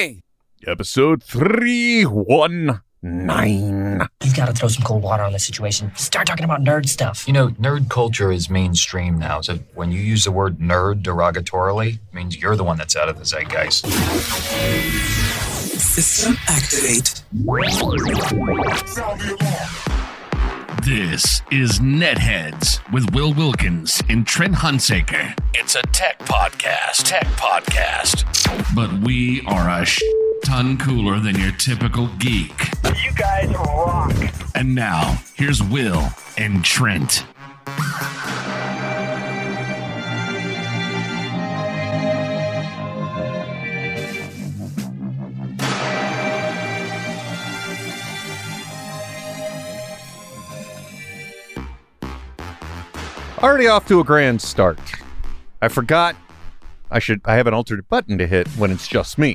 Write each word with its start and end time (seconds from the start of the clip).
me. 0.00 0.22
Episode 0.66 1.22
319. 1.22 4.08
You've 4.22 4.36
got 4.36 4.46
to 4.46 4.52
throw 4.52 4.68
some 4.68 4.84
cold 4.84 5.02
water 5.02 5.22
on 5.22 5.32
the 5.32 5.38
situation. 5.38 5.90
Start 5.96 6.26
talking 6.26 6.44
about 6.44 6.60
nerd 6.60 6.86
stuff. 6.88 7.26
You 7.26 7.32
know, 7.32 7.48
nerd 7.50 7.88
culture 7.88 8.30
is 8.30 8.50
mainstream 8.50 9.18
now. 9.18 9.40
So 9.40 9.58
when 9.74 9.90
you 9.90 10.00
use 10.00 10.24
the 10.24 10.32
word 10.32 10.58
nerd 10.58 11.02
derogatorily, 11.02 11.94
it 11.94 12.14
means 12.14 12.36
you're 12.36 12.56
the 12.56 12.64
one 12.64 12.76
that's 12.76 12.96
out 12.96 13.08
of 13.08 13.18
the 13.18 13.24
zeitgeist. 13.24 13.86
System 15.80 16.36
activate. 16.46 17.24
This 20.78 21.42
is 21.50 21.78
Netheads 21.80 22.80
with 22.90 23.12
Will 23.14 23.34
Wilkins 23.34 24.02
and 24.08 24.26
Trent 24.26 24.54
Hunsaker. 24.54 25.38
It's 25.52 25.74
a 25.74 25.82
tech 25.82 26.18
podcast. 26.20 27.04
Tech 27.04 27.26
podcast. 27.36 28.24
But 28.74 28.90
we 29.04 29.42
are 29.46 29.68
a 29.68 29.84
sh- 29.84 30.00
ton 30.42 30.78
cooler 30.78 31.18
than 31.20 31.38
your 31.38 31.52
typical 31.52 32.06
geek. 32.18 32.70
You 33.04 33.12
guys 33.14 33.50
rock. 33.50 34.14
And 34.54 34.74
now, 34.74 35.18
here's 35.34 35.62
Will 35.62 36.08
and 36.38 36.64
Trent. 36.64 37.24
Already 53.42 53.68
off 53.68 53.88
to 53.88 54.00
a 54.00 54.04
grand 54.04 54.42
start. 54.42 54.78
I 55.62 55.68
forgot 55.68 56.14
I 56.90 56.98
should 56.98 57.22
I 57.24 57.36
have 57.36 57.46
an 57.46 57.54
alternate 57.54 57.88
button 57.88 58.18
to 58.18 58.26
hit 58.26 58.46
when 58.48 58.70
it's 58.70 58.86
just 58.86 59.16
me. 59.16 59.34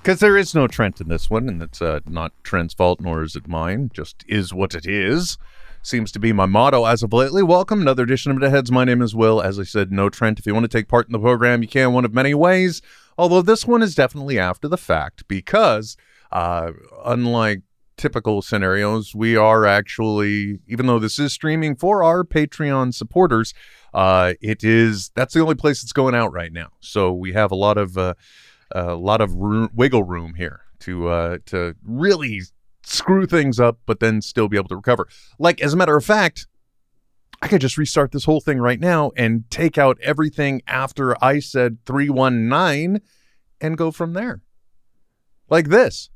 Because 0.00 0.20
there 0.20 0.36
is 0.36 0.54
no 0.54 0.68
Trent 0.68 1.00
in 1.00 1.08
this 1.08 1.28
one, 1.28 1.48
and 1.48 1.60
it's 1.60 1.82
uh, 1.82 1.98
not 2.06 2.32
Trent's 2.44 2.74
fault, 2.74 3.00
nor 3.00 3.24
is 3.24 3.34
it 3.34 3.48
mine. 3.48 3.90
Just 3.92 4.24
is 4.28 4.54
what 4.54 4.76
it 4.76 4.86
is. 4.86 5.36
Seems 5.82 6.12
to 6.12 6.20
be 6.20 6.32
my 6.32 6.46
motto 6.46 6.84
as 6.84 7.02
of 7.02 7.12
lately. 7.12 7.42
Welcome, 7.42 7.80
another 7.80 8.04
edition 8.04 8.30
of 8.30 8.38
the 8.38 8.50
Heads. 8.50 8.70
My 8.70 8.84
name 8.84 9.02
is 9.02 9.16
Will. 9.16 9.42
As 9.42 9.58
I 9.58 9.64
said, 9.64 9.90
no 9.90 10.08
Trent. 10.08 10.38
If 10.38 10.46
you 10.46 10.54
want 10.54 10.70
to 10.70 10.78
take 10.78 10.86
part 10.86 11.08
in 11.08 11.12
the 11.12 11.18
program, 11.18 11.60
you 11.60 11.68
can 11.68 11.92
one 11.92 12.04
of 12.04 12.14
many 12.14 12.34
ways. 12.34 12.82
Although 13.18 13.42
this 13.42 13.66
one 13.66 13.82
is 13.82 13.96
definitely 13.96 14.38
after 14.38 14.68
the 14.68 14.78
fact, 14.78 15.26
because 15.26 15.96
uh, 16.30 16.70
unlike 17.04 17.62
typical 17.96 18.42
scenarios, 18.42 19.14
we 19.14 19.36
are 19.36 19.64
actually, 19.64 20.60
even 20.66 20.86
though 20.86 20.98
this 20.98 21.18
is 21.18 21.32
streaming 21.32 21.76
for 21.76 22.02
our 22.02 22.24
Patreon 22.24 22.94
supporters, 22.94 23.54
uh, 23.92 24.34
it 24.40 24.64
is 24.64 25.10
that's 25.14 25.34
the 25.34 25.40
only 25.40 25.54
place 25.54 25.82
it's 25.82 25.92
going 25.92 26.14
out 26.14 26.32
right 26.32 26.52
now. 26.52 26.68
So 26.80 27.12
we 27.12 27.32
have 27.32 27.52
a 27.52 27.54
lot 27.56 27.78
of 27.78 27.96
uh, 27.96 28.14
a 28.72 28.94
lot 28.94 29.20
of 29.20 29.34
room, 29.34 29.70
wiggle 29.74 30.02
room 30.02 30.34
here 30.34 30.62
to 30.80 31.08
uh, 31.08 31.38
to 31.46 31.76
really 31.84 32.42
screw 32.82 33.26
things 33.26 33.60
up, 33.60 33.78
but 33.86 34.00
then 34.00 34.20
still 34.20 34.48
be 34.48 34.56
able 34.56 34.68
to 34.68 34.76
recover. 34.76 35.08
Like 35.38 35.60
as 35.60 35.72
a 35.72 35.76
matter 35.76 35.96
of 35.96 36.04
fact, 36.04 36.46
I 37.40 37.48
could 37.48 37.60
just 37.60 37.78
restart 37.78 38.12
this 38.12 38.24
whole 38.24 38.40
thing 38.40 38.58
right 38.58 38.80
now 38.80 39.12
and 39.16 39.48
take 39.50 39.78
out 39.78 39.98
everything 40.02 40.62
after 40.66 41.22
I 41.22 41.38
said 41.40 41.78
three 41.86 42.08
one 42.08 42.48
nine, 42.48 43.00
and 43.60 43.78
go 43.78 43.90
from 43.90 44.12
there, 44.14 44.42
like 45.48 45.68
this. 45.68 46.10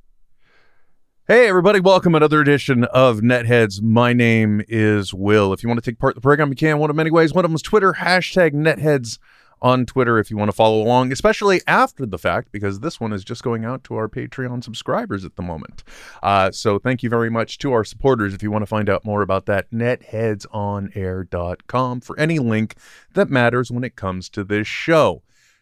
Hey, 1.31 1.47
everybody, 1.47 1.79
welcome 1.79 2.15
another 2.15 2.41
edition 2.41 2.85
of 2.85 3.19
Netheads. 3.19 3.83
My 3.83 4.15
name 4.15 4.63
is 4.67 5.13
Will. 5.13 5.53
If 5.53 5.63
you 5.63 5.69
want 5.69 5.85
to 5.85 5.91
take 5.91 5.99
part 5.99 6.15
in 6.15 6.17
the 6.17 6.23
program, 6.23 6.49
you 6.49 6.57
can 6.57 6.79
one 6.79 6.89
of 6.89 6.97
many 6.97 7.11
ways. 7.11 7.35
One 7.35 7.45
of 7.45 7.51
them 7.51 7.55
is 7.55 7.61
Twitter, 7.61 7.93
hashtag 7.93 8.55
Netheads 8.55 9.19
on 9.61 9.85
Twitter 9.85 10.19
if 10.19 10.31
you 10.31 10.39
want 10.39 10.49
to 10.49 10.55
follow 10.55 10.81
along, 10.81 11.13
especially 11.13 11.61
after 11.67 12.07
the 12.07 12.17
fact, 12.17 12.51
because 12.51 12.81
this 12.81 12.99
one 12.99 13.13
is 13.13 13.25
just 13.25 13.43
going 13.43 13.67
out 13.67 13.85
to 13.85 13.95
our 13.95 14.09
Patreon 14.09 14.65
subscribers 14.65 15.27
at 15.27 15.37
the 15.37 15.43
moment. 15.43 15.85
Uh, 16.23 16.51
so 16.51 16.79
thank 16.79 17.03
you 17.03 17.11
very 17.11 17.29
much 17.29 17.59
to 17.59 17.73
our 17.73 17.85
supporters. 17.85 18.33
If 18.33 18.43
you 18.43 18.51
want 18.51 18.63
to 18.63 18.67
find 18.67 18.89
out 18.89 19.05
more 19.05 19.21
about 19.21 19.45
that, 19.45 19.71
netheadsonair.com 19.71 22.01
for 22.01 22.19
any 22.19 22.39
link 22.39 22.75
that 23.13 23.29
matters 23.29 23.71
when 23.71 23.85
it 23.85 23.97
comes 23.97 24.31
to 24.31 24.45
this 24.45 24.67
show. 24.67 25.21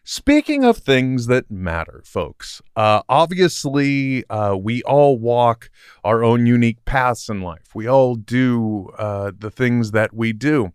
Speaking 0.09 0.63
of 0.63 0.77
things 0.77 1.27
that 1.27 1.51
matter, 1.51 2.01
folks, 2.05 2.61
uh, 2.77 3.01
obviously 3.09 4.23
uh, 4.29 4.55
we 4.55 4.81
all 4.83 5.17
walk 5.17 5.69
our 6.01 6.23
own 6.23 6.45
unique 6.45 6.85
paths 6.85 7.27
in 7.27 7.41
life. 7.41 7.75
We 7.75 7.87
all 7.87 8.15
do 8.15 8.87
uh, 8.97 9.33
the 9.37 9.51
things 9.51 9.91
that 9.91 10.13
we 10.13 10.31
do. 10.31 10.71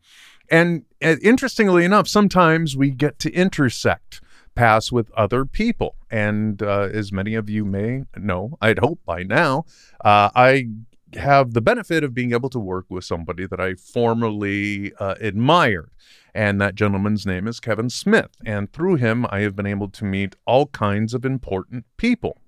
And 0.51 0.83
uh, 1.03 1.17
interestingly 1.23 1.87
enough, 1.87 2.09
sometimes 2.09 2.77
we 2.77 2.91
get 2.91 3.19
to 3.21 3.33
intersect 3.33 4.21
paths 4.55 4.93
with 4.93 5.11
other 5.13 5.47
people. 5.47 5.97
And 6.11 6.63
uh, 6.63 6.91
as 6.93 7.11
many 7.11 7.35
of 7.35 7.49
you 7.49 7.65
may 7.65 8.03
know, 8.15 8.59
I'd 8.61 8.81
hope 8.81 9.01
by 9.07 9.23
now, 9.23 9.65
uh, 10.05 10.29
I 10.35 10.67
have 11.15 11.53
the 11.53 11.61
benefit 11.61 12.05
of 12.05 12.15
being 12.15 12.33
able 12.33 12.51
to 12.51 12.59
work 12.59 12.87
with 12.89 13.05
somebody 13.05 13.47
that 13.47 13.61
I 13.61 13.75
formerly 13.75 14.93
uh, 14.99 15.15
admired. 15.21 15.91
And 16.35 16.61
that 16.61 16.75
gentleman's 16.75 17.27
name 17.27 17.47
is 17.47 17.61
Kevin 17.61 17.91
Smith. 17.91 18.31
And 18.45 18.73
through 18.73 18.97
him, 18.97 19.27
I 19.29 19.41
have 19.41 19.55
been 19.55 19.67
able 19.67 19.89
to 19.91 20.05
meet 20.05 20.37
all 20.47 20.67
kinds 20.67 21.13
of 21.15 21.25
important 21.25 21.85
people. 21.97 22.39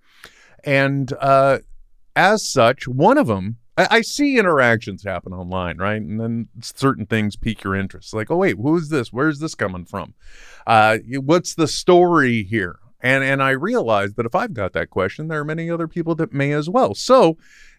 And 0.64 1.12
uh, 1.20 1.58
as 2.16 2.48
such, 2.48 2.88
one 2.88 3.18
of 3.18 3.26
them, 3.26 3.58
I, 3.76 3.88
I 3.90 4.00
see 4.00 4.38
interactions 4.38 5.04
happen 5.04 5.32
online, 5.32 5.78
right? 5.78 6.00
And 6.00 6.18
then 6.18 6.48
certain 6.62 7.06
things 7.06 7.36
pique 7.36 7.62
your 7.64 7.74
interest. 7.74 8.14
Like, 8.14 8.30
oh, 8.30 8.36
wait, 8.36 8.56
who's 8.56 8.88
this? 8.88 9.12
Where's 9.12 9.40
this 9.40 9.54
coming 9.54 9.84
from? 9.84 10.14
Uh, 10.66 10.98
what's 11.16 11.54
the 11.54 11.68
story 11.68 12.42
here? 12.44 12.78
And, 13.04 13.22
and 13.22 13.42
I 13.42 13.50
realized 13.50 14.16
that 14.16 14.24
if 14.24 14.34
I've 14.34 14.54
got 14.54 14.72
that 14.72 14.88
question, 14.88 15.28
there 15.28 15.38
are 15.38 15.44
many 15.44 15.68
other 15.68 15.86
people 15.86 16.14
that 16.14 16.32
may 16.32 16.52
as 16.52 16.70
well. 16.70 16.94
So, 16.94 17.36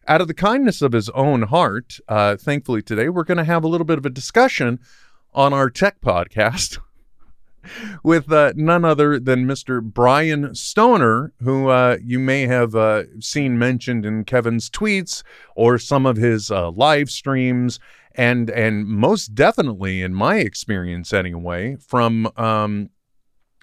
out 0.07 0.21
of 0.21 0.27
the 0.27 0.35
kindness 0.35 0.83
of 0.83 0.91
his 0.91 1.09
own 1.09 1.41
heart, 1.41 1.97
uh, 2.07 2.37
thankfully 2.37 2.83
today, 2.83 3.09
we're 3.09 3.23
going 3.23 3.39
to 3.39 3.43
have 3.43 3.63
a 3.63 3.67
little 3.67 3.85
bit 3.85 3.97
of 3.97 4.05
a 4.05 4.11
discussion 4.11 4.79
on 5.33 5.51
our 5.51 5.71
tech 5.71 5.99
podcast 5.99 6.77
with 8.03 8.31
uh, 8.31 8.53
none 8.55 8.85
other 8.85 9.19
than 9.19 9.47
Mr. 9.47 9.81
Brian 9.81 10.53
Stoner, 10.53 11.33
who 11.41 11.69
uh, 11.69 11.97
you 12.03 12.19
may 12.19 12.45
have 12.45 12.75
uh, 12.75 13.05
seen 13.19 13.57
mentioned 13.57 14.05
in 14.05 14.25
Kevin's 14.25 14.69
tweets 14.69 15.23
or 15.55 15.79
some 15.79 16.05
of 16.05 16.17
his 16.17 16.51
uh, 16.51 16.69
live 16.69 17.09
streams, 17.09 17.79
and 18.13 18.51
and 18.51 18.85
most 18.85 19.33
definitely, 19.33 20.03
in 20.03 20.13
my 20.13 20.37
experience 20.37 21.13
anyway, 21.13 21.77
from 21.77 22.31
um, 22.37 22.91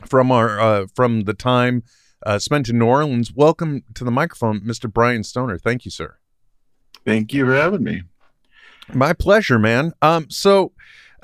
from 0.07 0.31
our 0.31 0.61
uh, 0.61 0.87
from 0.95 1.25
the 1.25 1.35
time 1.35 1.83
uh, 2.25 2.39
spent 2.39 2.69
in 2.69 2.79
New 2.79 2.87
Orleans. 2.87 3.33
Welcome 3.33 3.83
to 3.95 4.05
the 4.05 4.11
microphone, 4.11 4.61
Mr. 4.61 4.93
Brian 4.93 5.25
Stoner. 5.25 5.59
Thank 5.59 5.85
you, 5.85 5.91
sir. 5.91 6.17
Thank 7.05 7.33
you 7.33 7.47
for 7.47 7.55
having 7.55 7.83
me. 7.83 8.03
My 8.93 9.13
pleasure, 9.13 9.59
man. 9.59 9.93
Um, 10.03 10.31
so. 10.31 10.73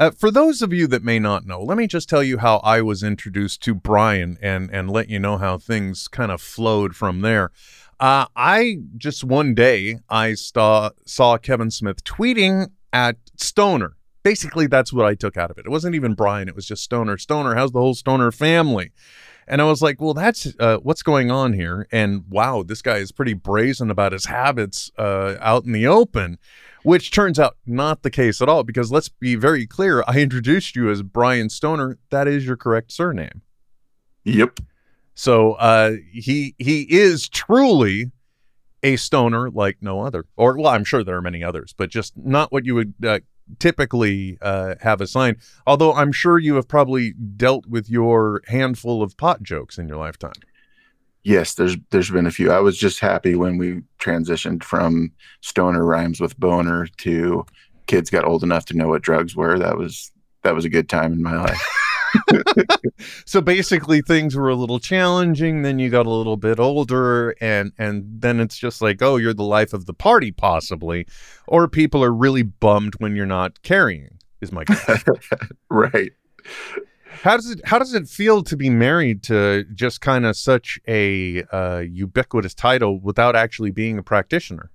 Uh, 0.01 0.13
for 0.13 0.31
those 0.31 0.63
of 0.63 0.73
you 0.73 0.87
that 0.87 1.03
may 1.03 1.19
not 1.19 1.45
know, 1.45 1.61
let 1.61 1.77
me 1.77 1.85
just 1.89 2.09
tell 2.09 2.23
you 2.23 2.39
how 2.39 2.59
I 2.59 2.81
was 2.83 3.03
introduced 3.03 3.65
to 3.65 3.75
Brian 3.75 4.39
and 4.41 4.71
and 4.71 4.89
let 4.89 5.09
you 5.09 5.19
know 5.19 5.39
how 5.39 5.59
things 5.59 6.07
kind 6.07 6.31
of 6.31 6.41
flowed 6.41 6.95
from 6.95 7.21
there. 7.21 7.51
Uh, 7.99 8.27
I 8.37 8.79
just 8.97 9.25
one 9.25 9.55
day 9.55 9.99
I 10.09 10.35
saw 10.35 10.91
saw 11.05 11.37
Kevin 11.37 11.73
Smith 11.73 12.05
tweeting 12.05 12.69
at 12.93 13.17
Stoner. 13.37 13.97
Basically, 14.23 14.67
that's 14.67 14.93
what 14.93 15.07
I 15.07 15.15
took 15.15 15.37
out 15.37 15.51
of 15.51 15.59
it. 15.59 15.67
It 15.67 15.71
wasn't 15.71 15.95
even 15.95 16.15
Brian; 16.15 16.49
it 16.49 16.55
was 16.55 16.67
just 16.67 16.83
Stoner. 16.83 17.19
Stoner, 17.19 17.55
how's 17.55 17.73
the 17.73 17.81
whole 17.81 17.95
Stoner 17.95 18.31
family? 18.31 18.93
And 19.49 19.63
I 19.63 19.65
was 19.65 19.81
like, 19.81 19.99
well, 20.01 20.13
that's 20.13 20.53
uh, 20.61 20.77
what's 20.79 21.03
going 21.03 21.31
on 21.31 21.55
here. 21.55 21.89
And 21.91 22.25
wow, 22.29 22.63
this 22.63 22.83
guy 22.83 22.99
is 22.99 23.11
pretty 23.11 23.33
brazen 23.33 23.91
about 23.91 24.13
his 24.13 24.27
habits 24.27 24.91
uh, 24.99 25.37
out 25.41 25.65
in 25.65 25.73
the 25.73 25.87
open, 25.87 26.39
which 26.83 27.11
turns 27.11 27.39
out 27.39 27.57
not 27.67 28.03
the 28.03 28.11
case 28.11 28.43
at 28.43 28.49
all. 28.51 28.63
Because 28.63 28.93
let's 28.93 29.09
be 29.09 29.37
very 29.37 29.67
clear 29.67 30.05
I 30.07 30.19
introduced 30.19 30.77
you 30.77 30.91
as 30.91 31.03
Brian 31.03 31.49
Stoner. 31.49 31.99
That 32.11 32.29
is 32.29 32.45
your 32.45 32.57
correct 32.57 32.93
surname. 32.93 33.41
Yep. 34.25 34.61
So 35.15 35.55
uh, 35.55 35.93
he 36.13 36.55
he 36.59 36.83
is 36.83 37.29
truly 37.29 38.13
a 38.83 38.97
stoner 38.97 39.51
like 39.51 39.79
no 39.81 40.03
other. 40.03 40.27
Or 40.37 40.57
well, 40.57 40.69
I'm 40.69 40.85
sure 40.85 41.03
there 41.03 41.17
are 41.17 41.23
many 41.23 41.43
others, 41.43 41.75
but 41.77 41.91
just 41.91 42.17
not 42.17 42.53
what 42.53 42.67
you 42.67 42.75
would 42.75 42.95
uh, 43.05 43.21
typically 43.59 44.39
uh, 44.43 44.75
have 44.81 45.01
assigned. 45.01 45.37
Although 45.67 45.95
I'm 45.95 46.13
sure 46.13 46.39
you 46.39 46.55
have 46.55 46.69
probably 46.69 47.13
dealt 47.13 47.67
with 47.67 47.91
your 47.91 48.43
handful 48.47 49.03
of 49.03 49.17
pot 49.17 49.43
jokes 49.43 49.79
in 49.79 49.89
your 49.89 49.99
lifetime. 49.99 50.33
Yes, 51.25 51.55
there's 51.55 51.77
there's 51.91 52.11
been 52.11 52.27
a 52.27 52.31
few. 52.31 52.51
I 52.51 52.61
was 52.61 52.79
just 52.79 53.01
happy 53.01 53.35
when 53.35 53.59
we 53.59 53.83
transitioned 53.99 54.65
from 54.65 55.13
stoner 55.41 55.85
rhymes 55.85 56.21
with 56.21 56.39
boner 56.39 56.87
to 56.99 57.45
kids 57.87 58.11
got 58.11 58.25
old 58.25 58.43
enough 58.43 58.65
to 58.67 58.77
know 58.77 58.89
what 58.89 59.03
drugs 59.03 59.35
were. 59.35 59.59
That 59.59 59.77
was 59.77 60.13
that 60.43 60.55
was 60.55 60.65
a 60.65 60.71
good 60.71 60.89
time 60.89 61.13
in 61.13 61.23
my 61.23 61.37
life. 61.37 61.63
so 63.27 63.41
basically 63.41 64.01
things 64.01 64.35
were 64.37 64.49
a 64.49 64.55
little 64.55 64.79
challenging 64.79 65.63
then 65.63 65.79
you 65.79 65.91
got 65.91 66.07
a 66.07 66.11
little 66.11 66.37
bit 66.37 66.59
older 66.59 67.35
and 67.41 67.73
and 67.79 68.05
then 68.21 68.41
it's 68.41 68.59
just 68.59 68.81
like 68.81 69.03
oh 69.03 69.17
you're 69.17 69.35
the 69.35 69.43
life 69.43 69.73
of 69.73 69.87
the 69.87 69.95
party 69.95 70.31
possibly 70.31 71.07
or 71.47 71.69
people 71.69 72.03
are 72.03 72.13
really 72.13 72.43
bummed 72.43 72.95
when 72.99 73.15
you're 73.15 73.27
not 73.27 73.63
carrying 73.63 74.19
is 74.41 74.53
my 74.53 74.65
guess 74.65 75.05
right. 75.71 76.13
How 77.23 77.37
does 77.37 77.51
it 77.51 77.61
How 77.65 77.79
does 77.79 77.95
it 77.95 78.09
feel 78.09 78.43
to 78.45 78.57
be 78.57 78.71
married 78.71 79.23
to 79.25 79.65
just 79.75 80.01
kind 80.01 80.25
of 80.25 80.37
such 80.37 80.79
a 80.87 81.43
uh, 81.53 81.83
ubiquitous 81.89 82.55
title 82.55 83.01
without 83.01 83.35
actually 83.35 83.71
being 83.71 83.99
a 83.99 84.03
practitioner? 84.03 84.71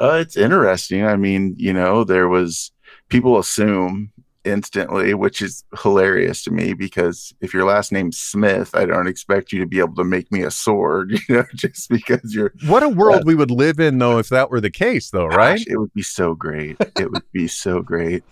Uh, 0.00 0.18
it's 0.20 0.36
interesting. 0.36 1.06
I 1.06 1.16
mean, 1.16 1.54
you 1.56 1.72
know, 1.72 2.04
there 2.04 2.28
was 2.28 2.72
people 3.08 3.38
assume 3.38 4.12
instantly, 4.46 5.12
which 5.14 5.42
is 5.42 5.64
hilarious 5.82 6.42
to 6.44 6.50
me 6.50 6.72
because 6.72 7.34
if 7.40 7.52
your 7.52 7.64
last 7.64 7.92
name's 7.92 8.18
Smith, 8.18 8.74
I 8.74 8.86
don't 8.86 9.08
expect 9.08 9.52
you 9.52 9.60
to 9.60 9.66
be 9.66 9.78
able 9.80 9.96
to 9.96 10.04
make 10.04 10.30
me 10.30 10.42
a 10.42 10.50
sword, 10.50 11.12
you 11.28 11.36
know, 11.36 11.44
just 11.54 11.90
because 11.90 12.34
you're. 12.34 12.52
What 12.66 12.82
a 12.82 12.88
world 12.88 13.24
we 13.26 13.34
would 13.34 13.50
live 13.50 13.80
in, 13.80 13.98
though, 13.98 14.18
if 14.18 14.28
that 14.30 14.50
were 14.50 14.60
the 14.60 14.70
case, 14.70 15.10
though, 15.10 15.26
right? 15.26 15.58
Gosh, 15.58 15.66
it 15.66 15.76
would 15.76 15.92
be 15.92 16.02
so 16.02 16.34
great. 16.34 16.76
it 16.98 17.10
would 17.10 17.30
be 17.32 17.48
so 17.48 17.82
great. 17.82 18.22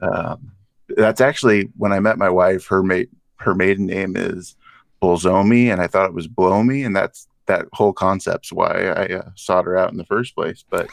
Um, 0.00 0.52
that's 0.96 1.20
actually 1.20 1.70
when 1.76 1.92
I 1.92 2.00
met 2.00 2.18
my 2.18 2.30
wife. 2.30 2.66
Her 2.66 2.82
mate, 2.82 3.10
her 3.36 3.54
maiden 3.54 3.86
name 3.86 4.16
is 4.16 4.56
Bolzomi, 5.02 5.72
and 5.72 5.80
I 5.80 5.86
thought 5.86 6.08
it 6.08 6.14
was 6.14 6.28
Blow 6.28 6.62
Me, 6.62 6.82
and 6.82 6.94
that's 6.94 7.28
that 7.46 7.66
whole 7.72 7.92
concept's 7.92 8.52
why 8.52 8.88
I 8.88 9.14
uh, 9.14 9.30
sought 9.34 9.64
her 9.64 9.76
out 9.76 9.90
in 9.90 9.96
the 9.96 10.04
first 10.04 10.34
place. 10.34 10.64
But 10.68 10.88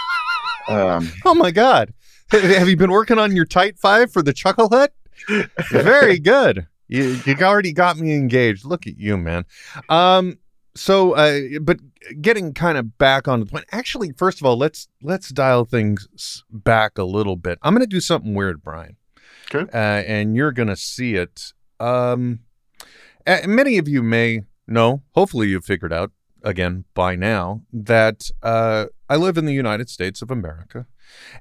um, 0.68 1.10
Oh 1.24 1.34
my 1.34 1.50
God! 1.50 1.92
Have 2.58 2.68
you 2.68 2.76
been 2.76 2.90
working 2.90 3.18
on 3.18 3.34
your 3.34 3.44
tight 3.44 3.78
five 3.78 4.12
for 4.12 4.22
the 4.22 4.32
Chuckle 4.32 4.68
Hut? 4.68 4.92
Very 5.70 6.18
good. 6.20 6.66
You 6.86 7.20
you 7.26 7.36
already 7.40 7.72
got 7.72 7.98
me 7.98 8.14
engaged. 8.14 8.64
Look 8.64 8.86
at 8.86 8.98
you, 8.98 9.16
man. 9.16 9.44
Um. 9.88 10.38
So, 10.76 11.12
uh, 11.14 11.58
but 11.60 11.78
getting 12.20 12.54
kind 12.54 12.78
of 12.78 12.96
back 12.96 13.26
on 13.26 13.40
the 13.40 13.46
point. 13.46 13.64
Actually, 13.72 14.12
first 14.12 14.40
of 14.40 14.46
all, 14.46 14.56
let's 14.56 14.86
let's 15.02 15.30
dial 15.30 15.64
things 15.64 16.44
back 16.50 16.98
a 16.98 17.04
little 17.04 17.34
bit. 17.34 17.58
I'm 17.62 17.74
going 17.74 17.82
to 17.82 17.88
do 17.88 18.00
something 18.00 18.34
weird, 18.34 18.62
Brian. 18.62 18.96
Okay. 19.52 19.68
Uh, 19.72 19.76
and 19.76 20.36
you're 20.36 20.52
going 20.52 20.68
to 20.68 20.76
see 20.76 21.16
it. 21.16 21.52
Um. 21.80 22.40
many 23.26 23.78
of 23.78 23.88
you 23.88 24.02
may 24.02 24.42
know. 24.68 25.02
Hopefully, 25.14 25.48
you've 25.48 25.64
figured 25.64 25.92
out 25.92 26.12
again 26.42 26.84
by 26.94 27.16
now 27.16 27.62
that 27.72 28.30
uh, 28.42 28.86
I 29.08 29.16
live 29.16 29.36
in 29.38 29.44
the 29.46 29.52
United 29.54 29.88
States 29.90 30.22
of 30.22 30.30
America, 30.30 30.86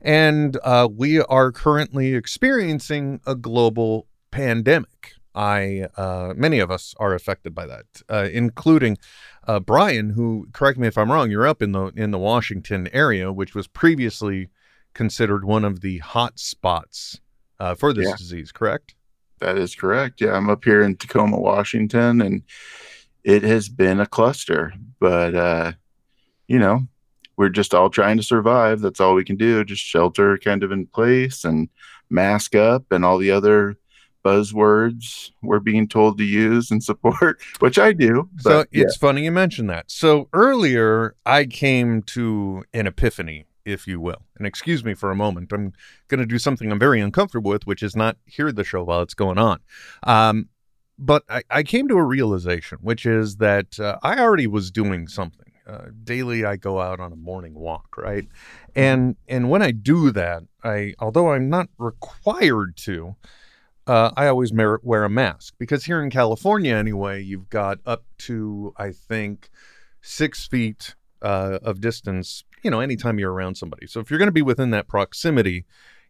and 0.02 0.58
uh, 0.64 0.88
we 0.92 1.22
are 1.22 1.52
currently 1.52 2.14
experiencing 2.16 3.22
a 3.26 3.36
global 3.36 4.08
pandemic. 4.32 5.14
I, 5.36 5.88
uh, 5.96 6.34
many 6.36 6.60
of 6.60 6.72
us 6.72 6.96
are 7.00 7.14
affected 7.14 7.54
by 7.54 7.68
that, 7.68 7.86
uh, 8.10 8.28
including 8.32 8.98
uh, 9.48 9.60
Brian, 9.60 10.10
who, 10.12 10.48
correct 10.54 10.78
me 10.80 10.88
if 10.88 10.98
I'm 10.98 11.12
wrong, 11.12 11.30
you're 11.32 11.48
up 11.48 11.62
in 11.62 11.72
the 11.72 11.88
in 11.96 12.12
the 12.12 12.18
Washington 12.20 12.90
area, 12.92 13.32
which 13.32 13.56
was 13.56 13.68
previously 13.68 14.50
considered 14.94 15.46
one 15.46 15.64
of 15.64 15.82
the 15.82 16.00
hot 16.00 16.40
spots 16.40 17.22
uh, 17.60 17.76
for 17.76 17.94
this 17.94 18.08
Yeah. 18.08 18.16
disease. 18.18 18.52
Correct? 18.52 18.96
That 19.40 19.58
is 19.58 19.76
correct. 19.76 20.20
Yeah, 20.20 20.34
I'm 20.34 20.50
up 20.50 20.66
here 20.66 20.82
in 20.82 20.98
Tacoma, 20.98 21.40
Washington, 21.40 22.22
and 22.22 22.42
it 23.24 23.44
has 23.44 23.70
been 23.70 24.00
a 24.00 24.06
cluster. 24.06 24.74
But 25.00 25.36
uh, 25.36 25.72
you 26.48 26.60
know, 26.60 26.88
we're 27.38 27.50
just 27.50 27.74
all 27.74 27.90
trying 27.90 28.18
to 28.18 28.24
survive. 28.24 28.82
That's 28.82 29.00
all 29.00 29.16
we 29.16 29.24
can 29.24 29.38
do. 29.38 29.64
Just 29.64 29.84
shelter 29.84 30.38
kind 30.38 30.64
of 30.64 30.72
in 30.72 30.88
place 30.88 31.44
and 31.44 31.70
mask 32.10 32.56
up 32.56 32.92
and 32.92 33.06
all 33.06 33.18
the 33.18 33.32
other 33.32 33.78
buzzwords 34.24 35.32
we're 35.42 35.60
being 35.60 35.88
told 35.88 36.18
to 36.18 36.24
use 36.24 36.72
and 36.72 36.84
support, 36.84 37.42
which 37.60 37.80
I 37.80 37.94
do. 37.94 38.30
So 38.40 38.50
But 38.50 38.68
yeah, 38.72 38.84
it's 38.84 38.98
funny 38.98 39.24
you 39.24 39.32
mentioned 39.32 39.70
that. 39.70 39.90
So 39.90 40.28
earlier, 40.34 41.16
I 41.26 41.46
came 41.46 42.02
to 42.04 42.64
an 42.74 42.88
epiphany, 42.88 43.46
if 43.66 43.88
you 43.88 44.00
will. 44.00 44.24
And 44.38 44.46
excuse 44.46 44.84
me 44.84 44.94
for 44.94 45.12
a 45.12 45.16
moment. 45.16 45.52
I'm 45.54 45.74
going 46.08 46.20
to 46.20 46.26
do 46.26 46.40
something 46.40 46.72
I'm 46.72 46.80
very 46.80 47.00
uncomfortable 47.00 47.52
with, 47.52 47.66
which 47.66 47.84
is 47.84 47.96
not 47.96 48.18
hear 48.26 48.52
the 48.52 48.64
show 48.64 48.84
while 48.84 49.02
it's 49.02 49.14
going 49.14 49.38
on. 49.38 49.60
Um, 50.04 50.50
but 51.00 51.24
I, 51.30 51.44
I 51.50 51.64
came 51.64 51.88
to 51.88 51.96
a 51.96 52.04
realization, 52.04 52.80
which 52.82 53.06
is 53.06 53.38
that 53.38 53.80
uh, 53.80 53.98
I 54.04 54.20
already 54.20 54.48
was 54.48 54.70
doing 54.70 55.08
something. 55.08 55.46
Uh, 55.66 55.86
daily, 56.04 56.44
I 56.44 56.58
go 56.58 56.82
out 56.82 57.00
on 57.00 57.14
a 57.14 57.16
morning 57.16 57.54
walk, 57.54 57.96
right? 57.98 58.28
And 58.76 59.16
and 59.28 59.50
when 59.50 59.62
I 59.62 59.72
do 59.72 60.12
that, 60.12 60.44
I 60.64 60.96
although 61.00 61.32
I'm 61.32 61.50
not 61.50 61.70
required 61.78 62.76
to, 62.78 63.16
uh, 63.88 64.12
I 64.18 64.28
always 64.28 64.52
wear 64.52 65.04
a 65.04 65.10
mask 65.10 65.54
because 65.58 65.86
here 65.86 66.04
in 66.04 66.10
California, 66.10 66.76
anyway, 66.76 67.24
you've 67.24 67.50
got 67.50 67.80
up 67.86 68.04
to 68.20 68.74
I 68.78 68.92
think 68.92 69.50
six 70.02 70.48
feet 70.48 70.96
uh, 71.22 71.60
of 71.62 71.80
distance. 71.82 72.44
You 72.64 72.72
know, 72.72 72.82
anytime 72.82 73.20
you're 73.20 73.32
around 73.32 73.56
somebody. 73.56 73.88
So 73.88 74.00
if 74.02 74.10
you're 74.10 74.20
going 74.20 74.28
to 74.28 74.34
be 74.34 74.42
within 74.42 74.72
that 74.72 74.88
proximity, 74.88 75.66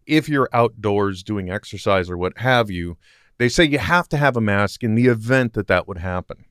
if 0.07 0.27
you're 0.27 0.49
outdoors 0.51 1.21
doing 1.21 1.51
exercise 1.51 2.09
or 2.09 2.17
what 2.17 2.37
have 2.39 2.71
you, 2.71 2.97
they 3.39 3.49
say 3.49 3.63
you 3.63 3.79
have 3.79 4.07
to 4.09 4.17
have 4.17 4.37
a 4.37 4.41
mask 4.41 4.83
in 4.83 4.93
the 4.93 5.07
event 5.07 5.53
that 5.53 5.67
that 5.67 5.87
would 5.87 5.97
happen. 5.97 6.45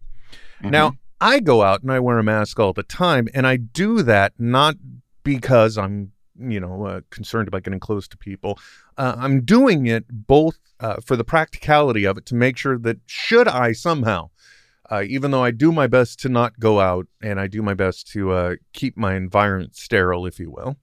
mhm. 0.62 0.70
Now, 0.70 0.94
I 1.20 1.40
go 1.40 1.62
out 1.62 1.82
and 1.82 1.92
I 1.92 2.00
wear 2.00 2.18
a 2.18 2.24
mask 2.24 2.58
all 2.58 2.72
the 2.72 2.82
time, 2.82 3.28
and 3.34 3.46
I 3.46 3.56
do 3.56 4.02
that 4.02 4.32
not 4.38 4.76
because 5.22 5.76
I'm, 5.78 6.12
you 6.38 6.60
know, 6.60 6.86
uh, 6.86 7.00
concerned 7.10 7.48
about 7.48 7.62
getting 7.64 7.80
close 7.80 8.08
to 8.08 8.16
people. 8.16 8.58
Uh, 8.96 9.14
I'm 9.16 9.44
doing 9.44 9.86
it 9.86 10.04
both 10.08 10.58
uh, 10.80 10.96
for 11.04 11.16
the 11.16 11.24
practicality 11.24 12.04
of 12.04 12.16
it 12.18 12.26
to 12.26 12.34
make 12.34 12.56
sure 12.56 12.78
that 12.78 12.98
should 13.06 13.48
I 13.48 13.72
somehow, 13.72 14.30
uh, 14.90 15.02
even 15.06 15.30
though 15.32 15.42
I 15.44 15.50
do 15.50 15.72
my 15.72 15.86
best 15.86 16.20
to 16.20 16.28
not 16.28 16.58
go 16.58 16.80
out 16.80 17.06
and 17.20 17.40
I 17.40 17.48
do 17.48 17.62
my 17.62 17.74
best 17.74 18.08
to 18.12 18.32
uh, 18.32 18.54
keep 18.72 18.96
my 18.96 19.14
environment 19.14 19.76
sterile, 19.76 20.24
if 20.24 20.38
you 20.38 20.50
will. 20.50 20.76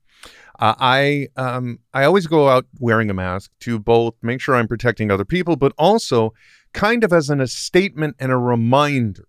Uh, 0.60 0.76
I 0.80 1.28
um, 1.36 1.80
I 1.94 2.04
always 2.06 2.28
go 2.28 2.50
out 2.50 2.66
wearing 2.80 3.10
a 3.10 3.14
mask 3.14 3.52
to 3.62 3.80
both 3.80 4.16
make 4.22 4.42
sure 4.42 4.56
I'm 4.56 4.68
protecting 4.68 5.12
other 5.12 5.26
people, 5.26 5.56
but 5.56 5.74
also 5.78 6.34
kind 6.74 7.04
of 7.04 7.14
as 7.14 7.30
an, 7.30 7.42
a 7.42 7.48
statement 7.48 8.16
and 8.20 8.32
a 8.32 8.38
reminder 8.38 9.28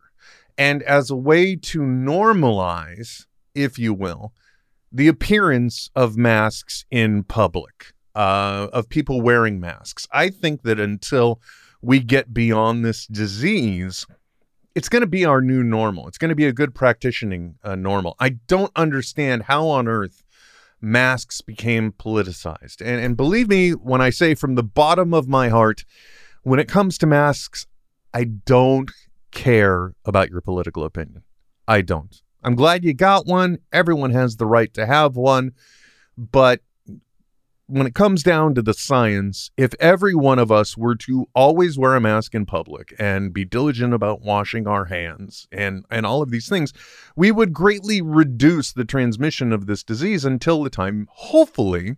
and 0.59 0.83
as 0.83 1.11
a 1.11 1.17
way 1.17 1.57
to 1.57 1.81
normalize, 1.81 3.27
if 3.55 3.79
you 3.79 3.93
will, 3.93 4.33
the 4.91 5.09
appearance 5.09 5.91
of 5.95 6.17
masks 6.17 6.85
in 6.91 7.25
public, 7.25 7.93
uh, 8.15 8.69
of 8.73 8.89
people 8.89 9.21
wearing 9.21 9.61
masks. 9.61 10.09
I 10.13 10.31
think 10.31 10.63
that 10.63 10.81
until 10.81 11.41
we 11.83 12.01
get 12.01 12.33
beyond 12.33 12.85
this 12.85 13.07
disease, 13.07 14.07
it's 14.75 14.89
going 14.89 15.03
to 15.03 15.07
be 15.07 15.25
our 15.25 15.41
new 15.41 15.63
normal. 15.63 16.09
It's 16.09 16.19
going 16.19 16.31
to 16.31 16.35
be 16.35 16.47
a 16.47 16.53
good 16.53 16.75
practicing 16.75 17.57
uh, 17.63 17.77
normal. 17.77 18.17
I 18.19 18.31
don't 18.31 18.73
understand 18.77 19.45
how 19.45 19.69
on 19.69 19.89
earth 19.89 20.23
masks 20.81 21.41
became 21.41 21.93
politicized. 21.93 22.81
And, 22.81 23.01
and 23.01 23.17
believe 23.17 23.49
me 23.49 23.71
when 23.73 24.01
I 24.01 24.11
say 24.11 24.35
from 24.35 24.55
the 24.55 24.63
bottom 24.63 25.15
of 25.15 25.29
my 25.29 25.49
heart, 25.49 25.85
when 26.43 26.61
it 26.61 26.69
comes 26.69 26.99
to 26.99 27.07
masks, 27.07 27.67
I 28.15 28.25
don't 28.25 28.91
care 29.31 29.95
about 30.05 30.31
your 30.31 30.41
political 30.41 30.85
opinion. 30.85 31.23
I 31.67 31.81
don't. 31.81 32.21
I'm 32.43 32.55
glad 32.55 32.85
you 32.85 32.95
got 32.95 33.27
one. 33.27 33.59
Everyone 33.73 34.11
has 34.13 34.37
the 34.37 34.47
right 34.47 34.73
to 34.75 34.87
have 34.87 35.17
one. 35.17 35.53
But 36.17 36.61
when 37.69 37.87
it 37.87 37.95
comes 37.95 38.23
down 38.23 38.55
to 38.55 38.63
the 38.63 38.75
science, 38.75 39.51
if 39.57 39.73
every 39.81 40.15
one 40.15 40.39
of 40.39 40.53
us 40.53 40.77
were 40.77 40.95
to 40.95 41.27
always 41.35 41.77
wear 41.77 41.97
a 41.97 42.01
mask 42.01 42.35
in 42.35 42.47
public 42.47 42.95
and 42.99 43.33
be 43.33 43.45
diligent 43.45 43.93
about 43.93 44.23
washing 44.23 44.69
our 44.69 44.85
hands 44.85 45.49
and, 45.51 45.85
and 45.91 46.07
all 46.07 46.23
of 46.23 46.31
these 46.31 46.49
things, 46.49 46.73
we 47.17 47.33
would 47.33 47.53
greatly 47.53 48.01
reduce 48.01 48.73
the 48.73 48.85
transmission 48.85 49.53
of 49.53 49.67
this 49.67 49.83
disease 49.83 50.25
until 50.25 50.63
the 50.63 50.71
time, 50.71 51.09
hopefully, 51.11 51.97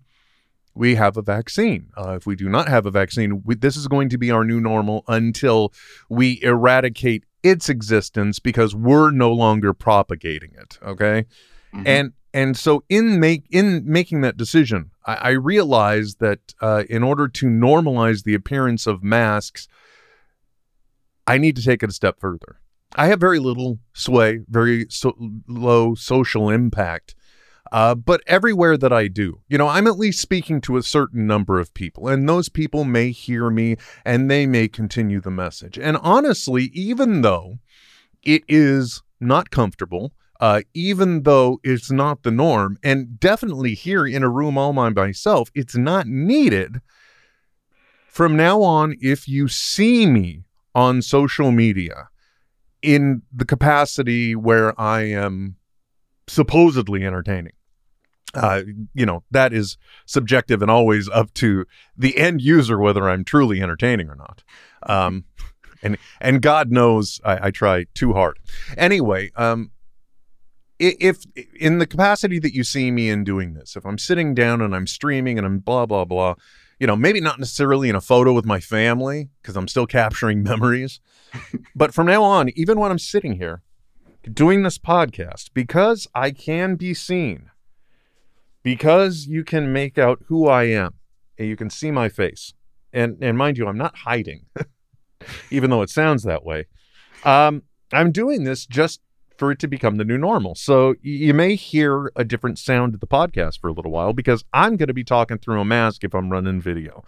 we 0.74 0.94
have 0.94 1.16
a 1.16 1.22
vaccine. 1.22 1.90
Uh, 1.96 2.12
if 2.14 2.24
we 2.24 2.36
do 2.36 2.48
not 2.48 2.68
have 2.68 2.86
a 2.86 2.90
vaccine, 2.90 3.42
we, 3.44 3.54
this 3.54 3.76
is 3.76 3.88
going 3.88 4.08
to 4.08 4.16
be 4.18 4.30
our 4.30 4.44
new 4.44 4.60
normal 4.60 5.04
until 5.08 5.72
we 6.08 6.40
eradicate 6.42 7.24
its 7.42 7.68
existence 7.68 8.38
because 8.38 8.74
we're 8.74 9.10
no 9.10 9.32
longer 9.32 9.74
propagating 9.74 10.52
it. 10.58 10.78
Okay, 10.82 11.26
Mhm. 11.74 11.86
and 11.86 12.12
and 12.32 12.56
so 12.56 12.84
in 12.88 13.18
make 13.20 13.44
in 13.50 13.82
making 13.86 14.20
that 14.22 14.36
decision, 14.36 14.90
I, 15.06 15.14
I 15.14 15.30
realized 15.30 16.20
that 16.20 16.54
uh, 16.60 16.84
in 16.88 17.02
order 17.02 17.28
to 17.28 17.46
normalize 17.46 18.24
the 18.24 18.34
appearance 18.34 18.86
of 18.86 19.02
masks, 19.02 19.68
I 21.26 21.38
need 21.38 21.56
to 21.56 21.62
take 21.62 21.82
it 21.82 21.90
a 21.90 21.94
step 21.94 22.20
further. 22.20 22.60
I 22.96 23.06
have 23.06 23.20
very 23.20 23.38
little 23.38 23.78
sway, 23.92 24.40
very 24.48 24.86
so, 24.88 25.14
low 25.46 25.94
social 25.94 26.48
impact. 26.48 27.14
Uh, 27.70 27.94
but 27.94 28.22
everywhere 28.26 28.78
that 28.78 28.94
I 28.94 29.08
do, 29.08 29.42
you 29.46 29.58
know, 29.58 29.68
I'm 29.68 29.86
at 29.86 29.98
least 29.98 30.20
speaking 30.20 30.62
to 30.62 30.78
a 30.78 30.82
certain 30.82 31.26
number 31.26 31.60
of 31.60 31.74
people, 31.74 32.08
and 32.08 32.26
those 32.26 32.48
people 32.48 32.84
may 32.84 33.10
hear 33.10 33.50
me 33.50 33.76
and 34.06 34.30
they 34.30 34.46
may 34.46 34.68
continue 34.68 35.20
the 35.20 35.30
message. 35.30 35.78
And 35.78 35.98
honestly, 35.98 36.70
even 36.72 37.20
though 37.20 37.58
it 38.22 38.42
is 38.48 39.02
not 39.20 39.50
comfortable, 39.50 40.12
uh, 40.40 40.62
even 40.74 41.24
though 41.24 41.60
it's 41.64 41.90
not 41.90 42.22
the 42.22 42.30
norm, 42.30 42.78
and 42.82 43.18
definitely 43.18 43.74
here 43.74 44.06
in 44.06 44.22
a 44.22 44.28
room 44.28 44.56
all 44.56 44.72
by 44.72 44.88
myself, 44.90 45.50
it's 45.54 45.76
not 45.76 46.06
needed. 46.06 46.80
From 48.08 48.36
now 48.36 48.62
on, 48.62 48.96
if 49.00 49.28
you 49.28 49.48
see 49.48 50.06
me 50.06 50.44
on 50.74 51.02
social 51.02 51.50
media 51.50 52.08
in 52.82 53.22
the 53.32 53.44
capacity 53.44 54.34
where 54.34 54.78
I 54.80 55.02
am 55.02 55.56
supposedly 56.26 57.04
entertaining, 57.04 57.52
uh, 58.34 58.62
you 58.94 59.06
know, 59.06 59.24
that 59.30 59.52
is 59.52 59.76
subjective 60.06 60.62
and 60.62 60.70
always 60.70 61.08
up 61.08 61.32
to 61.34 61.64
the 61.96 62.16
end 62.16 62.42
user 62.42 62.78
whether 62.78 63.08
I'm 63.08 63.24
truly 63.24 63.60
entertaining 63.60 64.08
or 64.08 64.16
not. 64.16 64.42
Um, 64.84 65.24
and 65.82 65.96
and 66.20 66.42
God 66.42 66.70
knows 66.70 67.20
I, 67.24 67.48
I 67.48 67.50
try 67.50 67.86
too 67.94 68.12
hard. 68.12 68.38
Anyway, 68.76 69.30
um, 69.36 69.70
if 70.78 71.24
in 71.58 71.78
the 71.78 71.86
capacity 71.86 72.38
that 72.38 72.54
you 72.54 72.64
see 72.64 72.90
me 72.90 73.08
in 73.08 73.24
doing 73.24 73.54
this, 73.54 73.76
if 73.76 73.84
I'm 73.84 73.98
sitting 73.98 74.34
down 74.34 74.60
and 74.60 74.74
I'm 74.74 74.86
streaming 74.86 75.38
and 75.38 75.46
I'm 75.46 75.58
blah 75.58 75.86
blah 75.86 76.04
blah, 76.04 76.34
you 76.78 76.86
know, 76.86 76.96
maybe 76.96 77.20
not 77.20 77.38
necessarily 77.38 77.88
in 77.88 77.96
a 77.96 78.00
photo 78.00 78.32
with 78.32 78.44
my 78.44 78.60
family 78.60 79.30
because 79.42 79.56
I'm 79.56 79.68
still 79.68 79.86
capturing 79.86 80.42
memories, 80.44 81.00
but 81.74 81.92
from 81.92 82.06
now 82.06 82.22
on, 82.22 82.50
even 82.50 82.78
when 82.78 82.90
I'm 82.90 82.98
sitting 82.98 83.34
here 83.34 83.62
doing 84.32 84.62
this 84.62 84.78
podcast, 84.78 85.50
because 85.52 86.06
I 86.14 86.30
can 86.30 86.76
be 86.76 86.94
seen, 86.94 87.50
because 88.62 89.26
you 89.26 89.44
can 89.44 89.72
make 89.72 89.98
out 89.98 90.22
who 90.26 90.46
I 90.48 90.64
am 90.64 90.94
and 91.36 91.48
you 91.48 91.56
can 91.56 91.70
see 91.70 91.90
my 91.90 92.08
face, 92.08 92.54
and 92.92 93.18
and 93.20 93.36
mind 93.36 93.58
you, 93.58 93.66
I'm 93.66 93.78
not 93.78 93.96
hiding, 93.96 94.46
even 95.50 95.70
though 95.70 95.82
it 95.82 95.90
sounds 95.90 96.22
that 96.22 96.44
way. 96.44 96.66
Um, 97.24 97.64
I'm 97.92 98.12
doing 98.12 98.44
this 98.44 98.66
just 98.66 99.00
for 99.38 99.50
it 99.50 99.58
to 99.60 99.68
become 99.68 99.96
the 99.96 100.04
new 100.04 100.18
normal. 100.18 100.54
So 100.54 100.94
you 101.00 101.32
may 101.32 101.54
hear 101.54 102.12
a 102.16 102.24
different 102.24 102.58
sound 102.58 102.92
to 102.92 102.98
the 102.98 103.06
podcast 103.06 103.60
for 103.60 103.68
a 103.68 103.72
little 103.72 103.92
while 103.92 104.12
because 104.12 104.44
I'm 104.52 104.76
going 104.76 104.88
to 104.88 104.94
be 104.94 105.04
talking 105.04 105.38
through 105.38 105.60
a 105.60 105.64
mask 105.64 106.04
if 106.04 106.14
I'm 106.14 106.30
running 106.30 106.60
video. 106.60 107.04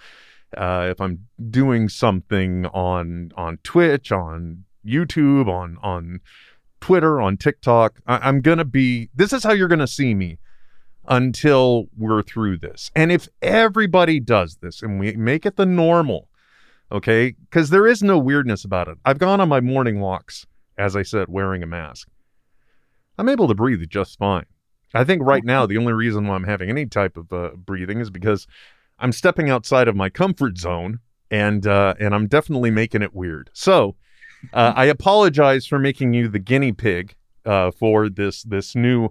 Uh, 0.56 0.88
if 0.90 1.00
I'm 1.00 1.26
doing 1.50 1.88
something 1.88 2.66
on 2.66 3.32
on 3.37 3.58
Twitch, 3.62 4.10
on 4.10 4.64
YouTube, 4.84 5.49
on 5.49 5.78
on 5.80 6.20
Twitter, 6.80 7.20
on 7.20 7.37
TikTok, 7.37 8.00
I, 8.06 8.18
I'm 8.18 8.40
gonna 8.40 8.64
be. 8.64 9.10
This 9.14 9.32
is 9.32 9.44
how 9.44 9.52
you're 9.52 9.68
gonna 9.68 9.87
see 9.87 10.14
me 10.14 10.38
until 11.06 11.87
we're 11.96 12.22
through 12.22 12.58
this. 12.58 12.90
And 12.96 13.12
if 13.12 13.28
everybody 13.42 14.18
does 14.18 14.56
this 14.56 14.82
and 14.82 14.99
we 14.99 15.12
make 15.12 15.46
it 15.46 15.56
the 15.56 15.66
normal, 15.66 16.28
okay, 16.90 17.34
because 17.49 17.70
there 17.70 17.87
is 17.87 18.02
no 18.02 18.18
weirdness 18.18 18.64
about 18.64 18.88
it. 18.88 18.99
I've 19.04 19.18
gone 19.18 19.40
on 19.40 19.49
my 19.49 19.60
morning 19.60 20.00
walks, 20.00 20.46
as 20.76 20.96
I 20.96 21.02
said, 21.02 21.28
wearing 21.28 21.62
a 21.62 21.66
mask. 21.66 22.08
I'm 23.19 23.29
able 23.29 23.49
to 23.49 23.55
breathe 23.55 23.87
just 23.88 24.19
fine. 24.19 24.47
I 24.95 25.05
think 25.05 25.23
right 25.23 25.45
now 25.45 25.67
the 25.67 25.79
only 25.79 25.93
reason 25.93 26.26
why 26.26 26.35
I'm 26.35 26.45
having 26.45 26.69
any 26.69 26.87
type 26.87 27.17
of 27.17 27.33
uh, 27.33 27.50
breathing 27.55 28.00
is 28.00 28.11
because 28.11 28.47
I'm 28.99 29.12
stepping 29.12 29.49
outside 29.49 29.88
of 29.88 29.97
my 29.97 30.11
comfort 30.11 30.59
zone, 30.59 31.00
and 31.31 31.67
uh, 31.67 31.95
and 32.00 32.14
I'm 32.14 32.26
definitely 32.26 32.71
making 32.71 33.02
it 33.02 33.14
weird. 33.14 33.50
So 33.52 33.97
uh, 34.52 34.73
I 34.75 34.87
apologize 34.87 35.67
for 35.67 35.79
making 35.79 36.14
you 36.14 36.29
the 36.29 36.38
guinea 36.38 36.73
pig 36.73 37.14
uh, 37.45 37.71
for 37.71 38.09
this 38.09 38.43
this 38.43 38.75
new 38.75 39.11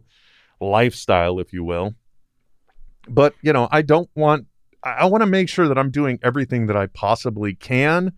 lifestyle, 0.60 1.40
if 1.40 1.54
you 1.54 1.64
will. 1.64 1.96
But 3.08 3.34
you 3.42 3.54
know, 3.54 3.68
I 3.72 3.82
don't 3.82 4.10
want. 4.16 4.48
I, 4.84 4.92
I 4.92 5.06
want 5.06 5.22
to 5.22 5.28
make 5.28 5.50
sure 5.50 5.68
that 5.68 5.78
I'm 5.78 5.92
doing 5.92 6.20
everything 6.22 6.68
that 6.68 6.78
I 6.78 6.88
possibly 6.88 7.56
can. 7.56 8.14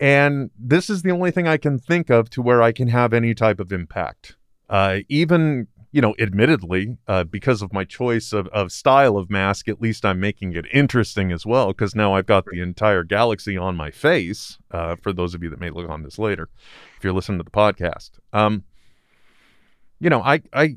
And 0.00 0.50
this 0.56 0.88
is 0.88 1.02
the 1.02 1.10
only 1.10 1.32
thing 1.32 1.48
I 1.48 1.56
can 1.56 1.78
think 1.78 2.08
of 2.08 2.30
to 2.30 2.42
where 2.42 2.62
I 2.62 2.70
can 2.70 2.86
have 2.88 3.12
any 3.12 3.34
type 3.34 3.58
of 3.58 3.72
impact. 3.72 4.36
Uh, 4.68 4.98
even, 5.08 5.66
you 5.92 6.00
know, 6.02 6.14
admittedly, 6.18 6.98
uh, 7.06 7.24
because 7.24 7.62
of 7.62 7.72
my 7.72 7.84
choice 7.84 8.32
of, 8.32 8.46
of 8.48 8.70
style 8.70 9.16
of 9.16 9.30
mask, 9.30 9.68
at 9.68 9.80
least 9.80 10.04
I'm 10.04 10.20
making 10.20 10.54
it 10.54 10.66
interesting 10.72 11.32
as 11.32 11.46
well, 11.46 11.68
because 11.68 11.94
now 11.94 12.14
I've 12.14 12.26
got 12.26 12.44
the 12.50 12.60
entire 12.60 13.02
galaxy 13.04 13.56
on 13.56 13.76
my 13.76 13.90
face. 13.90 14.58
Uh, 14.70 14.96
for 14.96 15.12
those 15.12 15.34
of 15.34 15.42
you 15.42 15.48
that 15.50 15.60
may 15.60 15.70
look 15.70 15.88
on 15.88 16.02
this 16.02 16.18
later, 16.18 16.48
if 16.96 17.04
you're 17.04 17.12
listening 17.14 17.38
to 17.38 17.44
the 17.44 17.50
podcast, 17.50 18.10
um, 18.32 18.64
you 20.00 20.10
know, 20.10 20.22
I, 20.22 20.42
I, 20.52 20.76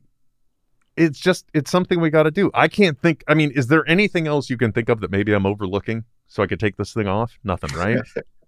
it's 0.96 1.20
just, 1.20 1.46
it's 1.54 1.70
something 1.70 2.00
we 2.00 2.10
got 2.10 2.24
to 2.24 2.32
do. 2.32 2.50
I 2.54 2.68
can't 2.68 3.00
think. 3.02 3.24
I 3.28 3.34
mean, 3.34 3.52
is 3.52 3.68
there 3.68 3.88
anything 3.90 4.28
else 4.28 4.50
you 4.50 4.58
can 4.58 4.72
think 4.72 4.90
of 4.90 5.02
that 5.02 5.12
maybe 5.12 5.34
I'm 5.34 5.46
overlooking 5.46 6.06
so 6.28 6.42
I 6.44 6.48
could 6.48 6.60
take 6.60 6.78
this 6.78 6.94
thing 6.94 7.08
off? 7.08 7.38
Nothing, 7.44 7.72
right? 7.78 8.00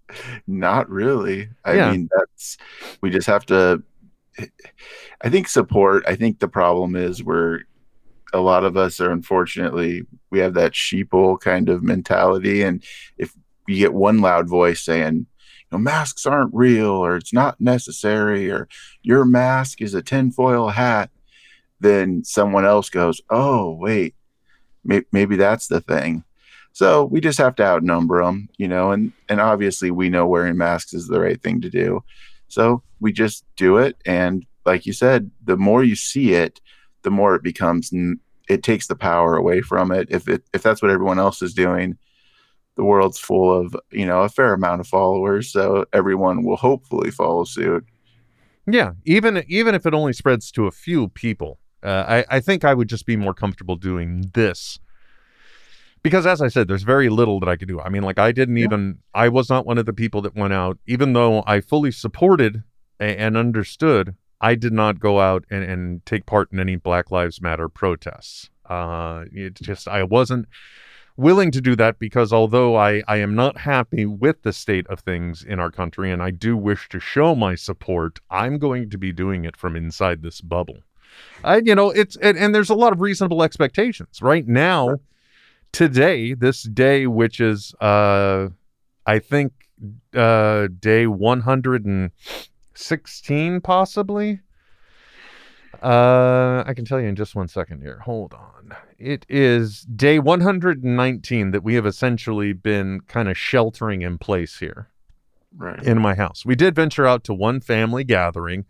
Not 0.46 0.88
really. 0.90 1.48
I 1.64 1.74
Yeah. 1.74 1.90
mean, 1.92 2.08
that's 2.16 2.56
we 3.00 3.10
just 3.10 3.26
have 3.26 3.46
to. 3.46 3.82
I 5.22 5.28
think 5.28 5.48
support. 5.48 6.04
I 6.06 6.16
think 6.16 6.38
the 6.38 6.48
problem 6.48 6.96
is 6.96 7.22
we're 7.22 7.60
a 8.32 8.40
lot 8.40 8.64
of 8.64 8.76
us 8.76 9.00
are 9.00 9.12
unfortunately 9.12 10.06
we 10.30 10.40
have 10.40 10.54
that 10.54 10.72
sheeple 10.72 11.40
kind 11.40 11.68
of 11.68 11.82
mentality, 11.82 12.62
and 12.62 12.82
if 13.16 13.32
you 13.68 13.76
get 13.76 13.94
one 13.94 14.20
loud 14.20 14.48
voice 14.48 14.80
saying, 14.80 15.14
"You 15.14 15.26
know, 15.72 15.78
masks 15.78 16.26
aren't 16.26 16.54
real," 16.54 16.90
or 16.90 17.16
"It's 17.16 17.32
not 17.32 17.60
necessary," 17.60 18.50
or 18.50 18.68
"Your 19.02 19.24
mask 19.24 19.80
is 19.80 19.94
a 19.94 20.02
tinfoil 20.02 20.70
hat," 20.70 21.10
then 21.80 22.24
someone 22.24 22.64
else 22.64 22.90
goes, 22.90 23.20
"Oh, 23.30 23.74
wait, 23.74 24.14
may- 24.84 25.04
maybe 25.12 25.36
that's 25.36 25.68
the 25.68 25.80
thing." 25.80 26.24
So 26.72 27.04
we 27.04 27.20
just 27.20 27.38
have 27.38 27.54
to 27.56 27.64
outnumber 27.64 28.24
them, 28.24 28.48
you 28.58 28.66
know, 28.66 28.90
and 28.90 29.12
and 29.28 29.40
obviously 29.40 29.92
we 29.92 30.08
know 30.10 30.26
wearing 30.26 30.56
masks 30.58 30.92
is 30.92 31.06
the 31.06 31.20
right 31.20 31.40
thing 31.40 31.60
to 31.60 31.70
do. 31.70 32.02
So 32.48 32.82
we 33.04 33.12
just 33.12 33.44
do 33.56 33.76
it, 33.76 33.94
and 34.06 34.44
like 34.64 34.86
you 34.86 34.92
said, 34.92 35.30
the 35.44 35.56
more 35.56 35.84
you 35.84 35.94
see 35.94 36.32
it, 36.44 36.60
the 37.02 37.10
more 37.10 37.34
it 37.36 37.42
becomes. 37.42 37.92
n- 37.92 38.20
It 38.48 38.62
takes 38.62 38.86
the 38.88 38.96
power 39.10 39.36
away 39.36 39.60
from 39.70 39.92
it. 39.98 40.06
If 40.10 40.28
it 40.28 40.42
if 40.56 40.62
that's 40.62 40.82
what 40.82 40.90
everyone 40.90 41.18
else 41.26 41.40
is 41.46 41.54
doing, 41.54 41.96
the 42.76 42.84
world's 42.84 43.18
full 43.28 43.48
of 43.60 43.66
you 44.00 44.06
know 44.06 44.20
a 44.22 44.28
fair 44.28 44.52
amount 44.54 44.80
of 44.80 44.86
followers, 44.88 45.52
so 45.52 45.84
everyone 45.92 46.44
will 46.44 46.56
hopefully 46.68 47.10
follow 47.10 47.44
suit. 47.44 47.84
Yeah, 48.66 48.90
even 49.04 49.44
even 49.48 49.74
if 49.74 49.86
it 49.86 49.94
only 49.94 50.12
spreads 50.12 50.50
to 50.52 50.66
a 50.66 50.70
few 50.86 51.08
people, 51.08 51.58
uh, 51.82 52.04
I 52.16 52.36
I 52.36 52.40
think 52.40 52.64
I 52.64 52.74
would 52.74 52.88
just 52.94 53.06
be 53.06 53.16
more 53.16 53.34
comfortable 53.34 53.76
doing 53.76 54.30
this 54.34 54.78
because, 56.02 56.26
as 56.26 56.40
I 56.42 56.48
said, 56.48 56.68
there's 56.68 56.82
very 56.82 57.08
little 57.08 57.40
that 57.40 57.48
I 57.48 57.56
could 57.56 57.68
do. 57.68 57.80
I 57.80 57.88
mean, 57.88 58.02
like 58.02 58.18
I 58.18 58.32
didn't 58.32 58.58
even 58.58 58.98
I 59.14 59.28
was 59.28 59.48
not 59.48 59.66
one 59.66 59.78
of 59.78 59.86
the 59.86 59.92
people 59.92 60.20
that 60.22 60.34
went 60.34 60.52
out, 60.52 60.78
even 60.86 61.12
though 61.14 61.42
I 61.46 61.60
fully 61.60 61.90
supported 61.92 62.62
and 63.12 63.36
understood. 63.36 64.16
I 64.40 64.54
did 64.54 64.72
not 64.72 65.00
go 65.00 65.20
out 65.20 65.44
and, 65.50 65.64
and 65.64 66.06
take 66.06 66.26
part 66.26 66.52
in 66.52 66.60
any 66.60 66.76
Black 66.76 67.10
Lives 67.10 67.40
Matter 67.40 67.68
protests. 67.68 68.50
Uh, 68.68 69.24
it 69.32 69.54
just 69.54 69.88
I 69.88 70.02
wasn't 70.02 70.46
willing 71.16 71.50
to 71.52 71.60
do 71.60 71.76
that 71.76 71.98
because 71.98 72.32
although 72.32 72.76
I, 72.76 73.02
I 73.06 73.18
am 73.18 73.34
not 73.34 73.58
happy 73.58 74.04
with 74.04 74.42
the 74.42 74.52
state 74.52 74.86
of 74.88 75.00
things 75.00 75.42
in 75.42 75.60
our 75.60 75.70
country 75.70 76.10
and 76.10 76.22
I 76.22 76.30
do 76.30 76.56
wish 76.56 76.88
to 76.88 76.98
show 76.98 77.34
my 77.34 77.54
support, 77.54 78.20
I'm 78.30 78.58
going 78.58 78.90
to 78.90 78.98
be 78.98 79.12
doing 79.12 79.44
it 79.44 79.56
from 79.56 79.76
inside 79.76 80.22
this 80.22 80.40
bubble. 80.40 80.78
I, 81.44 81.58
you 81.58 81.74
know, 81.74 81.90
it's 81.90 82.16
and, 82.16 82.36
and 82.36 82.54
there's 82.54 82.70
a 82.70 82.74
lot 82.74 82.92
of 82.92 83.00
reasonable 83.00 83.42
expectations 83.42 84.20
right 84.20 84.46
now. 84.46 84.96
Today, 85.72 86.34
this 86.34 86.62
day, 86.62 87.06
which 87.06 87.40
is 87.40 87.74
uh, 87.80 88.48
I 89.06 89.18
think 89.18 89.52
uh, 90.14 90.68
day 90.78 91.06
116, 92.78 93.60
possibly. 93.60 94.40
Uh, 95.82 96.62
I 96.66 96.72
can 96.74 96.84
tell 96.84 97.00
you 97.00 97.06
in 97.08 97.16
just 97.16 97.34
one 97.34 97.48
second 97.48 97.82
here. 97.82 98.00
Hold 98.00 98.32
on. 98.34 98.74
It 98.98 99.26
is 99.28 99.82
day 99.82 100.18
119 100.18 101.50
that 101.50 101.62
we 101.62 101.74
have 101.74 101.86
essentially 101.86 102.52
been 102.52 103.00
kind 103.02 103.28
of 103.28 103.36
sheltering 103.36 104.02
in 104.02 104.18
place 104.18 104.58
here 104.58 104.88
Right. 105.56 105.82
in 105.84 106.00
my 106.00 106.14
house. 106.14 106.44
We 106.44 106.54
did 106.56 106.74
venture 106.74 107.06
out 107.06 107.22
to 107.24 107.34
one 107.34 107.60
family 107.60 108.02
gathering. 108.02 108.64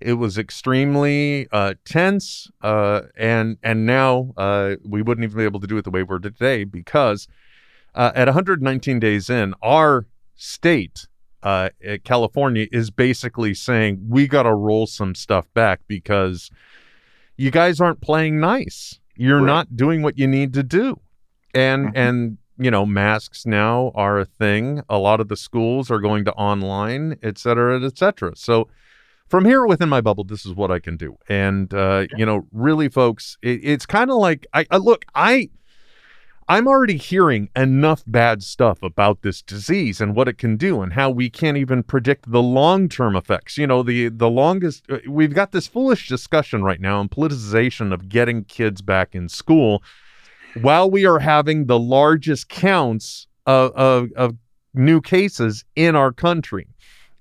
It 0.00 0.14
was 0.14 0.36
extremely 0.38 1.48
uh, 1.50 1.74
tense, 1.84 2.50
uh, 2.62 3.02
and 3.16 3.56
and 3.62 3.86
now 3.86 4.32
uh, 4.36 4.76
we 4.84 5.02
wouldn't 5.02 5.24
even 5.24 5.38
be 5.38 5.44
able 5.44 5.60
to 5.60 5.66
do 5.66 5.76
it 5.78 5.82
the 5.84 5.90
way 5.90 6.02
we're 6.02 6.18
today 6.18 6.64
because 6.64 7.26
uh, 7.94 8.12
at 8.14 8.26
119 8.28 8.98
days 9.00 9.30
in, 9.30 9.54
our 9.62 10.06
state, 10.34 11.06
uh, 11.44 11.68
uh, 11.88 11.98
California, 12.04 12.66
is 12.72 12.90
basically 12.90 13.54
saying 13.54 14.04
we 14.08 14.26
got 14.26 14.42
to 14.44 14.54
roll 14.54 14.86
some 14.86 15.14
stuff 15.14 15.46
back 15.54 15.80
because 15.86 16.50
you 17.36 17.50
guys 17.50 17.80
aren't 17.80 18.00
playing 18.00 18.40
nice. 18.40 18.98
You're 19.16 19.38
Right. 19.40 19.46
not 19.46 19.76
doing 19.76 20.02
what 20.02 20.18
you 20.18 20.26
need 20.26 20.52
to 20.54 20.62
do, 20.64 20.98
and 21.54 21.86
Mhm. 21.88 21.92
and 21.94 22.38
you 22.58 22.70
know 22.70 22.84
masks 22.86 23.44
now 23.46 23.92
are 23.94 24.18
a 24.18 24.24
thing. 24.24 24.82
A 24.88 24.98
lot 24.98 25.20
of 25.20 25.28
the 25.28 25.36
schools 25.36 25.90
are 25.90 26.00
going 26.00 26.24
to 26.24 26.32
online, 26.34 27.16
et 27.22 27.38
cetera, 27.38 27.80
et 27.84 27.96
cetera. 27.98 28.34
So 28.36 28.68
from 29.28 29.44
here 29.44 29.66
within 29.66 29.88
my 29.88 30.00
bubble, 30.00 30.24
this 30.24 30.44
is 30.46 30.52
what 30.54 30.70
I 30.70 30.78
can 30.78 30.96
do. 30.96 31.16
And 31.28 31.72
uh, 31.74 32.06
you 32.16 32.24
know, 32.26 32.46
really, 32.52 32.88
folks, 32.88 33.36
it, 33.42 33.60
it's 33.62 33.86
kind 33.86 34.10
of 34.10 34.16
like 34.16 34.46
I, 34.54 34.66
I 34.70 34.76
look, 34.78 35.04
I. 35.14 35.50
I'm 36.46 36.68
already 36.68 36.98
hearing 36.98 37.48
enough 37.56 38.02
bad 38.06 38.42
stuff 38.42 38.82
about 38.82 39.22
this 39.22 39.40
disease 39.40 40.00
and 40.00 40.14
what 40.14 40.28
it 40.28 40.36
can 40.36 40.56
do 40.56 40.82
and 40.82 40.92
how 40.92 41.08
we 41.08 41.30
can't 41.30 41.56
even 41.56 41.82
predict 41.82 42.30
the 42.30 42.42
long-term 42.42 43.16
effects. 43.16 43.56
You 43.56 43.66
know, 43.66 43.82
the 43.82 44.08
the 44.08 44.28
longest 44.28 44.84
uh, 44.90 44.98
we've 45.08 45.34
got 45.34 45.52
this 45.52 45.66
foolish 45.66 46.08
discussion 46.08 46.62
right 46.62 46.80
now 46.80 47.00
and 47.00 47.10
politicization 47.10 47.94
of 47.94 48.08
getting 48.08 48.44
kids 48.44 48.82
back 48.82 49.14
in 49.14 49.28
school 49.28 49.82
while 50.60 50.90
we 50.90 51.06
are 51.06 51.18
having 51.18 51.66
the 51.66 51.78
largest 51.78 52.48
counts 52.50 53.26
of 53.46 53.72
of, 53.72 54.12
of 54.14 54.36
new 54.74 55.00
cases 55.00 55.64
in 55.76 55.96
our 55.96 56.12
country. 56.12 56.66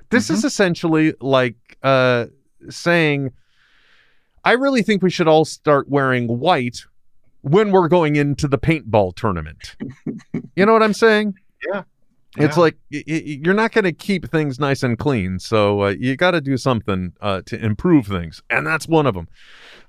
This 0.09 0.29
is 0.29 0.43
essentially 0.43 1.13
like 1.21 1.55
uh, 1.81 2.25
saying 2.69 3.31
I 4.43 4.53
really 4.53 4.81
think 4.83 5.01
we 5.01 5.09
should 5.09 5.29
all 5.29 5.45
start 5.45 5.87
wearing 5.89 6.27
white 6.27 6.83
when 7.43 7.71
we're 7.71 7.87
going 7.87 8.15
into 8.17 8.47
the 8.47 8.57
paintball 8.57 9.15
tournament. 9.15 9.75
you 10.55 10.65
know 10.65 10.73
what 10.73 10.83
I'm 10.83 10.93
saying? 10.93 11.35
Yeah. 11.71 11.83
It's 12.35 12.57
Yeah. 12.57 12.61
like 12.61 12.77
y- 12.91 13.03
y- 13.07 13.39
you're 13.43 13.53
not 13.53 13.71
going 13.73 13.83
to 13.85 13.91
keep 13.93 14.29
things 14.31 14.59
nice 14.59 14.81
and 14.81 14.97
clean, 14.97 15.37
so 15.37 15.83
uh, 15.83 15.89
you 15.89 16.15
got 16.17 16.31
to 16.31 16.41
do 16.41 16.57
something 16.57 17.13
uh, 17.21 17.43
to 17.45 17.63
improve 17.63 18.07
things, 18.07 18.41
and 18.49 18.65
that's 18.65 18.87
one 18.87 19.05
of 19.05 19.13
them. 19.13 19.27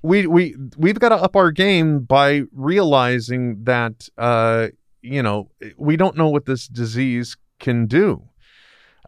We 0.03 0.27
we 0.27 0.55
we've 0.77 0.99
got 0.99 1.09
to 1.09 1.15
up 1.15 1.35
our 1.35 1.49
game 1.51 2.01
by 2.01 2.43
realizing 2.51 3.63
that 3.63 4.07
uh, 4.19 4.67
you 5.01 5.23
know 5.23 5.49
we 5.77 5.97
don't 5.97 6.15
know 6.15 6.29
what 6.29 6.45
this 6.45 6.67
disease 6.67 7.35
can 7.59 7.87
do. 7.87 8.21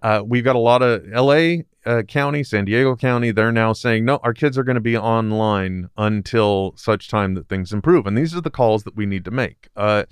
Uh, 0.02 0.24
we've 0.26 0.44
got 0.44 0.56
a 0.56 0.60
lot 0.60 0.82
of 0.82 1.06
L.A. 1.14 1.64
Uh, 1.88 2.02
County, 2.04 2.44
San 2.44 2.66
Diego 2.66 2.98
County. 2.98 3.32
They're 3.32 3.52
now 3.52 3.72
saying 3.72 4.04
no, 4.04 4.18
our 4.18 4.34
kids 4.34 4.58
are 4.58 4.64
going 4.64 4.76
to 4.76 4.82
be 4.82 4.98
online 4.98 5.90
until 5.98 6.74
such 6.76 7.08
time 7.08 7.34
that 7.36 7.48
things 7.48 7.72
improve, 7.72 8.06
and 8.06 8.18
these 8.18 8.36
are 8.36 8.42
the 8.42 8.50
calls 8.50 8.84
that 8.84 8.96
we 8.98 9.06
need 9.06 9.24
to 9.24 9.32
make. 9.32 9.70
Uh, 9.76 10.04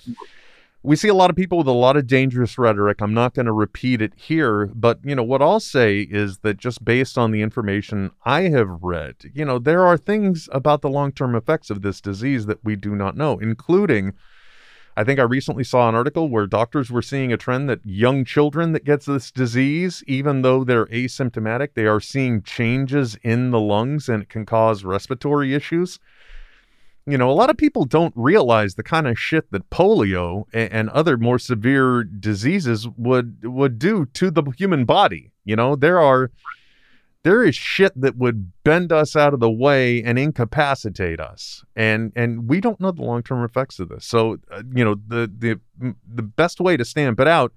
we 0.82 0.96
see 0.96 1.08
a 1.08 1.16
lot 1.16 1.32
of 1.32 1.36
people 1.36 1.58
with 1.58 1.68
a 1.68 1.72
lot 1.72 1.98
of 1.98 2.08
dangerous 2.08 2.58
rhetoric. 2.58 3.02
I'm 3.02 3.14
not 3.14 3.34
going 3.34 3.48
to 3.48 3.52
repeat 3.52 4.02
it 4.02 4.14
here, 4.16 4.68
but 4.68 5.00
you 5.04 5.16
know 5.16 5.24
what 5.24 5.42
I'll 5.42 5.60
say 5.60 6.02
is 6.02 6.38
that 6.40 6.58
just 6.58 6.86
based 6.86 7.18
on 7.18 7.32
the 7.32 7.42
information 7.42 8.12
I 8.24 8.44
have 8.44 8.70
read, 8.82 9.16
you 9.34 9.44
know, 9.44 9.60
there 9.60 9.86
are 9.86 9.98
things 9.98 10.48
about 10.52 10.82
the 10.82 10.90
long-term 10.90 11.36
effects 11.36 11.70
of 11.70 11.82
this 11.82 12.00
disease 12.00 12.46
that 12.46 12.64
we 12.64 12.76
do 12.76 12.96
not 12.96 13.18
know, 13.18 13.38
including 13.40 14.14
I 14.98 15.04
think 15.04 15.20
I 15.20 15.24
recently 15.24 15.64
saw 15.64 15.90
an 15.90 15.96
article 15.96 16.30
where 16.30 16.48
doctors 16.48 16.90
were 16.90 17.02
seeing 17.02 17.34
a 17.34 17.38
trend 17.38 17.70
that 17.70 17.86
young 17.86 18.24
children 18.24 18.72
that 18.72 18.86
gets 18.86 19.06
this 19.06 19.30
disease, 19.30 20.04
even 20.08 20.42
though 20.42 20.64
they're 20.64 20.86
asymptomatic, 20.86 21.70
they 21.74 21.86
are 21.86 22.00
seeing 22.00 22.42
changes 22.42 23.18
in 23.22 23.52
the 23.52 23.60
lungs 23.60 24.08
and 24.08 24.24
it 24.24 24.30
can 24.30 24.46
cause 24.46 24.86
respiratory 24.86 25.54
issues 25.54 26.00
you 27.08 27.18
know, 27.18 27.30
a 27.30 27.34
lot 27.34 27.50
of 27.50 27.58
people 27.58 27.86
don't 27.86 28.14
realize 28.16 28.76
the 28.76 28.84
kind 28.84 29.08
of 29.08 29.20
shit 29.20 29.52
that 29.52 29.70
polio 29.70 30.46
and, 30.54 30.72
and 30.72 30.90
other 30.90 31.18
more 31.18 31.38
severe 31.38 32.04
diseases 32.04 32.88
would 32.98 33.44
would 33.44 33.78
do 33.78 34.06
to 34.14 34.32
the 34.32 34.44
human 34.58 34.86
body. 34.86 35.32
You 35.44 35.56
know, 35.56 35.76
there 35.76 36.00
are 36.00 36.32
there 37.26 37.44
is 37.44 37.56
shit 37.56 37.92
that 38.00 38.16
would 38.18 38.52
bend 38.64 38.92
us 38.92 39.16
out 39.16 39.34
of 39.34 39.40
the 39.40 39.50
way 39.50 40.04
and 40.04 40.20
incapacitate 40.20 41.20
us, 41.20 41.66
and 41.76 42.14
and 42.16 42.48
we 42.48 42.62
don't 42.62 42.80
know 42.80 42.92
the 42.92 43.02
long 43.02 43.24
term 43.24 43.44
effects 43.44 43.80
of 43.80 43.90
this. 43.90 44.06
So, 44.06 44.38
uh, 44.52 44.62
you 44.74 44.86
know, 44.86 44.96
the 45.08 45.30
the 45.36 45.60
the 46.08 46.22
best 46.22 46.62
way 46.62 46.78
to 46.78 46.86
stamp 46.86 47.20
it 47.20 47.28
out 47.28 47.52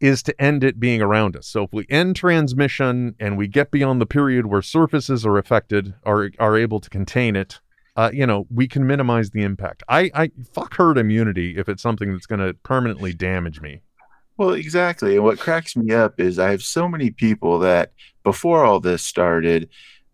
is 0.00 0.22
to 0.22 0.42
end 0.42 0.64
it 0.64 0.80
being 0.80 1.02
around 1.02 1.36
us. 1.36 1.46
So 1.46 1.64
if 1.64 1.72
we 1.74 1.84
end 1.90 2.16
transmission 2.16 3.14
and 3.20 3.36
we 3.36 3.46
get 3.46 3.70
beyond 3.70 4.00
the 4.00 4.06
period 4.06 4.46
where 4.46 4.62
surfaces 4.62 5.26
are 5.26 5.36
affected 5.36 5.94
or 6.02 6.30
are 6.38 6.56
able 6.56 6.80
to 6.80 6.88
contain 6.88 7.36
it, 7.36 7.60
uh, 7.94 8.10
you 8.12 8.26
know, 8.26 8.46
we 8.50 8.68
can 8.68 8.86
minimize 8.86 9.30
the 9.30 9.42
impact. 9.42 9.82
I, 9.88 10.10
I 10.14 10.30
fuck 10.52 10.76
herd 10.76 10.98
immunity 10.98 11.56
if 11.56 11.68
it's 11.68 11.82
something 11.82 12.12
that's 12.12 12.26
going 12.26 12.40
to 12.40 12.54
permanently 12.62 13.12
damage 13.12 13.60
me. 13.60 13.80
Well, 14.36 14.50
exactly. 14.50 15.16
And 15.16 15.24
what 15.24 15.38
cracks 15.38 15.76
me 15.76 15.94
up 15.94 16.20
is 16.20 16.38
I 16.38 16.50
have 16.50 16.62
so 16.62 16.88
many 16.88 17.10
people 17.10 17.58
that 17.60 17.92
before 18.22 18.64
all 18.64 18.80
this 18.80 19.02
started, 19.02 19.68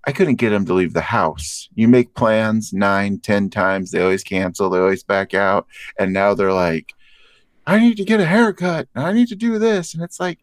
I 0.07 0.13
couldn't 0.13 0.37
get 0.37 0.51
them 0.51 0.67
to 0.67 0.75
leave 0.75 0.93
the 0.93 1.01
house. 1.01 1.69
You 1.75 1.89
make 1.89 2.15
plans 2.15 2.73
nine, 2.73 3.19
ten 3.19 3.51
times, 3.51 3.91
they 3.91 4.01
always 4.03 4.25
cancel, 4.25 4.71
they 4.71 4.79
always 4.79 5.03
back 5.03 5.35
out. 5.35 5.67
And 5.99 6.13
now 6.13 6.35
they're 6.35 6.53
like, 6.53 6.93
I 7.67 7.79
need 7.79 7.97
to 7.97 8.05
get 8.05 8.21
a 8.21 8.27
haircut. 8.27 8.89
and 8.95 9.05
I 9.05 9.13
need 9.13 9.29
to 9.29 9.37
do 9.37 9.59
this. 9.59 9.95
And 9.95 10.03
it's 10.03 10.19
like, 10.19 10.39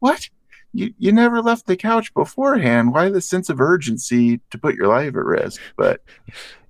what? 0.00 0.28
You, 0.72 0.94
you 0.98 1.10
never 1.12 1.42
left 1.42 1.66
the 1.66 1.76
couch 1.76 2.14
beforehand. 2.14 2.92
Why 2.92 3.08
the 3.08 3.20
sense 3.20 3.48
of 3.48 3.60
urgency 3.60 4.40
to 4.50 4.58
put 4.58 4.76
your 4.76 4.86
life 4.86 5.08
at 5.08 5.24
risk? 5.24 5.60
But 5.76 6.00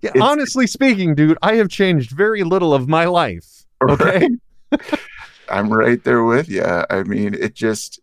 Yeah, 0.01 0.13
honestly 0.21 0.67
speaking, 0.67 1.15
dude, 1.15 1.37
I 1.43 1.57
have 1.57 1.69
changed 1.69 2.13
very 2.13 2.43
little 2.43 2.73
of 2.75 2.89
my 2.89 3.05
life. 3.07 3.67
Okay. 3.89 4.29
I'm 5.51 5.73
right 5.73 6.03
there 6.03 6.25
with 6.25 6.49
you. 6.49 6.65
I 6.65 7.03
mean, 7.05 7.35
it 7.35 7.55
just, 7.55 8.01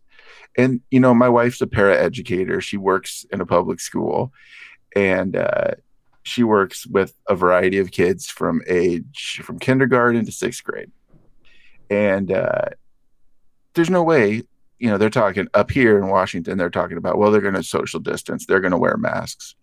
and 0.56 0.80
you 0.90 1.00
know, 1.00 1.14
my 1.14 1.28
wife's 1.28 1.60
a 1.60 1.66
paraeducator. 1.66 2.60
She 2.60 2.76
works 2.76 3.24
in 3.32 3.40
a 3.40 3.46
public 3.46 3.80
school, 3.80 4.32
and 4.94 5.36
uh, 5.36 5.72
she 6.22 6.42
works 6.42 6.86
with 6.86 7.14
a 7.28 7.34
variety 7.34 7.78
of 7.78 7.90
kids 7.90 8.28
from 8.28 8.62
age 8.66 9.40
from 9.42 9.58
kindergarten 9.58 10.24
to 10.26 10.32
sixth 10.32 10.62
grade. 10.64 10.90
And 11.90 12.30
uh, 12.30 12.66
there's 13.74 13.90
no 13.90 14.02
way, 14.02 14.42
you 14.78 14.90
know, 14.90 14.98
they're 14.98 15.10
talking 15.10 15.48
up 15.54 15.70
here 15.70 15.98
in 15.98 16.08
Washington. 16.08 16.58
They're 16.58 16.70
talking 16.70 16.98
about 16.98 17.18
well, 17.18 17.30
they're 17.30 17.40
going 17.40 17.54
to 17.54 17.62
social 17.62 18.00
distance. 18.00 18.46
They're 18.46 18.60
going 18.60 18.72
to 18.72 18.78
wear 18.78 18.96
masks. 18.96 19.54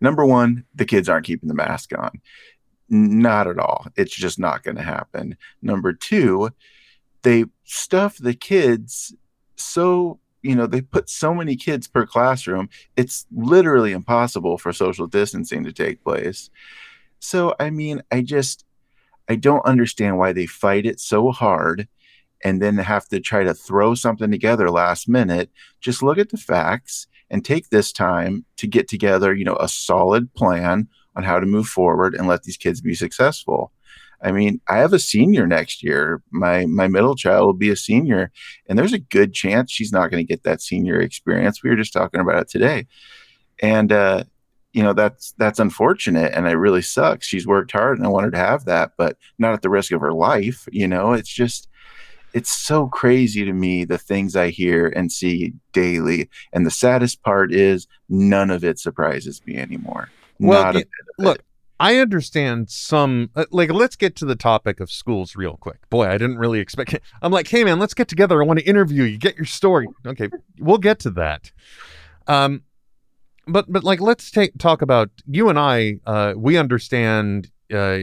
Number 0.00 0.24
one, 0.24 0.64
the 0.74 0.84
kids 0.84 1.08
aren't 1.08 1.26
keeping 1.26 1.48
the 1.48 1.54
mask 1.54 1.96
on. 1.96 2.20
Not 2.88 3.46
at 3.46 3.58
all. 3.58 3.86
It's 3.96 4.14
just 4.14 4.38
not 4.38 4.62
going 4.62 4.76
to 4.76 4.82
happen. 4.82 5.36
Number 5.62 5.92
two, 5.92 6.50
they 7.26 7.44
stuff 7.64 8.16
the 8.18 8.34
kids 8.34 9.12
so, 9.56 10.20
you 10.42 10.54
know, 10.54 10.66
they 10.66 10.80
put 10.80 11.10
so 11.10 11.34
many 11.34 11.56
kids 11.56 11.88
per 11.88 12.06
classroom, 12.06 12.68
it's 12.96 13.26
literally 13.34 13.92
impossible 13.92 14.58
for 14.58 14.72
social 14.72 15.08
distancing 15.08 15.64
to 15.64 15.72
take 15.72 16.04
place. 16.04 16.50
So, 17.18 17.56
I 17.58 17.70
mean, 17.70 18.02
I 18.12 18.22
just, 18.22 18.64
I 19.28 19.34
don't 19.34 19.66
understand 19.66 20.18
why 20.18 20.32
they 20.32 20.46
fight 20.46 20.86
it 20.86 21.00
so 21.00 21.32
hard 21.32 21.88
and 22.44 22.62
then 22.62 22.76
have 22.76 23.08
to 23.08 23.18
try 23.18 23.42
to 23.42 23.54
throw 23.54 23.96
something 23.96 24.30
together 24.30 24.70
last 24.70 25.08
minute. 25.08 25.50
Just 25.80 26.02
look 26.02 26.18
at 26.18 26.28
the 26.28 26.36
facts 26.36 27.08
and 27.28 27.44
take 27.44 27.70
this 27.70 27.90
time 27.90 28.44
to 28.58 28.68
get 28.68 28.86
together, 28.86 29.34
you 29.34 29.44
know, 29.44 29.56
a 29.56 29.68
solid 29.68 30.32
plan 30.34 30.86
on 31.16 31.24
how 31.24 31.40
to 31.40 31.46
move 31.46 31.66
forward 31.66 32.14
and 32.14 32.28
let 32.28 32.44
these 32.44 32.56
kids 32.56 32.80
be 32.80 32.94
successful. 32.94 33.72
I 34.22 34.32
mean, 34.32 34.60
I 34.68 34.78
have 34.78 34.92
a 34.92 34.98
senior 34.98 35.46
next 35.46 35.82
year. 35.82 36.22
My 36.30 36.66
my 36.66 36.88
middle 36.88 37.14
child 37.16 37.46
will 37.46 37.52
be 37.52 37.70
a 37.70 37.76
senior, 37.76 38.32
and 38.68 38.78
there's 38.78 38.92
a 38.92 38.98
good 38.98 39.32
chance 39.34 39.70
she's 39.70 39.92
not 39.92 40.10
going 40.10 40.24
to 40.24 40.32
get 40.32 40.42
that 40.44 40.62
senior 40.62 41.00
experience. 41.00 41.62
We 41.62 41.70
were 41.70 41.76
just 41.76 41.92
talking 41.92 42.20
about 42.20 42.40
it 42.42 42.48
today, 42.48 42.86
and 43.60 43.92
uh, 43.92 44.24
you 44.72 44.82
know 44.82 44.92
that's 44.92 45.32
that's 45.38 45.58
unfortunate, 45.60 46.32
and 46.34 46.46
it 46.46 46.52
really 46.56 46.82
sucks. 46.82 47.26
She's 47.26 47.46
worked 47.46 47.72
hard, 47.72 47.98
and 47.98 48.06
I 48.06 48.10
wanted 48.10 48.26
her 48.26 48.30
to 48.32 48.38
have 48.38 48.64
that, 48.66 48.92
but 48.96 49.16
not 49.38 49.52
at 49.54 49.62
the 49.62 49.70
risk 49.70 49.92
of 49.92 50.00
her 50.00 50.12
life. 50.12 50.66
You 50.72 50.88
know, 50.88 51.12
it's 51.12 51.32
just 51.32 51.68
it's 52.34 52.52
so 52.52 52.86
crazy 52.88 53.44
to 53.44 53.52
me 53.52 53.84
the 53.84 53.98
things 53.98 54.36
I 54.36 54.50
hear 54.50 54.88
and 54.88 55.10
see 55.10 55.54
daily, 55.72 56.28
and 56.52 56.66
the 56.66 56.70
saddest 56.70 57.22
part 57.22 57.52
is 57.52 57.86
none 58.08 58.50
of 58.50 58.64
it 58.64 58.78
surprises 58.78 59.40
me 59.46 59.56
anymore. 59.56 60.12
Well, 60.38 60.64
not 60.64 60.76
a 60.76 60.80
y- 60.80 60.80
bit 60.80 61.06
of 61.18 61.24
look, 61.24 61.38
it. 61.38 61.44
I 61.78 61.98
understand 61.98 62.70
some 62.70 63.30
uh, 63.34 63.44
like 63.50 63.70
let's 63.70 63.96
get 63.96 64.16
to 64.16 64.24
the 64.24 64.36
topic 64.36 64.80
of 64.80 64.90
schools 64.90 65.36
real 65.36 65.56
quick. 65.56 65.88
Boy, 65.90 66.06
I 66.06 66.18
didn't 66.18 66.38
really 66.38 66.60
expect 66.60 66.94
it. 66.94 67.02
I'm 67.22 67.32
like, 67.32 67.48
"Hey 67.48 67.64
man, 67.64 67.78
let's 67.78 67.94
get 67.94 68.08
together. 68.08 68.42
I 68.42 68.46
want 68.46 68.58
to 68.58 68.66
interview 68.66 69.04
you. 69.04 69.18
Get 69.18 69.36
your 69.36 69.44
story." 69.44 69.86
Okay, 70.06 70.28
we'll 70.58 70.78
get 70.78 70.98
to 71.00 71.10
that. 71.10 71.50
Um 72.26 72.62
but 73.46 73.70
but 73.70 73.84
like 73.84 74.00
let's 74.00 74.30
take 74.30 74.56
talk 74.58 74.82
about 74.82 75.10
you 75.26 75.48
and 75.48 75.58
I 75.58 76.00
uh 76.06 76.34
we 76.36 76.56
understand 76.56 77.50
uh 77.72 77.98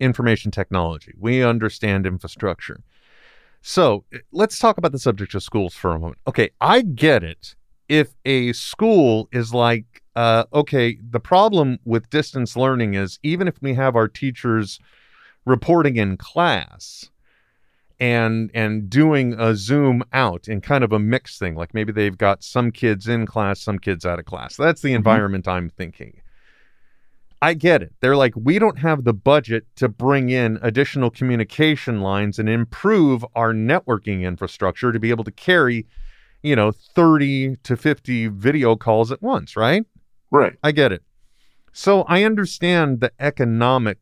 information 0.00 0.50
technology. 0.50 1.12
We 1.18 1.42
understand 1.42 2.06
infrastructure. 2.06 2.82
So, 3.62 4.04
let's 4.32 4.58
talk 4.58 4.78
about 4.78 4.92
the 4.92 4.98
subject 4.98 5.34
of 5.34 5.42
schools 5.42 5.74
for 5.74 5.90
a 5.90 5.98
moment. 5.98 6.18
Okay, 6.26 6.48
I 6.60 6.80
get 6.80 7.22
it 7.22 7.54
if 7.90 8.14
a 8.24 8.54
school 8.54 9.28
is 9.32 9.52
like 9.52 9.99
uh, 10.16 10.44
okay, 10.52 10.98
the 11.08 11.20
problem 11.20 11.78
with 11.84 12.10
distance 12.10 12.56
learning 12.56 12.94
is 12.94 13.18
even 13.22 13.46
if 13.46 13.60
we 13.60 13.74
have 13.74 13.96
our 13.96 14.08
teachers 14.08 14.78
reporting 15.44 15.96
in 15.96 16.16
class 16.16 17.08
and 17.98 18.50
and 18.54 18.88
doing 18.88 19.34
a 19.38 19.54
zoom 19.54 20.02
out 20.12 20.48
in 20.48 20.60
kind 20.60 20.82
of 20.82 20.92
a 20.92 20.98
mixed 20.98 21.38
thing, 21.38 21.54
like 21.54 21.74
maybe 21.74 21.92
they've 21.92 22.18
got 22.18 22.42
some 22.42 22.72
kids 22.72 23.06
in 23.06 23.26
class, 23.26 23.60
some 23.60 23.78
kids 23.78 24.04
out 24.04 24.18
of 24.18 24.24
class. 24.24 24.56
That's 24.56 24.82
the 24.82 24.94
environment 24.94 25.46
I'm 25.46 25.70
thinking. 25.70 26.20
I 27.42 27.54
get 27.54 27.82
it. 27.82 27.94
They're 28.00 28.16
like, 28.16 28.34
we 28.36 28.58
don't 28.58 28.78
have 28.80 29.04
the 29.04 29.14
budget 29.14 29.64
to 29.76 29.88
bring 29.88 30.28
in 30.28 30.58
additional 30.60 31.10
communication 31.10 32.02
lines 32.02 32.38
and 32.38 32.48
improve 32.48 33.24
our 33.34 33.54
networking 33.54 34.22
infrastructure 34.22 34.92
to 34.92 35.00
be 35.00 35.08
able 35.08 35.24
to 35.24 35.30
carry, 35.30 35.86
you 36.42 36.54
know, 36.54 36.70
30 36.70 37.56
to 37.62 37.76
50 37.76 38.26
video 38.26 38.76
calls 38.76 39.10
at 39.10 39.22
once, 39.22 39.56
right? 39.56 39.86
Right. 40.30 40.56
I 40.62 40.72
get 40.72 40.92
it. 40.92 41.02
So 41.72 42.02
I 42.02 42.24
understand 42.24 43.00
the 43.00 43.12
economic 43.20 43.98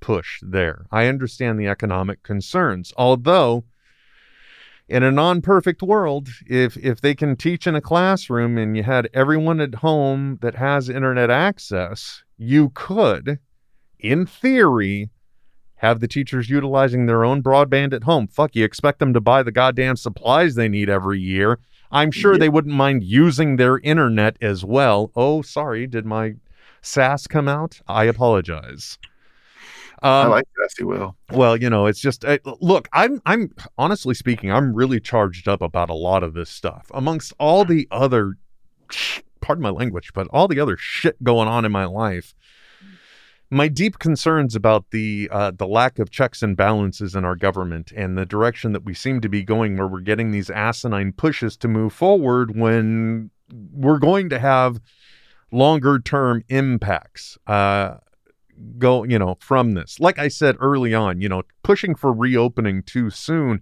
push 0.00 0.40
there. 0.42 0.86
I 0.90 1.06
understand 1.06 1.58
the 1.58 1.68
economic 1.68 2.22
concerns. 2.22 2.92
Although 2.96 3.64
in 4.88 5.02
a 5.02 5.12
non-perfect 5.12 5.82
world, 5.82 6.28
if 6.46 6.76
if 6.76 7.00
they 7.00 7.14
can 7.14 7.36
teach 7.36 7.66
in 7.66 7.74
a 7.74 7.80
classroom 7.80 8.58
and 8.58 8.76
you 8.76 8.82
had 8.82 9.08
everyone 9.14 9.60
at 9.60 9.76
home 9.76 10.38
that 10.42 10.56
has 10.56 10.88
internet 10.88 11.30
access, 11.30 12.22
you 12.36 12.70
could 12.74 13.38
in 13.98 14.26
theory 14.26 15.08
have 15.76 16.00
the 16.00 16.08
teachers 16.08 16.50
utilizing 16.50 17.06
their 17.06 17.24
own 17.24 17.42
broadband 17.42 17.92
at 17.92 18.04
home. 18.04 18.26
Fuck, 18.26 18.54
you 18.54 18.64
expect 18.64 18.98
them 18.98 19.14
to 19.14 19.20
buy 19.20 19.42
the 19.42 19.50
goddamn 19.50 19.96
supplies 19.96 20.54
they 20.54 20.68
need 20.68 20.90
every 20.90 21.20
year. 21.20 21.58
I'm 21.92 22.10
sure 22.10 22.32
Yeah. 22.32 22.38
they 22.38 22.48
wouldn't 22.48 22.74
mind 22.74 23.04
using 23.04 23.56
their 23.56 23.78
internet 23.80 24.36
as 24.40 24.64
well. 24.64 25.10
Oh, 25.14 25.42
sorry, 25.42 25.86
did 25.86 26.06
my 26.06 26.34
sass 26.80 27.26
come 27.26 27.46
out, 27.48 27.80
I 27.86 28.04
apologize. 28.04 28.98
I 30.02 30.22
Um, 30.22 30.30
like 30.30 30.46
Sassy 30.60 30.82
Will. 30.84 31.16
well, 31.30 31.56
you 31.56 31.70
know, 31.70 31.86
it's 31.86 32.00
just 32.00 32.24
uh, 32.24 32.38
look. 32.60 32.88
I'm 32.92 33.22
I'm 33.24 33.54
honestly 33.78 34.14
speaking, 34.14 34.50
I'm 34.50 34.74
really 34.74 34.98
charged 34.98 35.46
up 35.46 35.62
about 35.62 35.90
a 35.90 35.94
lot 35.94 36.24
of 36.24 36.34
this 36.34 36.50
stuff. 36.50 36.90
Amongst 36.92 37.32
all 37.38 37.64
the 37.64 37.86
other, 37.92 38.34
pardon 39.40 39.62
my 39.62 39.70
language, 39.70 40.12
but 40.12 40.26
all 40.32 40.48
the 40.48 40.58
other 40.58 40.76
shit 40.76 41.22
going 41.22 41.46
on 41.46 41.64
in 41.64 41.70
my 41.70 41.84
life, 41.84 42.34
my 43.52 43.68
deep 43.68 43.98
concerns 43.98 44.56
about 44.56 44.90
the 44.92 45.28
uh, 45.30 45.52
the 45.54 45.66
lack 45.66 45.98
of 45.98 46.10
checks 46.10 46.42
and 46.42 46.56
balances 46.56 47.14
in 47.14 47.22
our 47.22 47.36
government 47.36 47.92
and 47.94 48.16
the 48.16 48.24
direction 48.24 48.72
that 48.72 48.82
we 48.82 48.94
seem 48.94 49.20
to 49.20 49.28
be 49.28 49.42
going, 49.42 49.76
where 49.76 49.86
we're 49.86 50.00
getting 50.00 50.30
these 50.30 50.48
asinine 50.48 51.12
pushes 51.12 51.54
to 51.58 51.68
move 51.68 51.92
forward 51.92 52.56
when 52.56 53.30
we're 53.70 53.98
going 53.98 54.30
to 54.30 54.38
have 54.38 54.80
longer 55.52 55.98
term 55.98 56.42
impacts. 56.48 57.36
Uh, 57.46 57.98
go 58.78 59.02
you 59.02 59.18
know 59.18 59.36
from 59.40 59.72
this 59.72 59.98
like 59.98 60.18
i 60.20 60.28
said 60.28 60.56
early 60.60 60.94
on 60.94 61.20
you 61.20 61.28
know 61.28 61.42
pushing 61.64 61.96
for 61.96 62.12
reopening 62.12 62.80
too 62.82 63.10
soon 63.10 63.60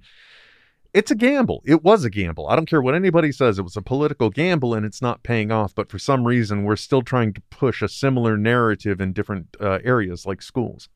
it's 0.93 1.11
a 1.11 1.15
gamble 1.15 1.63
it 1.65 1.83
was 1.85 2.05
a 2.05 2.11
gamble 2.11 2.49
i 2.49 2.57
don't 2.57 2.67
care 2.69 2.83
what 2.83 2.95
anybody 2.95 3.31
says 3.33 3.59
it 3.59 3.63
was 3.63 3.77
a 3.77 3.83
political 3.83 4.29
gamble 4.31 4.75
and 4.75 4.85
it's 4.87 5.01
not 5.03 5.23
paying 5.23 5.51
off 5.53 5.75
but 5.75 5.91
for 5.91 5.99
some 5.99 6.27
reason 6.27 6.65
we're 6.65 6.77
still 6.77 7.03
trying 7.03 7.33
to 7.33 7.41
push 7.51 7.81
a 7.83 7.89
similar 7.89 8.37
narrative 8.37 9.01
in 9.01 9.13
different 9.13 9.47
uh, 9.61 9.79
areas 9.85 10.27
like 10.27 10.43
schools 10.43 10.89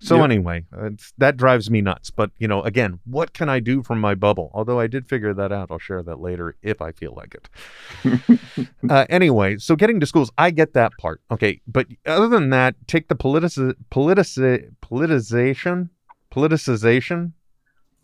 so 0.00 0.16
Yep. 0.16 0.24
anyway 0.24 0.64
it's- 0.72 1.12
that 1.18 1.36
drives 1.36 1.70
me 1.70 1.80
nuts 1.80 2.10
but 2.10 2.30
you 2.38 2.46
know 2.48 2.62
again 2.62 3.00
what 3.04 3.32
can 3.32 3.48
i 3.48 3.58
do 3.60 3.82
from 3.82 4.00
my 4.00 4.14
bubble 4.14 4.50
although 4.54 4.78
i 4.80 4.86
did 4.86 5.08
figure 5.08 5.34
that 5.34 5.50
out 5.52 5.70
i'll 5.70 5.78
share 5.78 6.02
that 6.02 6.20
later 6.20 6.54
if 6.62 6.80
i 6.82 6.90
feel 6.92 7.14
like 7.16 7.34
it 7.34 8.38
uh, 8.90 9.06
anyway, 9.08 9.56
so 9.58 9.74
getting 9.76 9.98
to 10.00 10.06
schools, 10.06 10.30
I 10.38 10.50
get 10.50 10.72
that 10.74 10.92
part. 11.00 11.20
Okay, 11.30 11.60
but 11.66 11.86
other 12.06 12.28
than 12.28 12.50
that, 12.50 12.74
take 12.86 13.08
the 13.08 13.16
politici- 13.16 13.74
politici- 13.90 14.70
politicization, 14.82 15.88
politicization. 16.32 17.32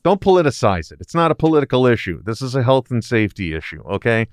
Don't 0.05 0.21
politicize 0.21 0.93
it. 0.93 0.99
It's 1.01 1.15
not 1.15 1.31
a 1.31 1.35
political 1.35 1.87
issue. 1.87 2.23
This 2.23 2.43
is 2.43 2.55
a 2.55 2.63
health 2.63 2.91
and 2.91 3.03
safety 3.03 3.55
issue. 3.55 3.83
Okay, 3.87 4.29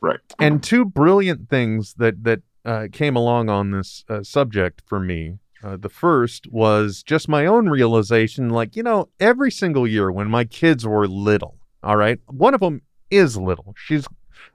Right. 0.00 0.18
and 0.40 0.62
two 0.62 0.84
brilliant 0.84 1.48
things 1.48 1.94
that 1.94 2.24
that 2.24 2.40
uh, 2.64 2.88
came 2.92 3.16
along 3.16 3.48
on 3.48 3.70
this 3.70 4.04
uh, 4.08 4.22
subject 4.22 4.82
for 4.86 4.98
me. 5.00 5.38
Uh, 5.64 5.76
the 5.76 5.88
first 5.88 6.48
was 6.50 7.04
just 7.04 7.28
my 7.28 7.46
own 7.46 7.68
realization, 7.68 8.50
like 8.50 8.74
you 8.74 8.82
know, 8.82 9.08
every 9.20 9.50
single 9.50 9.86
year 9.86 10.10
when 10.10 10.28
my 10.28 10.44
kids 10.44 10.84
were 10.86 11.06
little. 11.06 11.56
All 11.84 11.96
right, 11.96 12.18
one 12.26 12.52
of 12.54 12.60
them 12.60 12.82
is 13.10 13.36
little. 13.36 13.74
She's 13.78 14.06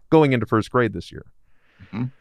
going 0.09 0.33
into 0.33 0.45
first 0.45 0.69
grade 0.69 0.91
this 0.93 1.11
year. 1.11 1.25
Mhm. 1.93 2.11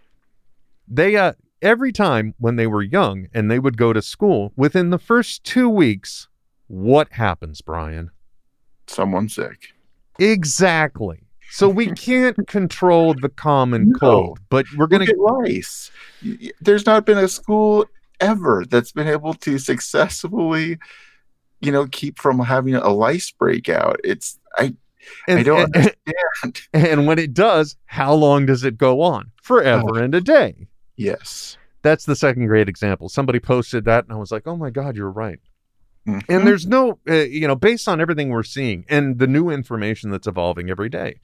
They 0.87 1.17
uh 1.17 1.33
every 1.63 1.91
time 1.91 2.35
when 2.39 2.55
they 2.55 2.69
were 2.69 2.83
young 2.83 3.27
and 3.35 3.51
they 3.51 3.59
would 3.59 3.77
go 3.77 3.93
to 3.93 4.01
school, 4.03 4.53
within 4.57 4.91
the 4.91 4.99
first 4.99 5.43
two 5.43 5.69
weeks, 5.69 6.29
what 6.69 7.13
happens, 7.13 7.61
Brian? 7.61 8.11
Someone 8.87 9.29
sick. 9.29 9.69
Exactly. 10.19 11.19
So 11.51 11.69
we 11.69 11.87
can't 11.93 12.37
control 12.49 13.15
the 13.15 13.29
common 13.29 13.91
No. 13.91 13.99
cold, 13.99 14.41
but 14.49 14.67
we're 14.77 14.87
gonna 14.87 15.05
Look 15.05 15.11
at 15.11 15.19
lice. 15.45 15.91
Y- 16.25 16.39
y- 16.43 16.51
There's 16.61 16.87
not 16.87 17.07
been 17.07 17.19
a 17.19 17.29
school 17.29 17.87
ever 18.21 18.65
that's 18.69 18.93
been 18.93 19.09
able 19.09 19.35
to 19.35 19.59
successfully, 19.59 20.79
you 21.61 21.71
know, 21.73 21.87
keep 21.87 22.19
from 22.19 22.39
having 22.41 22.75
a 22.75 22.89
lice 22.89 23.31
breakout. 23.31 24.01
It's 24.05 24.39
I 24.57 24.75
and, 25.29 25.41
I 25.41 25.43
don't 25.45 25.77
and, 25.77 25.77
understand. 26.07 26.69
and 26.73 27.07
when 27.07 27.19
it 27.19 27.33
does, 27.33 27.77
how 27.87 28.13
long 28.15 28.47
does 28.47 28.65
it 28.65 28.77
go 28.77 29.01
on? 29.03 29.31
Forever 29.43 29.91
oh. 29.91 29.95
and 29.95 30.15
a 30.15 30.21
day. 30.21 30.67
Yes. 30.97 31.57
That's 31.83 32.05
the 32.07 32.17
second 32.17 32.47
grade 32.47 32.69
example. 32.69 33.09
Somebody 33.09 33.39
posted 33.39 33.85
that, 33.85 34.05
and 34.05 34.13
I 34.13 34.17
was 34.17 34.33
like, 34.33 34.47
"Oh 34.49 34.57
my 34.57 34.71
God, 34.71 34.97
you're 34.97 35.11
right." 35.11 35.39
Mhm. 36.07 36.23
And 36.29 36.47
there's 36.47 36.67
no, 36.67 36.99
uh, 37.09 37.15
you 37.15 37.47
know, 37.49 37.57
based 37.57 37.89
on 37.89 38.01
everything 38.01 38.29
we're 38.31 38.43
seeing 38.43 38.85
and 38.89 39.19
the 39.19 39.27
new 39.27 39.51
information 39.51 40.11
that's 40.11 40.27
evolving 40.27 40.71
every 40.71 40.89
day, 40.89 41.17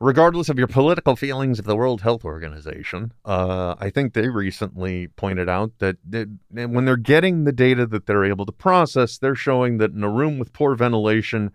regardless 0.00 0.48
of 0.48 0.58
your 0.58 0.66
political 0.68 1.16
feelings 1.16 1.58
of 1.58 1.64
the 1.64 1.74
World 1.76 2.02
Health 2.02 2.24
Organization, 2.24 3.12
uh, 3.24 3.74
I 3.80 3.90
think 3.90 4.12
they 4.12 4.28
recently 4.28 5.08
pointed 5.08 5.48
out 5.48 5.72
that, 5.78 5.96
and 6.12 6.74
when 6.74 6.84
they're 6.84 6.96
getting 6.96 7.44
the 7.44 7.52
data 7.52 7.86
that 7.86 8.06
they're 8.06 8.24
able 8.24 8.46
to 8.46 8.52
process, 8.52 9.18
they're 9.18 9.34
showing 9.34 9.78
that 9.78 9.92
in 9.92 10.04
a 10.04 10.10
room 10.10 10.38
with 10.38 10.52
poor 10.52 10.74
ventilation, 10.74 11.50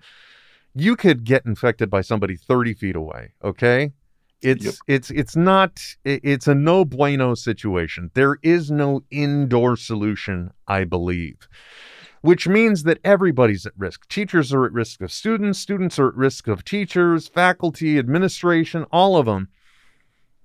you 0.76 0.96
could 0.96 1.24
get 1.24 1.46
infected 1.46 1.90
by 1.90 2.02
somebody 2.02 2.36
30 2.36 2.74
feet 2.74 2.96
away. 2.96 3.34
Okay. 3.44 3.92
It's 4.42 4.66
Yep. 4.66 4.74
it's 4.88 5.12
it's 5.12 5.36
not 5.38 5.80
it's 6.04 6.48
a 6.48 6.56
no 6.56 6.84
bueno 6.84 7.34
situation. 7.34 8.12
There 8.14 8.40
is 8.44 8.70
no 8.70 9.04
indoor 9.10 9.78
solution, 9.78 10.52
I 10.68 10.84
believe 10.84 11.48
which 12.24 12.48
means 12.48 12.84
that 12.84 13.00
everybody's 13.04 13.66
at 13.66 13.74
risk. 13.78 14.08
Teachers 14.08 14.54
are 14.54 14.66
at 14.66 14.72
risk 14.72 15.02
of 15.02 15.12
students, 15.12 15.60
students 15.60 16.00
are 16.00 16.08
at 16.08 16.16
risk 16.16 16.48
of 16.48 16.64
teachers, 16.64 17.28
faculty, 17.28 18.00
administration, 18.00 18.86
all 18.94 19.18
of 19.18 19.26
them. 19.26 19.50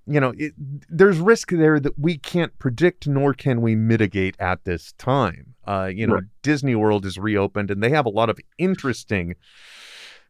You 0.05 0.19
know, 0.19 0.33
it, 0.37 0.55
there's 0.91 1.19
risk 1.19 1.51
there 1.53 1.79
that 1.79 1.97
we 1.97 2.19
can't 2.19 2.59
predict 2.59 3.07
nor 3.07 3.33
can 3.33 3.61
we 3.63 3.77
mitigate 3.77 4.35
at 4.41 4.65
this 4.65 4.93
time. 4.99 5.55
Uh, 5.69 5.89
you 5.95 6.09
know, 6.09 6.15
Right. 6.15 6.25
Disney 6.43 6.75
World 6.75 7.07
is 7.07 7.17
reopened 7.17 7.71
and 7.71 7.81
they 7.81 7.91
have 7.91 8.07
a 8.07 8.11
lot 8.11 8.29
of 8.29 8.41
interesting 8.59 9.37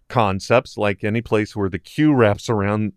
concepts, 0.09 0.77
like 0.77 1.03
any 1.03 1.23
place 1.23 1.57
where 1.57 1.71
the 1.71 1.79
queue 1.79 2.13
wraps 2.13 2.51
around. 2.51 2.93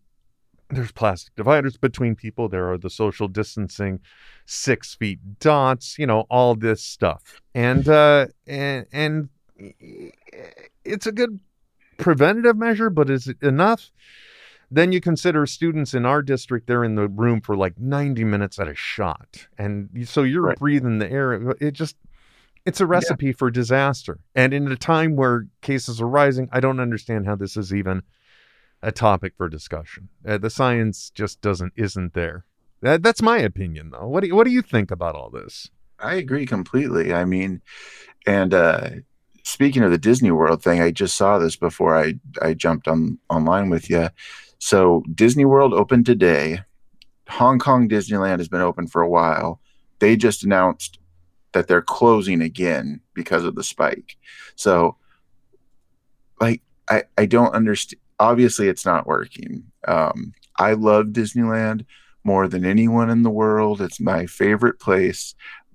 There's 0.71 0.91
plastic 0.91 1.36
dividers 1.36 1.77
between 1.77 2.15
people. 2.15 2.47
There 2.49 2.71
are 2.71 2.77
the 2.77 2.89
social 2.89 3.27
distancing 3.27 3.99
six 4.45 4.95
feet 4.95 5.19
dots, 5.39 5.97
you 5.99 6.07
know, 6.07 6.21
all 6.29 6.55
this 6.55 6.81
stuff. 6.81 7.41
And 7.53 7.88
uh 7.88 8.27
and 8.47 8.86
and 8.91 9.29
it's 10.84 11.05
a 11.07 11.12
good 11.12 11.39
preventative 11.97 12.57
measure, 12.57 12.89
but 12.89 13.10
is 13.10 13.27
it 13.27 13.41
enough? 13.41 13.91
Then 14.73 14.93
you 14.93 15.01
consider 15.01 15.45
students 15.45 15.93
in 15.93 16.05
our 16.05 16.21
district, 16.21 16.65
they're 16.67 16.84
in 16.86 16.95
the 16.95 17.07
room 17.10 17.41
for 17.41 17.57
like 17.57 17.77
90 17.77 18.23
minutes 18.23 18.57
at 18.57 18.69
a 18.69 18.75
shot. 18.75 19.47
And 19.57 19.89
so 20.07 20.23
you're 20.23 20.43
Right. 20.43 20.57
breathing 20.57 20.99
the 20.99 21.12
air. 21.12 21.51
It 21.60 21.71
just, 21.73 21.97
it's 22.65 22.79
a 22.79 22.86
recipe 22.86 23.34
for 23.34 23.51
disaster. 23.51 24.19
And 24.34 24.53
in 24.53 24.71
a 24.71 24.77
time 24.77 25.17
where 25.17 25.47
cases 25.62 26.01
are 26.01 26.07
rising, 26.07 26.47
I 26.53 26.62
don't 26.62 26.79
understand 26.79 27.25
how 27.25 27.36
this 27.36 27.57
is 27.57 27.73
even 27.73 28.03
a 28.82 28.91
topic 28.91 29.34
for 29.38 29.50
discussion. 29.50 30.10
Uh, 30.26 30.38
the 30.38 30.50
science 30.50 31.12
just 31.13 31.41
doesn't, 31.41 31.74
isn't 31.76 32.13
there. 32.13 32.46
That, 32.82 33.04
that's 33.04 33.22
my 33.22 33.38
opinion, 33.38 33.91
though. 33.91 34.08
What 34.08 34.22
do 34.22 34.28
you, 34.28 34.36
what 34.36 34.46
do 34.46 34.52
you 34.52 34.62
think 34.62 34.91
about 34.91 35.15
all 35.15 35.30
this? 35.30 35.70
I 36.00 36.15
agree 36.15 36.46
completely. 36.46 37.13
I 37.13 37.26
mean, 37.26 37.62
and 38.26 38.54
uh 38.54 38.89
speaking 39.44 39.84
of 39.84 39.91
the 39.91 39.98
Disney 39.98 40.32
World 40.32 40.63
thing, 40.63 40.82
I 40.82 40.91
just 40.91 41.15
saw 41.15 41.38
this 41.38 41.56
before 41.56 41.96
I 41.96 42.15
I 42.41 42.54
jumped 42.54 42.88
on 42.88 43.20
online 43.30 43.70
with 43.70 43.89
you. 43.89 44.10
So 44.60 45.04
Disney 45.13 45.46
World 45.46 45.74
opened 45.74 46.06
today. 46.06 46.62
Hong 47.30 47.60
Kong 47.60 47.88
Disneyland 47.88 48.39
has 48.39 48.50
been 48.50 48.62
open 48.62 48.88
for 48.88 49.02
a 49.02 49.10
while. 49.10 49.62
They 50.00 50.15
just 50.15 50.44
announced 50.44 51.00
that 51.54 51.67
they're 51.67 51.82
closing 51.82 52.41
again 52.41 53.02
because 53.13 53.44
of 53.44 53.56
the 53.56 53.63
spike. 53.63 54.17
So 54.56 54.98
like 56.39 56.62
I 56.89 57.04
I 57.17 57.26
don't 57.26 57.54
understand 57.54 58.02
obviously 58.21 58.67
it's 58.67 58.86
not 58.86 59.07
working. 59.07 59.63
Um 59.88 60.34
I 60.57 60.73
love 60.73 61.07
Disneyland 61.07 61.86
more 62.23 62.47
than 62.47 62.65
anyone 62.65 63.10
in 63.10 63.23
the 63.23 63.29
world. 63.29 63.81
It's 63.81 63.99
my 63.99 64.27
favorite 64.27 64.79
place, 64.79 65.34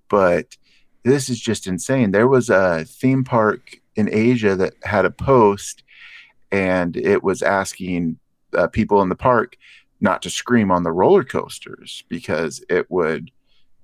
but 0.08 0.56
this 1.02 1.28
is 1.28 1.40
just 1.40 1.66
insane. 1.66 2.12
There 2.12 2.28
was 2.28 2.48
a 2.50 2.84
theme 2.84 3.24
park 3.24 3.80
in 3.96 4.08
Asia 4.12 4.54
that 4.56 4.74
had 4.82 5.04
a 5.04 5.10
post 5.10 5.82
and 6.52 6.96
it 6.96 7.22
was 7.22 7.42
asking 7.42 8.18
uh, 8.56 8.68
people 8.68 9.02
in 9.02 9.08
the 9.08 9.16
park 9.16 9.56
not 10.00 10.22
to 10.22 10.30
scream 10.30 10.70
on 10.70 10.82
the 10.82 10.92
roller 10.92 11.24
coasters 11.24 12.04
because 12.08 12.62
it 12.68 12.90
would 12.90 13.30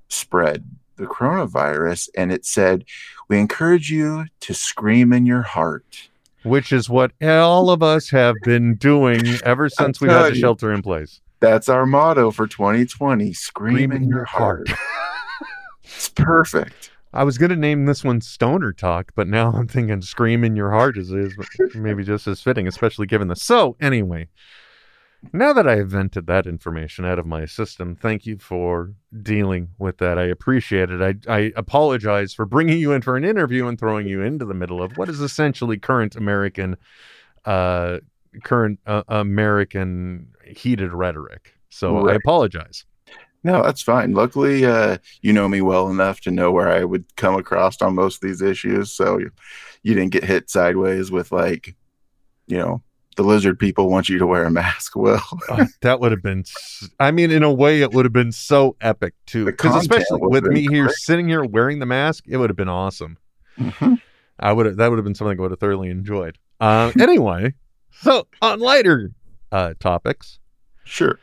spread 0.08 0.64
the 0.96 1.06
coronavirus. 1.06 2.08
And 2.16 2.32
it 2.32 2.44
said, 2.44 2.84
We 3.28 3.38
encourage 3.38 3.90
you 3.90 4.26
to 4.40 4.54
scream 4.54 5.12
in 5.12 5.26
your 5.26 5.42
heart. 5.42 6.08
Which 6.44 6.72
is 6.72 6.88
what 6.88 7.12
all 7.22 7.70
of 7.70 7.82
us 7.82 8.10
have 8.10 8.34
been 8.42 8.74
doing 8.74 9.22
ever 9.44 9.68
since 9.68 10.00
we 10.00 10.08
had 10.08 10.30
to 10.30 10.34
shelter 10.34 10.72
in 10.72 10.82
place. 10.82 11.20
That's 11.40 11.68
our 11.68 11.86
motto 11.86 12.30
for 12.30 12.46
2020 12.46 13.32
scream, 13.32 13.92
in 13.92 14.04
your 14.08 14.24
heart. 14.24 14.68
it's 15.84 16.08
perfect. 16.08 16.90
I 17.12 17.24
was 17.24 17.36
gonna 17.36 17.56
name 17.56 17.84
this 17.84 18.02
one 18.02 18.20
Stoner 18.20 18.72
Talk, 18.72 19.12
but 19.14 19.28
now 19.28 19.52
I'm 19.52 19.68
thinking 19.68 20.00
"Scream 20.00 20.44
in 20.44 20.56
Your 20.56 20.70
Heart" 20.70 20.96
is, 20.96 21.10
is 21.10 21.34
maybe 21.74 22.04
just 22.04 22.26
as 22.26 22.40
fitting, 22.40 22.66
especially 22.66 23.06
given 23.06 23.28
this. 23.28 23.42
So 23.42 23.76
anyway, 23.80 24.28
now 25.32 25.52
that 25.52 25.68
I 25.68 25.76
have 25.76 25.90
vented 25.90 26.26
that 26.26 26.46
information 26.46 27.04
out 27.04 27.18
of 27.18 27.26
my 27.26 27.44
system, 27.46 27.94
thank 27.94 28.26
you 28.26 28.38
for 28.38 28.92
dealing 29.22 29.68
with 29.78 29.98
that. 29.98 30.18
I 30.18 30.24
appreciate 30.24 30.90
it. 30.90 31.00
I 31.00 31.32
I 31.32 31.52
apologize 31.56 32.34
for 32.34 32.44
bringing 32.44 32.78
you 32.78 32.92
in 32.92 33.02
for 33.02 33.16
an 33.16 33.24
interview 33.24 33.66
and 33.68 33.78
throwing 33.78 34.06
you 34.06 34.22
into 34.22 34.44
the 34.44 34.54
middle 34.54 34.82
of 34.82 34.96
what 34.96 35.08
is 35.08 35.20
essentially 35.20 35.78
current 35.78 36.16
American, 36.16 36.76
uh, 37.44 37.98
current 38.42 38.80
uh, 38.86 39.04
American 39.08 40.28
heated 40.44 40.92
rhetoric. 40.92 41.54
So 41.68 42.08
I 42.08 42.14
apologize. 42.14 42.84
No, 43.44 43.62
that's 43.62 43.82
fine. 43.82 44.12
Luckily, 44.12 44.64
uh, 44.64 44.98
you 45.20 45.32
know 45.32 45.48
me 45.48 45.62
well 45.62 45.88
enough 45.88 46.20
to 46.22 46.30
know 46.30 46.52
where 46.52 46.68
I 46.68 46.84
would 46.84 47.04
come 47.16 47.34
across 47.34 47.80
on 47.82 47.94
most 47.94 48.22
of 48.22 48.28
these 48.28 48.42
issues. 48.42 48.92
So 48.92 49.18
you, 49.18 49.30
you 49.82 49.94
didn't 49.94 50.12
get 50.12 50.24
hit 50.24 50.48
sideways 50.48 51.10
with 51.10 51.32
like, 51.32 51.74
you 52.46 52.58
know, 52.58 52.82
the 53.16 53.22
lizard 53.22 53.58
people 53.58 53.88
want 53.90 54.08
you 54.08 54.18
to 54.18 54.26
wear 54.26 54.44
a 54.44 54.50
mask. 54.50 54.94
Well, 54.96 55.22
Oh, 55.50 55.66
that 55.82 56.00
would 56.00 56.12
have 56.12 56.22
been, 56.22 56.44
I 57.00 57.10
mean, 57.10 57.30
in 57.30 57.42
a 57.42 57.52
way, 57.52 57.82
it 57.82 57.92
would 57.92 58.04
have 58.04 58.12
been 58.12 58.32
so 58.32 58.76
epic 58.80 59.14
too. 59.26 59.44
Because 59.44 59.74
especially 59.76 60.20
with 60.22 60.44
me 60.44 60.66
been 60.66 60.74
here 60.74 60.88
sitting 60.90 61.28
here 61.28 61.44
wearing 61.44 61.78
the 61.78 61.86
mask, 61.86 62.24
it 62.28 62.36
would 62.36 62.50
have 62.50 62.56
been 62.56 62.68
awesome. 62.68 63.16
Mhm. 63.58 64.00
I 64.38 64.52
would 64.52 64.66
have. 64.66 64.76
That 64.76 64.88
would 64.90 64.96
have 64.98 65.04
been 65.04 65.14
something 65.14 65.38
I 65.38 65.42
would 65.42 65.50
have 65.52 65.60
thoroughly 65.60 65.88
enjoyed. 65.90 66.38
Uh, 66.60 66.90
anyway, 67.00 67.54
so 67.90 68.26
on 68.40 68.58
lighter 68.60 69.10
uh, 69.52 69.74
topics, 69.78 70.38
sure. 70.84 71.18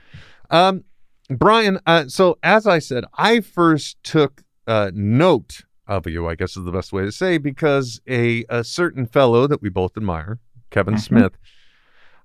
um, 0.52 0.84
Brian. 1.30 1.80
Uh, 1.86 2.08
so 2.08 2.38
as 2.44 2.66
I 2.68 2.80
said, 2.80 3.04
I 3.18 3.40
first 3.42 3.98
took 4.04 4.44
uh, 4.68 4.92
note 4.94 5.62
of 5.88 6.06
you. 6.08 6.28
I 6.28 6.36
guess 6.36 6.56
is 6.56 6.64
the 6.66 6.72
best 6.72 6.94
way 6.94 7.04
to 7.04 7.12
say 7.12 7.38
because 7.40 8.00
a 8.08 8.46
a 8.50 8.64
certain 8.64 9.06
fellow 9.06 9.48
that 9.48 9.62
we 9.62 9.70
both 9.70 9.98
admire, 9.98 10.40
Kevin 10.70 10.94
Mhm. 10.96 11.00
Smith, 11.02 11.34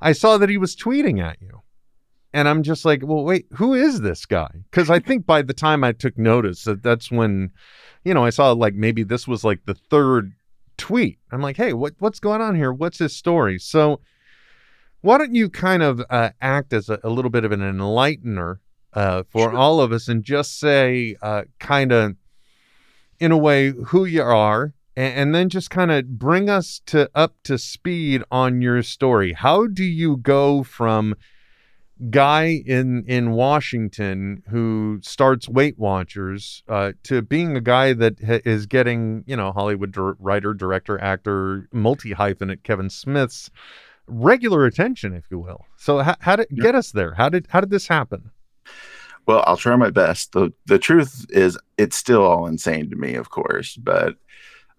I 0.04 0.12
saw 0.12 0.38
that 0.38 0.48
he 0.50 0.58
was 0.58 0.76
tweeting 0.76 1.20
at 1.20 1.40
you. 1.40 1.62
And 2.32 2.48
I'm 2.48 2.62
just 2.62 2.84
like, 2.84 3.00
well, 3.04 3.24
wait, 3.24 3.46
who 3.52 3.74
is 3.74 4.00
this 4.00 4.26
guy? 4.26 4.50
Because 4.70 4.90
I 4.90 4.98
think 4.98 5.24
by 5.24 5.40
the 5.42 5.54
time 5.54 5.84
I 5.84 5.92
took 5.92 6.18
notice 6.18 6.64
that 6.64 6.82
that's 6.82 7.10
when, 7.10 7.50
you 8.04 8.12
know, 8.12 8.24
I 8.24 8.30
saw 8.30 8.50
like 8.52 8.74
maybe 8.74 9.04
this 9.04 9.28
was 9.28 9.44
like 9.44 9.60
the 9.66 9.74
third 9.74 10.32
tweet. 10.76 11.18
I'm 11.30 11.40
like, 11.40 11.56
hey, 11.56 11.72
what 11.72 11.94
what's 12.00 12.18
going 12.18 12.40
on 12.40 12.56
here? 12.56 12.72
What's 12.72 12.98
his 12.98 13.14
story? 13.16 13.58
So 13.60 14.00
why 15.00 15.18
don't 15.18 15.34
you 15.34 15.48
kind 15.48 15.82
of 15.82 16.02
uh, 16.10 16.30
act 16.40 16.72
as 16.72 16.88
a, 16.88 16.98
a 17.04 17.08
little 17.08 17.30
bit 17.30 17.44
of 17.44 17.52
an 17.52 17.60
enlightener 17.60 18.58
uh, 18.94 19.22
for 19.30 19.50
Sure. 19.50 19.56
all 19.56 19.80
of 19.80 19.92
us 19.92 20.08
and 20.08 20.24
just 20.24 20.58
say, 20.58 21.14
uh, 21.22 21.42
kind 21.60 21.92
of, 21.92 22.16
in 23.20 23.30
a 23.30 23.38
way, 23.38 23.70
who 23.70 24.06
you 24.06 24.22
are, 24.22 24.74
and, 24.96 25.14
and 25.14 25.34
then 25.34 25.48
just 25.48 25.70
kind 25.70 25.90
of 25.90 26.18
bring 26.18 26.48
us 26.48 26.80
to 26.86 27.10
up 27.14 27.34
to 27.44 27.58
speed 27.58 28.22
on 28.30 28.62
your 28.62 28.82
story. 28.82 29.32
How 29.32 29.66
do 29.66 29.84
you 29.84 30.16
go 30.16 30.62
from 30.62 31.14
guy 32.10 32.62
in 32.66 33.04
in 33.06 33.30
Washington 33.30 34.42
who 34.50 34.98
starts 35.02 35.48
Weight 35.48 35.78
Watchers 35.78 36.62
uh, 36.68 36.92
to 37.04 37.22
being 37.22 37.56
a 37.56 37.60
guy 37.60 37.92
that 37.92 38.20
ha- 38.20 38.40
is 38.44 38.66
getting 38.66 39.24
you 39.26 39.36
know 39.36 39.52
Hollywood 39.52 39.92
dir- 39.92 40.16
writer, 40.18 40.54
director, 40.54 41.00
actor, 41.00 41.68
multi 41.72 42.12
hyphenate 42.12 42.62
Kevin 42.62 42.90
Smith's 42.90 43.50
regular 44.06 44.66
attention, 44.66 45.14
if 45.14 45.24
you 45.30 45.38
will. 45.38 45.64
So 45.76 46.00
how, 46.00 46.16
how 46.20 46.36
did 46.36 46.48
get 46.50 46.74
us 46.74 46.90
there? 46.92 47.14
How 47.14 47.28
did 47.28 47.46
how 47.50 47.60
did 47.60 47.70
this 47.70 47.88
happen? 47.88 48.30
Well, 49.26 49.42
I'll 49.46 49.56
try 49.56 49.74
my 49.76 49.90
best. 49.90 50.32
the 50.32 50.52
The 50.66 50.78
truth 50.78 51.26
is, 51.30 51.58
it's 51.78 51.96
still 51.96 52.22
all 52.22 52.46
insane 52.46 52.90
to 52.90 52.96
me, 52.96 53.14
of 53.14 53.30
course. 53.30 53.76
But, 53.76 54.16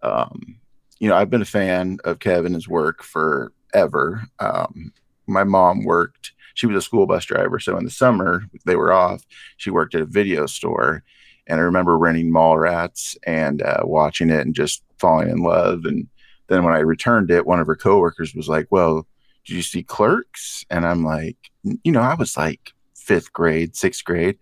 um, 0.05 0.57
you 0.99 1.09
know, 1.09 1.15
I've 1.15 1.29
been 1.29 1.41
a 1.41 1.45
fan 1.45 1.99
of 2.03 2.19
Kev 2.19 2.45
and 2.45 2.55
his 2.55 2.67
work 2.67 3.03
forever. 3.03 4.23
Um, 4.39 4.93
my 5.27 5.43
mom 5.43 5.83
worked; 5.83 6.31
she 6.53 6.67
was 6.67 6.77
a 6.77 6.81
school 6.81 7.05
bus 7.05 7.25
driver, 7.25 7.59
so 7.59 7.77
in 7.77 7.83
the 7.83 7.91
summer 7.91 8.43
they 8.65 8.75
were 8.75 8.93
off. 8.93 9.25
She 9.57 9.69
worked 9.69 9.95
at 9.95 10.01
a 10.01 10.05
video 10.05 10.45
store, 10.45 11.03
and 11.47 11.59
I 11.59 11.63
remember 11.63 11.97
renting 11.97 12.31
Mallrats 12.31 13.17
and 13.25 13.61
uh, 13.61 13.81
watching 13.83 14.29
it 14.29 14.45
and 14.45 14.55
just 14.55 14.83
falling 14.99 15.29
in 15.29 15.39
love. 15.39 15.85
And 15.85 16.07
then 16.47 16.63
when 16.63 16.73
I 16.73 16.79
returned 16.79 17.31
it, 17.31 17.45
one 17.45 17.59
of 17.59 17.67
her 17.67 17.75
coworkers 17.75 18.35
was 18.35 18.47
like, 18.47 18.67
"Well, 18.69 19.07
did 19.45 19.55
you 19.55 19.63
see 19.63 19.83
Clerks?" 19.83 20.65
And 20.69 20.85
I'm 20.85 21.03
like, 21.03 21.37
you 21.83 21.91
know, 21.91 22.01
I 22.01 22.13
was 22.13 22.37
like 22.37 22.73
fifth 22.95 23.33
grade, 23.33 23.75
sixth 23.75 24.03
grade. 24.03 24.37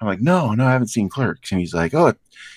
I'm 0.00 0.08
like, 0.08 0.20
no, 0.20 0.52
no, 0.52 0.66
I 0.66 0.72
haven't 0.72 0.88
seen 0.88 1.08
Clerks. 1.08 1.50
And 1.50 1.60
he's 1.60 1.74
like, 1.74 1.94
oh, 1.94 2.14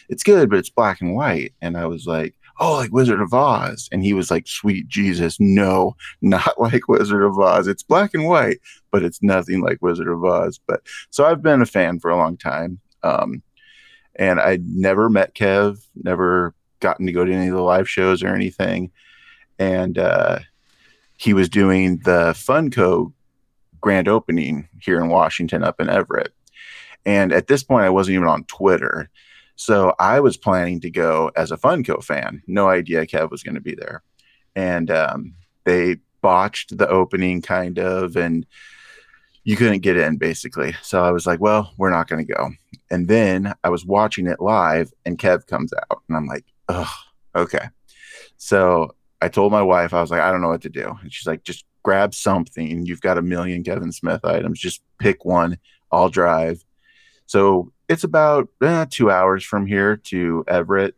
it's 0.09 0.23
good, 0.23 0.49
but 0.49 0.59
it's 0.59 0.69
black 0.69 1.01
and 1.01 1.15
white. 1.15 1.53
And 1.61 1.77
I 1.77 1.85
was 1.85 2.05
like, 2.05 2.35
oh, 2.59 2.73
like 2.73 2.91
Wizard 2.91 3.21
of 3.21 3.33
Oz. 3.33 3.89
And 3.91 4.03
he 4.03 4.13
was 4.13 4.29
like, 4.29 4.47
sweet 4.47 4.87
Jesus, 4.87 5.39
no, 5.39 5.95
not 6.21 6.59
like 6.59 6.87
Wizard 6.87 7.23
of 7.23 7.39
Oz. 7.39 7.67
It's 7.67 7.83
black 7.83 8.13
and 8.13 8.25
white, 8.25 8.59
but 8.91 9.03
it's 9.03 9.23
nothing 9.23 9.61
like 9.61 9.81
Wizard 9.81 10.07
of 10.07 10.23
Oz. 10.23 10.59
But 10.67 10.81
so 11.09 11.25
I've 11.25 11.41
been 11.41 11.61
a 11.61 11.65
fan 11.65 11.99
for 11.99 12.11
a 12.11 12.17
long 12.17 12.37
time. 12.37 12.79
Um, 13.03 13.41
and 14.15 14.39
I 14.39 14.59
never 14.61 15.09
met 15.09 15.33
Kev, 15.33 15.79
never 15.95 16.53
gotten 16.81 17.05
to 17.05 17.13
go 17.13 17.23
to 17.23 17.33
any 17.33 17.47
of 17.47 17.55
the 17.55 17.61
live 17.61 17.89
shows 17.89 18.21
or 18.21 18.35
anything. 18.35 18.91
And 19.57 19.97
uh, 19.97 20.39
he 21.17 21.33
was 21.33 21.49
doing 21.49 21.99
the 21.99 22.33
Funko 22.33 23.13
grand 23.81 24.07
opening 24.07 24.67
here 24.81 24.99
in 24.99 25.09
Washington 25.09 25.63
up 25.63 25.79
in 25.79 25.89
Everett. 25.89 26.33
And 27.05 27.31
at 27.31 27.47
this 27.47 27.63
point, 27.63 27.85
I 27.85 27.89
wasn't 27.89 28.15
even 28.15 28.27
on 28.27 28.43
Twitter. 28.45 29.09
So 29.59 29.93
I 29.99 30.21
was 30.21 30.37
planning 30.37 30.79
to 30.81 30.89
go 30.89 31.31
as 31.35 31.51
a 31.51 31.57
Funko 31.57 32.01
fan. 32.01 32.41
No 32.47 32.69
idea 32.69 33.05
Kev 33.05 33.29
was 33.29 33.43
going 33.43 33.55
to 33.55 33.61
be 33.61 33.75
there. 33.75 34.03
And 34.55 34.89
um, 34.89 35.33
they 35.65 35.97
botched 36.21 36.77
the 36.77 36.87
opening 36.87 37.41
kind 37.41 37.77
of, 37.77 38.15
and 38.15 38.45
you 39.43 39.57
couldn't 39.57 39.81
get 39.81 39.97
in 39.97 40.15
basically. 40.15 40.77
So 40.81 41.03
I 41.03 41.11
was 41.11 41.27
like, 41.27 41.41
well, 41.41 41.73
we're 41.77 41.89
not 41.89 42.07
going 42.07 42.25
to 42.25 42.33
go. 42.33 42.51
And 42.89 43.09
then 43.09 43.53
I 43.61 43.69
was 43.69 43.85
watching 43.85 44.27
it 44.27 44.39
live, 44.39 44.93
and 45.05 45.17
Kev 45.17 45.45
comes 45.45 45.73
out, 45.73 46.03
and 46.07 46.15
I'm 46.15 46.25
like, 46.25 46.45
oh, 46.69 46.91
okay. 47.35 47.67
So 48.37 48.95
I 49.21 49.27
told 49.27 49.51
my 49.51 49.61
wife, 49.61 49.93
I 49.93 49.99
was 49.99 50.09
like, 50.09 50.21
I 50.21 50.31
don't 50.31 50.41
know 50.41 50.47
what 50.47 50.61
to 50.61 50.69
do. 50.69 50.97
And 51.01 51.11
she's 51.11 51.27
like, 51.27 51.43
just 51.43 51.65
grab 51.83 52.13
something. 52.13 52.85
You've 52.85 53.01
got 53.01 53.17
a 53.17 53.21
million 53.21 53.65
Kevin 53.65 53.91
Smith 53.91 54.23
items. 54.23 54.57
Just 54.57 54.81
pick 54.99 55.25
one. 55.25 55.57
I'll 55.91 56.09
drive. 56.09 56.63
So 57.25 57.73
it's 57.89 58.03
about 58.03 58.47
eh, 58.61 58.85
two 58.89 59.09
hours 59.09 59.43
from 59.43 59.65
here 59.65 59.97
to 59.97 60.45
Everett. 60.47 60.95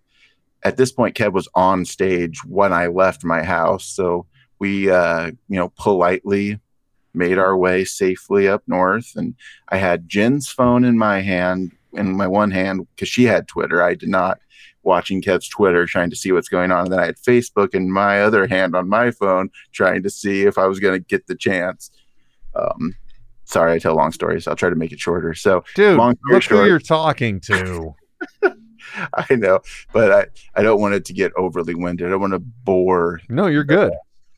At 0.63 0.77
this 0.77 0.91
point, 0.91 1.15
Kev 1.15 1.31
was 1.31 1.47
on 1.55 1.85
stage 1.85 2.43
when 2.45 2.73
I 2.73 2.87
left 2.87 3.23
my 3.23 3.41
house. 3.41 3.85
So 3.85 4.27
we, 4.59 4.91
uh, 4.91 5.27
you 5.47 5.57
know, 5.57 5.71
politely 5.77 6.59
made 7.13 7.37
our 7.37 7.57
way 7.57 7.85
safely 7.85 8.47
up 8.47 8.61
north. 8.67 9.13
And 9.15 9.35
I 9.69 9.77
had 9.77 10.07
Jen's 10.07 10.49
phone 10.49 10.83
in 10.83 10.97
my 10.97 11.21
hand, 11.21 11.71
in 11.93 12.15
my 12.15 12.27
one 12.27 12.51
hand, 12.51 12.87
because 12.93 13.09
she 13.09 13.23
had 13.23 13.47
Twitter. 13.47 13.81
I 13.81 13.95
did 13.95 14.09
not 14.09 14.39
watching 14.83 15.21
Kev's 15.21 15.47
Twitter, 15.47 15.85
trying 15.85 16.09
to 16.09 16.15
see 16.15 16.31
what's 16.31 16.49
going 16.49 16.71
on. 16.71 16.85
And 16.85 16.91
then 16.91 16.99
I 16.99 17.05
had 17.05 17.17
Facebook 17.17 17.73
in 17.73 17.91
my 17.91 18.21
other 18.21 18.47
hand 18.47 18.75
on 18.75 18.89
my 18.89 19.11
phone, 19.11 19.49
trying 19.71 20.03
to 20.03 20.09
see 20.09 20.43
if 20.43 20.57
I 20.57 20.67
was 20.67 20.79
going 20.79 20.99
to 20.99 21.07
get 21.07 21.27
the 21.27 21.35
chance. 21.35 21.89
Um, 22.53 22.95
sorry, 23.51 23.73
I 23.73 23.79
tell 23.79 23.95
long 23.95 24.11
stories. 24.11 24.47
I'll 24.47 24.55
try 24.55 24.69
to 24.69 24.75
make 24.75 24.91
it 24.91 24.99
shorter. 24.99 25.33
So 25.33 25.63
Dude, 25.75 25.97
Long 25.97 26.15
story 26.15 26.33
look 26.33 26.43
who 26.43 26.55
short- 26.55 26.67
you're 26.67 26.79
talking 26.79 27.39
to. 27.41 27.95
I 29.13 29.35
know, 29.35 29.59
but 29.93 30.11
I, 30.11 30.25
I 30.59 30.63
don't 30.63 30.81
want 30.81 30.95
it 30.95 31.05
to 31.05 31.13
get 31.13 31.31
overly 31.37 31.75
winded. 31.75 32.07
I 32.07 32.09
don't 32.11 32.19
want 32.21 32.33
to 32.33 32.39
bore 32.39 33.21
No, 33.29 33.47
you're 33.47 33.63
good. 33.63 33.91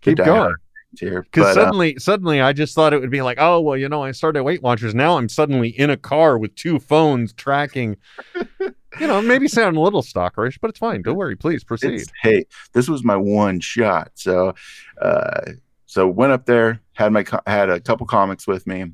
the 0.03 0.15
Keep 0.15 0.17
going. 0.25 0.53
here. 0.99 1.23
Because 1.23 1.55
But, 1.55 1.61
uh, 1.61 1.63
suddenly, 1.65 1.95
suddenly, 1.97 2.39
I 2.41 2.53
just 2.53 2.75
thought 2.75 2.93
it 2.93 2.99
would 3.01 3.09
be 3.09 3.21
like, 3.23 3.37
oh 3.39 3.61
well, 3.61 3.75
you 3.77 3.89
know, 3.89 4.03
I 4.03 4.11
started 4.11 4.43
Weight 4.43 4.61
Watchers. 4.61 4.93
Now 4.93 5.17
I'm 5.17 5.27
suddenly 5.29 5.69
in 5.69 5.89
a 5.89 5.97
car 5.97 6.37
with 6.37 6.53
two 6.55 6.77
phones 6.79 7.33
tracking. 7.33 7.97
you 8.59 9.07
know, 9.07 9.21
maybe 9.23 9.47
sound 9.47 9.75
a 9.75 9.79
little 9.79 10.03
stalkerish, 10.03 10.59
but 10.61 10.69
it's 10.69 10.79
fine. 10.79 11.01
Don't 11.01 11.15
worry. 11.15 11.35
Please 11.35 11.63
proceed. 11.63 12.03
hey, 12.21 12.45
this 12.73 12.87
was 12.87 13.03
my 13.03 13.15
one 13.15 13.59
shot. 13.59 14.11
So, 14.13 14.53
uh, 15.01 15.41
so 15.87 16.07
went 16.07 16.31
up 16.31 16.45
there, 16.45 16.79
had 16.93 17.11
my 17.11 17.25
had 17.47 17.69
a 17.71 17.79
couple 17.79 18.05
comics 18.05 18.45
with 18.45 18.67
me, 18.67 18.91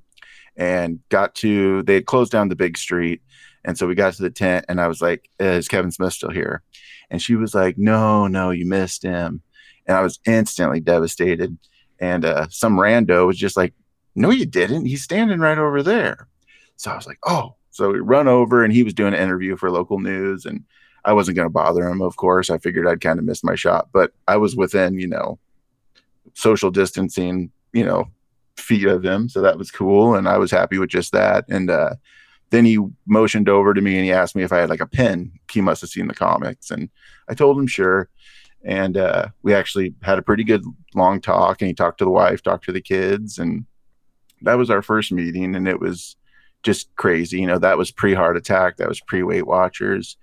and 0.60 1.00
got 1.10 1.34
to. 1.36 1.82
They 1.84 1.96
had 1.96 2.06
closed 2.06 2.32
down 2.32 2.50
the 2.50 2.56
big 2.56 2.78
street, 2.78 3.22
and 3.66 3.78
so 3.78 3.88
we 3.88 3.96
got 3.96 4.14
to 4.14 4.22
the 4.22 4.30
tent, 4.30 4.66
and 4.70 4.80
I 4.80 4.88
was 4.88 5.02
like, 5.02 5.30
"Is 5.40 5.68
Kevin 5.68 5.92
Smith 5.92 6.14
still 6.14 6.30
here?" 6.30 6.62
And 7.10 7.22
she 7.22 7.36
was 7.36 7.56
like, 7.56 7.78
"No, 7.78 8.28
no, 8.28 8.52
you 8.52 8.68
missed 8.68 9.02
him," 9.02 9.42
and 9.88 9.98
I 9.98 10.02
was 10.02 10.20
instantly 10.26 10.82
devastated. 10.82 11.58
And 12.00 12.24
uh, 12.24 12.48
some 12.50 12.78
rando 12.78 13.26
was 13.26 13.38
just 13.38 13.58
like, 13.58 13.74
"No, 14.16 14.30
you 14.30 14.46
didn't. 14.46 14.86
He's 14.86 15.04
standing 15.04 15.40
right 15.40 15.58
over 15.58 15.82
there." 15.82 16.28
So 16.76 16.92
I 16.92 16.96
was 16.96 17.08
like, 17.08 17.20
"Oh." 17.26 17.56
So 17.72 17.92
we 17.92 18.00
run 18.00 18.28
over, 18.28 18.64
and 18.64 18.74
he 18.74 18.84
was 18.84 18.94
doing 18.94 19.14
an 19.14 19.22
interview 19.22 19.56
for 19.56 19.72
local 19.72 20.00
news, 20.00 20.46
and 20.46 20.66
I 21.06 21.14
wasn't 21.14 21.38
going 21.38 21.46
to 21.46 21.54
bother 21.54 21.88
him, 21.88 22.02
of 22.02 22.18
course. 22.18 22.50
I 22.50 22.58
figured 22.58 22.88
I'd 22.88 23.00
kind 23.00 23.20
of 23.20 23.26
missed 23.26 23.46
my 23.46 23.56
shot, 23.56 23.88
but 23.94 24.12
I 24.28 24.36
was 24.36 24.56
within, 24.58 25.00
you 25.00 25.08
know, 25.08 25.40
social 26.34 26.72
distancing, 26.72 27.52
you 27.72 27.86
know, 27.86 28.10
feet 28.60 28.86
of 28.86 29.04
him. 29.04 29.30
So 29.30 29.42
that 29.42 29.58
was 29.58 29.72
cool. 29.72 30.16
And 30.16 30.28
I 30.28 30.38
was 30.38 30.52
happy 30.52 30.78
with 30.78 30.90
just 30.90 31.12
that. 31.12 31.46
And 31.50 31.70
uh, 31.70 31.96
then 32.50 32.66
he 32.66 32.80
motioned 33.06 33.50
over 33.50 33.74
to 33.74 33.82
me 33.82 33.96
and 33.96 34.06
he 34.06 34.12
asked 34.12 34.36
me 34.36 34.44
if 34.44 34.52
I 34.52 34.58
had 34.58 34.70
like 34.70 34.82
a 34.82 34.88
pen. 34.88 35.32
He 35.52 35.62
must 35.62 35.82
have 35.82 35.90
seen 35.90 36.08
the 36.08 36.16
comics. 36.16 36.72
And 36.72 36.90
I 37.28 37.34
told 37.34 37.58
him 37.58 37.68
sure. 37.68 38.10
And 38.64 38.98
uh, 38.98 39.28
we 39.42 39.54
actually 39.54 39.96
had 40.02 40.20
a 40.20 40.24
pretty 40.24 40.44
good 40.44 40.64
long 40.96 41.22
talk. 41.22 41.62
And 41.62 41.68
he 41.68 41.74
talked 41.74 42.00
to 42.00 42.06
the 42.06 42.12
wife, 42.12 42.44
talked 42.44 42.66
to 42.66 42.72
the 42.72 42.82
kids. 42.82 43.38
And 43.38 43.66
that 44.42 44.58
was 44.58 44.70
our 44.70 44.82
first 44.82 45.12
meeting. 45.12 45.56
And 45.56 45.68
it 45.68 45.80
was 45.80 46.16
just 46.64 46.94
crazy. 46.96 47.40
You 47.40 47.48
know, 47.48 47.60
that 47.60 47.78
was 47.78 47.92
pre 47.92 48.14
heart 48.14 48.38
attack, 48.38 48.78
that 48.78 48.90
was 48.90 49.00
pre 49.02 49.24
Weight 49.24 49.48
Watchers. 49.48 50.18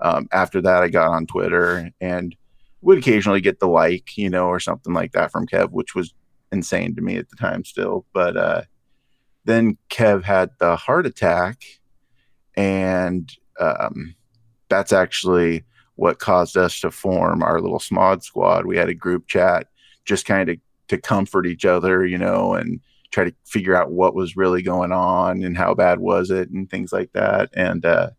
Um, 0.00 0.28
after 0.32 0.60
that, 0.62 0.82
I 0.82 0.88
got 0.88 1.10
on 1.10 1.26
Twitter 1.26 1.90
and 2.00 2.36
would 2.82 2.98
occasionally 2.98 3.40
get 3.40 3.60
the 3.60 3.68
like, 3.68 4.16
you 4.18 4.28
know, 4.28 4.46
or 4.46 4.60
something 4.60 4.92
like 4.92 5.12
that 5.12 5.30
from 5.30 5.46
Kev, 5.46 5.70
which 5.70 5.94
was 5.94 6.12
insane 6.52 6.94
to 6.94 7.02
me 7.02 7.16
at 7.16 7.28
the 7.30 7.36
time 7.36 7.64
still. 7.64 8.06
But 8.12 8.36
uh, 8.36 8.62
then 9.44 9.78
Kev 9.90 10.22
had 10.22 10.50
the 10.58 10.76
heart 10.76 11.06
attack, 11.06 11.62
and 12.54 13.32
um, 13.58 14.14
that's 14.68 14.92
actually 14.92 15.64
what 15.96 16.18
caused 16.18 16.56
us 16.56 16.80
to 16.80 16.90
form 16.90 17.42
our 17.42 17.60
little 17.60 17.78
smod 17.78 18.22
squad. 18.22 18.66
We 18.66 18.76
had 18.76 18.88
a 18.88 18.94
group 18.94 19.26
chat 19.26 19.68
just 20.04 20.26
kind 20.26 20.48
of 20.48 20.56
to 20.88 20.98
comfort 20.98 21.46
each 21.46 21.64
other, 21.64 22.04
you 22.04 22.18
know, 22.18 22.54
and 22.54 22.80
try 23.10 23.24
to 23.24 23.34
figure 23.44 23.76
out 23.76 23.92
what 23.92 24.14
was 24.14 24.36
really 24.36 24.62
going 24.62 24.92
on 24.92 25.42
and 25.42 25.56
how 25.56 25.74
bad 25.74 26.00
was 26.00 26.30
it 26.30 26.50
and 26.50 26.68
things 26.68 26.92
like 26.92 27.12
that. 27.12 27.50
And 27.54 27.84
uh, 27.84 28.10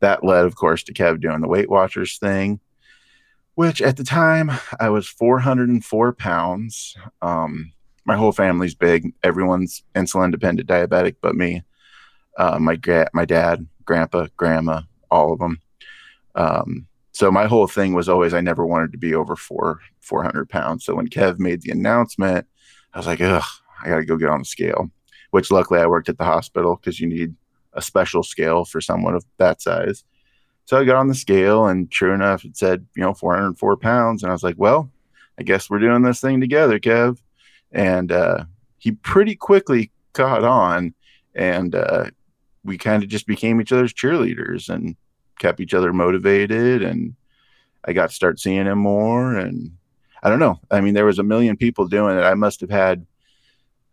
that 0.00 0.24
led, 0.24 0.44
of 0.44 0.56
course, 0.56 0.82
to 0.84 0.92
Kev 0.92 1.20
doing 1.20 1.40
the 1.40 1.48
Weight 1.48 1.70
Watchers 1.70 2.18
thing, 2.18 2.60
which 3.56 3.80
at 3.82 3.96
the 3.96 4.04
time 4.04 4.52
I 4.78 4.90
was 4.90 5.08
404 5.08 6.12
pounds. 6.12 6.94
Um, 7.22 7.72
my 8.04 8.14
whole 8.14 8.32
family's 8.32 8.74
big. 8.74 9.12
Everyone's 9.22 9.82
insulin 9.94 10.30
dependent 10.30 10.68
diabetic, 10.68 11.16
but 11.20 11.34
me. 11.34 11.64
Uh, 12.38 12.58
my 12.60 12.76
gra- 12.76 13.08
my 13.14 13.24
dad, 13.24 13.66
grandpa, 13.84 14.28
grandma, 14.36 14.82
all 15.10 15.32
of 15.32 15.38
them. 15.40 15.58
Um, 16.34 16.86
so 17.12 17.32
my 17.32 17.46
whole 17.46 17.66
thing 17.66 17.94
was 17.94 18.10
always 18.10 18.34
I 18.34 18.42
never 18.42 18.66
wanted 18.66 18.92
to 18.92 18.98
be 18.98 19.14
over 19.14 19.34
four 19.36 19.80
400 20.02 20.50
pounds. 20.50 20.84
So 20.84 20.94
when 20.94 21.08
Kev 21.08 21.38
made 21.38 21.62
the 21.62 21.72
announcement, 21.72 22.46
I 22.92 22.98
was 22.98 23.06
like, 23.06 23.22
ugh, 23.22 23.42
I 23.82 23.88
got 23.88 23.96
to 23.96 24.04
go 24.04 24.18
get 24.18 24.28
on 24.28 24.40
the 24.40 24.44
scale. 24.44 24.90
Which 25.30 25.50
luckily 25.50 25.80
I 25.80 25.86
worked 25.86 26.10
at 26.10 26.18
the 26.18 26.24
hospital 26.24 26.76
because 26.76 27.00
you 27.00 27.08
need 27.08 27.34
a 27.72 27.80
special 27.80 28.22
scale 28.22 28.66
for 28.66 28.82
someone 28.82 29.14
of 29.14 29.24
that 29.38 29.62
size. 29.62 30.04
So 30.66 30.76
I 30.76 30.84
got 30.84 30.96
on 30.96 31.08
the 31.08 31.14
scale, 31.14 31.66
and 31.66 31.90
true 31.90 32.12
enough, 32.12 32.44
it 32.44 32.56
said 32.56 32.86
you 32.96 33.02
know 33.02 33.14
404 33.14 33.76
pounds, 33.76 34.22
and 34.22 34.30
I 34.30 34.34
was 34.34 34.42
like, 34.42 34.56
well, 34.58 34.90
I 35.38 35.42
guess 35.42 35.70
we're 35.70 35.78
doing 35.78 36.02
this 36.02 36.20
thing 36.20 36.40
together, 36.40 36.78
Kev. 36.78 37.18
And 37.72 38.10
uh, 38.10 38.44
he 38.78 38.92
pretty 38.92 39.36
quickly 39.36 39.92
caught 40.12 40.44
on, 40.44 40.94
and 41.34 41.74
uh, 41.74 42.06
we 42.64 42.78
kind 42.78 43.02
of 43.02 43.08
just 43.08 43.26
became 43.26 43.60
each 43.60 43.72
other's 43.72 43.94
cheerleaders 43.94 44.68
and 44.68 44.96
kept 45.38 45.60
each 45.60 45.74
other 45.74 45.92
motivated. 45.92 46.82
And 46.82 47.14
I 47.84 47.92
got 47.92 48.08
to 48.10 48.14
start 48.14 48.40
seeing 48.40 48.66
him 48.66 48.78
more, 48.78 49.36
and 49.36 49.70
I 50.22 50.30
don't 50.30 50.40
know. 50.40 50.58
I 50.70 50.80
mean, 50.80 50.94
there 50.94 51.04
was 51.04 51.20
a 51.20 51.24
million 51.24 51.56
people 51.56 51.86
doing 51.86 52.18
it. 52.18 52.22
I 52.22 52.34
must 52.34 52.60
have 52.60 52.70
had, 52.70 53.06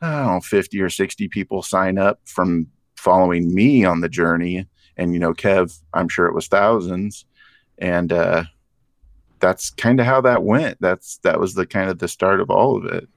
I 0.01 0.11
don't 0.11 0.33
know, 0.35 0.41
50 0.41 0.81
or 0.81 0.89
60 0.89 1.27
people 1.27 1.61
sign 1.61 1.99
up 1.99 2.19
from 2.25 2.67
following 2.95 3.53
me 3.53 3.85
on 3.85 4.01
the 4.01 4.09
journey. 4.09 4.65
And, 4.97 5.13
you 5.13 5.19
know, 5.19 5.33
Kev, 5.33 5.79
I'm 5.93 6.07
sure 6.09 6.27
it 6.27 6.33
was 6.35 6.47
thousands. 6.47 7.25
And 7.77 8.11
uh, 8.13 8.43
that's 9.39 9.69
kind 9.71 9.99
of 9.99 10.05
how 10.05 10.21
that 10.21 10.43
went. 10.43 10.77
That's, 10.79 11.17
that 11.19 11.39
was 11.39 11.55
the 11.55 11.65
kind 11.65 11.89
of 11.89 11.99
the 11.99 12.07
start 12.07 12.39
of 12.39 12.49
all 12.49 12.77
of 12.77 12.85
it. 12.85 13.07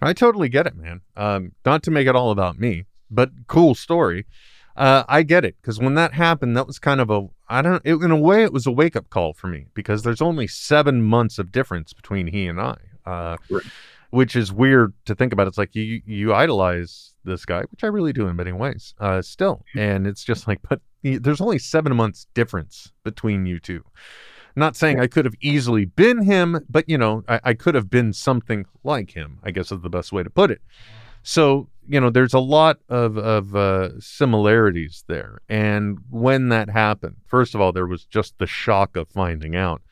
I 0.00 0.12
totally 0.12 0.48
get 0.48 0.66
it, 0.66 0.76
man. 0.76 1.00
Um, 1.16 1.52
not 1.64 1.82
to 1.84 1.90
make 1.90 2.06
it 2.06 2.16
all 2.16 2.30
about 2.30 2.58
me, 2.58 2.84
but 3.10 3.30
cool 3.46 3.74
story. 3.74 4.26
Uh, 4.76 5.04
I 5.08 5.22
get 5.22 5.44
it 5.44 5.56
because 5.60 5.78
when 5.78 5.94
that 5.94 6.12
happened, 6.14 6.56
that 6.56 6.66
was 6.66 6.78
kind 6.80 7.00
of 7.00 7.08
a 7.08 7.28
I 7.48 7.62
don't 7.62 7.80
it, 7.84 7.94
in 7.94 8.10
a 8.10 8.16
way 8.16 8.42
it 8.42 8.52
was 8.52 8.66
a 8.66 8.72
wake 8.72 8.96
up 8.96 9.08
call 9.08 9.32
for 9.32 9.46
me 9.46 9.66
because 9.72 10.02
there's 10.02 10.20
only 10.20 10.48
seven 10.48 11.00
months 11.02 11.38
of 11.38 11.52
difference 11.52 11.92
between 11.92 12.26
he 12.26 12.48
and 12.48 12.60
I, 12.60 12.76
uh, 13.06 13.36
Right. 13.48 13.62
which 14.10 14.34
is 14.34 14.52
weird 14.52 14.92
to 15.04 15.14
think 15.14 15.32
about. 15.32 15.46
It's 15.46 15.58
like 15.58 15.76
you 15.76 16.02
you 16.04 16.34
idolize 16.34 17.14
this 17.24 17.44
guy, 17.44 17.62
which 17.70 17.84
I 17.84 17.86
really 17.86 18.12
do 18.12 18.26
in 18.26 18.34
many 18.34 18.50
ways, 18.50 18.94
uh, 18.98 19.22
still, 19.22 19.64
and 19.76 20.08
it's 20.08 20.24
just 20.24 20.48
like, 20.48 20.58
but 20.68 20.80
there's 21.04 21.40
only 21.40 21.58
seven 21.58 21.94
months 21.94 22.26
difference 22.34 22.92
between 23.04 23.46
you 23.46 23.60
two. 23.60 23.84
Not 24.56 24.76
saying 24.76 25.00
I 25.00 25.08
could 25.08 25.24
have 25.24 25.34
easily 25.40 25.84
been 25.84 26.22
him, 26.22 26.64
but 26.68 26.88
you 26.88 26.96
know, 26.96 27.24
I, 27.28 27.40
I 27.44 27.54
could 27.54 27.74
have 27.74 27.90
been 27.90 28.12
something 28.12 28.66
like 28.84 29.10
him. 29.10 29.38
I 29.42 29.50
guess 29.50 29.72
is 29.72 29.80
the 29.80 29.90
best 29.90 30.12
way 30.12 30.22
to 30.22 30.30
put 30.30 30.50
it. 30.50 30.62
So 31.22 31.68
you 31.88 32.00
know, 32.00 32.10
there's 32.10 32.34
a 32.34 32.38
lot 32.38 32.78
of 32.88 33.18
of 33.18 33.54
uh, 33.54 34.00
similarities 34.00 35.04
there. 35.08 35.40
And 35.48 35.98
when 36.10 36.48
that 36.48 36.70
happened, 36.70 37.16
first 37.26 37.54
of 37.54 37.60
all, 37.60 37.72
there 37.72 37.86
was 37.86 38.04
just 38.04 38.38
the 38.38 38.46
shock 38.46 38.96
of 38.96 39.08
finding 39.08 39.56
out. 39.56 39.82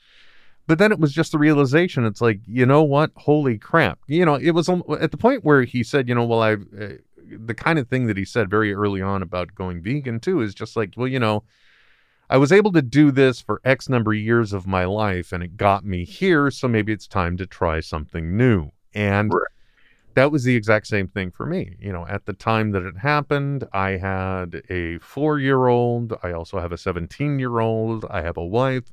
But 0.66 0.79
then 0.79 0.92
it 0.92 1.01
was 1.01 1.12
just 1.12 1.33
the 1.33 1.38
realization. 1.38 2.07
It's 2.07 2.20
like, 2.20 2.40
you 2.46 2.64
know 2.64 2.85
what? 2.85 3.11
Holy 3.16 3.59
crap! 3.59 3.98
You 4.07 4.25
know, 4.25 4.37
it 4.37 4.53
was 4.53 4.68
at 4.68 5.11
the 5.11 5.16
point 5.16 5.44
where 5.44 5.64
he 5.64 5.83
said, 5.83 6.09
you 6.09 6.14
know, 6.14 6.25
well, 6.25 6.42
I, 6.42 6.57
the 7.38 7.54
kind 7.54 7.78
of 7.78 7.88
thing 7.88 8.06
that 8.06 8.16
he 8.16 8.24
said 8.24 8.50
very 8.50 8.72
early 8.74 9.02
on 9.02 9.22
about 9.22 9.54
going 9.54 9.82
vegan 9.82 10.20
too 10.20 10.40
is 10.40 10.54
just 10.54 10.76
like, 10.76 10.94
well, 10.96 11.08
you 11.08 11.18
know, 11.20 11.44
I 12.30 12.38
was 12.38 12.52
able 12.52 12.72
to 12.72 12.82
do 12.82 13.10
this 13.10 13.40
for 13.40 13.60
X 13.64 13.88
number 13.88 14.12
of 14.12 14.18
years 14.18 14.52
of 14.52 14.66
my 14.66 14.84
life, 14.86 15.32
and 15.32 15.42
it 15.42 15.56
got 15.56 15.84
me 15.84 16.04
here. 16.04 16.50
So 16.50 16.66
maybe 16.68 16.92
it's 16.92 17.06
time 17.06 17.36
to 17.36 17.46
try 17.46 17.80
something 17.80 18.36
new. 18.36 18.70
And 18.94 19.32
Right. 19.32 19.42
that 20.14 20.32
was 20.32 20.44
the 20.44 20.56
exact 20.56 20.86
same 20.86 21.08
thing 21.08 21.30
for 21.30 21.44
me. 21.46 21.76
You 21.78 21.92
know, 21.92 22.06
at 22.06 22.24
the 22.26 22.32
time 22.32 22.70
that 22.72 22.82
it 22.84 22.98
happened, 22.98 23.68
I 23.72 23.90
had 23.98 24.62
a 24.70 24.98
four 24.98 25.38
year 25.38 25.66
old. 25.66 26.14
I 26.22 26.32
also 26.32 26.58
have 26.58 26.72
a 26.72 26.78
17 26.78 27.38
year 27.38 27.60
old. 27.60 28.06
I 28.08 28.22
have 28.22 28.36
a 28.38 28.44
wife. 28.46 28.92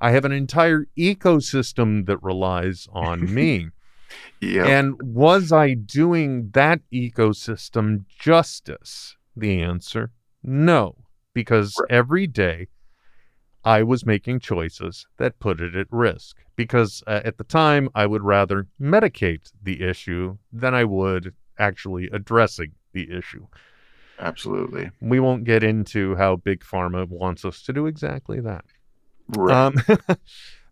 I 0.00 0.10
have 0.10 0.24
an 0.24 0.32
entire 0.32 0.86
ecosystem 0.98 2.06
that 2.06 2.22
relies 2.22 2.88
on 2.92 3.32
me. 3.34 3.68
Yeah. 4.40 4.66
And 4.66 5.00
was 5.02 5.52
I 5.52 5.74
doing 5.74 6.50
that 6.52 6.80
ecosystem 6.92 8.04
justice? 8.18 9.16
The 9.36 9.60
answer 9.62 10.10
no, 10.42 10.96
because 11.34 11.76
Right. 11.80 11.90
every 11.90 12.26
day 12.26 12.68
I 13.64 13.82
was 13.84 14.04
making 14.04 14.40
choices 14.40 15.06
that 15.18 15.38
put 15.38 15.60
it 15.60 15.76
at 15.76 15.86
risk. 15.90 16.38
Because 16.56 17.02
uh, 17.06 17.20
at 17.24 17.38
the 17.38 17.44
time, 17.44 17.88
I 17.94 18.06
would 18.06 18.22
rather 18.22 18.66
medicate 18.80 19.52
the 19.62 19.82
issue 19.82 20.36
than 20.52 20.74
I 20.74 20.84
would 20.84 21.34
actually 21.58 22.10
addressing 22.12 22.72
the 22.92 23.10
issue. 23.10 23.46
Absolutely. 24.18 24.90
We 25.00 25.20
won't 25.20 25.44
get 25.44 25.62
into 25.62 26.14
how 26.16 26.36
Big 26.36 26.60
Pharma 26.60 27.08
wants 27.08 27.44
us 27.44 27.62
to 27.62 27.72
do 27.72 27.86
exactly 27.86 28.40
that. 28.40 28.64
Right. 29.28 29.54
Um, 29.56 29.74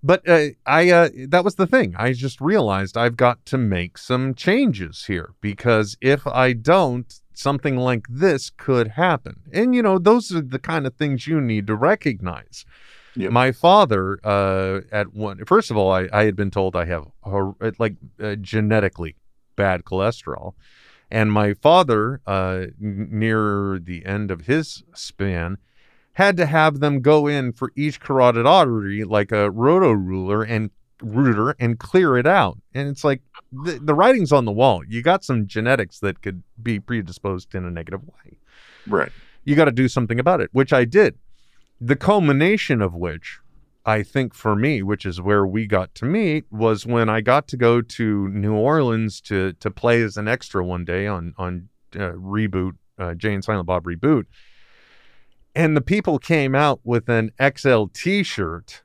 but 0.02 0.26
uh, 0.28 0.48
I 0.66 0.90
uh, 0.90 1.08
that 1.28 1.44
was 1.44 1.56
the 1.56 1.66
thing. 1.66 1.94
I 1.96 2.12
just 2.12 2.40
realized 2.40 2.96
I've 2.96 3.16
got 3.16 3.44
to 3.46 3.58
make 3.58 3.98
some 3.98 4.34
changes 4.34 5.04
here 5.06 5.34
because 5.40 5.96
if 6.00 6.26
I 6.26 6.52
don't, 6.52 7.12
something 7.34 7.76
like 7.76 8.06
this 8.08 8.50
could 8.50 8.88
happen. 8.88 9.40
And 9.52 9.74
you 9.74 9.82
know, 9.82 9.98
those 9.98 10.34
are 10.34 10.40
the 10.40 10.58
kind 10.58 10.86
of 10.86 10.94
things 10.94 11.26
you 11.26 11.40
need 11.40 11.66
to 11.66 11.74
recognize. 11.74 12.64
Yep. 13.16 13.32
My 13.32 13.52
father, 13.52 14.20
uh, 14.24 14.80
at 14.92 15.12
one, 15.12 15.44
first 15.44 15.70
of 15.70 15.76
all, 15.76 15.90
I, 15.90 16.08
I 16.12 16.24
had 16.24 16.36
been 16.36 16.50
told 16.50 16.76
I 16.76 16.84
have 16.84 17.08
hor- 17.22 17.56
like 17.78 17.96
uh, 18.22 18.36
genetically 18.36 19.16
bad 19.56 19.84
cholesterol. 19.84 20.54
And 21.10 21.32
my 21.32 21.54
father, 21.54 22.20
uh, 22.24 22.66
n- 22.80 23.08
near 23.10 23.80
the 23.82 24.06
end 24.06 24.30
of 24.30 24.42
his 24.42 24.84
span, 24.94 25.58
had 26.14 26.36
to 26.36 26.46
have 26.46 26.80
them 26.80 27.00
go 27.00 27.26
in 27.26 27.52
for 27.52 27.72
each 27.76 28.00
carotid 28.00 28.46
artery 28.46 29.04
like 29.04 29.32
a 29.32 29.50
roto 29.50 29.92
ruler 29.92 30.42
and 30.42 30.70
router 31.02 31.54
and 31.58 31.78
clear 31.78 32.18
it 32.18 32.26
out. 32.26 32.58
And 32.74 32.88
it's 32.88 33.04
like 33.04 33.22
the, 33.52 33.78
the 33.82 33.94
writing's 33.94 34.32
on 34.32 34.44
the 34.44 34.52
wall. 34.52 34.82
You 34.86 35.02
got 35.02 35.24
some 35.24 35.46
genetics 35.46 36.00
that 36.00 36.22
could 36.22 36.42
be 36.62 36.78
predisposed 36.78 37.54
in 37.54 37.64
a 37.64 37.70
negative 37.70 38.02
way. 38.04 38.38
right. 38.86 39.12
You 39.44 39.56
got 39.56 39.64
to 39.64 39.72
do 39.72 39.88
something 39.88 40.20
about 40.20 40.42
it, 40.42 40.50
which 40.52 40.72
I 40.72 40.84
did. 40.84 41.16
The 41.80 41.96
culmination 41.96 42.82
of 42.82 42.94
which 42.94 43.40
I 43.86 44.02
think 44.02 44.34
for 44.34 44.54
me, 44.54 44.82
which 44.82 45.06
is 45.06 45.20
where 45.20 45.46
we 45.46 45.66
got 45.66 45.94
to 45.96 46.04
meet, 46.04 46.44
was 46.50 46.84
when 46.84 47.08
I 47.08 47.22
got 47.22 47.48
to 47.48 47.56
go 47.56 47.80
to 47.80 48.28
New 48.28 48.54
Orleans 48.54 49.20
to 49.22 49.54
to 49.54 49.70
play 49.70 50.02
as 50.02 50.16
an 50.18 50.28
extra 50.28 50.64
one 50.64 50.84
day 50.84 51.06
on 51.06 51.34
on 51.38 51.68
uh, 51.94 52.12
reboot 52.12 52.72
uh, 52.98 53.14
Jay 53.14 53.32
and 53.32 53.42
Silent 53.42 53.66
Bob 53.66 53.84
reboot, 53.84 54.26
and 55.54 55.76
the 55.76 55.80
people 55.80 56.18
came 56.18 56.54
out 56.54 56.80
with 56.84 57.08
an 57.08 57.32
XL 57.40 57.84
T-shirt, 57.92 58.82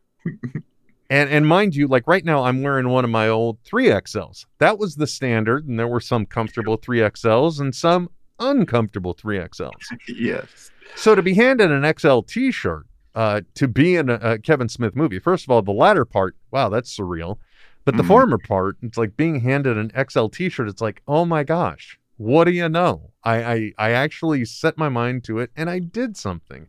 and 1.09 1.29
and 1.29 1.47
mind 1.47 1.75
you, 1.75 1.87
like 1.87 2.07
right 2.07 2.25
now 2.25 2.43
I'm 2.43 2.63
wearing 2.63 2.89
one 2.89 3.03
of 3.03 3.11
my 3.11 3.27
old 3.29 3.59
three 3.63 3.87
XLs. 3.87 4.45
That 4.59 4.77
was 4.79 4.95
the 4.95 5.07
standard, 5.07 5.67
and 5.67 5.79
there 5.79 5.87
were 5.87 5.99
some 5.99 6.25
comfortable 6.25 6.77
three 6.77 6.99
XLs 6.99 7.59
and 7.59 7.73
some 7.75 8.09
uncomfortable 8.39 9.13
three 9.13 9.37
XLs. 9.37 9.71
Yes. 10.07 10.71
So 10.95 11.13
to 11.15 11.21
be 11.21 11.33
handed 11.33 11.71
an 11.71 11.93
XL 11.97 12.19
T-shirt, 12.21 12.85
uh, 13.15 13.41
to 13.55 13.67
be 13.67 13.95
in 13.95 14.09
a, 14.09 14.15
a 14.15 14.39
Kevin 14.39 14.69
Smith 14.69 14.95
movie, 14.95 15.19
first 15.19 15.43
of 15.43 15.49
all, 15.51 15.61
the 15.61 15.71
latter 15.71 16.05
part, 16.05 16.35
wow, 16.51 16.69
that's 16.69 16.95
surreal. 16.95 17.37
But 17.85 17.97
the 17.97 18.03
Mhm. 18.03 18.07
former 18.07 18.37
part, 18.37 18.77
it's 18.81 18.97
like 18.97 19.17
being 19.17 19.41
handed 19.41 19.77
an 19.77 19.91
XL 19.95 20.27
T-shirt. 20.27 20.67
It's 20.69 20.81
like, 20.81 21.01
oh 21.07 21.25
my 21.25 21.43
gosh, 21.43 21.99
what 22.17 22.45
do 22.45 22.51
you 22.51 22.69
know? 22.69 23.11
I, 23.23 23.43
I 23.43 23.73
I 23.77 23.91
actually 23.91 24.45
set 24.45 24.77
my 24.77 24.89
mind 24.89 25.23
to 25.25 25.39
it, 25.39 25.51
and 25.55 25.69
I 25.69 25.79
did 25.79 26.15
something. 26.15 26.67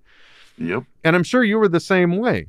Yep. 0.59 0.84
And 1.05 1.14
I'm 1.14 1.22
sure 1.22 1.44
you 1.44 1.59
were 1.59 1.68
the 1.68 1.80
same 1.80 2.16
way. 2.16 2.47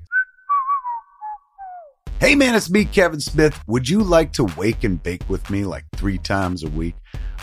Hey 2.19 2.33
man, 2.33 2.55
it's 2.55 2.69
me, 2.69 2.85
Kevin 2.85 3.19
Smith. 3.19 3.61
Would 3.67 3.87
you 3.87 4.01
like 4.01 4.33
to 4.33 4.45
wake 4.57 4.83
and 4.83 5.01
bake 5.01 5.29
with 5.29 5.47
me 5.51 5.65
like 5.65 5.85
three 5.95 6.17
times 6.17 6.63
a 6.63 6.69
week? 6.69 6.95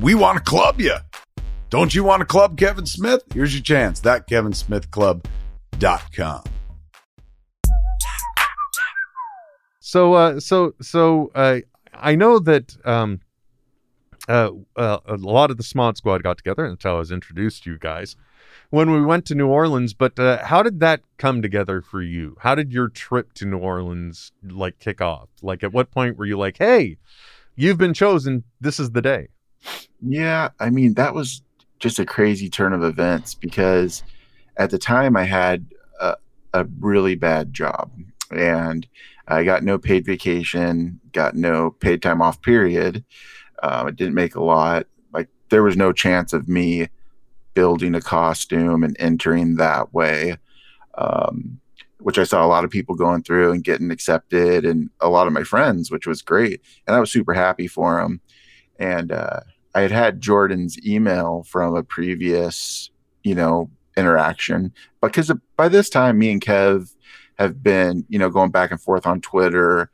we 0.00 0.14
want 0.14 0.38
to 0.38 0.44
club 0.44 0.80
you. 0.80 0.94
Don't 1.70 1.94
you 1.94 2.02
want 2.02 2.20
to 2.20 2.26
club 2.26 2.56
Kevin 2.56 2.86
Smith? 2.86 3.22
Here's 3.34 3.54
your 3.54 3.62
chance. 3.62 4.00
That 4.00 4.26
Thatkevinsmithclub.com. 4.26 6.44
So, 9.80 10.14
uh, 10.14 10.40
so, 10.40 10.74
so, 10.80 11.30
uh, 11.34 11.58
I 11.94 12.14
know 12.14 12.38
that 12.38 12.76
um, 12.86 13.20
uh, 14.28 14.50
uh, 14.76 14.98
a 15.06 15.16
lot 15.16 15.50
of 15.50 15.56
the 15.56 15.62
Smod 15.62 15.96
Squad 15.96 16.22
got 16.22 16.38
together, 16.38 16.64
and 16.64 16.72
that's 16.72 16.84
how 16.84 16.96
I 16.96 16.98
was 16.98 17.10
introduced 17.10 17.64
to 17.64 17.70
you 17.70 17.78
guys 17.78 18.16
when 18.70 18.90
we 18.90 19.02
went 19.02 19.24
to 19.26 19.34
New 19.34 19.48
Orleans. 19.48 19.94
But 19.94 20.18
uh, 20.18 20.44
how 20.44 20.62
did 20.62 20.80
that 20.80 21.00
come 21.16 21.42
together 21.42 21.82
for 21.82 22.02
you? 22.02 22.36
How 22.40 22.54
did 22.54 22.72
your 22.72 22.88
trip 22.88 23.32
to 23.34 23.46
New 23.46 23.58
Orleans 23.58 24.32
like 24.42 24.78
kick 24.78 25.00
off? 25.00 25.28
Like, 25.42 25.62
at 25.62 25.72
what 25.72 25.90
point 25.90 26.18
were 26.18 26.26
you 26.26 26.38
like, 26.38 26.58
"Hey, 26.58 26.98
you've 27.56 27.78
been 27.78 27.94
chosen. 27.94 28.44
This 28.60 28.78
is 28.78 28.92
the 28.92 29.02
day." 29.02 29.28
Yeah, 30.00 30.50
I 30.60 30.70
mean 30.70 30.94
that 30.94 31.14
was 31.14 31.42
just 31.78 31.98
a 31.98 32.06
crazy 32.06 32.48
turn 32.48 32.72
of 32.72 32.82
events 32.82 33.34
because 33.34 34.02
at 34.56 34.70
the 34.70 34.78
time 34.78 35.16
I 35.16 35.24
had 35.24 35.66
a, 36.00 36.16
a 36.54 36.64
really 36.80 37.14
bad 37.14 37.52
job 37.52 37.90
and 38.30 38.86
I 39.28 39.44
got 39.44 39.62
no 39.62 39.78
paid 39.78 40.06
vacation, 40.06 41.00
got 41.12 41.34
no 41.34 41.70
paid 41.70 42.02
time 42.02 42.22
off. 42.22 42.40
Period. 42.42 43.04
Um, 43.62 43.86
I 43.88 43.90
didn't 43.90 44.14
make 44.14 44.34
a 44.34 44.42
lot. 44.42 44.86
Like 45.12 45.28
there 45.50 45.62
was 45.62 45.76
no 45.76 45.92
chance 45.92 46.32
of 46.32 46.48
me 46.48 46.88
building 47.54 47.94
a 47.94 48.00
costume 48.00 48.82
and 48.84 48.96
entering 48.98 49.56
that 49.56 49.92
way. 49.92 50.36
Um, 50.94 51.60
which 52.00 52.18
I 52.18 52.24
saw 52.24 52.44
a 52.44 52.46
lot 52.46 52.64
of 52.64 52.70
people 52.70 52.94
going 52.94 53.22
through 53.22 53.52
and 53.52 53.64
getting 53.64 53.90
accepted, 53.90 54.64
and 54.64 54.88
a 55.00 55.08
lot 55.08 55.26
of 55.26 55.32
my 55.32 55.42
friends, 55.42 55.90
which 55.90 56.06
was 56.06 56.22
great. 56.22 56.60
And 56.86 56.94
I 56.94 57.00
was 57.00 57.10
super 57.10 57.34
happy 57.34 57.66
for 57.66 58.00
them. 58.00 58.20
And 58.78 59.10
uh, 59.10 59.40
I 59.74 59.82
had 59.82 59.90
had 59.90 60.20
Jordan's 60.20 60.78
email 60.86 61.44
from 61.46 61.74
a 61.74 61.82
previous, 61.82 62.90
you 63.22 63.34
know, 63.34 63.70
interaction 63.96 64.72
because 65.02 65.30
by 65.56 65.68
this 65.68 65.90
time, 65.90 66.18
me 66.18 66.30
and 66.30 66.40
Kev 66.40 66.94
have 67.38 67.62
been, 67.62 68.04
you 68.08 68.18
know, 68.18 68.30
going 68.30 68.50
back 68.50 68.70
and 68.70 68.80
forth 68.80 69.06
on 69.06 69.20
Twitter 69.20 69.90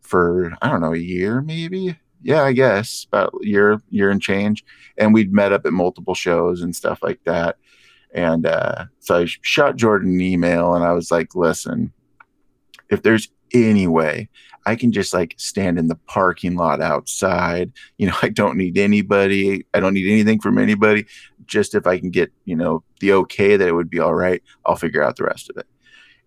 for 0.00 0.52
I 0.62 0.68
don't 0.70 0.80
know 0.80 0.94
a 0.94 0.98
year 0.98 1.40
maybe. 1.42 1.98
Yeah, 2.22 2.42
I 2.42 2.52
guess 2.52 3.06
about 3.08 3.32
year, 3.42 3.80
year 3.90 4.10
and 4.10 4.20
change. 4.20 4.64
And 4.96 5.14
we'd 5.14 5.32
met 5.32 5.52
up 5.52 5.66
at 5.66 5.72
multiple 5.72 6.14
shows 6.14 6.62
and 6.62 6.74
stuff 6.74 7.00
like 7.02 7.22
that. 7.24 7.56
And 8.12 8.46
uh, 8.46 8.86
so 8.98 9.18
I 9.18 9.26
shot 9.42 9.76
Jordan 9.76 10.14
an 10.14 10.20
email 10.20 10.74
and 10.74 10.84
I 10.84 10.92
was 10.92 11.10
like, 11.10 11.34
listen, 11.34 11.92
if 12.90 13.02
there's 13.02 13.28
any 13.52 13.86
way 13.86 14.28
I 14.66 14.76
can 14.76 14.92
just 14.92 15.14
like 15.14 15.34
stand 15.38 15.78
in 15.78 15.88
the 15.88 15.96
parking 16.06 16.56
lot 16.56 16.80
outside. 16.80 17.72
You 17.96 18.08
know, 18.08 18.16
I 18.22 18.28
don't 18.28 18.56
need 18.56 18.78
anybody. 18.78 19.64
I 19.74 19.80
don't 19.80 19.94
need 19.94 20.10
anything 20.10 20.40
from 20.40 20.58
anybody. 20.58 21.06
Just 21.46 21.74
if 21.74 21.86
I 21.86 21.98
can 21.98 22.10
get, 22.10 22.30
you 22.44 22.56
know, 22.56 22.82
the 23.00 23.12
okay 23.12 23.56
that 23.56 23.68
it 23.68 23.72
would 23.72 23.90
be 23.90 24.00
all 24.00 24.14
right, 24.14 24.42
I'll 24.66 24.76
figure 24.76 25.02
out 25.02 25.16
the 25.16 25.24
rest 25.24 25.48
of 25.50 25.56
it. 25.56 25.66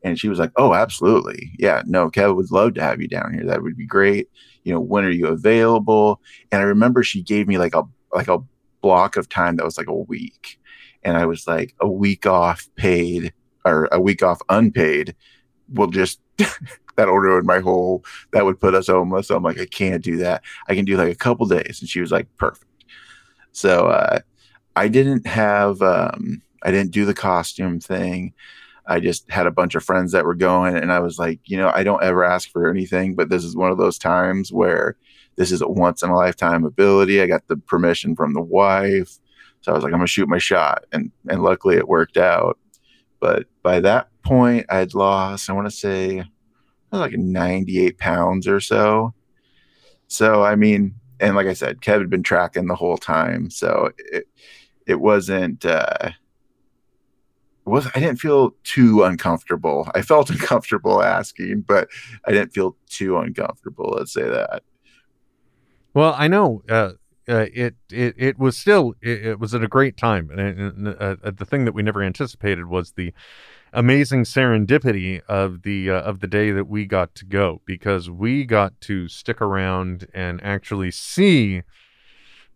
And 0.03 0.19
she 0.19 0.29
was 0.29 0.39
like, 0.39 0.51
Oh, 0.55 0.73
absolutely. 0.73 1.51
Yeah, 1.59 1.83
no, 1.85 2.09
Kevin 2.09 2.35
would 2.35 2.51
love 2.51 2.73
to 2.75 2.81
have 2.81 3.01
you 3.01 3.07
down 3.07 3.33
here. 3.33 3.45
That 3.45 3.61
would 3.61 3.77
be 3.77 3.85
great. 3.85 4.29
You 4.63 4.73
know, 4.73 4.79
when 4.79 5.05
are 5.05 5.11
you 5.11 5.27
available? 5.27 6.21
And 6.51 6.61
I 6.61 6.65
remember 6.65 7.03
she 7.03 7.21
gave 7.21 7.47
me 7.47 7.57
like 7.57 7.75
a 7.75 7.83
like 8.13 8.27
a 8.27 8.39
block 8.81 9.15
of 9.15 9.29
time 9.29 9.55
that 9.55 9.65
was 9.65 9.77
like 9.77 9.87
a 9.87 9.93
week. 9.93 10.59
And 11.03 11.17
I 11.17 11.25
was 11.25 11.47
like, 11.47 11.73
a 11.79 11.87
week 11.87 12.25
off 12.25 12.67
paid 12.75 13.33
or 13.65 13.87
a 13.91 13.99
week 13.99 14.23
off 14.23 14.41
unpaid 14.49 15.15
will 15.69 15.87
just 15.87 16.19
that 17.01 17.09
ordered 17.09 17.45
my 17.45 17.59
whole 17.59 18.05
that 18.31 18.45
would 18.45 18.59
put 18.59 18.75
us 18.75 18.87
homeless. 18.87 19.27
So 19.27 19.35
I'm 19.35 19.43
like, 19.43 19.59
I 19.59 19.65
can't 19.65 20.03
do 20.03 20.17
that. 20.17 20.43
I 20.67 20.75
can 20.75 20.85
do 20.85 20.97
like 20.97 21.11
a 21.11 21.15
couple 21.15 21.47
days. 21.47 21.79
And 21.81 21.89
she 21.89 21.99
was 21.99 22.11
like, 22.11 22.27
perfect. 22.37 22.65
So 23.51 23.87
uh, 23.87 24.19
I 24.75 24.87
didn't 24.87 25.25
have 25.25 25.81
um, 25.81 26.41
I 26.63 26.71
didn't 26.71 26.91
do 26.91 27.05
the 27.05 27.13
costume 27.13 27.79
thing. 27.79 28.33
I 28.85 28.99
just 28.99 29.29
had 29.31 29.47
a 29.47 29.51
bunch 29.51 29.75
of 29.75 29.83
friends 29.83 30.11
that 30.11 30.25
were 30.25 30.35
going, 30.35 30.75
and 30.75 30.91
I 30.91 30.99
was 30.99 31.17
like, 31.17 31.39
you 31.45 31.57
know, 31.57 31.71
I 31.73 31.83
don't 31.83 32.03
ever 32.03 32.23
ask 32.23 32.51
for 32.51 32.69
anything, 32.69 33.15
but 33.15 33.29
this 33.29 33.43
is 33.43 33.55
one 33.55 33.71
of 33.71 33.77
those 33.77 33.97
times 33.97 34.51
where 34.51 34.95
this 35.37 35.51
is 35.51 35.61
a 35.61 35.67
once 35.67 36.03
in 36.03 36.09
a 36.09 36.15
lifetime 36.15 36.65
ability. 36.65 37.21
I 37.21 37.27
got 37.27 37.47
the 37.47 37.57
permission 37.57 38.15
from 38.15 38.33
the 38.33 38.41
wife, 38.41 39.17
so 39.61 39.71
I 39.71 39.75
was 39.75 39.83
like, 39.83 39.93
I'm 39.93 39.99
gonna 39.99 40.07
shoot 40.07 40.29
my 40.29 40.39
shot, 40.39 40.85
and 40.91 41.11
and 41.29 41.41
luckily 41.43 41.77
it 41.77 41.87
worked 41.87 42.17
out. 42.17 42.57
But 43.19 43.45
by 43.63 43.79
that 43.81 44.09
point, 44.23 44.65
I'd 44.69 44.93
lost, 44.93 45.49
I 45.49 45.53
want 45.53 45.67
to 45.67 45.75
say, 45.75 46.23
like 46.99 47.13
98 47.13 47.97
pounds 47.97 48.47
or 48.47 48.59
so. 48.59 49.13
So 50.07 50.43
I 50.43 50.55
mean, 50.55 50.95
and 51.19 51.35
like 51.35 51.47
I 51.47 51.53
said, 51.53 51.81
Kev 51.81 51.99
had 51.99 52.09
been 52.09 52.23
tracking 52.23 52.67
the 52.67 52.75
whole 52.75 52.97
time, 52.97 53.49
so 53.49 53.91
it 53.97 54.27
it 54.85 54.99
wasn't. 54.99 55.65
uh 55.65 56.11
was 57.65 57.87
I 57.95 57.99
didn't 57.99 58.17
feel 58.17 58.55
too 58.63 59.03
uncomfortable. 59.03 59.89
I 59.93 60.01
felt 60.01 60.29
uncomfortable 60.31 61.01
asking, 61.01 61.61
but 61.61 61.89
I 62.25 62.31
didn't 62.31 62.53
feel 62.53 62.75
too 62.89 63.17
uncomfortable. 63.17 63.93
Let's 63.97 64.13
say 64.13 64.27
that. 64.27 64.63
Well, 65.93 66.15
I 66.17 66.27
know 66.27 66.63
uh, 66.69 66.93
uh, 67.27 67.45
it 67.53 67.75
it 67.91 68.15
it 68.17 68.39
was 68.39 68.57
still 68.57 68.95
it, 69.01 69.25
it 69.25 69.39
was 69.39 69.53
at 69.53 69.63
a 69.63 69.67
great 69.67 69.97
time, 69.97 70.29
and, 70.31 70.39
and 70.39 70.87
uh, 70.87 71.15
the 71.23 71.45
thing 71.45 71.65
that 71.65 71.73
we 71.73 71.83
never 71.83 72.01
anticipated 72.01 72.65
was 72.65 72.93
the 72.93 73.13
amazing 73.73 74.23
serendipity 74.23 75.21
of 75.27 75.63
the 75.63 75.89
uh, 75.89 76.01
of 76.01 76.19
the 76.19 76.27
day 76.27 76.51
that 76.51 76.67
we 76.67 76.85
got 76.85 77.15
to 77.15 77.25
go 77.25 77.61
because 77.65 78.09
we 78.09 78.43
got 78.43 78.79
to 78.81 79.07
stick 79.07 79.41
around 79.41 80.07
and 80.13 80.43
actually 80.43 80.91
see 80.91 81.63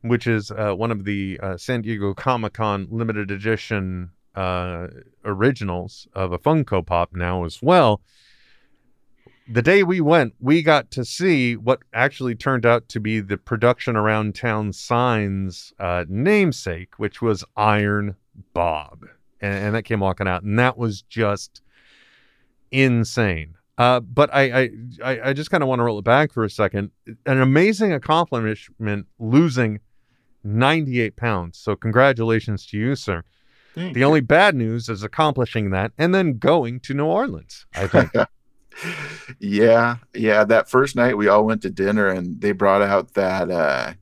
which 0.02 0.28
is 0.28 0.52
uh, 0.52 0.74
one 0.74 0.92
of 0.92 1.04
the 1.04 1.40
uh, 1.42 1.58
San 1.58 1.82
Diego 1.82 2.14
Comic 2.14 2.54
Con 2.54 2.88
limited 2.92 3.32
edition 3.32 4.12
uh, 4.36 4.88
originals 5.24 6.08
of 6.14 6.32
a 6.32 6.38
Funko 6.38 6.86
Pop 6.86 7.14
now 7.14 7.44
as 7.44 7.62
well. 7.62 8.02
The 9.48 9.62
day 9.62 9.84
we 9.84 10.02
went, 10.02 10.34
we 10.40 10.62
got 10.62 10.92
to 10.92 11.06
see 11.06 11.56
what 11.56 11.80
actually 11.94 12.36
turned 12.36 12.66
out 12.66 12.90
to 12.90 13.00
be 13.00 13.20
the 13.20 13.38
production 13.38 13.96
around 13.96 14.36
town 14.36 14.74
signs 14.74 15.74
uh, 15.80 16.06
namesake, 16.08 16.98
which 16.98 17.22
was 17.22 17.44
Iron 17.56 18.16
Bob. 18.54 19.06
And, 19.42 19.66
and, 19.66 19.76
that 19.76 19.84
came 19.84 20.00
walking 20.00 20.28
out. 20.28 20.44
And 20.44 20.58
that 20.60 20.78
was 20.78 21.02
just 21.04 21.62
insane. 22.72 23.56
Uh, 23.78 24.00
but 24.00 24.34
I, 24.34 24.70
I, 25.04 25.20
I 25.26 25.34
just 25.34 25.52
kind 25.52 25.62
of 25.62 25.68
want 25.68 25.80
to 25.80 25.84
roll 25.84 26.00
it 26.00 26.06
back 26.06 26.32
for 26.32 26.44
a 26.44 26.50
second. 26.50 26.92
An 27.26 27.42
amazing 27.42 27.92
accomplishment 27.92 29.08
losing 29.20 29.80
98 30.44 31.16
pounds. 31.18 31.58
So, 31.58 31.76
congratulations 31.76 32.66
to 32.68 32.78
you, 32.78 32.96
sir. 32.96 33.24
Thank 33.74 33.94
the 33.94 34.02
you. 34.02 34.06
only 34.06 34.22
bad 34.22 34.56
news 34.56 34.88
is 34.88 35.04
accomplishing 35.04 35.72
that 35.72 35.92
and 35.98 36.16
then 36.16 36.38
going 36.38 36.80
to 36.82 36.94
New 36.94 37.06
Orleans, 37.06 37.66
I 37.76 37.88
think. 37.88 38.12
yeah. 39.40 39.98
Yeah. 40.14 40.46
That 40.46 40.70
first 40.70 40.96
night 40.96 41.18
we 41.18 41.28
all 41.28 41.46
went 41.46 41.62
to 41.64 41.70
dinner 41.70 42.08
and 42.08 42.40
they 42.40 42.54
brought 42.54 42.82
out 42.82 43.16
that, 43.16 43.52
uh, 43.52 43.94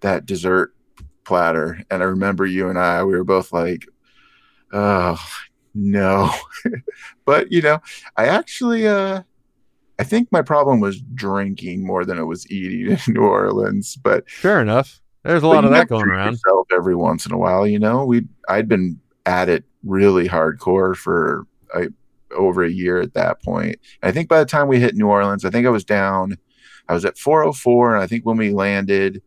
that 0.00 0.26
dessert 0.26 0.74
platter. 1.24 1.80
And 1.90 2.02
I 2.04 2.06
remember 2.06 2.46
you 2.46 2.68
and 2.68 2.78
I, 2.78 3.02
we 3.02 3.14
were 3.14 3.24
both 3.24 3.52
like, 3.52 3.88
oh, 4.74 5.18
no. 5.74 6.30
but, 7.24 7.50
you 7.50 7.62
know, 7.62 7.80
I 8.16 8.26
actually, 8.26 8.86
uh, 8.86 9.22
I 9.98 10.04
think 10.04 10.30
my 10.30 10.42
problem 10.42 10.80
was 10.80 11.00
drinking 11.14 11.86
more 11.86 12.04
than 12.04 12.18
it 12.18 12.24
was 12.24 12.50
eating 12.50 12.98
in 13.06 13.14
New 13.14 13.22
Orleans. 13.22 13.96
But 13.96 14.28
fair 14.28 14.60
enough. 14.60 15.00
There's 15.22 15.42
a 15.42 15.48
lot 15.48 15.64
of 15.64 15.70
that 15.70 15.88
going 15.88 16.06
around. 16.06 16.38
Every 16.70 16.94
once 16.94 17.24
in 17.24 17.32
a 17.32 17.38
while, 17.38 17.66
you 17.66 17.78
know, 17.78 18.04
we 18.04 18.26
I'd 18.46 18.68
been 18.68 19.00
at 19.24 19.48
it 19.48 19.64
really 19.82 20.28
hardcore 20.28 20.94
for 20.94 21.46
over 22.34 22.64
a 22.64 22.70
year 22.70 23.00
at 23.00 23.14
that 23.14 23.42
point. 23.42 23.76
I 24.02 24.12
think 24.12 24.28
by 24.28 24.38
the 24.40 24.44
time 24.44 24.68
we 24.68 24.80
hit 24.80 24.96
New 24.96 25.08
Orleans, 25.08 25.44
I 25.44 25.50
think 25.50 25.66
I 25.66 25.70
was 25.70 25.84
down. 25.84 26.36
I 26.88 26.94
was 26.94 27.04
at 27.04 27.16
404, 27.16 27.94
and 27.94 28.02
I 28.02 28.06
think 28.06 28.26
when 28.26 28.36
we 28.36 28.50
landed, 28.50 29.22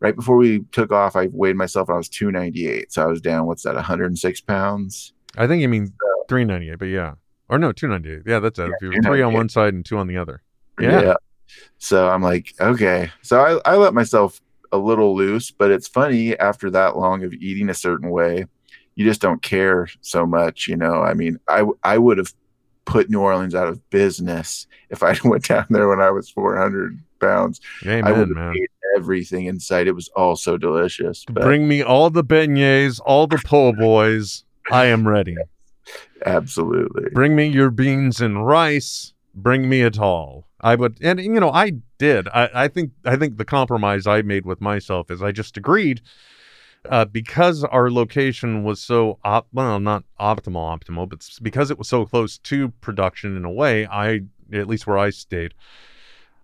right 0.00 0.14
before 0.14 0.36
we 0.36 0.60
took 0.72 0.92
off, 0.92 1.16
I 1.16 1.28
weighed 1.28 1.56
myself 1.56 1.88
and 1.88 1.94
I 1.94 1.98
was 1.98 2.08
298. 2.08 2.92
So 2.92 3.02
I 3.02 3.06
was 3.06 3.20
down. 3.20 3.46
What's 3.46 3.62
that? 3.64 3.74
106 3.74 4.40
pounds. 4.42 5.12
I 5.36 5.46
think 5.46 5.62
you 5.62 5.68
mean 5.68 5.92
398, 6.28 6.78
but 6.78 6.86
yeah. 6.86 7.14
Or 7.48 7.58
no, 7.58 7.72
298. 7.72 8.30
Yeah, 8.30 8.40
that's 8.40 8.58
it. 8.58 8.70
Yeah, 8.82 9.00
three 9.02 9.22
on 9.22 9.32
one 9.32 9.48
side 9.48 9.74
and 9.74 9.84
two 9.84 9.98
on 9.98 10.06
the 10.06 10.16
other. 10.16 10.42
Yeah. 10.80 11.00
yeah. 11.00 11.14
So 11.78 12.08
I'm 12.08 12.22
like, 12.22 12.54
okay. 12.60 13.10
So 13.22 13.60
I, 13.64 13.72
I 13.72 13.76
let 13.76 13.94
myself 13.94 14.40
a 14.72 14.78
little 14.78 15.16
loose, 15.16 15.50
but 15.50 15.70
it's 15.70 15.88
funny 15.88 16.38
after 16.38 16.70
that 16.70 16.96
long 16.96 17.24
of 17.24 17.32
eating 17.32 17.70
a 17.70 17.74
certain 17.74 18.10
way, 18.10 18.46
you 18.94 19.04
just 19.04 19.20
don't 19.20 19.42
care 19.42 19.88
so 20.00 20.26
much, 20.26 20.66
you 20.66 20.76
know. 20.76 21.02
I 21.02 21.14
mean, 21.14 21.38
I 21.48 21.64
I 21.82 21.98
would 21.98 22.18
have 22.18 22.34
put 22.84 23.10
New 23.10 23.20
Orleans 23.20 23.54
out 23.54 23.68
of 23.68 23.88
business 23.90 24.66
if 24.90 25.02
I 25.02 25.16
went 25.24 25.44
down 25.44 25.66
there 25.70 25.88
when 25.88 26.00
I 26.00 26.10
was 26.10 26.28
400 26.30 26.98
pounds. 27.20 27.60
I 27.84 27.88
Amen, 27.88 28.18
would 28.18 28.28
have 28.28 28.36
man. 28.36 28.54
Everything 28.98 29.46
in 29.46 29.60
sight. 29.60 29.86
It 29.86 29.94
was 29.94 30.08
all 30.16 30.34
so 30.36 30.56
delicious. 30.56 31.24
But 31.26 31.42
Bring 31.44 31.68
me 31.68 31.82
all 31.82 32.10
the 32.10 32.24
beignets, 32.24 33.00
all 33.04 33.26
the 33.26 33.40
po' 33.44 33.72
boys. 33.72 34.44
I 34.70 34.86
am 34.86 35.06
ready. 35.06 35.36
absolutely. 36.26 37.10
Bring 37.12 37.34
me 37.36 37.46
your 37.46 37.70
beans 37.70 38.20
and 38.20 38.46
rice. 38.46 39.12
Bring 39.34 39.68
me 39.68 39.82
it 39.82 39.98
all. 39.98 40.46
I 40.60 40.74
would, 40.74 40.98
and 41.00 41.20
you 41.20 41.38
know, 41.38 41.50
I 41.50 41.74
did. 41.98 42.26
I, 42.28 42.50
I 42.64 42.68
think, 42.68 42.90
I 43.04 43.14
think 43.16 43.36
the 43.36 43.44
compromise 43.44 44.06
I 44.06 44.22
made 44.22 44.44
with 44.44 44.60
myself 44.60 45.10
is 45.10 45.22
I 45.22 45.30
just 45.30 45.56
agreed, 45.56 46.00
uh, 46.90 47.04
because 47.04 47.62
our 47.62 47.90
location 47.90 48.64
was 48.64 48.80
so 48.80 49.18
op, 49.24 49.46
well, 49.52 49.78
not 49.78 50.02
optimal, 50.18 50.76
optimal, 50.76 51.08
but 51.08 51.24
because 51.40 51.70
it 51.70 51.78
was 51.78 51.88
so 51.88 52.04
close 52.04 52.38
to 52.38 52.70
production 52.80 53.36
in 53.36 53.44
a 53.44 53.52
way, 53.52 53.86
I, 53.86 54.22
at 54.52 54.66
least 54.66 54.86
where 54.88 54.98
I 54.98 55.10
stayed, 55.10 55.54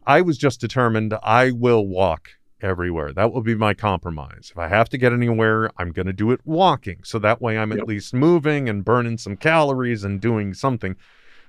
I 0.07 0.21
was 0.21 0.39
just 0.39 0.61
determined 0.61 1.13
I 1.23 1.51
will 1.51 1.85
walk 1.87 2.31
everywhere. 2.61 3.13
That 3.13 3.33
will 3.33 3.43
be 3.43 3.55
my 3.55 3.75
compromise. 3.75 4.49
If 4.51 4.59
I 4.59 4.69
have 4.69 4.89
to 4.91 4.99
get 4.99 5.13
anywhere, 5.13 5.71
I'm 5.77 5.93
going 5.93 6.07
to 6.07 6.13
do 6.13 6.31
it 6.31 6.41
walking. 6.45 7.01
So 7.05 7.19
that 7.19 7.41
way 7.41 7.59
I'm 7.59 7.73
at 7.73 7.87
least 7.87 8.15
moving 8.15 8.69
and 8.69 8.85
burning 8.85 9.19
some 9.19 9.37
calories 9.37 10.05
and 10.05 10.21
doing 10.21 10.55
something, 10.55 10.97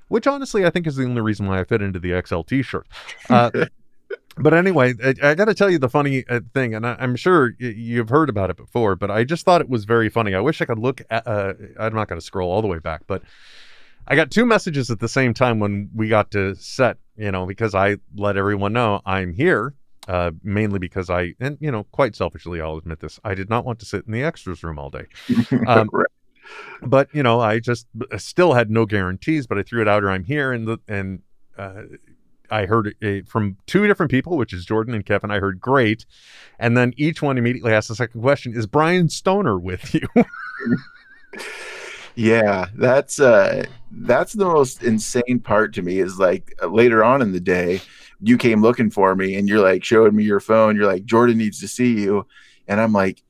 which 0.07 0.27
honestly 0.27 0.65
I 0.65 0.69
think 0.69 0.87
is 0.87 0.95
the 0.95 1.05
only 1.05 1.21
reason 1.21 1.47
why 1.47 1.59
I 1.59 1.63
fit 1.63 1.81
into 1.81 1.99
the 1.99 2.21
XL 2.25 2.41
t 2.41 2.61
shirt. 2.61 2.87
Uh, 3.29 3.51
but 4.37 4.53
anyway, 4.53 4.93
I, 5.03 5.13
I 5.21 5.35
got 5.35 5.45
to 5.45 5.53
tell 5.53 5.69
you 5.69 5.79
the 5.79 5.89
funny 5.89 6.25
uh, 6.27 6.41
thing, 6.53 6.75
and 6.75 6.85
I, 6.85 6.95
I'm 6.99 7.15
sure 7.15 7.53
y- 7.59 7.73
you've 7.75 8.09
heard 8.09 8.29
about 8.29 8.49
it 8.49 8.57
before, 8.57 8.95
but 8.95 9.09
I 9.09 9.23
just 9.23 9.45
thought 9.45 9.61
it 9.61 9.69
was 9.69 9.85
very 9.85 10.09
funny. 10.09 10.35
I 10.35 10.41
wish 10.41 10.61
I 10.61 10.65
could 10.65 10.79
look 10.79 11.01
at, 11.09 11.25
uh, 11.25 11.53
I'm 11.79 11.93
not 11.93 12.07
going 12.07 12.19
to 12.19 12.25
scroll 12.25 12.51
all 12.51 12.61
the 12.61 12.67
way 12.67 12.79
back, 12.79 13.03
but 13.07 13.21
I 14.07 14.15
got 14.15 14.31
two 14.31 14.45
messages 14.45 14.91
at 14.91 14.99
the 14.99 15.07
same 15.07 15.33
time 15.33 15.59
when 15.59 15.89
we 15.95 16.09
got 16.09 16.31
to 16.31 16.55
set, 16.55 16.97
you 17.17 17.31
know, 17.31 17.45
because 17.45 17.73
I 17.73 17.97
let 18.15 18.37
everyone 18.37 18.73
know 18.73 19.01
I'm 19.05 19.33
here, 19.33 19.73
uh, 20.07 20.31
mainly 20.43 20.79
because 20.79 21.09
I, 21.09 21.33
and, 21.39 21.57
you 21.59 21.71
know, 21.71 21.83
quite 21.91 22.15
selfishly, 22.15 22.61
I'll 22.61 22.77
admit 22.77 22.99
this, 22.99 23.19
I 23.23 23.35
did 23.35 23.49
not 23.49 23.65
want 23.65 23.79
to 23.79 23.85
sit 23.85 24.05
in 24.05 24.11
the 24.11 24.23
extras 24.23 24.63
room 24.63 24.79
all 24.79 24.89
day. 24.89 25.05
Um, 25.67 25.89
Right. 25.91 26.07
But, 26.83 27.09
you 27.11 27.23
know, 27.23 27.39
I 27.39 27.59
just 27.59 27.87
I 28.11 28.17
still 28.17 28.53
had 28.53 28.69
no 28.69 28.85
guarantees, 28.85 29.47
but 29.47 29.57
I 29.57 29.63
threw 29.63 29.81
it 29.81 29.87
out 29.87 30.03
or 30.03 30.11
I'm 30.11 30.23
here. 30.23 30.53
And, 30.53 30.67
the, 30.67 30.77
and, 30.87 31.23
uh, 31.57 31.81
I 32.51 32.67
heard 32.67 32.95
it 33.01 33.27
from 33.27 33.57
two 33.65 33.87
different 33.87 34.11
people, 34.11 34.37
which 34.37 34.53
is 34.53 34.63
Jordan 34.63 34.93
and 34.93 35.03
Kevin. 35.03 35.31
I 35.31 35.39
heard 35.39 35.59
great. 35.59 36.05
And 36.59 36.77
then 36.77 36.93
each 36.97 37.23
one 37.23 37.39
immediately 37.39 37.73
asked 37.73 37.87
the 37.87 37.95
second 37.95 38.21
question 38.21 38.53
Is 38.53 38.67
Brian 38.67 39.09
Stoner 39.09 39.57
with 39.57 39.95
you? 39.95 40.07
Yeah, 42.15 42.67
that's 42.75 43.19
uh 43.19 43.65
that's 43.91 44.33
the 44.33 44.45
most 44.45 44.83
insane 44.83 45.39
part 45.39 45.73
to 45.73 45.81
me 45.81 45.99
is 45.99 46.17
like 46.17 46.57
later 46.65 47.03
on 47.03 47.21
in 47.21 47.33
the 47.33 47.41
day 47.41 47.81
you 48.21 48.37
came 48.37 48.61
looking 48.61 48.89
for 48.89 49.15
me 49.15 49.35
and 49.35 49.47
you're 49.47 49.61
like 49.61 49.83
showing 49.83 50.15
me 50.15 50.23
your 50.23 50.39
phone 50.39 50.75
you're 50.75 50.85
like 50.85 51.05
Jordan 51.05 51.37
needs 51.37 51.59
to 51.59 51.67
see 51.67 51.99
you. 51.99 52.25
And 52.67 52.79
I'm 52.79 52.93
like 52.93 53.21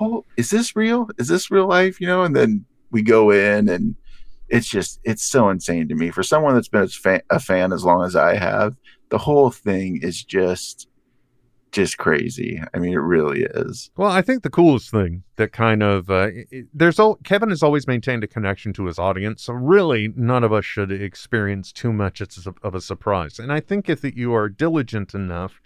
oh 0.00 0.24
is 0.36 0.50
this 0.50 0.76
real? 0.76 1.08
Is 1.18 1.28
this 1.28 1.50
real 1.50 1.66
life? 1.66 2.00
You 2.00 2.06
know 2.06 2.22
and 2.22 2.34
then 2.34 2.64
we 2.90 3.02
go 3.02 3.30
in 3.30 3.68
and 3.68 3.96
it's 4.48 4.68
just 4.68 5.00
it's 5.04 5.24
so 5.24 5.50
insane 5.50 5.88
to 5.88 5.94
me. 5.94 6.10
For 6.10 6.22
someone 6.22 6.54
that's 6.54 6.68
been 6.68 6.84
a 6.84 6.88
fan, 6.88 7.20
a 7.30 7.40
fan 7.40 7.72
as 7.72 7.84
long 7.84 8.04
as 8.04 8.16
I 8.16 8.36
have 8.36 8.76
the 9.10 9.18
whole 9.18 9.50
thing 9.50 10.00
is 10.02 10.22
just 10.22 10.87
just 11.72 11.98
crazy 11.98 12.60
I 12.72 12.78
mean 12.78 12.92
it 12.92 12.96
really 12.96 13.42
is 13.42 13.90
Well, 13.96 14.10
I 14.10 14.22
think 14.22 14.42
the 14.42 14.50
coolest 14.50 14.90
thing 14.90 15.22
that 15.36 15.52
kind 15.52 15.82
of 15.82 16.10
uh, 16.10 16.28
there's 16.72 16.98
all 16.98 17.16
Kevin 17.24 17.50
has 17.50 17.62
always 17.62 17.86
maintained 17.86 18.24
a 18.24 18.26
connection 18.26 18.72
to 18.74 18.86
his 18.86 18.98
audience, 18.98 19.42
so 19.42 19.52
really 19.52 20.12
none 20.16 20.44
of 20.44 20.52
us 20.52 20.64
should 20.64 20.90
experience 20.90 21.72
too 21.72 21.92
much 21.92 22.20
of 22.20 22.74
a 22.74 22.80
surprise. 22.80 23.38
And 23.38 23.52
I 23.52 23.60
think 23.60 23.88
if 23.88 24.00
that 24.00 24.16
you 24.16 24.34
are 24.34 24.48
diligent 24.48 25.14
enough, 25.14 25.60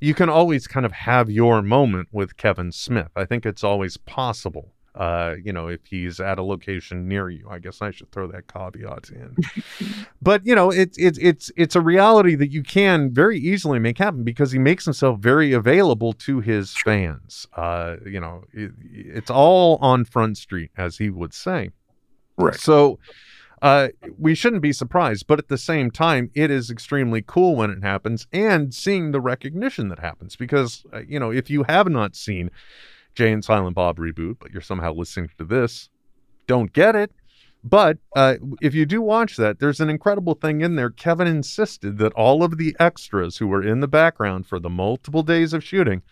you 0.00 0.14
can 0.14 0.28
always 0.28 0.66
kind 0.66 0.84
of 0.84 0.92
have 0.92 1.30
your 1.30 1.62
moment 1.62 2.08
with 2.12 2.36
Kevin 2.36 2.72
Smith. 2.72 3.10
I 3.16 3.24
think 3.24 3.46
it's 3.46 3.64
always 3.64 3.96
possible. 3.96 4.72
Uh, 4.94 5.36
you 5.42 5.52
know, 5.52 5.68
if 5.68 5.80
he's 5.86 6.20
at 6.20 6.38
a 6.38 6.42
location 6.42 7.08
near 7.08 7.30
you, 7.30 7.46
I 7.48 7.58
guess 7.58 7.80
I 7.80 7.90
should 7.90 8.10
throw 8.12 8.26
that 8.28 8.46
caveat 8.46 9.10
in. 9.10 9.36
but 10.22 10.44
you 10.44 10.54
know, 10.54 10.70
it's 10.70 10.98
it's 10.98 11.18
it's 11.18 11.50
it's 11.56 11.74
a 11.74 11.80
reality 11.80 12.34
that 12.34 12.52
you 12.52 12.62
can 12.62 13.10
very 13.10 13.38
easily 13.38 13.78
make 13.78 13.96
happen 13.96 14.22
because 14.22 14.52
he 14.52 14.58
makes 14.58 14.84
himself 14.84 15.18
very 15.18 15.52
available 15.52 16.12
to 16.12 16.40
his 16.40 16.76
fans. 16.76 17.46
Uh, 17.56 17.96
you 18.04 18.20
know, 18.20 18.44
it, 18.52 18.72
it's 18.92 19.30
all 19.30 19.78
on 19.80 20.04
Front 20.04 20.36
Street, 20.36 20.70
as 20.76 20.98
he 20.98 21.08
would 21.08 21.32
say. 21.32 21.70
right 22.36 22.54
So 22.54 22.98
uh, 23.62 23.88
we 24.18 24.34
shouldn't 24.34 24.60
be 24.60 24.72
surprised, 24.72 25.26
but 25.28 25.38
at 25.38 25.46
the 25.46 25.56
same 25.56 25.90
time, 25.90 26.30
it 26.34 26.50
is 26.50 26.68
extremely 26.68 27.22
cool 27.22 27.54
when 27.54 27.70
it 27.70 27.82
happens 27.82 28.26
and 28.32 28.74
seeing 28.74 29.12
the 29.12 29.20
recognition 29.20 29.88
that 29.88 30.00
happens 30.00 30.34
because, 30.34 30.84
uh, 30.92 31.00
you 31.06 31.18
know, 31.20 31.30
if 31.30 31.48
you 31.48 31.62
have 31.62 31.88
not 31.88 32.16
seen 32.16 32.50
Jay 33.14 33.32
and 33.32 33.44
Silent 33.44 33.74
Bob 33.74 33.98
reboot, 33.98 34.36
but 34.40 34.52
you're 34.52 34.62
somehow 34.62 34.92
listening 34.92 35.30
to 35.38 35.44
this, 35.44 35.88
don't 36.46 36.72
get 36.72 36.96
it. 36.96 37.12
But 37.64 37.98
uh, 38.16 38.36
if 38.60 38.74
you 38.74 38.86
do 38.86 39.00
watch 39.00 39.36
that, 39.36 39.60
there's 39.60 39.80
an 39.80 39.88
incredible 39.88 40.34
thing 40.34 40.62
in 40.62 40.74
there. 40.74 40.90
Kevin 40.90 41.28
insisted 41.28 41.98
that 41.98 42.12
all 42.14 42.42
of 42.42 42.58
the 42.58 42.74
extras 42.80 43.36
who 43.36 43.46
were 43.46 43.62
in 43.62 43.78
the 43.80 43.88
background 43.88 44.46
for 44.46 44.58
the 44.58 44.70
multiple 44.70 45.22
days 45.22 45.52
of 45.52 45.62
shooting, 45.62 46.02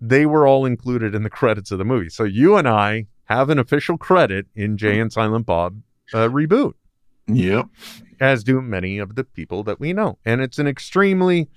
they 0.00 0.26
were 0.26 0.46
all 0.46 0.66
included 0.66 1.14
in 1.14 1.22
the 1.22 1.30
credits 1.30 1.70
of 1.70 1.78
the 1.78 1.84
movie. 1.84 2.10
So 2.10 2.24
you 2.24 2.56
and 2.56 2.68
I 2.68 3.06
have 3.24 3.48
an 3.48 3.58
official 3.58 3.96
credit 3.96 4.46
in 4.54 4.76
Jay 4.76 5.00
and 5.00 5.10
Silent 5.10 5.46
Bob 5.46 5.80
uh, 6.12 6.28
reboot, 6.28 6.74
yep 7.26 7.68
as 8.20 8.44
do 8.44 8.60
many 8.60 8.98
of 8.98 9.14
the 9.14 9.24
people 9.24 9.62
that 9.64 9.80
we 9.80 9.92
know. 9.92 10.18
And 10.24 10.40
it's 10.40 10.58
an 10.58 10.66
extremely, 10.66 11.48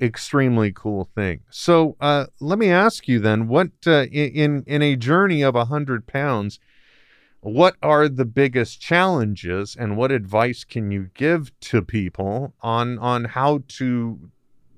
extremely 0.00 0.72
cool 0.72 1.08
thing. 1.14 1.40
So 1.50 1.96
uh, 2.00 2.26
let 2.40 2.58
me 2.58 2.70
ask 2.70 3.08
you 3.08 3.18
then, 3.18 3.48
what 3.48 3.70
uh, 3.86 4.06
in 4.06 4.64
in 4.66 4.82
a 4.82 4.96
journey 4.96 5.42
of 5.42 5.54
a 5.54 5.66
hundred 5.66 6.06
pounds, 6.06 6.58
what 7.40 7.76
are 7.82 8.08
the 8.08 8.24
biggest 8.24 8.80
challenges, 8.80 9.76
and 9.78 9.96
what 9.96 10.10
advice 10.12 10.64
can 10.64 10.90
you 10.90 11.10
give 11.14 11.58
to 11.60 11.82
people 11.82 12.54
on 12.60 12.98
on 12.98 13.24
how 13.24 13.62
to 13.68 14.30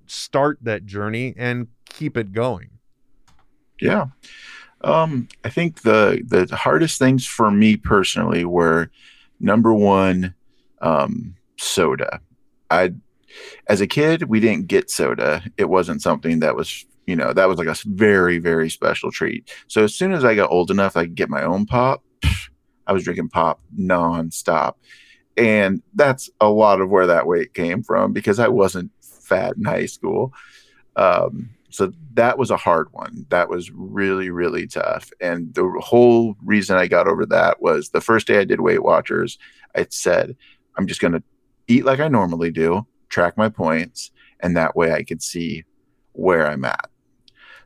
start 0.07 0.59
that 0.63 0.87
journey 0.87 1.35
and 1.37 1.69
keep 1.87 2.17
it 2.17 2.33
going? 2.33 2.71
Yeah. 3.81 4.07
Um, 4.83 5.29
I 5.45 5.51
think 5.51 5.83
the 5.83 6.23
the 6.25 6.55
hardest 6.55 6.99
things 6.99 7.27
for 7.27 7.51
me 7.51 7.77
personally 7.77 8.45
were 8.45 8.91
number 9.41 9.73
one, 9.75 10.35
um, 10.81 11.37
soda. 11.57 12.21
I 12.71 12.95
as 13.67 13.81
a 13.81 13.87
kid, 13.87 14.25
we 14.25 14.41
didn't 14.41 14.67
get 14.67 14.91
soda. 14.91 15.43
It 15.57 15.69
wasn't 15.69 16.03
something 16.03 16.41
that 16.41 16.57
was, 16.57 16.87
you 17.07 17.17
know, 17.17 17.33
that 17.33 17.49
was 17.49 17.59
like 17.59 17.69
a 17.69 17.77
very, 17.87 18.39
very 18.39 18.71
special 18.71 19.11
treat. 19.11 19.51
So 19.67 19.85
as 19.85 19.95
soon 19.95 20.13
as 20.13 20.25
I 20.25 20.35
got 20.35 20.51
old 20.51 20.71
enough 20.71 20.97
I 20.97 21.05
could 21.05 21.15
get 21.15 21.31
my 21.31 21.43
own 21.43 21.67
pop, 21.67 22.03
I 22.87 22.93
was 22.93 23.05
drinking 23.05 23.29
pop 23.29 23.61
nonstop. 23.79 24.75
And 25.37 25.83
that's 25.95 26.29
a 26.41 26.49
lot 26.49 26.81
of 26.81 26.91
where 26.91 27.07
that 27.07 27.27
weight 27.27 27.55
came 27.55 27.83
from 27.83 28.13
because 28.13 28.41
I 28.41 28.49
wasn't 28.49 28.91
fat 29.01 29.57
in 29.57 29.65
high 29.65 29.87
school. 29.87 30.33
Um, 30.97 31.51
so 31.71 31.93
that 32.15 32.39
was 32.39 32.51
a 32.51 32.57
hard 32.57 32.89
one. 32.93 33.27
That 33.29 33.49
was 33.49 33.71
really, 33.71 34.31
really 34.31 34.67
tough. 34.67 35.11
And 35.21 35.55
the 35.55 35.71
whole 35.81 36.35
reason 36.43 36.77
I 36.77 36.89
got 36.89 37.07
over 37.07 37.27
that 37.27 37.63
was 37.63 37.91
the 37.91 38.01
first 38.01 38.27
day 38.27 38.41
I 38.41 38.45
did 38.45 38.61
Weight 38.61 38.83
Watchers, 38.83 39.39
I 39.77 39.87
said, 39.91 40.35
I'm 40.77 40.87
just 40.87 41.01
going 41.01 41.13
to 41.13 41.23
eat 41.69 41.85
like 41.85 42.01
I 42.01 42.09
normally 42.09 42.51
do, 42.51 42.87
track 43.09 43.37
my 43.37 43.49
points, 43.49 44.11
and 44.41 44.57
that 44.57 44.77
way 44.77 44.93
I 44.93 45.03
could 45.03 45.23
see 45.23 45.65
where 46.13 46.47
I'm 46.47 46.65
at. 46.65 46.91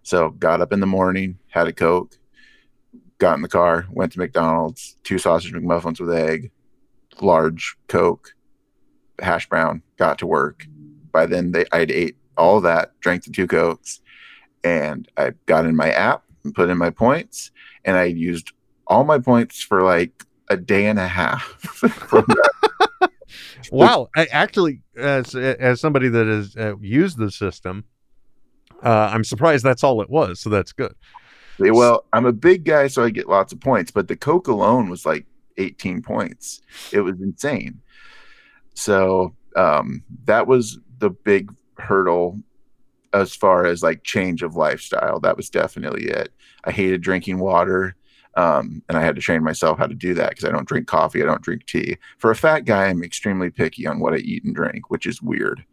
So 0.02 0.30
got 0.30 0.60
up 0.60 0.72
in 0.72 0.80
the 0.80 0.86
morning, 0.86 1.38
had 1.48 1.68
a 1.68 1.72
Coke, 1.72 2.18
got 3.18 3.36
in 3.36 3.42
the 3.42 3.48
car, 3.48 3.86
went 3.90 4.12
to 4.12 4.18
McDonald's, 4.18 4.96
two 5.04 5.18
sausage 5.18 5.52
McMuffins 5.52 6.00
with 6.00 6.12
egg, 6.12 6.50
large 7.20 7.76
Coke, 7.88 8.34
hash 9.20 9.48
brown, 9.48 9.82
got 9.96 10.18
to 10.18 10.26
work. 10.26 10.66
By 11.12 11.26
then 11.26 11.52
they 11.52 11.64
I'd 11.72 11.90
ate 11.90 12.16
all 12.36 12.60
that, 12.62 12.98
drank 13.00 13.24
the 13.24 13.30
two 13.30 13.46
Cokes, 13.46 14.00
and 14.64 15.08
I 15.16 15.32
got 15.46 15.66
in 15.66 15.76
my 15.76 15.90
app 15.90 16.24
and 16.44 16.54
put 16.54 16.70
in 16.70 16.78
my 16.78 16.90
points, 16.90 17.50
and 17.84 17.96
I 17.96 18.04
used 18.04 18.52
all 18.86 19.04
my 19.04 19.18
points 19.18 19.62
for 19.62 19.82
like 19.82 20.24
a 20.48 20.56
day 20.56 20.86
and 20.86 20.98
a 20.98 21.08
half 21.08 21.42
from 21.42 22.24
that. 22.28 23.10
Wow. 23.70 24.08
I, 24.16 24.26
actually, 24.26 24.82
as 24.96 25.34
as 25.34 25.80
somebody 25.80 26.08
that 26.08 26.26
has 26.26 26.56
uh, 26.56 26.76
used 26.78 27.18
the 27.18 27.30
system, 27.30 27.84
uh, 28.82 29.10
I'm 29.12 29.24
surprised 29.24 29.64
that's 29.64 29.84
all 29.84 30.02
it 30.02 30.10
was. 30.10 30.40
So 30.40 30.50
that's 30.50 30.72
good. 30.72 30.94
Well, 31.58 32.06
I'm 32.12 32.26
a 32.26 32.32
big 32.32 32.64
guy, 32.64 32.88
so 32.88 33.04
I 33.04 33.10
get 33.10 33.28
lots 33.28 33.52
of 33.52 33.60
points, 33.60 33.90
but 33.90 34.08
the 34.08 34.16
Coke 34.16 34.48
alone 34.48 34.88
was 34.88 35.06
like 35.06 35.26
18 35.58 36.02
points. 36.02 36.62
It 36.92 37.00
was 37.00 37.20
insane. 37.20 37.80
So 38.74 39.34
um, 39.54 40.02
that 40.24 40.46
was 40.46 40.78
the 40.98 41.10
big 41.10 41.52
hurdle 41.78 42.40
as 43.12 43.34
far 43.34 43.66
as 43.66 43.82
like 43.82 44.02
change 44.04 44.42
of 44.42 44.56
lifestyle. 44.56 45.20
That 45.20 45.36
was 45.36 45.50
definitely 45.50 46.06
it. 46.06 46.32
I 46.64 46.72
hated 46.72 47.02
drinking 47.02 47.38
water. 47.38 47.94
Um, 48.36 48.82
and 48.88 48.96
I 48.96 49.02
had 49.02 49.14
to 49.16 49.20
train 49.20 49.42
myself 49.44 49.78
how 49.78 49.86
to 49.86 49.94
do 49.94 50.14
that 50.14 50.30
because 50.30 50.44
I 50.44 50.50
don't 50.52 50.66
drink 50.66 50.86
coffee, 50.86 51.22
I 51.22 51.26
don't 51.26 51.42
drink 51.42 51.66
tea. 51.66 51.98
For 52.18 52.30
a 52.30 52.36
fat 52.36 52.60
guy, 52.64 52.86
I'm 52.86 53.02
extremely 53.02 53.50
picky 53.50 53.86
on 53.86 54.00
what 54.00 54.14
I 54.14 54.18
eat 54.18 54.44
and 54.44 54.54
drink, 54.54 54.90
which 54.90 55.06
is 55.06 55.20
weird. 55.20 55.64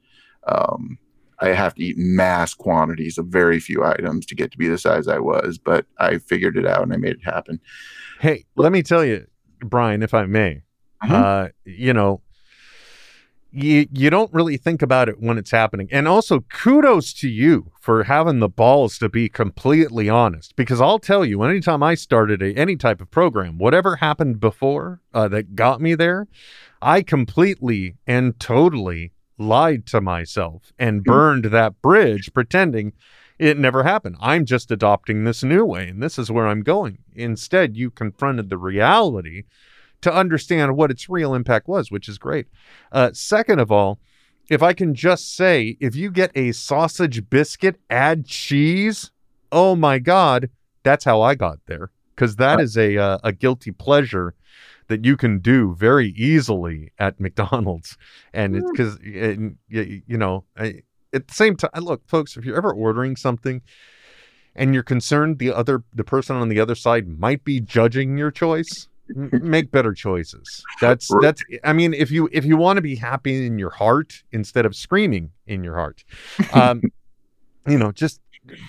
Um, 0.47 0.97
I 1.39 1.49
have 1.49 1.75
to 1.75 1.83
eat 1.83 1.97
mass 1.97 2.53
quantities 2.53 3.17
of 3.17 3.27
very 3.27 3.59
few 3.61 3.83
items 3.85 4.25
to 4.25 4.35
get 4.35 4.51
to 4.51 4.57
be 4.57 4.67
the 4.67 4.77
size 4.77 5.07
I 5.07 5.19
was, 5.19 5.57
but 5.57 5.85
I 5.97 6.17
figured 6.17 6.57
it 6.57 6.65
out 6.65 6.83
and 6.83 6.91
I 6.91 6.97
made 6.97 7.13
it 7.13 7.23
happen. 7.23 7.61
Hey, 8.19 8.45
let 8.57 8.73
me 8.73 8.83
tell 8.83 9.05
you, 9.05 9.25
Brian, 9.61 10.03
if 10.03 10.13
I 10.13 10.25
may, 10.25 10.63
Mhm. 11.05 11.11
uh, 11.11 11.49
you 11.63 11.93
know, 11.93 12.21
you 13.51 13.87
you 13.91 14.09
don't 14.09 14.33
really 14.33 14.57
think 14.57 14.81
about 14.81 15.09
it 15.09 15.19
when 15.19 15.37
it's 15.37 15.51
happening. 15.51 15.87
And 15.91 16.07
also 16.07 16.41
kudos 16.41 17.13
to 17.13 17.29
you 17.29 17.71
for 17.79 18.03
having 18.03 18.39
the 18.39 18.49
balls 18.49 18.97
to 18.99 19.09
be 19.09 19.29
completely 19.29 20.09
honest 20.09 20.55
because 20.55 20.79
I'll 20.79 20.99
tell 20.99 21.25
you 21.25 21.41
anytime 21.43 21.81
I 21.81 21.95
started 21.95 22.41
a, 22.41 22.53
any 22.53 22.75
type 22.75 23.01
of 23.01 23.09
program, 23.11 23.57
whatever 23.57 23.97
happened 23.97 24.39
before 24.39 25.01
uh, 25.13 25.27
that 25.29 25.55
got 25.55 25.81
me 25.81 25.95
there, 25.95 26.27
I 26.81 27.01
completely 27.01 27.95
and 28.05 28.39
totally 28.39 29.13
lied 29.37 29.85
to 29.87 30.01
myself 30.01 30.73
and 30.77 31.03
burned 31.03 31.45
that 31.45 31.81
bridge 31.81 32.31
pretending 32.33 32.93
it 33.39 33.57
never 33.57 33.83
happened. 33.83 34.17
I'm 34.19 34.45
just 34.45 34.69
adopting 34.69 35.23
this 35.23 35.43
new 35.43 35.63
way 35.65 35.87
and 35.87 36.03
this 36.03 36.19
is 36.19 36.29
where 36.29 36.47
I'm 36.47 36.61
going. 36.61 36.99
Instead, 37.15 37.77
you 37.77 37.89
confronted 37.89 38.49
the 38.49 38.57
reality 38.57 39.43
to 40.01 40.13
understand 40.13 40.75
what 40.75 40.91
its 40.91 41.09
real 41.09 41.33
impact 41.33 41.67
was, 41.67 41.91
which 41.91 42.07
is 42.07 42.17
great. 42.17 42.47
Uh, 42.91 43.11
second 43.13 43.59
of 43.59 43.71
all, 43.71 43.99
if 44.49 44.63
I 44.63 44.73
can 44.73 44.95
just 44.95 45.35
say, 45.35 45.77
if 45.79 45.95
you 45.95 46.09
get 46.09 46.31
a 46.35 46.51
sausage 46.51 47.29
biscuit, 47.29 47.79
add 47.89 48.25
cheese. 48.25 49.11
Oh 49.51 49.75
my 49.75 49.99
God, 49.99 50.49
that's 50.83 51.05
how 51.05 51.21
I 51.21 51.35
got 51.35 51.59
there 51.67 51.91
because 52.15 52.35
that 52.35 52.59
is 52.59 52.77
a 52.77 52.97
uh, 52.97 53.17
a 53.23 53.31
guilty 53.31 53.71
pleasure 53.71 54.35
that 54.87 55.05
you 55.05 55.15
can 55.15 55.39
do 55.39 55.75
very 55.75 56.09
easily 56.09 56.91
at 56.99 57.19
McDonald's, 57.19 57.97
and 58.33 58.55
it's 58.55 58.69
because 58.71 58.97
you, 59.01 59.55
you 59.67 60.17
know 60.17 60.43
I, 60.57 60.81
at 61.13 61.27
the 61.27 61.33
same 61.33 61.55
time, 61.55 61.71
look, 61.75 62.07
folks, 62.07 62.37
if 62.37 62.45
you're 62.45 62.57
ever 62.57 62.73
ordering 62.73 63.15
something 63.15 63.61
and 64.55 64.73
you're 64.73 64.83
concerned 64.83 65.39
the 65.39 65.53
other 65.53 65.83
the 65.93 66.03
person 66.03 66.35
on 66.35 66.49
the 66.49 66.59
other 66.59 66.75
side 66.75 67.07
might 67.07 67.43
be 67.43 67.59
judging 67.59 68.17
your 68.17 68.31
choice 68.31 68.87
make 69.15 69.71
better 69.71 69.93
choices 69.93 70.63
that's 70.81 71.09
Right. 71.11 71.21
that's 71.21 71.43
i 71.63 71.73
mean 71.73 71.93
if 71.93 72.11
you 72.11 72.29
if 72.31 72.45
you 72.45 72.57
want 72.57 72.77
to 72.77 72.81
be 72.81 72.95
happy 72.95 73.45
in 73.45 73.57
your 73.57 73.71
heart 73.71 74.23
instead 74.31 74.65
of 74.65 74.75
screaming 74.75 75.31
in 75.47 75.63
your 75.63 75.75
heart 75.75 76.03
um 76.53 76.81
you 77.67 77.77
know 77.77 77.91
just 77.91 78.21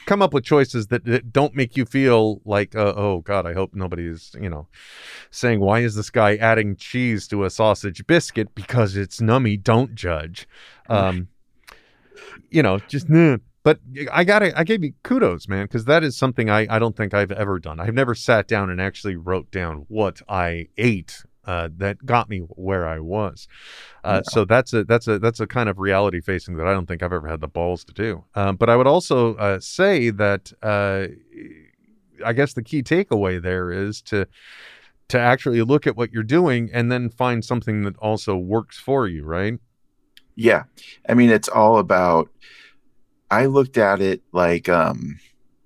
come 0.05 0.21
up 0.21 0.35
with 0.35 0.45
choices 0.45 0.89
that, 0.89 1.05
that 1.05 1.33
don't 1.33 1.55
make 1.55 1.77
you 1.77 1.85
feel 1.87 2.41
like 2.45 2.75
uh, 2.75 2.93
oh 2.97 3.21
god 3.21 3.47
i 3.47 3.53
hope 3.55 3.75
nobody's 3.75 4.35
you 4.41 4.51
know 4.51 4.67
saying 5.31 5.61
why 5.61 5.81
is 5.81 5.95
this 5.95 6.11
guy 6.11 6.37
adding 6.37 6.77
cheese 6.77 7.27
to 7.29 7.45
a 7.45 7.51
sausage 7.51 8.07
biscuit 8.07 8.55
because 8.55 8.97
it's 8.97 9.21
nummy 9.21 9.63
don't 9.63 9.95
judge 9.95 10.47
um 10.89 11.29
you 12.51 12.63
know 12.63 12.79
just 12.89 13.09
nah. 13.09 13.37
But 13.63 13.79
i 14.13 14.25
gotta 14.25 14.59
i 14.59 14.65
gave 14.65 14.83
you 14.83 14.93
kudos 15.03 15.49
man 15.49 15.65
because 15.65 15.85
that 15.85 16.03
is 16.03 16.17
something 16.17 16.49
I, 16.51 16.67
I 16.69 16.79
don't 16.79 16.97
think 16.97 17.15
i've 17.15 17.33
ever 17.33 17.59
done. 17.59 17.81
I've 17.81 17.95
never 17.95 18.15
sat 18.15 18.49
down 18.49 18.71
and 18.71 18.81
actually 18.81 19.17
wrote 19.17 19.51
down 19.51 19.87
what 19.89 20.21
i 20.29 20.69
ate 20.77 21.25
uh, 21.47 21.71
that 21.79 22.05
got 22.05 22.29
me 22.29 22.39
where 22.41 22.87
i 22.87 23.01
was. 23.01 23.49
Uh, 24.05 24.23
so 24.23 24.45
that's 24.45 24.73
a 24.73 24.85
that's 24.85 25.09
a 25.09 25.19
that's 25.19 25.41
a 25.41 25.47
kind 25.47 25.69
of 25.69 25.79
reality 25.79 26.21
facing 26.21 26.57
that 26.57 26.67
i 26.67 26.73
don't 26.73 26.87
think 26.87 27.03
i've 27.03 27.13
ever 27.13 27.29
had 27.29 27.41
the 27.41 27.49
balls 27.49 27.85
to 27.85 27.93
do. 27.93 28.25
Um, 28.35 28.57
but 28.57 28.69
i 28.69 28.77
would 28.77 28.87
also 28.87 29.35
uh, 29.37 29.59
say 29.61 30.11
that 30.11 30.53
uh, 30.63 31.09
i 32.25 32.33
guess 32.33 32.53
the 32.53 32.63
key 32.63 32.83
takeaway 32.83 33.43
there 33.43 33.71
is 33.71 34.01
to 34.03 34.27
to 35.09 35.19
actually 35.19 35.61
look 35.63 35.87
at 35.87 35.97
what 35.97 36.13
you're 36.13 36.23
doing 36.23 36.71
and 36.73 36.91
then 36.93 37.09
find 37.09 37.45
something 37.45 37.83
that 37.83 37.97
also 37.99 38.37
works 38.37 38.79
for 38.79 39.09
you 39.09 39.25
right? 39.25 39.59
Yeah. 40.37 40.65
I 41.09 41.15
mean, 41.15 41.29
it's 41.29 41.49
all 41.49 41.79
about, 41.79 42.31
I 43.31 43.47
looked 43.47 43.79
at 43.79 44.01
it 44.01 44.23
like, 44.33 44.69
um, 44.69 45.19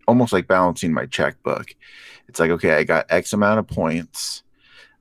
almost 0.07 0.33
like 0.33 0.47
balancing 0.47 0.93
my 0.93 1.07
checkbook. 1.07 1.75
It's 2.29 2.41
like, 2.41 2.51
okay, 2.51 2.75
I 2.75 2.85
got 2.85 3.07
X 3.11 3.33
amount 3.33 3.59
of 3.59 3.67
points. 3.67 4.43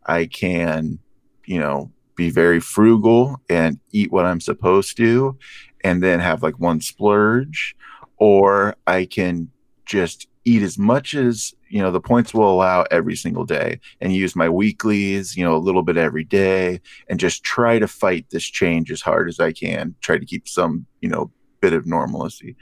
I 0.05 0.25
can, 0.25 0.99
you 1.45 1.59
know, 1.59 1.91
be 2.15 2.29
very 2.29 2.59
frugal 2.59 3.41
and 3.49 3.79
eat 3.91 4.11
what 4.11 4.25
I'm 4.25 4.39
supposed 4.39 4.97
to, 4.97 5.37
and 5.83 6.03
then 6.03 6.19
have 6.19 6.43
like 6.43 6.59
one 6.59 6.81
splurge, 6.81 7.75
or 8.17 8.75
I 8.85 9.05
can 9.05 9.49
just 9.85 10.27
eat 10.45 10.61
as 10.61 10.77
much 10.77 11.13
as 11.13 11.53
you 11.69 11.81
know 11.81 11.91
the 11.91 12.01
points 12.01 12.33
will 12.33 12.51
allow 12.51 12.83
every 12.91 13.15
single 13.15 13.45
day 13.45 13.79
and 14.01 14.13
use 14.13 14.35
my 14.35 14.49
weeklies 14.49 15.37
you 15.37 15.43
know 15.43 15.55
a 15.55 15.57
little 15.57 15.83
bit 15.83 15.97
every 15.97 16.23
day 16.23 16.81
and 17.07 17.19
just 17.19 17.43
try 17.43 17.79
to 17.79 17.87
fight 17.87 18.25
this 18.29 18.43
change 18.43 18.91
as 18.91 19.01
hard 19.01 19.29
as 19.29 19.39
i 19.39 19.51
can 19.51 19.95
try 20.01 20.17
to 20.17 20.25
keep 20.25 20.47
some 20.47 20.85
you 21.01 21.07
know 21.07 21.31
bit 21.63 21.73
of 21.73 21.85
normalcy 21.85 22.55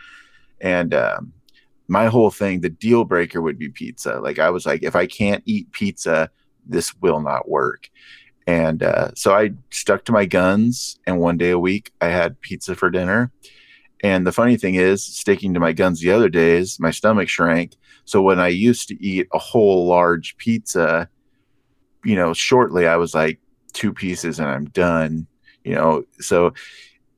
and 0.62 0.94
um, 0.94 1.34
my 1.88 2.06
whole 2.08 2.32
thing 2.32 2.62
the 2.62 2.70
deal 2.70 3.04
breaker 3.04 3.42
would 3.42 3.58
be 3.58 3.70
pizza 3.70 4.20
like 4.20 4.40
i 4.40 4.50
was 4.50 4.66
like 4.66 4.84
if 4.84 4.96
i 4.96 5.06
can't 5.06 5.44
eat 5.46 5.72
pizza 5.72 6.30
this 6.66 6.94
will 7.02 7.22
not 7.22 7.50
work 7.50 7.90
and 8.48 8.84
uh, 8.84 9.10
so 9.16 9.34
i 9.34 9.52
stuck 9.72 10.06
to 10.06 10.12
my 10.12 10.26
guns 10.26 11.00
and 11.08 11.20
one 11.20 11.38
day 11.38 11.52
a 11.52 11.60
week 11.60 11.92
i 12.02 12.08
had 12.08 12.40
pizza 12.42 12.76
for 12.76 12.90
dinner 12.90 13.32
and 14.04 14.26
the 14.26 14.32
funny 14.32 14.58
thing 14.58 14.76
is, 14.76 15.04
sticking 15.04 15.54
to 15.54 15.60
my 15.60 15.74
guns 15.74 16.00
the 16.00 16.12
other 16.12 16.30
days, 16.30 16.80
my 16.80 16.92
stomach 16.92 17.30
shrank. 17.30 17.76
So 18.06 18.22
when 18.22 18.40
I 18.40 18.48
used 18.48 18.88
to 18.88 19.04
eat 19.04 19.28
a 19.32 19.38
whole 19.38 19.86
large 19.86 20.36
pizza, 20.38 21.08
you 22.04 22.16
know, 22.16 22.34
shortly 22.34 22.88
I 22.88 22.96
was 22.96 23.14
like 23.14 23.40
two 23.74 23.94
pieces 23.94 24.40
and 24.40 24.50
I'm 24.50 24.66
done, 24.66 25.28
you 25.64 25.76
know. 25.76 26.04
So 26.20 26.54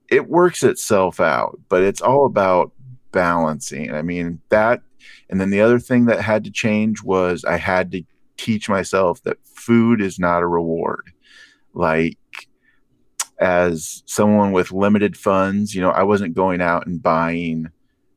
it 0.10 0.30
works 0.30 0.64
itself 0.64 1.20
out, 1.20 1.60
but 1.70 1.82
it's 1.82 2.01
all 2.01 2.26
about 2.26 2.72
balancing. 3.12 3.93
I 3.93 4.01
mean, 4.01 4.41
that 4.49 4.82
and 5.30 5.39
then 5.39 5.49
the 5.49 5.62
other 5.62 5.80
thing 5.80 6.06
that 6.06 6.22
had 6.22 6.43
to 6.43 6.51
change 6.51 7.04
was 7.04 7.43
I 7.43 7.58
had 7.58 7.91
to 7.91 8.04
teach 8.38 8.70
myself 8.70 9.24
that 9.24 9.38
food 9.45 10.01
is 10.01 10.20
not 10.20 10.43
a 10.43 10.47
reward. 10.47 11.12
Like 11.74 12.18
as 13.39 14.04
someone 14.06 14.51
with 14.51 14.72
limited 14.72 15.18
funds, 15.18 15.74
you 15.74 15.82
know, 15.82 15.89
I 15.89 16.04
wasn't 16.04 16.36
going 16.36 16.62
out 16.62 16.86
and 16.86 17.01
buying, 17.01 17.70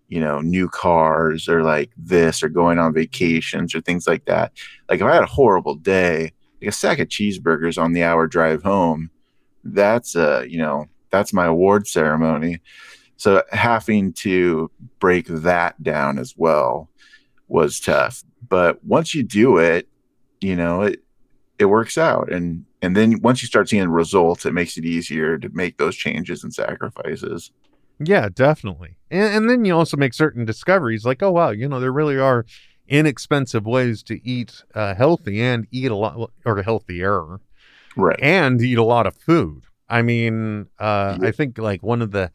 you 0.09 0.20
know, 0.20 0.41
new 0.41 0.68
cars 0.68 1.49
or 1.49 1.62
like 1.62 1.91
this 1.97 2.43
or 2.43 2.49
going 2.49 2.78
on 2.78 2.93
vacations 2.93 3.74
or 3.74 3.80
things 3.80 4.07
like 4.07 4.24
that. 4.26 4.53
Like 4.89 5.01
if 5.01 5.07
I 5.07 5.14
had 5.14 5.24
a 5.24 5.26
horrible 5.26 5.74
day, 5.74 6.32
like 6.61 6.68
a 6.68 6.72
sack 6.72 6.99
of 6.99 7.09
cheeseburgers 7.09 7.80
on 7.80 7.93
the 7.93 8.03
hour 8.03 8.26
drive 8.26 8.62
home, 8.62 9.11
that's 9.64 10.14
uh, 10.16 10.45
you 10.47 10.59
know, 10.59 10.87
that's 11.16 11.32
my 11.32 11.46
award 11.46 11.86
ceremony. 11.88 12.60
So 13.16 13.42
having 13.50 14.12
to 14.14 14.70
break 14.98 15.26
that 15.26 15.82
down 15.82 16.18
as 16.18 16.34
well 16.36 16.90
was 17.48 17.80
tough. 17.80 18.22
But 18.46 18.84
once 18.84 19.14
you 19.14 19.22
do 19.22 19.58
it, 19.58 19.88
you 20.40 20.56
know, 20.56 20.82
it 20.82 21.02
it 21.58 21.66
works 21.66 21.96
out 21.96 22.30
and 22.30 22.64
and 22.82 22.94
then 22.94 23.20
once 23.22 23.42
you 23.42 23.48
start 23.48 23.68
seeing 23.68 23.88
results 23.88 24.44
it 24.44 24.52
makes 24.52 24.76
it 24.76 24.84
easier 24.84 25.38
to 25.38 25.48
make 25.54 25.78
those 25.78 25.96
changes 25.96 26.44
and 26.44 26.52
sacrifices 26.52 27.50
Yeah, 27.98 28.28
definitely. 28.28 28.98
And, 29.10 29.34
and 29.34 29.50
then 29.50 29.64
you 29.64 29.74
also 29.74 29.96
make 29.96 30.12
certain 30.12 30.44
discoveries 30.44 31.06
like, 31.06 31.22
oh, 31.22 31.32
wow, 31.32 31.48
you 31.50 31.66
know, 31.66 31.80
there 31.80 31.92
really 31.92 32.18
are 32.18 32.44
inexpensive 32.88 33.64
ways 33.64 34.02
to 34.04 34.20
eat 34.28 34.62
uh, 34.74 34.94
healthy 34.94 35.40
and 35.40 35.66
eat 35.70 35.90
a 35.90 35.96
lot 35.96 36.30
or 36.44 36.62
healthier 36.62 37.40
right 37.96 38.18
and 38.22 38.60
eat 38.60 38.78
a 38.78 38.84
lot 38.84 39.06
of 39.06 39.16
food. 39.16 39.64
I 39.89 40.03
mean, 40.03 40.68
uh, 40.78 41.18
I 41.22 41.30
think 41.30 41.59
like 41.59 41.82
one 41.82 42.03
of 42.03 42.11
the 42.11 42.32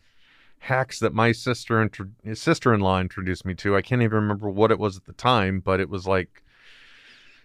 hacks 0.59 0.99
that 0.99 1.13
my 1.13 1.31
sister 1.31 1.81
intro- 1.81 2.09
sister-in-law 2.33 2.99
introduced 3.01 3.45
me 3.45 3.55
to, 3.55 3.75
I 3.75 3.81
can't 3.81 4.01
even 4.01 4.15
remember 4.15 4.49
what 4.49 4.71
it 4.71 4.79
was 4.79 4.95
at 4.95 5.05
the 5.05 5.13
time, 5.13 5.59
but 5.59 5.79
it 5.79 5.89
was 5.89 6.05
like 6.05 6.43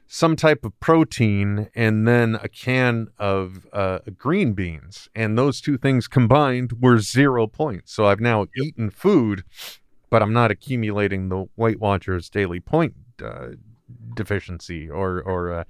some 0.06 0.36
type 0.36 0.64
of 0.64 0.78
protein 0.78 1.68
and 1.74 2.06
then 2.06 2.36
a 2.36 2.48
can 2.48 3.08
of 3.18 3.66
uh, 3.72 3.98
green 4.16 4.52
beans. 4.52 5.08
And 5.14 5.36
those 5.36 5.60
two 5.60 5.76
things 5.76 6.06
combined 6.06 6.74
were 6.80 6.98
zero 6.98 7.46
points. 7.46 7.92
So 7.92 8.06
I've 8.06 8.20
now 8.20 8.46
eaten 8.56 8.90
food, 8.90 9.42
but 10.10 10.22
I'm 10.22 10.32
not 10.32 10.50
accumulating 10.50 11.28
the 11.28 11.48
Weight 11.56 11.80
Watchers 11.80 12.30
daily 12.30 12.60
point 12.60 12.94
uh, 13.24 13.48
deficiency 14.14 14.88
or, 14.88 15.20
or 15.20 15.64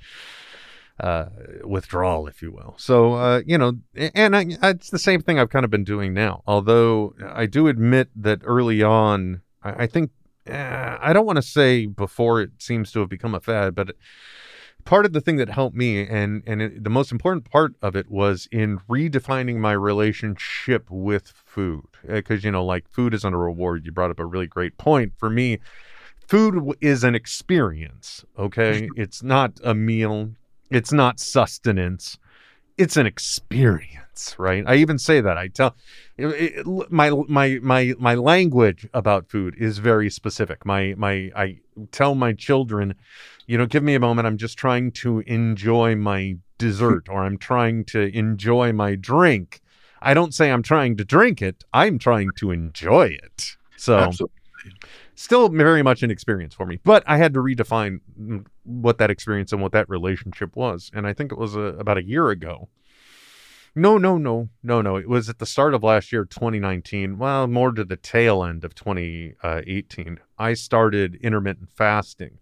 uh, 1.00 1.26
withdrawal, 1.64 2.26
if 2.26 2.42
you 2.42 2.52
will. 2.52 2.74
So, 2.78 3.14
uh, 3.14 3.42
you 3.46 3.58
know, 3.58 3.74
and 3.94 4.36
I, 4.36 4.46
it's 4.62 4.90
the 4.90 4.98
same 4.98 5.20
thing 5.20 5.38
I've 5.38 5.50
kind 5.50 5.64
of 5.64 5.70
been 5.70 5.84
doing 5.84 6.14
now. 6.14 6.42
Although 6.46 7.14
I 7.24 7.46
do 7.46 7.68
admit 7.68 8.08
that 8.16 8.40
early 8.44 8.82
on, 8.82 9.42
I, 9.62 9.84
I 9.84 9.86
think 9.86 10.10
uh, 10.50 10.96
I 11.00 11.12
don't 11.12 11.26
want 11.26 11.36
to 11.36 11.42
say 11.42 11.86
before 11.86 12.40
it 12.40 12.50
seems 12.58 12.92
to 12.92 13.00
have 13.00 13.08
become 13.08 13.34
a 13.34 13.40
fad, 13.40 13.74
but 13.74 13.94
part 14.84 15.04
of 15.04 15.12
the 15.12 15.20
thing 15.20 15.36
that 15.36 15.50
helped 15.50 15.76
me 15.76 16.06
and 16.06 16.42
and 16.46 16.62
it, 16.62 16.84
the 16.84 16.90
most 16.90 17.10
important 17.12 17.50
part 17.50 17.74
of 17.82 17.96
it 17.96 18.08
was 18.08 18.48
in 18.52 18.78
redefining 18.88 19.56
my 19.56 19.72
relationship 19.72 20.86
with 20.90 21.28
food. 21.44 21.84
Because 22.06 22.44
you 22.44 22.50
know 22.50 22.64
like 22.64 22.88
food 22.88 23.12
isn't 23.12 23.34
a 23.34 23.38
reward. 23.38 23.84
You 23.84 23.92
brought 23.92 24.10
up 24.10 24.20
a 24.20 24.24
really 24.24 24.46
great 24.46 24.78
point. 24.78 25.12
For 25.18 25.28
me 25.28 25.58
food 26.26 26.76
is 26.80 27.04
an 27.04 27.14
experience 27.14 28.24
okay? 28.38 28.88
It's 28.96 29.22
not 29.22 29.60
a 29.62 29.74
meal 29.74 30.32
it's 30.70 30.92
not 30.92 31.20
sustenance. 31.20 32.18
It's 32.76 32.96
an 32.96 33.06
experience 33.06 34.00
right? 34.38 34.64
I 34.66 34.76
even 34.76 34.98
say 34.98 35.20
that. 35.20 35.36
I 35.36 35.48
tell 35.48 35.76
it- 36.16 36.26
it- 36.58 36.90
my 36.90 37.10
my 37.28 37.58
my 37.62 37.94
my 37.98 38.14
language 38.14 38.88
about 38.94 39.28
food 39.28 39.54
is 39.58 39.76
very 39.78 40.08
specific. 40.10 40.64
My 40.64 40.94
my 40.96 41.30
i 41.36 41.58
tell 41.92 42.14
my 42.14 42.32
children 42.32 42.94
you 43.46 43.58
know 43.58 43.66
give 43.66 43.82
me 43.82 43.94
a 43.94 44.00
moment. 44.00 44.26
I'm 44.26 44.38
just 44.38 44.56
trying 44.56 44.92
to 44.92 45.20
enjoy 45.26 45.94
my 45.96 46.36
dessert 46.58 47.06
or 47.10 47.22
i'm 47.22 47.36
trying 47.36 47.84
to 47.84 48.00
enjoy 48.16 48.72
my 48.72 48.94
drink. 48.94 49.60
I 50.00 50.14
don't 50.14 50.32
say 50.32 50.50
i'm 50.50 50.62
trying 50.62 50.96
to 50.96 51.04
drink 51.04 51.42
it. 51.42 51.64
I'm 51.74 51.98
trying 51.98 52.30
to 52.36 52.50
enjoy 52.50 53.08
it. 53.22 53.56
So 53.76 53.98
Absolutely. 53.98 54.72
Still 55.16 55.48
very 55.48 55.82
much 55.82 56.02
an 56.02 56.10
experience 56.10 56.54
for 56.54 56.66
me 56.66 56.78
but 56.84 57.02
i 57.06 57.16
had 57.16 57.32
to 57.34 57.40
redefine 57.40 58.00
mm, 58.20 58.44
what 58.62 58.98
that 58.98 59.10
experience 59.10 59.50
and 59.52 59.60
what 59.62 59.72
that 59.72 59.88
relationship 59.88 60.54
was 60.54 60.90
and 60.94 61.06
i 61.06 61.12
think 61.12 61.32
it 61.32 61.38
was 61.38 61.56
a, 61.56 61.60
about 61.60 61.98
a 61.98 62.04
year 62.04 62.28
ago 62.30 62.68
no 63.74 63.98
no 63.98 64.16
no 64.16 64.48
no 64.62 64.80
no 64.80 64.96
it 64.96 65.08
was 65.08 65.28
at 65.28 65.38
the 65.38 65.46
start 65.46 65.74
of 65.74 65.82
last 65.82 66.12
year 66.12 66.24
2019 66.24 67.18
well 67.18 67.46
more 67.46 67.72
to 67.72 67.84
the 67.84 67.96
tail 67.96 68.44
end 68.44 68.64
of 68.64 68.74
2018 68.74 70.18
i 70.38 70.52
started 70.54 71.16
intermittent 71.22 71.68
fasting 71.74 72.38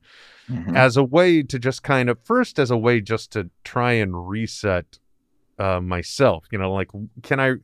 Mhm. 0.50 0.76
as 0.76 0.98
a 0.98 1.02
way 1.02 1.42
to 1.42 1.58
just 1.58 1.82
kind 1.82 2.10
of 2.10 2.18
first 2.22 2.58
as 2.58 2.70
a 2.70 2.76
way 2.76 3.00
just 3.00 3.32
to 3.32 3.48
try 3.64 3.92
and 3.92 4.28
reset 4.28 4.98
uh, 5.58 5.80
myself 5.80 6.44
you 6.52 6.58
know 6.58 6.70
like 6.70 6.90
can 7.22 7.40
i 7.40 7.54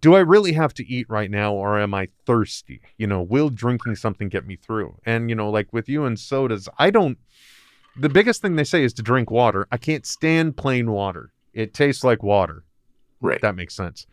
do 0.00 0.14
i 0.14 0.18
really 0.18 0.52
have 0.52 0.74
to 0.74 0.86
eat 0.86 1.06
right 1.08 1.30
now 1.30 1.52
or 1.52 1.78
am 1.78 1.94
i 1.94 2.08
thirsty 2.26 2.80
you 2.96 3.06
know 3.06 3.22
will 3.22 3.50
drinking 3.50 3.94
something 3.96 4.28
get 4.28 4.46
me 4.46 4.56
through 4.56 4.96
and 5.04 5.28
you 5.30 5.36
know 5.36 5.50
like 5.50 5.72
with 5.72 5.88
you 5.88 6.04
and 6.04 6.18
sodas 6.18 6.68
i 6.78 6.90
don't 6.90 7.18
the 7.96 8.08
biggest 8.08 8.40
thing 8.40 8.56
they 8.56 8.64
say 8.64 8.82
is 8.82 8.92
to 8.92 9.02
drink 9.02 9.30
water 9.30 9.66
i 9.70 9.76
can't 9.76 10.06
stand 10.06 10.56
plain 10.56 10.90
water 10.90 11.32
it 11.52 11.74
tastes 11.74 12.04
like 12.04 12.22
water 12.22 12.64
Right. 13.22 13.40
that 13.42 13.54
makes 13.54 13.74
sense. 13.74 14.06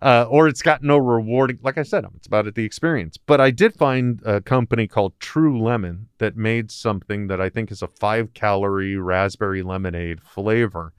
Uh, 0.00 0.24
or 0.28 0.48
it's 0.48 0.62
got 0.62 0.82
no 0.82 0.96
rewarding. 0.96 1.58
Like 1.62 1.76
I 1.76 1.82
said, 1.82 2.06
it's 2.16 2.26
about 2.26 2.52
the 2.54 2.64
experience. 2.64 3.18
But 3.18 3.40
I 3.40 3.50
did 3.50 3.74
find 3.74 4.22
a 4.24 4.40
company 4.40 4.88
called 4.88 5.12
True 5.20 5.60
Lemon 5.60 6.08
that 6.18 6.36
made 6.36 6.70
something 6.70 7.26
that 7.26 7.40
I 7.40 7.50
think 7.50 7.70
is 7.70 7.82
a 7.82 7.86
five 7.86 8.32
calorie 8.32 8.96
raspberry 8.96 9.62
lemonade 9.62 10.22
flavor 10.22 10.94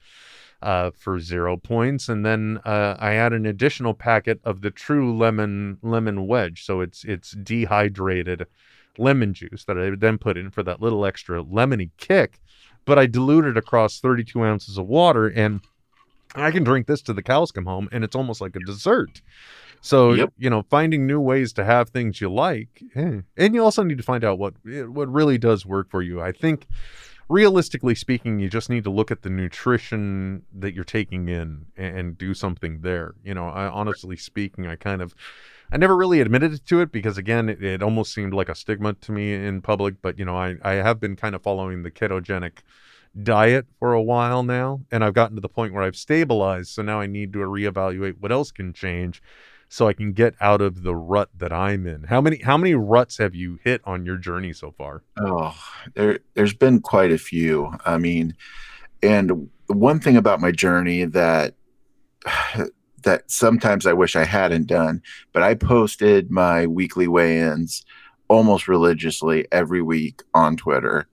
uh, 0.64 0.90
for 0.96 1.20
zero 1.20 1.56
points. 1.56 2.08
And 2.08 2.24
then 2.24 2.60
uh, 2.64 2.96
I 2.98 3.14
add 3.14 3.32
an 3.32 3.46
additional 3.46 3.94
packet 3.94 4.40
of 4.44 4.62
the 4.62 4.70
True 4.70 5.16
Lemon 5.16 5.78
lemon 5.82 6.26
wedge. 6.26 6.64
So 6.64 6.80
it's 6.80 7.04
it's 7.04 7.32
dehydrated 7.32 8.46
lemon 8.98 9.34
juice 9.34 9.64
that 9.64 9.78
I 9.78 9.90
then 9.96 10.18
put 10.18 10.36
in 10.36 10.50
for 10.50 10.62
that 10.62 10.80
little 10.80 11.04
extra 11.04 11.42
lemony 11.44 11.90
kick. 11.98 12.40
But 12.84 12.98
I 12.98 13.06
dilute 13.06 13.46
it 13.46 13.56
across 13.56 14.00
32 14.00 14.42
ounces 14.42 14.76
of 14.76 14.86
water 14.86 15.28
and 15.28 15.60
I 16.34 16.50
can 16.50 16.64
drink 16.64 16.86
this 16.86 17.02
to 17.02 17.12
the 17.12 17.22
cows 17.22 17.52
come 17.52 17.66
home, 17.66 17.88
and 17.92 18.02
it's 18.02 18.16
almost 18.16 18.40
like 18.40 18.56
a 18.56 18.60
dessert. 18.60 19.22
So 19.80 20.14
Yep. 20.14 20.32
you 20.38 20.50
know, 20.50 20.62
finding 20.70 21.06
new 21.06 21.20
ways 21.20 21.52
to 21.54 21.64
have 21.64 21.90
things 21.90 22.20
you 22.20 22.32
like, 22.32 22.82
eh. 22.94 23.20
and 23.36 23.54
you 23.54 23.62
also 23.62 23.82
need 23.82 23.98
to 23.98 24.02
find 24.02 24.24
out 24.24 24.38
what 24.38 24.54
eh, 24.68 24.82
what 24.82 25.12
really 25.12 25.38
does 25.38 25.66
work 25.66 25.90
for 25.90 26.02
you. 26.02 26.20
I 26.20 26.32
think, 26.32 26.66
realistically 27.28 27.94
speaking, 27.94 28.38
you 28.38 28.48
just 28.48 28.70
need 28.70 28.84
to 28.84 28.90
look 28.90 29.10
at 29.10 29.22
the 29.22 29.30
nutrition 29.30 30.42
that 30.52 30.74
you're 30.74 30.84
taking 30.84 31.28
in 31.28 31.66
and, 31.76 31.98
and 31.98 32.18
do 32.18 32.34
something 32.34 32.80
there. 32.80 33.14
You 33.24 33.34
know, 33.34 33.48
I 33.48 33.68
honestly 33.68 34.16
speaking, 34.16 34.66
I 34.66 34.76
kind 34.76 35.02
of. 35.02 35.14
I 35.72 35.78
never 35.78 35.96
really 35.96 36.20
admitted 36.20 36.64
to 36.66 36.80
it 36.82 36.92
because 36.92 37.16
again, 37.16 37.48
it, 37.48 37.64
it 37.64 37.82
almost 37.82 38.12
seemed 38.12 38.34
like 38.34 38.50
a 38.50 38.54
stigma 38.54 38.92
to 38.92 39.12
me 39.12 39.32
in 39.32 39.62
public. 39.62 39.94
But 40.02 40.18
you 40.18 40.24
know, 40.24 40.36
I, 40.36 40.56
I 40.62 40.74
have 40.74 41.00
been 41.00 41.16
kind 41.16 41.34
of 41.34 41.42
following 41.42 41.82
the 41.82 41.90
ketogenic 41.90 42.58
diet 43.22 43.66
for 43.78 43.92
a 43.92 44.02
while 44.02 44.42
now 44.42 44.80
and 44.90 45.04
I've 45.04 45.14
gotten 45.14 45.36
to 45.36 45.40
the 45.40 45.48
point 45.48 45.72
where 45.72 45.84
I've 45.84 45.94
stabilized 45.94 46.70
so 46.70 46.82
now 46.82 47.00
I 47.00 47.06
need 47.06 47.32
to 47.34 47.38
reevaluate 47.38 48.16
what 48.18 48.32
else 48.32 48.50
can 48.50 48.72
change 48.72 49.22
so 49.74 49.88
I 49.88 49.92
can 49.92 50.12
get 50.12 50.36
out 50.40 50.60
of 50.60 50.84
the 50.84 50.94
rut 50.94 51.30
that 51.36 51.52
I'm 51.52 51.84
in. 51.84 52.04
How 52.04 52.20
many 52.20 52.40
how 52.40 52.56
many 52.56 52.76
ruts 52.76 53.18
have 53.18 53.34
you 53.34 53.58
hit 53.64 53.80
on 53.84 54.06
your 54.06 54.16
journey 54.16 54.52
so 54.52 54.70
far? 54.70 55.02
Oh, 55.18 55.52
there 55.94 56.20
there's 56.34 56.54
been 56.54 56.80
quite 56.80 57.10
a 57.10 57.18
few. 57.18 57.72
I 57.84 57.98
mean, 57.98 58.36
and 59.02 59.50
one 59.66 59.98
thing 59.98 60.16
about 60.16 60.40
my 60.40 60.52
journey 60.52 61.06
that 61.06 61.56
that 63.02 63.28
sometimes 63.28 63.84
I 63.84 63.94
wish 63.94 64.14
I 64.14 64.22
hadn't 64.22 64.68
done, 64.68 65.02
but 65.32 65.42
I 65.42 65.54
posted 65.56 66.30
my 66.30 66.68
weekly 66.68 67.08
weigh-ins 67.08 67.84
almost 68.28 68.68
religiously 68.68 69.48
every 69.50 69.82
week 69.82 70.22
on 70.34 70.56
Twitter. 70.56 71.08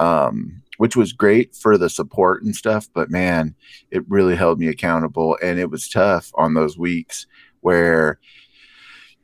Um, 0.00 0.62
which 0.78 0.96
was 0.96 1.12
great 1.12 1.54
for 1.54 1.78
the 1.78 1.88
support 1.88 2.42
and 2.42 2.56
stuff, 2.56 2.88
but 2.92 3.08
man, 3.08 3.54
it 3.92 4.02
really 4.08 4.34
held 4.34 4.58
me 4.58 4.66
accountable 4.66 5.38
and 5.40 5.60
it 5.60 5.70
was 5.70 5.88
tough 5.88 6.32
on 6.34 6.54
those 6.54 6.76
weeks 6.76 7.26
where 7.62 8.18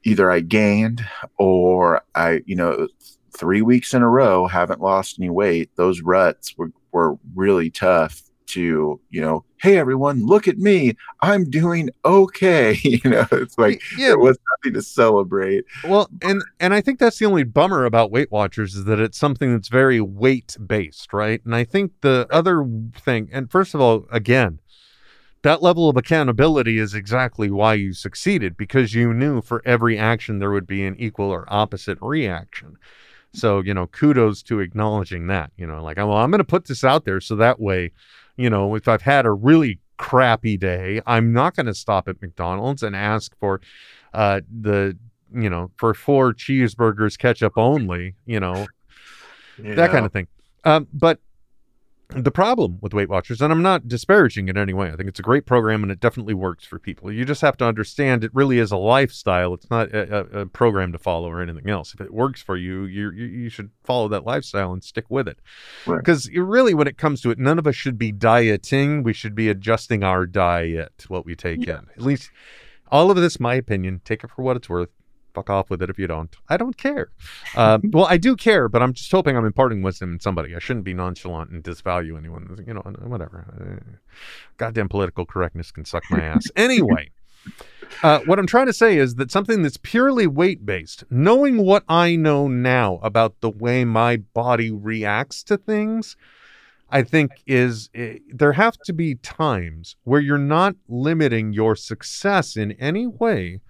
either 0.04 0.30
I 0.30 0.40
gained 0.40 1.04
or 1.38 2.02
I, 2.14 2.40
you 2.46 2.56
know, 2.56 2.88
three 3.36 3.62
weeks 3.62 3.94
in 3.94 4.02
a 4.02 4.08
row 4.08 4.46
haven't 4.46 4.80
lost 4.80 5.18
any 5.18 5.30
weight 5.30 5.70
those 5.76 6.00
ruts 6.00 6.56
were, 6.56 6.72
were 6.90 7.16
really 7.34 7.70
tough 7.70 8.22
to 8.48 9.00
you 9.10 9.20
know 9.20 9.44
hey 9.60 9.76
everyone 9.76 10.24
look 10.24 10.48
at 10.48 10.58
me. 10.58 10.96
I'm 11.20 11.48
doing 11.48 11.90
okay. 12.04 12.78
You 12.88 13.10
know 13.10 13.26
it's 13.32 13.58
like 13.58 13.82
yeah, 13.98 14.08
there 14.08 14.18
was 14.18 14.38
nothing 14.56 14.74
to 14.74 14.82
celebrate. 14.82 15.64
Well, 15.84 16.08
and 16.22 16.42
and 16.58 16.72
I 16.72 16.80
think 16.80 16.98
that's 16.98 17.18
the 17.18 17.26
only 17.26 17.44
bummer 17.44 17.84
about 17.84 18.10
Weight 18.10 18.32
Watchers 18.32 18.74
is 18.74 18.84
that 18.86 18.98
it's 18.98 19.18
something 19.18 19.52
that's 19.52 19.68
very 19.68 20.00
weight 20.00 20.56
based, 20.64 21.12
right? 21.12 21.44
And 21.44 21.54
I 21.54 21.64
think 21.64 21.92
the 22.00 22.26
other 22.30 22.66
thing, 22.96 23.28
and 23.30 23.50
first 23.50 23.74
of 23.74 23.80
all, 23.80 24.06
again, 24.10 24.60
that 25.42 25.62
level 25.62 25.88
of 25.88 25.96
accountability 25.96 26.78
is 26.78 26.94
exactly 26.94 27.50
why 27.50 27.74
you 27.74 27.92
succeeded 27.92 28.56
because 28.56 28.94
you 28.94 29.14
knew 29.14 29.40
for 29.40 29.62
every 29.64 29.98
action 29.98 30.38
there 30.38 30.50
would 30.50 30.66
be 30.66 30.84
an 30.84 30.96
equal 30.98 31.30
or 31.30 31.46
opposite 31.48 31.98
reaction. 32.00 32.76
So, 33.32 33.60
you 33.60 33.74
know, 33.74 33.86
kudos 33.86 34.42
to 34.44 34.60
acknowledging 34.60 35.26
that, 35.28 35.52
you 35.56 35.66
know, 35.66 35.82
like, 35.82 35.98
well, 35.98 36.12
I'm 36.12 36.30
going 36.30 36.38
to 36.38 36.44
put 36.44 36.66
this 36.66 36.82
out 36.82 37.04
there 37.04 37.20
so 37.20 37.36
that 37.36 37.60
way, 37.60 37.92
you 38.36 38.50
know, 38.50 38.74
if 38.74 38.88
I've 38.88 39.02
had 39.02 39.26
a 39.26 39.32
really 39.32 39.78
crappy 39.96 40.56
day, 40.56 41.02
I'm 41.06 41.32
not 41.32 41.54
going 41.54 41.66
to 41.66 41.74
stop 41.74 42.08
at 42.08 42.20
McDonald's 42.22 42.82
and 42.82 42.96
ask 42.96 43.36
for 43.38 43.60
uh, 44.14 44.40
the, 44.60 44.96
you 45.32 45.50
know, 45.50 45.70
for 45.76 45.92
four 45.94 46.32
cheeseburgers, 46.32 47.18
ketchup 47.18 47.52
only, 47.56 48.14
you 48.24 48.40
know, 48.40 48.66
that 49.58 49.90
kind 49.90 50.06
of 50.06 50.12
thing. 50.12 50.26
Um, 50.64 50.88
but 50.92 51.20
the 52.10 52.30
problem 52.30 52.78
with 52.80 52.94
Weight 52.94 53.10
Watchers, 53.10 53.42
and 53.42 53.52
I'm 53.52 53.60
not 53.60 53.86
disparaging 53.86 54.48
it 54.48 54.52
in 54.52 54.56
any 54.56 54.72
way, 54.72 54.90
I 54.90 54.96
think 54.96 55.10
it's 55.10 55.18
a 55.18 55.22
great 55.22 55.44
program 55.44 55.82
and 55.82 55.92
it 55.92 56.00
definitely 56.00 56.32
works 56.32 56.64
for 56.64 56.78
people. 56.78 57.12
You 57.12 57.26
just 57.26 57.42
have 57.42 57.58
to 57.58 57.66
understand 57.66 58.24
it 58.24 58.34
really 58.34 58.58
is 58.58 58.72
a 58.72 58.78
lifestyle. 58.78 59.52
It's 59.52 59.68
not 59.70 59.92
a, 59.92 60.40
a, 60.40 60.46
program 60.46 60.92
to 60.92 60.98
follow 60.98 61.28
or 61.28 61.42
anything 61.42 61.68
else. 61.68 61.92
If 61.92 62.00
it 62.00 62.14
works 62.14 62.40
for 62.40 62.56
you, 62.56 62.84
you 62.84 63.10
you 63.10 63.26
you 63.26 63.48
should 63.50 63.70
follow 63.84 64.08
that 64.08 64.24
lifestyle 64.24 64.72
and 64.72 64.82
stick 64.82 65.04
with 65.10 65.28
it. 65.28 65.38
Right. 65.86 65.98
Because 65.98 66.30
really, 66.30 66.72
when 66.72 66.88
it 66.88 66.96
comes 66.96 67.20
to 67.22 67.30
it, 67.30 67.38
none 67.38 67.58
of 67.58 67.66
us 67.66 67.76
should 67.76 67.98
be 67.98 68.10
dieting. 68.10 69.02
We 69.02 69.12
should 69.12 69.34
be 69.34 69.50
adjusting 69.50 70.02
our 70.02 70.24
diet, 70.24 71.04
what 71.08 71.26
we 71.26 71.34
take 71.34 71.68
in. 71.68 71.88
At 71.94 72.00
least, 72.00 72.30
all 72.90 73.10
of 73.10 73.18
this, 73.18 73.38
my 73.38 73.54
opinion. 73.54 74.00
Take 74.04 74.24
it 74.24 74.30
for 74.30 74.42
what 74.42 74.56
it's 74.56 74.68
worth 74.68 74.88
fuck 75.34 75.50
off 75.50 75.70
with 75.70 75.82
it 75.82 75.90
if 75.90 75.98
you 75.98 76.06
don't. 76.06 76.34
I 76.48 76.56
don't 76.56 76.76
care. 76.76 77.10
Uh, 77.54 77.78
well, 77.84 78.06
I 78.06 78.16
do 78.16 78.36
care, 78.36 78.68
but 78.68 78.82
I'm 78.82 78.92
just 78.92 79.10
hoping 79.10 79.36
I'm 79.36 79.44
imparting 79.44 79.82
wisdom 79.82 80.12
in 80.12 80.20
somebody. 80.20 80.54
I 80.54 80.58
shouldn't 80.58 80.84
be 80.84 80.94
nonchalant 80.94 81.50
and 81.50 81.62
disvalue 81.62 82.16
anyone. 82.16 82.64
You 82.66 82.74
know, 82.74 82.80
whatever. 82.80 83.46
Uh, 83.60 83.96
goddamn 84.56 84.88
political 84.88 85.26
correctness 85.26 85.70
can 85.70 85.84
suck 85.84 86.04
my 86.10 86.20
ass. 86.20 86.46
Anyway, 86.56 87.10
uh, 88.02 88.20
what 88.26 88.38
I'm 88.38 88.46
trying 88.46 88.66
to 88.66 88.72
say 88.72 88.98
is 88.98 89.14
that 89.16 89.30
something 89.30 89.62
that's 89.62 89.76
purely 89.76 90.26
weight 90.26 90.66
based, 90.66 91.04
knowing 91.10 91.58
what 91.58 91.84
I 91.88 92.16
know 92.16 92.48
now 92.48 92.98
about 93.02 93.40
the 93.40 93.50
way 93.50 93.84
my 93.84 94.18
body 94.18 94.70
reacts 94.70 95.42
to 95.44 95.56
things. 95.56 96.16
I 96.90 97.02
think 97.02 97.32
is 97.46 97.90
eh, 97.94 98.18
there 98.32 98.52
have 98.52 98.78
to 98.84 98.92
be 98.92 99.16
times 99.16 99.96
where 100.04 100.20
you're 100.20 100.38
not 100.38 100.74
limiting 100.88 101.52
your 101.52 101.76
success 101.76 102.56
in 102.56 102.72
any 102.72 103.06
way 103.06 103.60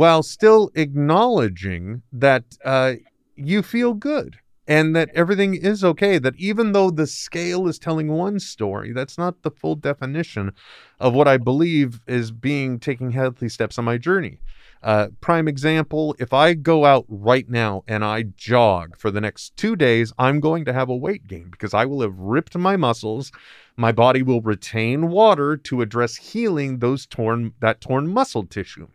while 0.00 0.22
still 0.22 0.70
acknowledging 0.74 2.02
that 2.12 2.44
uh, 2.64 2.94
you 3.36 3.62
feel 3.62 3.94
good. 3.94 4.30
and 4.66 4.96
that 4.96 5.10
everything 5.14 5.54
is 5.54 5.84
okay. 5.84 6.18
That 6.18 6.34
even 6.38 6.72
though 6.72 6.90
the 6.90 7.06
scale 7.06 7.68
is 7.68 7.78
telling 7.78 8.08
one 8.08 8.38
story, 8.40 8.92
that's 8.92 9.18
not 9.18 9.42
the 9.42 9.50
full 9.50 9.76
definition 9.76 10.52
of 10.98 11.12
what 11.14 11.28
I 11.28 11.36
believe 11.36 12.00
is 12.06 12.30
being 12.30 12.78
taking 12.80 13.10
healthy 13.12 13.48
steps 13.48 13.78
on 13.78 13.84
my 13.84 13.98
journey. 13.98 14.40
Uh, 14.82 15.08
prime 15.20 15.48
example 15.48 16.14
if 16.18 16.32
I 16.32 16.54
go 16.54 16.84
out 16.84 17.04
right 17.08 17.48
now 17.48 17.84
and 17.88 18.04
I 18.04 18.18
jog 18.36 18.96
for 18.98 19.10
the 19.10 19.20
next 19.20 19.56
two 19.56 19.76
days, 19.76 20.12
I'm 20.18 20.40
going 20.40 20.64
to 20.66 20.72
have 20.72 20.88
a 20.90 20.96
weight 20.96 21.26
gain 21.26 21.48
because 21.50 21.74
I 21.74 21.84
will 21.86 22.02
have 22.02 22.18
ripped 22.18 22.56
my 22.56 22.76
muscles. 22.76 23.32
My 23.76 23.92
body 23.92 24.22
will 24.22 24.42
retain 24.42 25.08
water 25.08 25.56
to 25.68 25.82
address 25.82 26.16
healing 26.16 26.78
those 26.78 27.06
torn 27.06 27.52
that 27.60 27.80
torn 27.80 28.08
muscle 28.08 28.46
tissue. 28.46 28.88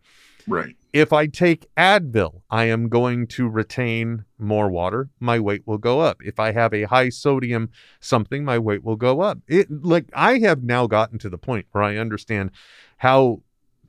Right. 0.50 0.76
If 0.92 1.14
I 1.14 1.28
take 1.28 1.70
Advil, 1.76 2.42
I 2.50 2.66
am 2.66 2.90
going 2.90 3.28
to 3.28 3.48
retain 3.48 4.26
more 4.40 4.70
water. 4.70 5.10
My 5.20 5.40
weight 5.40 5.62
will 5.68 5.78
go 5.78 6.00
up. 6.00 6.18
If 6.24 6.40
I 6.40 6.52
have 6.52 6.74
a 6.74 6.84
high 6.84 7.10
sodium 7.10 7.70
something, 8.00 8.44
my 8.44 8.58
weight 8.58 8.84
will 8.84 8.96
go 8.96 9.22
up. 9.22 9.38
It 9.48 9.68
like 9.84 10.06
I 10.14 10.40
have 10.40 10.64
now 10.64 10.88
gotten 10.88 11.20
to 11.20 11.30
the 11.30 11.38
point 11.38 11.68
where 11.72 11.84
I 11.84 11.98
understand 11.98 12.50
how 12.98 13.42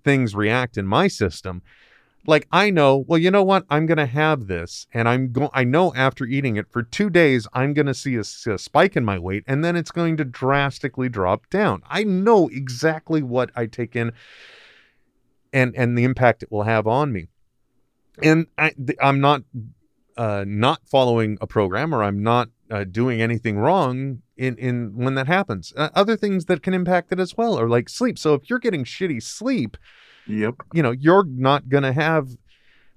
things 0.05 0.35
react 0.35 0.77
in 0.77 0.87
my 0.87 1.09
system. 1.09 1.63
Like 2.27 2.47
I 2.53 2.69
know, 2.69 2.99
well, 3.09 3.19
you 3.19 3.31
know 3.31 3.43
what? 3.43 3.65
I'm 3.71 3.87
going 3.87 3.97
to 3.97 4.05
have 4.05 4.47
this 4.47 4.87
and 4.93 5.09
I'm 5.09 5.33
going 5.33 5.49
I 5.55 5.65
know 5.65 5.95
after 5.95 6.27
eating 6.27 6.57
it 6.57 6.71
for 6.71 6.83
2 6.83 7.09
days 7.09 7.49
I'm 7.55 7.73
going 7.73 7.87
to 7.87 7.95
see 7.95 8.17
a, 8.17 8.21
a 8.21 8.59
spike 8.59 8.95
in 8.95 9.07
my 9.07 9.19
weight 9.19 9.45
and 9.47 9.65
then 9.65 9.75
it's 9.75 9.91
going 9.91 10.19
to 10.19 10.25
drastically 10.27 11.09
drop 11.09 11.49
down. 11.49 11.83
I 11.89 12.05
know 12.05 12.49
exactly 12.49 13.23
what 13.23 13.51
I 13.57 13.65
take 13.65 13.97
in 13.97 14.13
and 15.53 15.75
and 15.77 15.97
the 15.97 16.05
impact 16.05 16.43
it 16.43 16.51
will 16.51 16.65
have 16.65 16.87
on 16.87 17.13
me. 17.13 17.29
And 18.23 18.47
i 18.59 18.73
i'm 19.01 19.21
not 19.21 19.43
uh, 20.17 20.45
not 20.47 20.81
following 20.87 21.39
a 21.41 21.47
program 21.47 21.95
or 21.95 22.03
I'm 22.03 22.23
not 22.23 22.49
uh, 22.71 22.85
doing 22.85 23.23
anything 23.23 23.57
wrong 23.59 24.21
in 24.37 24.57
in 24.57 24.93
when 24.95 25.15
that 25.15 25.27
happens. 25.27 25.73
Uh, 25.77 25.89
other 25.95 26.17
things 26.17 26.45
that 26.47 26.63
can 26.63 26.75
impact 26.75 27.13
it 27.13 27.19
as 27.19 27.37
well 27.37 27.59
are 27.59 27.69
like 27.69 27.89
sleep. 27.89 28.19
So 28.19 28.35
if 28.35 28.51
you're 28.51 28.59
getting 28.59 28.85
shitty 28.85 29.23
sleep, 29.23 29.77
Yep. 30.27 30.57
you 30.75 30.83
know 30.83 30.91
you're 30.91 31.25
not 31.25 31.69
going 31.69 31.85
to 31.85 31.93
have 31.93 32.37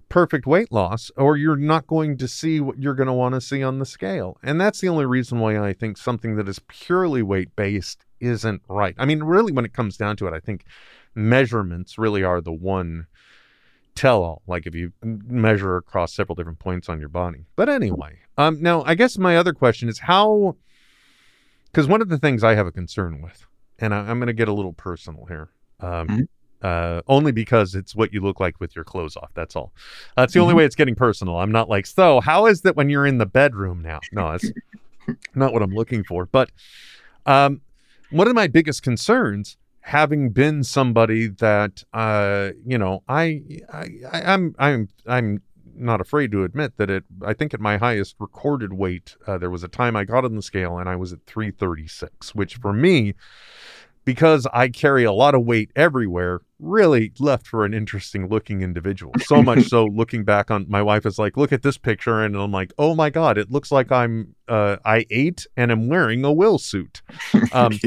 perfect 0.09 0.45
weight 0.45 0.71
loss 0.71 1.09
or 1.17 1.37
you're 1.37 1.55
not 1.55 1.87
going 1.87 2.17
to 2.17 2.27
see 2.27 2.59
what 2.59 2.77
you're 2.77 2.93
going 2.93 3.07
to 3.07 3.13
want 3.13 3.33
to 3.33 3.41
see 3.41 3.63
on 3.63 3.79
the 3.79 3.85
scale. 3.85 4.37
And 4.43 4.59
that's 4.61 4.79
the 4.81 4.89
only 4.89 5.05
reason 5.05 5.39
why 5.39 5.57
I 5.57 5.73
think 5.73 5.97
something 5.97 6.35
that 6.35 6.47
is 6.47 6.59
purely 6.67 7.23
weight 7.23 7.55
based 7.55 8.05
isn't 8.19 8.61
right. 8.67 8.93
I 8.97 9.05
mean, 9.05 9.23
really, 9.23 9.51
when 9.51 9.65
it 9.65 9.73
comes 9.73 9.97
down 9.97 10.15
to 10.17 10.27
it, 10.27 10.33
I 10.33 10.39
think 10.39 10.65
measurements 11.15 11.97
really 11.97 12.23
are 12.23 12.41
the 12.41 12.51
one 12.51 13.07
tell 13.95 14.23
all. 14.23 14.41
Like 14.47 14.65
if 14.65 14.73
you 14.75 14.91
measure 15.03 15.77
across 15.77 16.13
several 16.13 16.35
different 16.35 16.59
points 16.59 16.89
on 16.89 16.99
your 16.99 17.09
body. 17.09 17.45
But 17.55 17.69
anyway, 17.69 18.19
um, 18.37 18.61
now 18.61 18.83
I 18.85 18.95
guess 18.95 19.17
my 19.17 19.37
other 19.37 19.53
question 19.53 19.87
is 19.89 19.99
how, 19.99 20.55
because 21.71 21.87
one 21.87 22.01
of 22.01 22.09
the 22.09 22.17
things 22.17 22.43
I 22.43 22.55
have 22.55 22.65
a 22.67 22.71
concern 22.71 23.21
with, 23.21 23.45
and 23.79 23.93
I, 23.93 23.99
I'm 23.99 24.19
going 24.19 24.27
to 24.27 24.33
get 24.33 24.47
a 24.47 24.53
little 24.53 24.73
personal 24.73 25.25
here. 25.25 25.49
Um, 25.79 26.07
Mhm. 26.07 26.27
uh, 26.61 27.01
only 27.07 27.33
because 27.33 27.75
it's 27.75 27.93
what 27.93 28.13
you 28.13 28.21
look 28.21 28.39
like 28.39 28.59
with 28.61 28.73
your 28.73 28.85
clothes 28.85 29.17
off. 29.17 29.29
That's 29.33 29.53
all. 29.55 29.73
That's 30.15 30.33
the 30.33 30.39
only 30.39 30.53
Mhm. 30.53 30.57
way 30.57 30.65
it's 30.65 30.75
getting 30.75 30.95
personal. 30.95 31.37
I'm 31.37 31.51
not 31.51 31.67
like, 31.67 31.85
so 31.85 32.21
how 32.21 32.45
is 32.45 32.61
that 32.61 32.77
when 32.77 32.89
you're 32.89 33.05
in 33.05 33.17
the 33.17 33.25
bedroom 33.25 33.81
now? 33.81 33.99
No, 34.13 34.31
that's 34.31 34.49
not 35.35 35.51
what 35.51 35.61
I'm 35.61 35.73
looking 35.75 36.03
for. 36.05 36.25
But 36.25 36.51
um, 37.25 37.59
one 38.11 38.27
of 38.29 38.33
my 38.35 38.47
biggest 38.47 38.81
concerns, 38.81 39.57
having 39.83 40.29
been 40.29 40.63
somebody 40.63 41.27
that 41.27 41.83
uh, 41.93 42.51
you 42.65 42.77
know, 42.77 43.03
I, 43.07 43.41
I, 43.71 43.89
I 44.11 44.33
I'm, 44.33 44.55
I'm, 44.57 44.89
I'm 45.05 45.41
not 45.75 46.01
afraid 46.01 46.31
to 46.31 46.43
admit 46.43 46.77
that 46.77 46.89
it. 46.89 47.03
I 47.23 47.33
think 47.33 47.53
at 47.53 47.59
my 47.59 47.77
highest 47.77 48.15
recorded 48.19 48.73
weight, 48.73 49.15
uh, 49.27 49.37
there 49.37 49.49
was 49.49 49.63
a 49.63 49.67
time 49.67 49.95
I 49.95 50.05
got 50.05 50.25
on 50.25 50.35
the 50.35 50.41
scale 50.41 50.77
and 50.77 50.87
I 50.87 50.95
was 50.95 51.11
at 51.13 51.25
336, 51.25 52.33
which 52.33 52.55
for 52.55 52.73
me 52.73 53.13
because 54.05 54.45
I 54.53 54.69
carry 54.69 55.03
a 55.03 55.13
lot 55.13 55.35
of 55.35 55.43
weight 55.45 55.71
everywhere, 55.75 56.41
really 56.59 57.11
left 57.19 57.47
for 57.47 57.65
an 57.65 57.73
interesting 57.73 58.27
looking 58.27 58.61
individual. 58.61 59.13
So 59.25 59.41
much 59.41 59.63
so, 59.67 59.85
looking 59.85 60.23
back 60.23 60.51
on 60.51 60.65
my 60.69 60.81
wife 60.81 61.05
is 61.05 61.19
like, 61.19 61.37
look 61.37 61.51
at 61.51 61.61
this 61.61 61.77
picture, 61.77 62.21
and 62.21 62.35
I'm 62.35 62.51
like, 62.51 62.73
oh 62.77 62.95
my 62.95 63.09
god, 63.09 63.37
it 63.37 63.51
looks 63.51 63.71
like 63.71 63.91
I'm 63.91 64.35
uh, 64.47 64.77
I 64.85 65.05
ate 65.09 65.45
and 65.57 65.71
am 65.71 65.87
wearing 65.87 66.23
a 66.23 66.31
will 66.31 66.57
suit. 66.57 67.01
Um, 67.51 67.77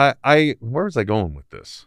I, 0.00 0.14
I 0.24 0.56
where 0.60 0.84
was 0.84 0.96
I 0.96 1.04
going 1.04 1.34
with 1.34 1.48
this? 1.50 1.86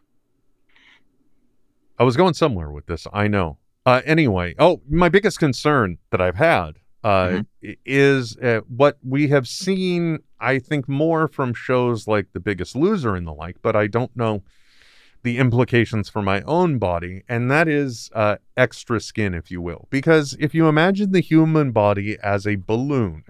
I 2.00 2.04
was 2.04 2.16
going 2.18 2.34
somewhere 2.34 2.72
with 2.72 2.86
this. 2.86 3.08
I 3.14 3.28
know. 3.28 3.58
Uh, 3.86 4.02
anyway, 4.06 4.56
oh, 4.60 4.82
my 4.90 5.10
biggest 5.10 5.40
concern 5.40 5.98
that 6.12 6.22
I've 6.22 6.36
had 6.36 6.78
uh, 7.04 7.42
i- 7.64 7.76
is 7.86 8.38
uh, 8.38 8.62
what 8.68 8.98
we 9.04 9.28
have 9.30 9.48
seen. 9.48 10.20
I 10.40 10.60
think 10.60 10.88
more 10.88 11.28
from 11.28 11.54
shows 11.54 12.08
like 12.08 12.28
The 12.34 12.40
Biggest 12.40 12.76
Loser 12.76 13.16
and 13.16 13.26
the 13.28 13.34
like, 13.34 13.58
but 13.62 13.76
I 13.76 13.88
don't 13.88 14.16
know 14.16 14.44
the 15.24 15.38
implications 15.38 16.10
for 16.10 16.22
my 16.22 16.42
own 16.42 16.78
body, 16.80 17.24
and 17.30 17.50
that 17.50 17.68
is 17.68 18.10
uh, 18.14 18.36
extra 18.58 19.00
skin, 19.00 19.34
if 19.34 19.50
you 19.50 19.62
will. 19.62 19.88
Because 19.90 20.36
if 20.40 20.54
you 20.54 20.68
imagine 20.68 21.14
the 21.14 21.22
human 21.22 21.72
body 21.72 22.18
as 22.22 22.46
a 22.46 22.56
balloon, 22.56 23.24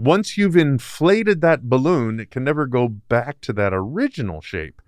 once 0.00 0.38
you've 0.38 0.56
inflated 0.56 1.40
that 1.40 1.68
balloon, 1.68 2.20
it 2.20 2.30
can 2.30 2.44
never 2.44 2.66
go 2.66 2.88
back 2.88 3.40
to 3.42 3.52
that 3.52 3.72
original 3.74 4.40
shape, 4.40 4.80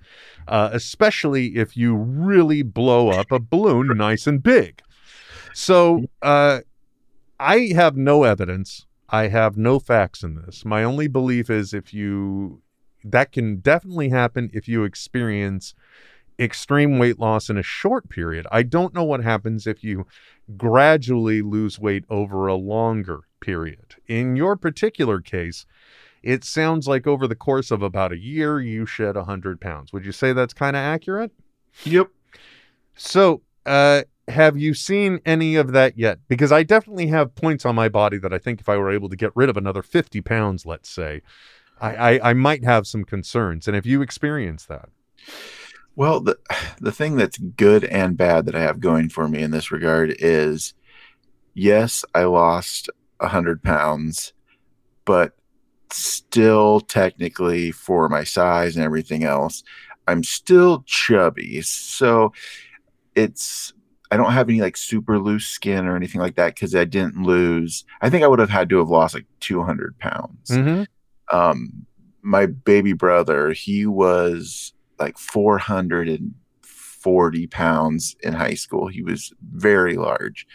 uh, 0.49 0.71
especially 0.73 1.57
if 1.57 1.77
you 1.77 1.95
really 1.95 2.63
blow 2.63 3.11
up 3.11 3.31
a 3.31 3.39
balloon 3.39 3.97
nice 3.97 4.27
and 4.27 4.43
big. 4.43 4.83
So 5.53 6.07
uh, 6.23 6.61
I 7.39 7.73
have 7.75 7.97
no 7.97 8.25
evidence. 8.25 8.87
I 9.09 9.29
have 9.29 9.59
no 9.59 9.79
facts 9.79 10.23
in 10.23 10.37
this. 10.37 10.65
My 10.65 10.83
only 10.83 11.09
belief 11.09 11.51
is 11.51 11.75
if 11.75 11.93
you, 11.93 12.63
that 13.05 13.33
can 13.33 13.57
definitely 13.57 14.09
happen 14.09 14.51
if 14.55 14.67
you 14.67 14.85
experience 14.85 15.75
extreme 16.39 16.99
weight 16.99 17.19
loss 17.19 17.51
in 17.51 17.59
a 17.59 17.63
short 17.63 18.09
period. 18.09 18.47
I 18.51 18.63
don't 18.63 18.95
know 18.95 19.05
what 19.05 19.23
happens 19.23 19.67
if 19.67 19.85
you 19.85 20.07
gradually 20.57 21.43
lose 21.43 21.79
weight 21.79 22.05
over 22.09 22.47
a 22.47 22.55
longer 22.55 23.25
period. 23.43 23.97
In 24.07 24.37
your 24.37 24.57
particular 24.57 25.21
case, 25.21 25.67
it 26.23 26.45
sounds 26.45 26.89
like 26.89 27.07
over 27.07 27.27
the 27.27 27.35
course 27.35 27.71
of 27.71 27.83
about 27.83 28.13
a 28.13 28.19
year, 28.19 28.61
you 28.61 28.87
shed 28.87 29.17
100 29.17 29.61
pounds. 29.61 29.93
Would 29.93 30.07
you 30.07 30.13
say 30.13 30.33
that's 30.33 30.55
kind 30.55 30.77
of 30.77 30.81
accurate? 30.81 31.33
Yep. 31.85 32.09
So, 32.95 33.43
uh, 33.67 34.03
have 34.29 34.57
you 34.57 34.73
seen 34.73 35.21
any 35.27 35.57
of 35.57 35.73
that 35.73 35.99
yet? 35.99 36.21
Because 36.29 36.53
I 36.53 36.63
definitely 36.63 37.09
have 37.09 37.35
points 37.35 37.67
on 37.67 37.75
my 37.75 37.89
body 37.89 38.19
that 38.19 38.33
I 38.33 38.39
think 38.39 38.61
if 38.61 38.69
I 38.69 38.77
were 38.77 38.91
able 38.91 39.09
to 39.09 39.17
get 39.17 39.33
rid 39.35 39.49
of 39.49 39.57
another 39.57 39.83
50 39.83 40.21
pounds, 40.21 40.65
let's 40.65 40.89
say, 40.89 41.23
I, 41.81 41.95
I, 41.95 42.31
I 42.31 42.33
might 42.33 42.65
have 42.65 42.87
some 42.87 43.05
concerns. 43.05 43.67
And 43.67 43.75
have 43.75 43.87
you 43.87 44.01
experienced 44.01 44.69
that? 44.69 44.89
Well, 45.95 46.21
the 46.21 46.39
the 46.81 46.93
thing 46.93 47.17
that's 47.17 47.37
good 47.39 47.85
and 47.85 48.17
bad 48.17 48.47
that 48.47 48.55
I 48.55 48.63
have 48.63 48.81
going 48.81 49.09
for 49.09 49.29
me 49.29 49.43
in 49.43 49.51
this 49.51 49.71
regard 49.71 50.15
is, 50.19 50.75
yes, 51.55 52.05
I 52.15 52.25
lost 52.25 52.89
a 53.23 53.29
hundred 53.29 53.63
pounds, 53.63 54.33
but 55.05 55.37
still 55.91 56.81
technically 56.81 57.71
for 57.73 58.09
my 58.09 58.25
size 58.25 58.77
and 58.77 58.85
everything 58.85 59.25
else, 59.25 59.63
I'm 60.09 60.23
still 60.25 60.83
chubby. 60.87 61.61
So 61.63 62.33
it's 63.15 63.73
I 64.11 64.17
don't 64.19 64.33
have 64.33 64.49
any 64.49 64.61
like 64.61 64.77
super 64.77 65.19
loose 65.19 65.47
skin 65.47 65.87
or 65.87 65.97
anything 65.97 66.21
like 66.21 66.35
that 66.37 66.55
because 66.55 66.75
I 66.75 66.85
didn't 66.85 67.23
lose. 67.23 67.85
I 68.03 68.11
think 68.11 68.25
I 68.25 68.29
would 68.29 68.39
have 68.41 68.51
had 68.51 68.69
to 68.71 68.79
have 68.79 68.91
lost 68.91 69.15
like 69.15 69.27
200 69.41 69.99
pounds 69.99 70.51
Mm-hmm. 70.51 70.83
um 71.37 71.87
my 72.25 72.47
baby 72.47 72.93
brother 72.93 73.53
he 73.53 73.85
was 73.87 74.73
like 74.99 75.19
440 75.19 77.47
pounds 77.49 78.17
in 78.23 78.33
high 78.33 78.55
school 78.55 78.87
he 78.89 79.03
was 79.03 79.33
very 79.55 79.97
large 79.97 80.47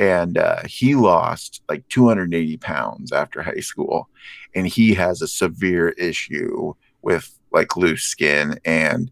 and 0.00 0.38
uh, 0.38 0.62
he 0.66 0.94
lost 0.94 1.62
like 1.68 1.86
280 1.88 2.56
pounds 2.56 3.12
after 3.12 3.42
high 3.42 3.60
school 3.60 4.08
and 4.54 4.66
he 4.66 4.94
has 4.94 5.20
a 5.20 5.28
severe 5.28 5.90
issue 5.90 6.72
with 7.02 7.38
like 7.52 7.76
loose 7.76 8.04
skin 8.04 8.58
and 8.64 9.10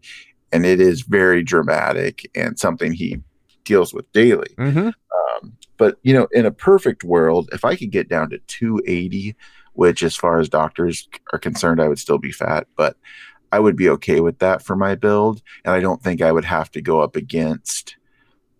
and 0.51 0.65
it 0.65 0.81
is 0.81 1.03
very 1.03 1.43
dramatic 1.43 2.29
and 2.35 2.57
something 2.57 2.91
he 2.91 3.19
deals 3.63 3.93
with 3.93 4.11
daily 4.13 4.55
Mm-hmm. 4.57 4.87
um, 4.87 5.53
but 5.79 5.97
you 6.03 6.13
know, 6.13 6.27
in 6.31 6.45
a 6.45 6.51
perfect 6.51 7.03
world, 7.03 7.49
if 7.53 7.63
I 7.63 7.75
could 7.75 7.89
get 7.89 8.09
down 8.09 8.29
to 8.31 8.39
280, 8.47 9.35
which 9.73 10.03
as 10.03 10.15
far 10.15 10.39
as 10.39 10.49
doctors 10.49 11.07
are 11.31 11.39
concerned, 11.39 11.81
I 11.81 11.87
would 11.87 11.97
still 11.97 12.17
be 12.17 12.33
fat, 12.33 12.67
but 12.75 12.97
I 13.51 13.59
would 13.59 13.77
be 13.77 13.89
okay 13.89 14.19
with 14.19 14.39
that 14.39 14.61
for 14.61 14.75
my 14.75 14.93
build, 14.95 15.41
and 15.63 15.73
I 15.73 15.79
don't 15.79 16.03
think 16.03 16.21
I 16.21 16.33
would 16.33 16.45
have 16.45 16.69
to 16.71 16.81
go 16.81 16.99
up 16.99 17.15
against 17.15 17.95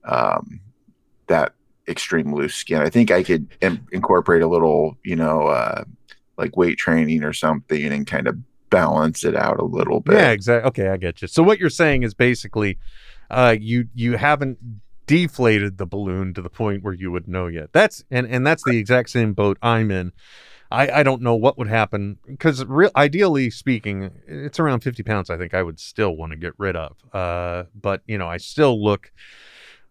um, 0.05 0.61
that 1.27 1.53
extreme 1.89 2.33
loose 2.33 2.55
skin. 2.55 2.81
I 2.81 2.89
think 2.89 3.11
I 3.11 3.23
could 3.23 3.47
in- 3.61 3.85
incorporate 3.91 4.41
a 4.41 4.47
little, 4.47 4.97
you 5.03 5.15
know, 5.15 5.47
uh, 5.47 5.83
like 6.37 6.55
weight 6.55 6.77
training 6.77 7.23
or 7.23 7.33
something, 7.33 7.83
and 7.91 8.07
kind 8.07 8.27
of 8.27 8.37
balance 8.69 9.23
it 9.23 9.35
out 9.35 9.59
a 9.59 9.65
little 9.65 9.99
bit. 9.99 10.15
Yeah, 10.15 10.31
exactly. 10.31 10.67
Okay, 10.69 10.89
I 10.89 10.97
get 10.97 11.21
you. 11.21 11.27
So 11.27 11.43
what 11.43 11.59
you're 11.59 11.69
saying 11.69 12.03
is 12.03 12.13
basically, 12.13 12.77
uh, 13.29 13.55
you 13.59 13.89
you 13.93 14.17
haven't 14.17 14.59
deflated 15.05 15.79
the 15.79 15.87
balloon 15.87 16.35
to 16.35 16.41
the 16.41 16.49
point 16.49 16.83
where 16.83 16.93
you 16.93 17.11
would 17.11 17.27
know 17.27 17.47
yet. 17.47 17.73
That's 17.73 18.03
and 18.11 18.27
and 18.27 18.45
that's 18.45 18.63
the 18.63 18.77
exact 18.77 19.09
same 19.09 19.33
boat 19.33 19.57
I'm 19.61 19.91
in. 19.91 20.11
I, 20.71 20.99
I 20.99 21.03
don't 21.03 21.23
know 21.23 21.35
what 21.35 21.57
would 21.57 21.67
happen 21.67 22.19
because 22.27 22.63
real 22.65 22.91
ideally 22.95 23.49
speaking, 23.49 24.11
it's 24.27 24.59
around 24.59 24.81
50 24.81 25.01
pounds. 25.01 25.31
I 25.31 25.37
think 25.37 25.55
I 25.55 25.63
would 25.63 25.79
still 25.79 26.15
want 26.15 26.31
to 26.31 26.37
get 26.37 26.53
rid 26.59 26.75
of. 26.75 26.95
Uh, 27.11 27.63
but 27.73 28.03
you 28.05 28.17
know, 28.19 28.27
I 28.27 28.37
still 28.37 28.81
look, 28.81 29.11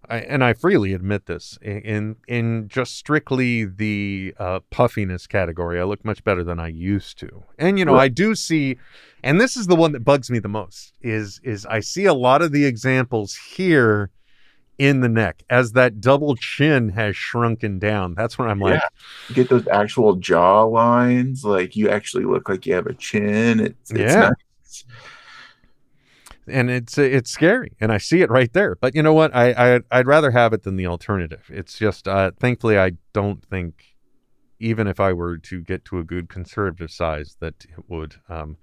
I, 0.08 0.18
and 0.20 0.42
I 0.42 0.54
freely 0.54 0.94
admit 0.94 1.26
this 1.26 1.58
in 1.60 2.16
in 2.26 2.68
just 2.68 2.96
strictly 2.96 3.64
the 3.66 4.34
uh, 4.38 4.60
puffiness 4.70 5.26
category. 5.26 5.78
I 5.78 5.84
look 5.84 6.04
much 6.04 6.24
better 6.24 6.42
than 6.42 6.58
I 6.58 6.68
used 6.68 7.18
to. 7.18 7.44
And 7.58 7.78
you 7.78 7.84
know, 7.84 7.96
I 7.96 8.08
do 8.08 8.34
see, 8.34 8.78
and 9.22 9.40
this 9.40 9.56
is 9.56 9.66
the 9.66 9.76
one 9.76 9.92
that 9.92 10.04
bugs 10.04 10.30
me 10.30 10.38
the 10.38 10.48
most 10.48 10.94
is 11.02 11.40
is 11.44 11.66
I 11.66 11.80
see 11.80 12.06
a 12.06 12.14
lot 12.14 12.42
of 12.42 12.52
the 12.52 12.64
examples 12.64 13.34
here 13.34 14.10
in 14.78 15.00
the 15.00 15.08
neck 15.08 15.42
as 15.50 15.72
that 15.72 16.00
double 16.00 16.36
chin 16.36 16.90
has 16.90 17.16
shrunken 17.16 17.78
down. 17.78 18.14
That's 18.14 18.38
when 18.38 18.48
I'm 18.48 18.60
like, 18.60 18.74
Yeah. 18.74 18.88
You 19.28 19.34
get 19.34 19.48
those 19.50 19.66
actual 19.68 20.14
jaw 20.16 20.62
lines, 20.62 21.44
like 21.44 21.76
you 21.76 21.90
actually 21.90 22.24
look 22.24 22.48
like 22.48 22.64
you 22.64 22.74
have 22.74 22.86
a 22.86 22.94
chin. 22.94 23.60
It's, 23.60 23.90
it's 23.90 24.00
Yeah. 24.14 24.30
nice. 24.30 24.84
And 26.50 26.70
it's 26.70 26.98
it's 26.98 27.30
scary 27.30 27.72
and 27.80 27.92
i 27.92 27.98
see 27.98 28.22
it 28.22 28.30
right 28.30 28.52
there. 28.52 28.76
But 28.76 28.94
you 28.94 29.02
know 29.02 29.14
what? 29.14 29.34
I, 29.34 29.76
I 29.76 29.80
i'd 29.92 30.06
rather 30.06 30.30
have 30.30 30.52
it 30.52 30.62
than 30.62 30.76
the 30.76 30.86
alternative. 30.86 31.44
It's 31.48 31.78
just 31.78 32.08
uh 32.08 32.32
thankfully 32.38 32.78
i 32.78 32.92
don't 33.12 33.44
think 33.44 33.84
even 34.60 34.86
if 34.86 34.98
i 35.00 35.12
were 35.12 35.38
to 35.38 35.60
get 35.60 35.84
to 35.86 35.98
a 35.98 36.04
good 36.04 36.28
conservative 36.28 36.90
size 36.90 37.36
that 37.40 37.64
it 37.64 37.84
would 37.88 38.16
um 38.28 38.56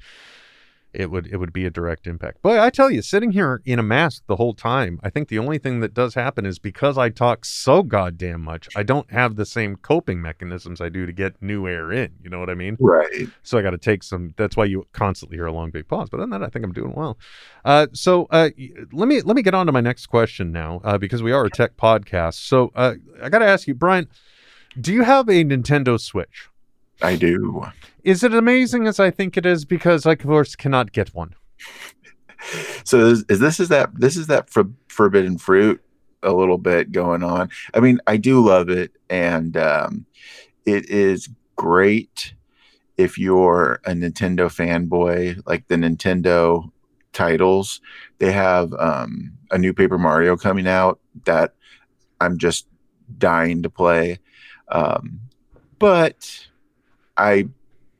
it 0.95 1.11
would 1.11 1.27
it 1.27 1.37
would 1.37 1.51
be 1.53 1.65
a 1.65 1.69
direct 1.69 2.07
impact 2.07 2.37
but 2.41 2.59
i 2.59 2.69
tell 2.69 2.89
you 2.89 3.01
sitting 3.01 3.31
here 3.31 3.61
in 3.65 3.79
a 3.79 3.83
mask 3.83 4.23
the 4.27 4.35
whole 4.37 4.53
time 4.53 4.99
i 5.03 5.09
think 5.09 5.27
the 5.27 5.39
only 5.39 5.57
thing 5.57 5.79
that 5.81 5.93
does 5.93 6.13
happen 6.15 6.45
is 6.45 6.59
because 6.59 6.97
i 6.97 7.09
talk 7.09 7.43
so 7.45 7.83
goddamn 7.83 8.41
much 8.41 8.67
i 8.75 8.83
don't 8.83 9.11
have 9.11 9.35
the 9.35 9.45
same 9.45 9.75
coping 9.75 10.21
mechanisms 10.21 10.79
i 10.81 10.89
do 10.89 11.05
to 11.05 11.11
get 11.11 11.41
new 11.41 11.67
air 11.67 11.91
in 11.91 12.11
you 12.23 12.29
know 12.29 12.39
what 12.39 12.49
i 12.49 12.55
mean 12.55 12.77
Right. 12.79 13.27
so 13.43 13.57
I 13.57 13.61
got 13.61 13.71
to 13.71 13.77
take 13.77 14.03
some. 14.03 14.33
That's 14.37 14.55
why 14.55 14.65
you 14.65 14.85
constantly 14.91 15.37
hear 15.37 15.45
a 15.45 15.51
long 15.51 15.71
big 15.71 15.87
pause. 15.87 16.09
But 16.09 16.17
other 16.19 16.29
than 16.29 16.41
that, 16.41 16.45
I 16.45 16.49
think 16.49 16.65
I'm 16.65 16.71
doing 16.73 16.93
well. 16.95 17.17
Uh, 17.63 17.87
so 17.93 18.27
uh, 18.31 18.49
let 18.91 19.07
me 19.07 19.21
let 19.21 19.35
me 19.35 19.41
get 19.41 19.53
on 19.53 19.65
to 19.65 19.71
my 19.71 19.81
next 19.81 20.07
question 20.07 20.51
now, 20.51 20.81
uh, 20.83 20.97
because 20.97 21.23
we 21.23 21.31
are 21.31 21.45
a 21.45 21.49
tech 21.49 21.77
podcast. 21.77 22.35
So 22.35 22.71
uh, 22.75 22.95
I 23.21 23.29
got 23.29 23.39
to 23.39 23.45
ask 23.45 23.67
you, 23.67 23.73
Brian, 23.73 24.07
do 24.79 24.93
you 24.93 25.03
have 25.03 25.29
a 25.29 25.43
Nintendo 25.43 25.99
Switch? 25.99 26.49
I 27.01 27.15
do. 27.15 27.65
Is 28.03 28.23
it 28.23 28.33
amazing 28.33 28.87
as 28.87 28.99
I 28.99 29.11
think 29.11 29.37
it 29.37 29.45
is? 29.45 29.65
Because 29.65 30.05
I, 30.05 30.13
of 30.13 30.19
course, 30.19 30.55
cannot 30.55 30.91
get 30.91 31.13
one. 31.13 31.35
So 32.83 33.07
is, 33.07 33.25
is 33.27 33.39
this 33.39 33.59
is 33.59 33.69
that 33.69 33.89
this 33.95 34.15
is 34.15 34.27
that 34.27 34.51
for, 34.51 34.65
forbidden 34.87 35.39
fruit 35.39 35.81
a 36.21 36.31
little 36.31 36.59
bit 36.59 36.91
going 36.91 37.23
on. 37.23 37.49
I 37.73 37.79
mean, 37.79 37.99
I 38.05 38.17
do 38.17 38.45
love 38.45 38.69
it, 38.69 38.91
and 39.09 39.57
um, 39.57 40.05
it 40.65 40.87
is 40.89 41.27
great 41.55 42.35
if 42.97 43.17
you're 43.17 43.79
a 43.85 43.91
Nintendo 43.91 44.47
fanboy, 44.47 45.41
like 45.45 45.67
the 45.67 45.75
Nintendo 45.75 46.69
titles. 47.13 47.81
They 48.19 48.31
have 48.31 48.73
um, 48.73 49.33
a 49.51 49.57
new 49.57 49.73
Paper 49.73 49.97
Mario 49.97 50.37
coming 50.37 50.67
out 50.67 50.99
that 51.25 51.53
I'm 52.21 52.37
just 52.37 52.67
dying 53.17 53.63
to 53.63 53.69
play. 53.69 54.19
Um, 54.69 55.19
but 55.79 56.47
I 57.17 57.47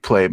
play 0.01 0.29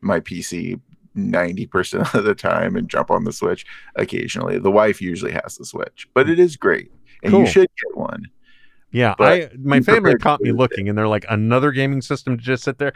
my 0.00 0.20
PC 0.20 0.80
90% 1.16 2.14
of 2.14 2.24
the 2.24 2.34
time 2.34 2.76
and 2.76 2.88
jump 2.88 3.10
on 3.10 3.24
the 3.24 3.32
Switch 3.32 3.66
occasionally. 3.96 4.58
The 4.58 4.70
wife 4.70 5.00
usually 5.00 5.32
has 5.32 5.56
the 5.56 5.64
Switch, 5.64 6.08
but 6.14 6.28
it 6.28 6.38
is 6.38 6.56
great. 6.56 6.90
And 7.22 7.32
Cool. 7.32 7.40
you 7.40 7.46
should 7.46 7.68
get 7.82 7.96
one. 7.96 8.26
Yeah, 8.92 9.14
I 9.20 9.50
my 9.58 9.80
family 9.80 10.16
caught 10.16 10.40
me 10.40 10.50
looking, 10.50 10.88
and 10.88 10.98
they're 10.98 11.06
like, 11.06 11.24
another 11.28 11.70
gaming 11.70 12.02
system 12.02 12.36
to 12.36 12.42
just 12.42 12.64
sit 12.64 12.78
there. 12.78 12.92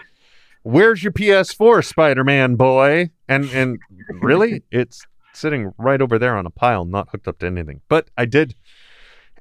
Where's 0.63 1.05
your 1.05 1.13
PS4, 1.13 1.85
Spider-Man 1.85 2.57
boy? 2.57 3.11
And 3.29 3.45
and 3.51 3.79
really, 4.09 4.63
it's 4.73 5.07
sitting 5.35 5.73
right 5.79 6.01
over 6.01 6.19
there 6.19 6.37
on 6.37 6.47
a 6.47 6.51
pile, 6.51 6.85
not 6.85 7.11
hooked 7.11 7.29
up 7.29 7.39
to 7.41 7.47
anything. 7.47 7.81
But 7.89 8.09
I 8.17 8.25
did. 8.25 8.55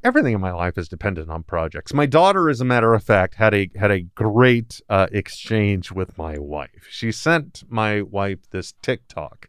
Everything 0.03 0.33
in 0.33 0.41
my 0.41 0.51
life 0.51 0.77
is 0.77 0.89
dependent 0.89 1.29
on 1.29 1.43
projects. 1.43 1.93
My 1.93 2.05
daughter, 2.05 2.49
as 2.49 2.59
a 2.59 2.65
matter 2.65 2.93
of 2.93 3.03
fact, 3.03 3.35
had 3.35 3.53
a 3.53 3.69
had 3.75 3.89
a 3.89 4.01
great 4.01 4.81
uh, 4.89 5.07
exchange 5.13 5.91
with 5.93 6.17
my 6.17 6.37
wife. 6.37 6.87
She 6.89 7.11
sent 7.11 7.63
my 7.69 8.01
wife 8.01 8.39
this 8.51 8.73
TikTok, 8.81 9.47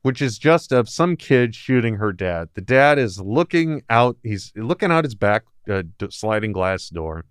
which 0.00 0.22
is 0.22 0.38
just 0.38 0.72
of 0.72 0.88
some 0.88 1.16
kid 1.16 1.54
shooting 1.54 1.96
her 1.96 2.12
dad. 2.14 2.48
The 2.54 2.62
dad 2.62 2.98
is 2.98 3.20
looking 3.20 3.82
out. 3.90 4.16
He's 4.22 4.52
looking 4.56 4.90
out 4.90 5.04
his 5.04 5.14
back 5.14 5.44
uh, 5.68 5.82
sliding 6.08 6.52
glass 6.52 6.88
door. 6.88 7.26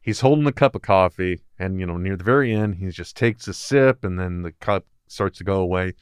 He's 0.00 0.20
holding 0.20 0.46
a 0.46 0.52
cup 0.52 0.74
of 0.74 0.80
coffee, 0.80 1.42
and 1.58 1.78
you 1.78 1.84
know, 1.84 1.98
near 1.98 2.16
the 2.16 2.24
very 2.24 2.54
end, 2.54 2.76
he 2.76 2.88
just 2.88 3.18
takes 3.18 3.46
a 3.48 3.52
sip, 3.52 4.02
and 4.02 4.18
then 4.18 4.40
the 4.42 4.52
cup 4.52 4.86
starts 5.08 5.36
to 5.38 5.44
go 5.44 5.60
away. 5.60 5.92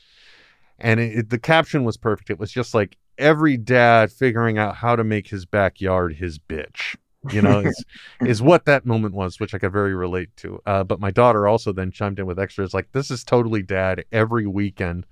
And 0.79 1.01
it, 1.01 1.19
it- 1.19 1.31
the 1.31 1.39
caption 1.41 1.83
was 1.83 1.97
perfect. 1.97 2.31
It 2.31 2.39
was 2.39 2.53
just 2.53 2.75
like 2.75 2.97
every 3.19 3.57
dad 3.57 4.11
figuring 4.13 4.57
out 4.59 4.77
how 4.77 4.97
to 4.97 5.05
make 5.05 5.29
his 5.29 5.45
backyard 5.45 6.15
his 6.15 6.39
bitch. 6.39 6.97
You 7.33 7.43
know, 7.43 7.61
is, 7.61 7.85
is 8.25 8.41
what 8.41 8.65
that 8.67 8.87
moment 8.87 9.15
was, 9.15 9.41
which 9.41 9.53
I 9.53 9.59
could 9.59 9.73
very 9.73 9.95
relate 9.95 10.29
to. 10.37 10.61
Uh, 10.65 10.85
but 10.85 11.01
my 11.01 11.11
daughter 11.11 11.47
also 11.49 11.73
then 11.73 11.91
chimed 11.91 12.19
in 12.21 12.27
with 12.27 12.39
extras 12.39 12.73
like, 12.73 12.93
"This 12.93 13.11
is 13.11 13.25
totally 13.25 13.63
dad 13.63 14.05
every 14.13 14.47
weekend." 14.47 15.05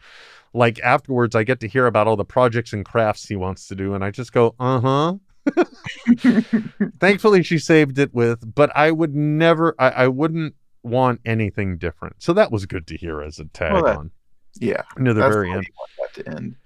Like 0.55 0.79
afterwards, 0.81 1.35
I 1.35 1.43
get 1.43 1.61
to 1.61 1.69
hear 1.69 1.87
about 1.87 2.07
all 2.07 2.17
the 2.17 2.25
projects 2.25 2.73
and 2.73 2.85
crafts 2.85 3.27
he 3.29 3.35
wants 3.37 3.67
to 3.69 3.75
do, 3.75 3.93
and 3.95 4.05
I 4.05 4.11
just 4.13 4.33
go, 4.33 4.55
"Uh 4.61 4.81
huh." 4.81 5.15
Thankfully, 7.01 7.43
she 7.43 7.59
saved 7.59 7.99
it 7.99 8.15
with, 8.15 8.55
but 8.55 8.71
I 8.77 8.91
would 8.91 9.15
never, 9.15 9.75
I, 9.79 9.91
I 9.91 10.09
wouldn't 10.09 10.55
want 10.83 11.21
anything 11.25 11.79
different. 11.79 12.17
So 12.23 12.33
that 12.35 12.51
was 12.53 12.67
good 12.67 12.87
to 12.89 12.97
hear 12.97 13.21
as 13.23 13.39
a 13.39 13.45
tag 13.47 13.73
Well, 13.73 13.83
that- 13.85 13.97
on 13.97 14.11
Yeah. 14.61 14.83
near 14.97 15.15
the 15.15 15.21
very 15.29 15.51
end. 15.51 15.67
want 15.79 16.15
that 16.15 16.25
to 16.25 16.37
end. 16.37 16.57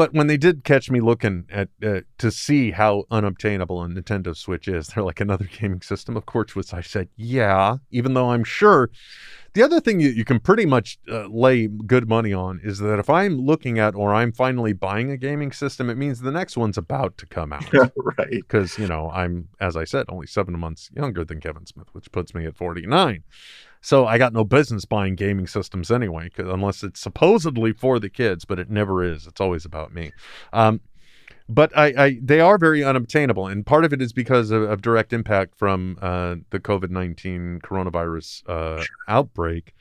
But 0.00 0.14
when 0.14 0.28
they 0.28 0.38
did 0.38 0.64
catch 0.64 0.90
me 0.90 1.02
looking 1.02 1.44
at 1.50 1.68
uh, 1.84 2.00
to 2.16 2.30
see 2.30 2.70
how 2.70 3.04
unobtainable 3.10 3.82
a 3.82 3.86
Nintendo 3.86 4.34
Switch 4.34 4.66
is, 4.66 4.86
they're 4.86 5.04
like 5.04 5.20
another 5.20 5.44
gaming 5.44 5.82
system. 5.82 6.16
Of 6.16 6.24
course, 6.24 6.56
which 6.56 6.72
I 6.72 6.80
said, 6.80 7.10
yeah. 7.16 7.76
Even 7.90 8.14
though 8.14 8.30
I'm 8.30 8.42
sure 8.42 8.88
the 9.52 9.62
other 9.62 9.78
thing 9.78 10.00
you, 10.00 10.08
you 10.08 10.24
can 10.24 10.40
pretty 10.40 10.64
much 10.64 10.98
uh, 11.12 11.26
lay 11.26 11.66
good 11.66 12.08
money 12.08 12.32
on 12.32 12.62
is 12.64 12.78
that 12.78 12.98
if 12.98 13.10
I'm 13.10 13.44
looking 13.44 13.78
at 13.78 13.94
or 13.94 14.14
I'm 14.14 14.32
finally 14.32 14.72
buying 14.72 15.10
a 15.10 15.18
gaming 15.18 15.52
system, 15.52 15.90
it 15.90 15.98
means 15.98 16.20
the 16.20 16.32
next 16.32 16.56
one's 16.56 16.78
about 16.78 17.18
to 17.18 17.26
come 17.26 17.52
out. 17.52 17.70
right. 18.18 18.30
because 18.30 18.78
you 18.78 18.86
know 18.86 19.10
I'm, 19.10 19.48
as 19.60 19.76
I 19.76 19.84
said, 19.84 20.06
only 20.08 20.26
seven 20.26 20.58
months 20.58 20.88
younger 20.96 21.26
than 21.26 21.40
Kevin 21.40 21.66
Smith, 21.66 21.88
which 21.92 22.10
puts 22.10 22.34
me 22.34 22.46
at 22.46 22.56
49. 22.56 23.22
So 23.80 24.06
I 24.06 24.18
got 24.18 24.32
no 24.32 24.44
business 24.44 24.84
buying 24.84 25.14
gaming 25.14 25.46
systems 25.46 25.90
anyway, 25.90 26.30
unless 26.36 26.82
it's 26.82 27.00
supposedly 27.00 27.72
for 27.72 27.98
the 27.98 28.10
kids, 28.10 28.44
but 28.44 28.58
it 28.58 28.70
never 28.70 29.02
is. 29.02 29.26
It's 29.26 29.40
always 29.40 29.64
about 29.64 29.94
me. 29.94 30.12
Um, 30.52 30.80
but 31.48 31.76
I, 31.76 31.86
I, 31.96 32.18
they 32.22 32.40
are 32.40 32.58
very 32.58 32.84
unobtainable, 32.84 33.48
and 33.48 33.66
part 33.66 33.84
of 33.84 33.92
it 33.92 34.00
is 34.00 34.12
because 34.12 34.52
of, 34.52 34.62
of 34.62 34.82
direct 34.82 35.12
impact 35.12 35.56
from 35.56 35.98
uh, 36.00 36.36
the 36.50 36.60
COVID 36.60 36.90
19 36.90 37.60
coronavirus 37.64 38.42
uh, 38.48 38.84
outbreak. 39.08 39.74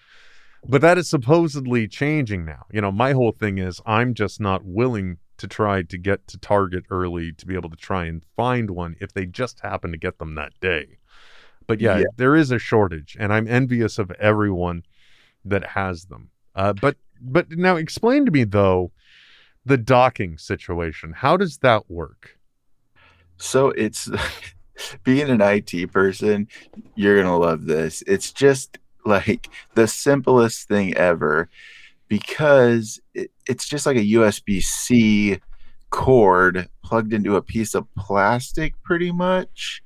But 0.68 0.82
that 0.82 0.98
is 0.98 1.10
supposedly 1.10 1.88
changing 1.88 2.44
now. 2.44 2.66
You 2.72 2.82
know, 2.82 2.92
my 2.92 3.14
whole 3.14 3.32
thing 3.32 3.60
is 3.60 3.82
I'm 3.86 4.14
just 4.14 4.42
not 4.42 4.66
willing 4.66 5.20
to 5.38 5.48
try 5.48 5.84
to 5.84 5.98
get 5.98 6.28
to 6.28 6.38
Target 6.38 6.84
early 6.90 7.32
to 7.34 7.46
be 7.46 7.56
able 7.56 7.70
to 7.70 7.78
try 7.78 8.06
and 8.06 8.24
find 8.36 8.72
one 8.72 8.96
if 9.00 9.14
they 9.14 9.26
just 9.26 9.62
happen 9.62 9.92
to 9.92 9.98
get 9.98 10.20
them 10.20 10.36
that 10.36 10.54
day. 10.60 10.99
But 11.70 11.80
yeah, 11.80 12.00
Yeah. 12.00 12.06
there 12.18 12.36
is 12.36 12.50
a 12.52 12.58
shortage, 12.58 13.16
and 13.20 13.32
I'm 13.32 13.48
envious 13.48 14.00
of 14.00 14.10
everyone 14.20 14.84
that 15.46 15.64
has 15.68 16.06
them. 16.06 16.32
Uh, 16.56 16.74
but 16.74 16.98
but 17.22 17.52
now 17.52 17.76
explain 17.76 18.26
to 18.26 18.32
me 18.32 18.44
though 18.44 18.92
the 19.64 19.78
docking 19.78 20.40
situation. 20.40 21.14
How 21.14 21.38
does 21.38 21.60
that 21.60 21.90
work? 21.90 22.40
So 23.38 23.70
it's 23.70 24.10
being 25.04 25.30
an 25.30 25.42
IT 25.42 25.92
person, 25.92 26.48
you're 26.96 27.16
going 27.22 27.28
to 27.28 27.36
love 27.38 27.66
this. 27.66 28.02
It's 28.08 28.32
just 28.34 28.80
like 29.06 29.48
the 29.76 29.88
simplest 29.88 30.68
thing 30.68 30.96
ever 30.96 31.50
because 32.08 33.00
it, 33.14 33.30
it's 33.48 33.68
just 33.70 33.86
like 33.86 33.98
a 33.98 34.12
USB 34.14 34.60
C 34.62 35.40
cord 35.92 36.68
plugged 36.84 37.14
into 37.14 37.36
a 37.36 37.42
piece 37.44 37.76
of 37.76 37.86
plastic, 37.96 38.74
pretty 38.82 39.12
much. 39.12 39.84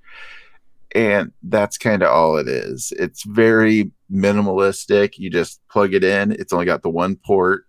And 0.95 1.31
that's 1.41 1.77
kind 1.77 2.03
of 2.03 2.09
all 2.11 2.37
it 2.37 2.47
is. 2.47 2.93
It's 2.97 3.23
very 3.23 3.91
minimalistic. 4.11 5.17
You 5.17 5.29
just 5.29 5.59
plug 5.69 5.93
it 5.93 6.03
in, 6.03 6.31
it's 6.33 6.53
only 6.53 6.65
got 6.65 6.83
the 6.83 6.89
one 6.89 7.15
port, 7.15 7.65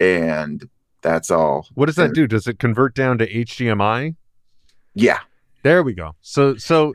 and 0.00 0.68
that's 1.00 1.30
all. 1.30 1.66
What 1.74 1.86
does 1.86 1.96
that 1.96 2.14
do? 2.14 2.26
Does 2.26 2.46
it 2.46 2.58
convert 2.58 2.94
down 2.94 3.18
to 3.18 3.26
HDMI? 3.26 4.14
Yeah. 4.94 5.18
There 5.62 5.82
we 5.82 5.92
go. 5.94 6.14
So 6.20 6.56
so 6.56 6.94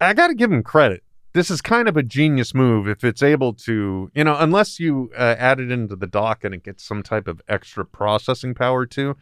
I 0.00 0.14
got 0.14 0.28
to 0.28 0.34
give 0.34 0.52
him 0.52 0.62
credit. 0.62 1.02
This 1.32 1.50
is 1.50 1.60
kind 1.60 1.88
of 1.88 1.96
a 1.96 2.02
genius 2.04 2.54
move 2.54 2.86
if 2.86 3.02
it's 3.02 3.22
able 3.22 3.54
to, 3.54 4.10
you 4.14 4.22
know, 4.22 4.36
unless 4.38 4.78
you 4.78 5.10
uh, 5.16 5.34
add 5.36 5.58
it 5.58 5.70
into 5.72 5.96
the 5.96 6.06
dock 6.06 6.44
and 6.44 6.54
it 6.54 6.62
gets 6.62 6.84
some 6.84 7.02
type 7.02 7.26
of 7.26 7.40
extra 7.48 7.84
processing 7.84 8.54
power 8.54 8.86
too. 8.86 9.16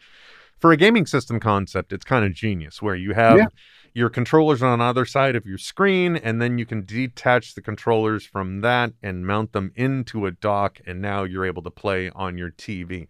for 0.59 0.71
a 0.71 0.77
gaming 0.77 1.05
system 1.07 1.39
concept, 1.39 1.91
it's 1.91 2.05
kind 2.05 2.23
of 2.23 2.33
genius 2.33 2.81
where 2.81 2.95
you 2.95 3.13
have 3.13 3.37
Yeah. 3.37 3.47
Your 3.93 4.09
controllers 4.09 4.61
on 4.63 4.81
either 4.81 5.05
side 5.05 5.35
of 5.35 5.45
your 5.45 5.57
screen, 5.57 6.15
and 6.15 6.41
then 6.41 6.57
you 6.57 6.65
can 6.65 6.83
detach 6.85 7.53
the 7.55 7.61
controllers 7.61 8.25
from 8.25 8.61
that 8.61 8.93
and 9.01 9.25
mount 9.27 9.51
them 9.53 9.71
into 9.75 10.25
a 10.25 10.31
dock, 10.31 10.79
and 10.85 11.01
now 11.01 11.23
you're 11.23 11.45
able 11.45 11.61
to 11.63 11.69
play 11.69 12.09
on 12.15 12.37
your 12.37 12.49
TV. 12.51 13.07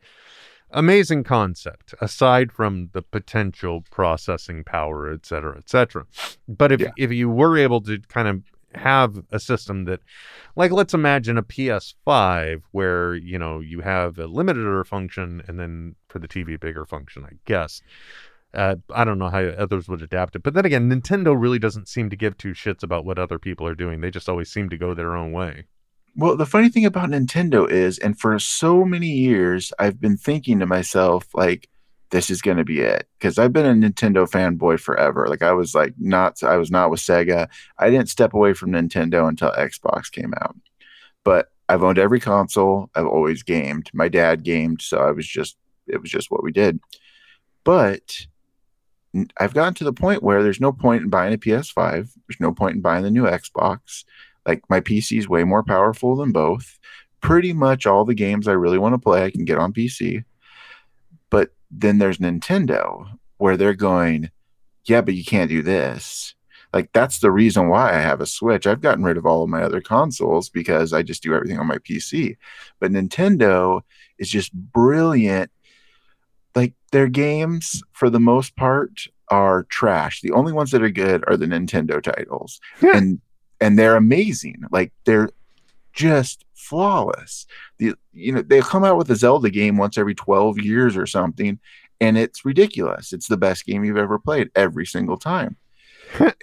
Amazing 0.71 1.23
concept, 1.23 1.93
aside 2.01 2.51
from 2.51 2.89
the 2.93 3.03
potential 3.03 3.83
processing 3.91 4.63
power, 4.63 5.11
et 5.11 5.25
cetera, 5.25 5.55
et 5.57 5.69
cetera. 5.69 6.05
But 6.47 6.71
if 6.71 6.81
Yeah. 6.81 6.91
if 6.97 7.11
you 7.11 7.29
were 7.29 7.57
able 7.57 7.81
to 7.81 7.99
kind 8.07 8.27
of 8.27 8.41
have 8.75 9.23
a 9.29 9.39
system 9.39 9.85
that 9.85 9.99
like 10.55 10.71
let's 10.71 10.95
imagine 10.95 11.37
a 11.37 11.43
PS5 11.43 12.63
where 12.71 13.13
you 13.13 13.37
know 13.37 13.59
you 13.59 13.81
have 13.81 14.17
a 14.17 14.27
limiter 14.27 14.83
function 14.85 15.43
and 15.47 15.59
then 15.59 15.95
for 16.07 16.17
the 16.17 16.27
TV 16.27 16.59
bigger 16.59 16.83
function 16.83 17.23
I 17.23 17.33
guess 17.45 17.83
uh, 18.53 18.75
I 18.93 19.03
don't 19.03 19.19
know 19.19 19.29
how 19.29 19.41
others 19.43 19.87
would 19.87 20.01
adapt 20.01 20.35
it 20.35 20.43
but 20.43 20.53
then 20.53 20.65
again 20.65 20.89
Nintendo 20.89 21.35
really 21.39 21.59
doesn't 21.59 21.87
seem 21.87 22.09
to 22.09 22.15
give 22.15 22.37
two 22.37 22.53
shits 22.53 22.83
about 22.83 23.05
what 23.05 23.19
other 23.19 23.39
people 23.39 23.67
are 23.67 23.75
doing 23.75 24.01
they 24.01 24.11
just 24.11 24.29
always 24.29 24.51
seem 24.51 24.69
to 24.69 24.77
go 24.77 24.93
their 24.93 25.15
own 25.15 25.31
way 25.31 25.65
Well, 26.15 26.37
the 26.37 26.45
funny 26.45 26.69
thing 26.69 26.85
about 26.85 27.09
Nintendo 27.09 27.67
is, 27.69 27.97
and 27.97 28.19
for 28.19 28.37
so 28.37 28.85
many 28.85 29.07
years, 29.07 29.73
I've 29.79 29.99
been 29.99 30.15
thinking 30.17 30.59
to 30.59 30.67
myself, 30.67 31.25
like, 31.33 31.69
this 32.11 32.29
is 32.29 32.39
going 32.43 32.57
to 32.57 32.63
be 32.63 32.81
it. 32.81 33.07
Because 33.17 33.39
I've 33.39 33.51
been 33.51 33.65
a 33.65 33.89
Nintendo 33.89 34.29
fanboy 34.29 34.79
forever. 34.79 35.27
Like, 35.27 35.41
I 35.41 35.53
was 35.53 35.73
like, 35.73 35.95
not, 35.97 36.43
I 36.43 36.57
was 36.57 36.69
not 36.69 36.91
with 36.91 36.99
Sega. 36.99 37.47
I 37.79 37.89
didn't 37.89 38.09
step 38.09 38.35
away 38.35 38.53
from 38.53 38.71
Nintendo 38.73 39.27
until 39.27 39.49
Xbox 39.53 40.11
came 40.11 40.33
out. 40.39 40.55
But 41.23 41.47
I've 41.67 41.81
owned 41.81 41.97
every 41.97 42.19
console. 42.19 42.91
I've 42.93 43.07
always 43.07 43.41
gamed. 43.41 43.89
My 43.93 44.07
dad 44.07 44.43
gamed. 44.43 44.83
So 44.83 44.99
I 44.99 45.09
was 45.09 45.27
just, 45.27 45.57
it 45.87 45.99
was 45.99 46.11
just 46.11 46.29
what 46.29 46.43
we 46.43 46.51
did. 46.51 46.79
But 47.63 48.27
I've 49.39 49.53
gotten 49.53 49.73
to 49.75 49.83
the 49.83 49.93
point 49.93 50.23
where 50.23 50.41
there's 50.41 50.61
no 50.61 50.71
point 50.71 51.03
in 51.03 51.09
buying 51.09 51.33
a 51.33 51.37
PS5. 51.37 51.75
There's 52.27 52.39
no 52.39 52.51
point 52.53 52.75
in 52.75 52.81
buying 52.81 53.03
the 53.03 53.11
new 53.11 53.23
Xbox. 53.23 54.03
Like 54.45 54.63
my 54.69 54.79
PC 54.81 55.19
is 55.19 55.29
way 55.29 55.43
more 55.43 55.63
powerful 55.63 56.15
than 56.15 56.31
both. 56.31 56.79
Pretty 57.21 57.53
much 57.53 57.85
all 57.85 58.05
the 58.05 58.15
games 58.15 58.47
I 58.47 58.53
really 58.53 58.77
want 58.77 58.93
to 58.93 58.99
play, 58.99 59.23
I 59.23 59.31
can 59.31 59.45
get 59.45 59.57
on 59.57 59.73
PC. 59.73 60.23
But 61.29 61.53
then 61.71 61.99
there's 61.99 62.17
Nintendo 62.17 63.17
where 63.37 63.55
they're 63.55 63.73
going, 63.73 64.31
yeah, 64.85 65.01
but 65.01 65.13
you 65.13 65.23
can't 65.23 65.49
do 65.49 65.61
this. 65.61 66.35
Like 66.73 66.91
that's 66.91 67.19
the 67.19 67.31
reason 67.31 67.69
why 67.69 67.91
I 67.93 68.01
have 68.01 68.19
a 68.19 68.25
Switch. 68.25 68.65
I've 68.65 68.81
gotten 68.81 69.03
rid 69.03 69.17
of 69.17 69.27
all 69.27 69.43
of 69.43 69.49
my 69.49 69.61
other 69.61 69.79
consoles 69.79 70.49
because 70.49 70.91
I 70.91 71.03
just 71.03 71.21
do 71.21 71.33
everything 71.33 71.59
on 71.59 71.67
my 71.67 71.77
PC. 71.77 72.35
But 72.79 72.91
Nintendo 72.91 73.81
is 74.17 74.29
just 74.29 74.51
brilliant. 74.53 75.51
Their 76.93 77.07
games, 77.07 77.81
for 77.91 78.11
the 78.11 78.19
most 78.19 78.55
part, 78.55 79.07
are 79.29 79.63
trash. 79.63 80.21
The 80.21 80.31
only 80.31 80.53
ones 80.53 80.69
that 80.71 80.83
are 80.83 80.91
good 80.91 81.23
are 81.27 81.35
the 81.35 81.47
Nintendo 81.47 82.01
titles. 82.01 82.61
Yeah. 82.81 82.95
And 82.95 83.19
and 83.59 83.79
they're 83.79 83.95
amazing. 83.95 84.61
Like 84.69 84.93
they're 85.05 85.29
just 85.93 86.45
flawless. 86.53 87.47
The 87.79 87.95
you 88.11 88.31
know 88.31 88.43
they 88.43 88.61
come 88.61 88.83
out 88.83 88.97
with 88.97 89.09
a 89.09 89.15
Zelda 89.15 89.49
game 89.49 89.77
once 89.77 89.97
every 89.97 90.13
12 90.13 90.59
years 90.59 90.95
or 90.95 91.07
something 91.07 91.59
and 91.99 92.15
it's 92.15 92.45
ridiculous. 92.45 93.11
It's 93.11 93.27
the 93.27 93.37
best 93.37 93.65
game 93.65 93.83
you've 93.83 93.97
ever 93.97 94.19
played 94.19 94.51
every 94.55 94.85
single 94.85 95.17
time. 95.17 95.55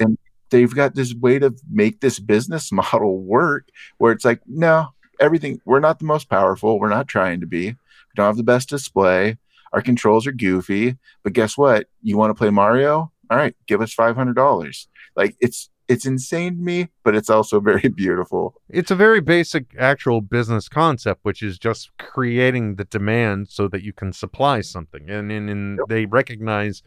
and 0.01 0.19
they've 0.51 0.75
got 0.75 0.97
this 0.97 1.15
way 1.15 1.39
to 1.39 1.55
make 1.71 2.01
this 2.01 2.19
business 2.19 2.73
model 2.93 3.21
work 3.21 3.69
where 3.99 4.11
it's 4.11 4.25
like 4.25 4.41
no, 4.49 4.89
everything 5.21 5.61
we're 5.65 5.79
not 5.79 6.01
the 6.01 6.07
most 6.07 6.29
powerful, 6.29 6.81
we're 6.81 6.89
not 6.89 7.07
trying 7.07 7.41
to 7.41 7.47
be. 7.47 7.69
We 7.69 8.17
don't 8.17 8.27
have 8.27 8.37
the 8.37 8.43
best 8.43 8.69
display. 8.69 9.39
Our 9.73 9.83
controls 9.83 10.27
are 10.27 10.33
goofy, 10.33 10.97
but 11.23 11.33
guess 11.33 11.57
what? 11.57 11.87
You 12.03 12.17
want 12.17 12.31
to 12.31 12.35
play 12.35 12.51
Mario? 12.51 13.13
All 13.31 13.37
right, 13.39 13.55
give 13.67 13.81
us 13.81 13.95
$500. 13.95 14.87
Like 15.17 15.37
it's 15.41 15.71
it's 15.89 16.07
insane 16.07 16.57
to 16.57 16.63
me, 16.63 16.89
but 17.03 17.17
it's 17.17 17.29
also 17.31 17.59
very 17.71 17.89
beautiful. 17.89 18.55
it's 18.69 18.91
a 18.93 18.97
very 18.97 19.21
basic 19.21 19.65
actual 19.79 20.21
business 20.21 20.69
concept 20.69 21.21
which 21.25 21.43
is 21.43 21.59
just 21.59 21.91
creating 21.99 22.77
the 22.77 22.85
demand 22.85 23.49
so 23.49 23.67
that 23.69 23.83
you 23.83 23.93
can 23.93 24.13
supply 24.13 24.61
something 24.61 25.11
and 25.11 25.31
and, 25.33 25.51
and 25.51 25.81
they 25.89 26.07
recognize 26.07 26.83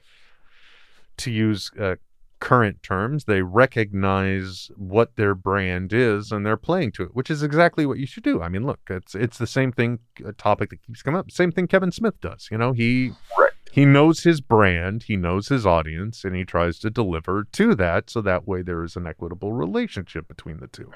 to 1.17 1.31
use 1.31 1.69
uh, 1.79 1.95
current 2.43 2.83
terms 2.83 3.23
they 3.23 3.41
recognize 3.41 4.69
what 4.75 5.15
their 5.15 5.33
brand 5.33 5.93
is 5.93 6.29
and 6.29 6.45
they're 6.45 6.57
playing 6.57 6.91
to 6.91 7.01
it 7.03 7.15
which 7.15 7.31
is 7.31 7.41
exactly 7.41 7.85
what 7.85 7.97
you 7.97 8.05
should 8.05 8.21
do 8.21 8.41
i 8.41 8.49
mean 8.49 8.65
look 8.65 8.81
it's 8.89 9.15
it's 9.15 9.37
the 9.37 9.47
same 9.47 9.71
thing 9.71 9.97
a 10.25 10.33
topic 10.33 10.69
that 10.69 10.83
keeps 10.85 11.01
coming 11.01 11.17
up 11.17 11.31
same 11.31 11.53
thing 11.53 11.67
kevin 11.67 11.89
smith 11.89 12.19
does 12.19 12.49
you 12.51 12.57
know 12.57 12.73
he 12.73 13.13
Right. 13.39 13.51
he 13.71 13.85
knows 13.85 14.23
his 14.23 14.41
brand 14.41 15.03
he 15.03 15.15
knows 15.15 15.47
his 15.47 15.65
audience 15.65 16.25
and 16.25 16.35
he 16.35 16.43
tries 16.43 16.79
to 16.79 16.89
deliver 16.89 17.45
to 17.53 17.75
that 17.75 18.09
so 18.09 18.19
that 18.19 18.45
way 18.45 18.61
there 18.61 18.83
is 18.83 18.97
an 18.97 19.07
equitable 19.07 19.53
relationship 19.53 20.27
between 20.27 20.57
the 20.59 20.67
two 20.67 20.91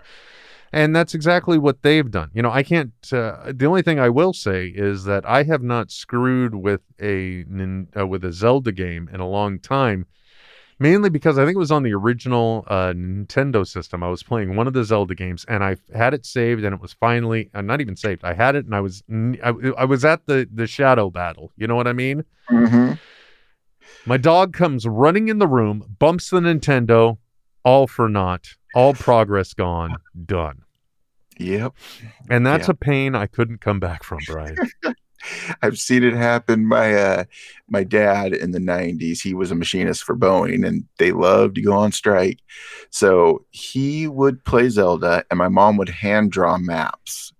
and 0.73 0.93
that's 0.93 1.13
exactly 1.13 1.57
what 1.57 1.81
they've 1.81 2.11
done. 2.11 2.29
You 2.33 2.41
know, 2.41 2.51
I 2.51 2.61
can't. 2.61 2.91
Uh, 3.09 3.53
the 3.53 3.65
only 3.65 3.81
thing 3.81 4.01
I 4.01 4.09
will 4.09 4.33
say 4.33 4.67
is 4.67 5.05
that 5.05 5.25
I 5.25 5.43
have 5.43 5.63
not 5.63 5.91
screwed 5.91 6.55
with 6.55 6.81
a 7.01 7.45
uh, 7.97 8.05
with 8.05 8.25
a 8.25 8.33
Zelda 8.33 8.73
game 8.73 9.09
in 9.13 9.21
a 9.21 9.27
long 9.29 9.59
time, 9.59 10.07
mainly 10.79 11.09
because 11.09 11.37
I 11.37 11.45
think 11.45 11.55
it 11.55 11.59
was 11.59 11.71
on 11.71 11.83
the 11.83 11.93
original 11.93 12.63
uh, 12.67 12.93
Nintendo 12.95 13.65
system. 13.67 14.03
I 14.03 14.09
was 14.09 14.23
playing 14.23 14.55
one 14.55 14.67
of 14.67 14.73
the 14.73 14.83
Zelda 14.83 15.15
games, 15.15 15.45
and 15.47 15.63
I 15.63 15.77
had 15.93 16.13
it 16.13 16.25
saved, 16.25 16.63
and 16.63 16.73
it 16.75 16.81
was 16.81 16.93
finally 16.93 17.49
uh, 17.53 17.61
not 17.61 17.81
even 17.81 17.95
saved. 17.95 18.23
I 18.23 18.33
had 18.33 18.55
it, 18.55 18.65
and 18.65 18.75
I 18.75 18.81
was 18.81 19.03
I, 19.09 19.53
I 19.77 19.85
was 19.85 20.05
at 20.05 20.25
the 20.25 20.47
the 20.53 20.67
shadow 20.67 21.09
battle. 21.09 21.51
You 21.57 21.67
know 21.67 21.75
what 21.75 21.87
I 21.87 21.93
mean? 21.93 22.23
Mm-hmm. 22.49 22.93
My 24.05 24.17
dog 24.17 24.53
comes 24.53 24.85
running 24.87 25.27
in 25.27 25.39
the 25.39 25.47
room, 25.47 25.95
bumps 25.99 26.29
the 26.29 26.39
Nintendo, 26.39 27.17
all 27.63 27.87
for 27.87 28.07
naught, 28.07 28.47
all 28.73 28.93
progress 28.93 29.53
gone, 29.53 29.97
done. 30.25 30.61
Yep. 31.39 31.73
And 32.29 32.45
that's 32.45 32.67
Yeah. 32.67 32.71
a 32.71 32.75
pain 32.75 33.15
I 33.15 33.27
couldn't 33.27 33.59
come 33.61 33.79
back 33.79 34.03
from, 34.03 34.19
Brian. 34.27 34.55
I've 35.61 35.79
seen 35.79 36.03
it 36.03 36.13
happen. 36.13 36.65
My 36.65 36.93
uh 36.93 37.23
my 37.69 37.83
dad 37.83 38.33
in 38.33 38.51
the 38.51 38.59
90s, 38.59 39.21
he 39.21 39.33
was 39.33 39.51
a 39.51 39.55
machinist 39.55 40.03
for 40.03 40.15
Boeing 40.15 40.65
and 40.65 40.85
they 40.97 41.11
loved 41.11 41.55
to 41.55 41.61
go 41.61 41.73
on 41.73 41.91
strike. 41.91 42.39
So 42.89 43.45
he 43.51 44.07
would 44.07 44.43
play 44.45 44.69
Zelda 44.69 45.25
and 45.29 45.37
my 45.37 45.49
mom 45.49 45.77
would 45.77 45.89
hand 45.89 46.31
draw 46.31 46.57
maps. 46.57 47.33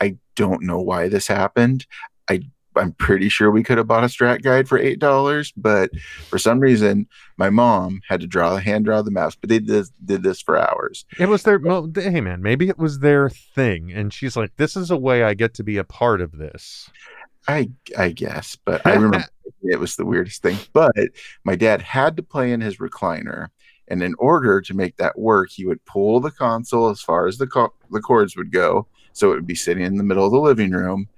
I 0.00 0.16
don't 0.36 0.62
know 0.62 0.80
why 0.80 1.08
this 1.08 1.26
happened. 1.26 1.86
I 2.28 2.42
I'm 2.76 2.92
pretty 2.92 3.28
sure 3.28 3.50
we 3.50 3.62
could 3.62 3.78
have 3.78 3.86
bought 3.86 4.04
a 4.04 4.08
strat 4.08 4.42
guide 4.42 4.68
for 4.68 4.78
eight 4.78 4.98
dollars, 4.98 5.52
but 5.56 5.90
for 6.28 6.38
some 6.38 6.60
reason 6.60 7.06
my 7.36 7.50
mom 7.50 8.00
had 8.08 8.20
to 8.20 8.26
draw 8.26 8.56
hand 8.56 8.84
draw 8.84 9.02
the 9.02 9.10
maps, 9.10 9.36
but 9.40 9.50
they 9.50 9.58
did, 9.58 9.86
did 10.04 10.22
this 10.22 10.40
for 10.40 10.56
hours. 10.56 11.04
it 11.18 11.28
was 11.28 11.42
their, 11.42 11.58
well, 11.58 11.90
hey 11.94 12.20
man, 12.20 12.42
maybe 12.42 12.68
it 12.68 12.78
was 12.78 13.00
their 13.00 13.28
thing. 13.28 13.92
And 13.92 14.12
she's 14.12 14.36
like, 14.36 14.56
this 14.56 14.76
is 14.76 14.90
a 14.90 14.96
way 14.96 15.22
I 15.22 15.34
get 15.34 15.54
to 15.54 15.64
be 15.64 15.76
a 15.76 15.84
part 15.84 16.20
of 16.20 16.32
this. 16.32 16.90
I 17.48 17.70
I 17.96 18.10
guess, 18.10 18.56
but 18.64 18.86
I 18.86 18.94
remember 18.94 19.24
it 19.62 19.78
was 19.78 19.96
the 19.96 20.04
weirdest 20.06 20.42
thing. 20.42 20.58
But 20.72 20.92
my 21.44 21.56
dad 21.56 21.82
had 21.82 22.16
to 22.16 22.22
play 22.22 22.52
in 22.52 22.60
his 22.60 22.78
recliner, 22.78 23.48
and 23.88 24.02
in 24.02 24.14
order 24.18 24.60
to 24.62 24.74
make 24.74 24.96
that 24.96 25.18
work, 25.18 25.50
he 25.50 25.66
would 25.66 25.84
pull 25.84 26.20
the 26.20 26.30
console 26.30 26.88
as 26.88 27.00
far 27.00 27.26
as 27.26 27.38
the 27.38 27.46
co- 27.46 27.74
the 27.90 28.00
cords 28.00 28.36
would 28.36 28.50
go, 28.52 28.86
so 29.12 29.30
it 29.32 29.34
would 29.34 29.46
be 29.46 29.54
sitting 29.54 29.84
in 29.84 29.96
the 29.96 30.04
middle 30.04 30.24
of 30.26 30.32
the 30.32 30.40
living 30.40 30.70
room, 30.70 31.08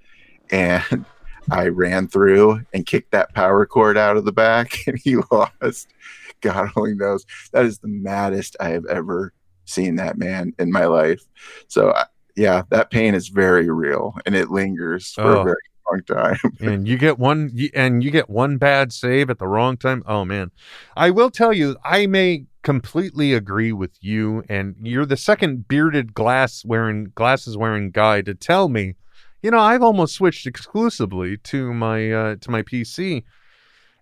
and 0.51 0.83
I 1.49 1.67
ran 1.67 2.07
through 2.09 2.65
and 2.73 2.85
kicked 2.85 3.11
that 3.11 3.33
power 3.33 3.65
cord 3.65 3.97
out 3.97 4.17
of 4.17 4.25
the 4.25 4.33
back, 4.33 4.79
and 4.87 4.99
he 5.01 5.15
lost. 5.31 5.87
God 6.41 6.69
only 6.75 6.93
knows. 6.93 7.25
That 7.53 7.65
is 7.65 7.79
the 7.79 7.87
maddest 7.87 8.55
I 8.59 8.69
have 8.69 8.85
ever 8.87 9.33
seen 9.65 9.95
that 9.95 10.17
man 10.17 10.53
in 10.59 10.71
my 10.71 10.85
life. 10.85 11.21
So. 11.67 11.93
Yeah, 12.39 12.61
that 12.69 12.91
pain 12.91 13.15
is 13.15 13.29
very 13.29 13.67
real, 13.71 14.13
and 14.27 14.35
it 14.35 14.51
lingers 14.51 15.11
for 15.13 15.23
Oh. 15.23 15.41
a 15.41 15.43
very 15.43 15.55
long 15.91 16.03
time. 16.03 16.37
and 16.59 16.87
you 16.87 16.97
get 16.97 17.19
one 17.19 17.51
and 17.73 18.03
you 18.03 18.11
get 18.11 18.29
one 18.29 18.57
bad 18.57 18.91
save 18.91 19.29
at 19.29 19.39
the 19.39 19.47
wrong 19.47 19.77
time? 19.77 20.03
Oh 20.05 20.25
man. 20.25 20.51
I 20.95 21.09
will 21.09 21.31
tell 21.31 21.53
you 21.53 21.75
i 21.83 22.05
may 22.07 22.45
completely 22.67 23.33
agree 23.33 23.71
with 23.71 23.91
you 24.01 24.43
and 24.49 24.75
you're 24.81 25.05
the 25.05 25.15
second 25.15 25.69
bearded 25.69 26.13
glass 26.13 26.65
wearing 26.65 27.13
glasses 27.15 27.55
wearing 27.55 27.91
guy 27.91 28.21
to 28.21 28.35
tell 28.35 28.67
me 28.67 28.93
you 29.41 29.49
know 29.49 29.59
i've 29.59 29.81
almost 29.81 30.13
switched 30.15 30.45
exclusively 30.45 31.37
to 31.37 31.73
my 31.73 32.11
uh, 32.11 32.35
to 32.35 32.51
my 32.51 32.61
pc 32.61 33.23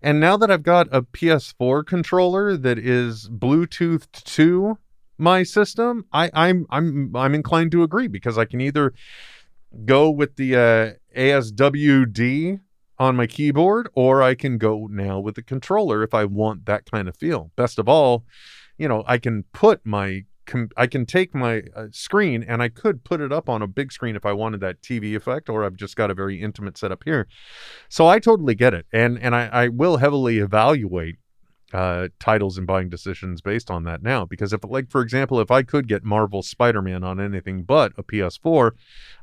and 0.01 0.19
now 0.19 0.35
that 0.35 0.49
i've 0.49 0.63
got 0.63 0.87
a 0.91 1.03
ps4 1.03 1.85
controller 1.85 2.57
that 2.57 2.79
is 2.79 3.29
bluetooth 3.29 4.11
to 4.23 4.79
my 5.19 5.43
system 5.43 6.03
i 6.11 6.31
i'm 6.33 6.65
i'm 6.71 7.15
i'm 7.15 7.35
inclined 7.35 7.71
to 7.71 7.83
agree 7.83 8.07
because 8.07 8.35
i 8.35 8.45
can 8.45 8.59
either 8.59 8.93
go 9.83 10.09
with 10.09 10.35
the 10.35 10.55
uh, 10.55 11.19
ASWD 11.19 12.59
on 12.97 13.15
my 13.15 13.27
keyboard, 13.27 13.89
or 13.93 14.21
I 14.21 14.35
can 14.35 14.57
go 14.57 14.87
now 14.89 15.19
with 15.19 15.35
the 15.35 15.43
controller 15.43 16.03
if 16.03 16.13
I 16.13 16.25
want 16.25 16.65
that 16.65 16.89
kind 16.89 17.07
of 17.07 17.17
feel. 17.17 17.51
Best 17.55 17.77
of 17.79 17.89
all, 17.89 18.23
you 18.77 18.87
know, 18.87 19.03
I 19.05 19.17
can 19.17 19.43
put 19.51 19.85
my 19.85 20.23
com- 20.45 20.69
I 20.77 20.87
can 20.87 21.05
take 21.05 21.35
my 21.35 21.63
uh, 21.75 21.87
screen 21.91 22.43
and 22.43 22.61
I 22.61 22.69
could 22.69 23.03
put 23.03 23.21
it 23.21 23.31
up 23.31 23.49
on 23.49 23.61
a 23.61 23.67
big 23.67 23.91
screen 23.91 24.15
if 24.15 24.25
I 24.25 24.33
wanted 24.33 24.61
that 24.61 24.81
TV 24.81 25.15
effect, 25.15 25.49
or 25.49 25.63
I've 25.63 25.75
just 25.75 25.95
got 25.95 26.11
a 26.11 26.13
very 26.13 26.41
intimate 26.41 26.77
setup 26.77 27.03
here. 27.03 27.27
So 27.89 28.07
I 28.07 28.19
totally 28.19 28.55
get 28.55 28.73
it, 28.73 28.85
and 28.93 29.19
and 29.19 29.35
I, 29.35 29.47
I 29.47 29.67
will 29.67 29.97
heavily 29.97 30.39
evaluate 30.39 31.17
uh, 31.73 32.07
titles 32.19 32.57
and 32.57 32.67
buying 32.67 32.89
decisions 32.89 33.41
based 33.41 33.71
on 33.71 33.83
that 33.83 34.03
now. 34.03 34.25
Because 34.25 34.53
if, 34.53 34.63
like, 34.63 34.89
for 34.89 35.01
example, 35.01 35.39
if 35.39 35.51
I 35.51 35.63
could 35.63 35.87
get 35.87 36.03
Marvel 36.03 36.41
Spider-Man 36.41 37.03
on 37.03 37.19
anything 37.19 37.63
but 37.63 37.93
a 37.97 38.03
PS4, 38.03 38.71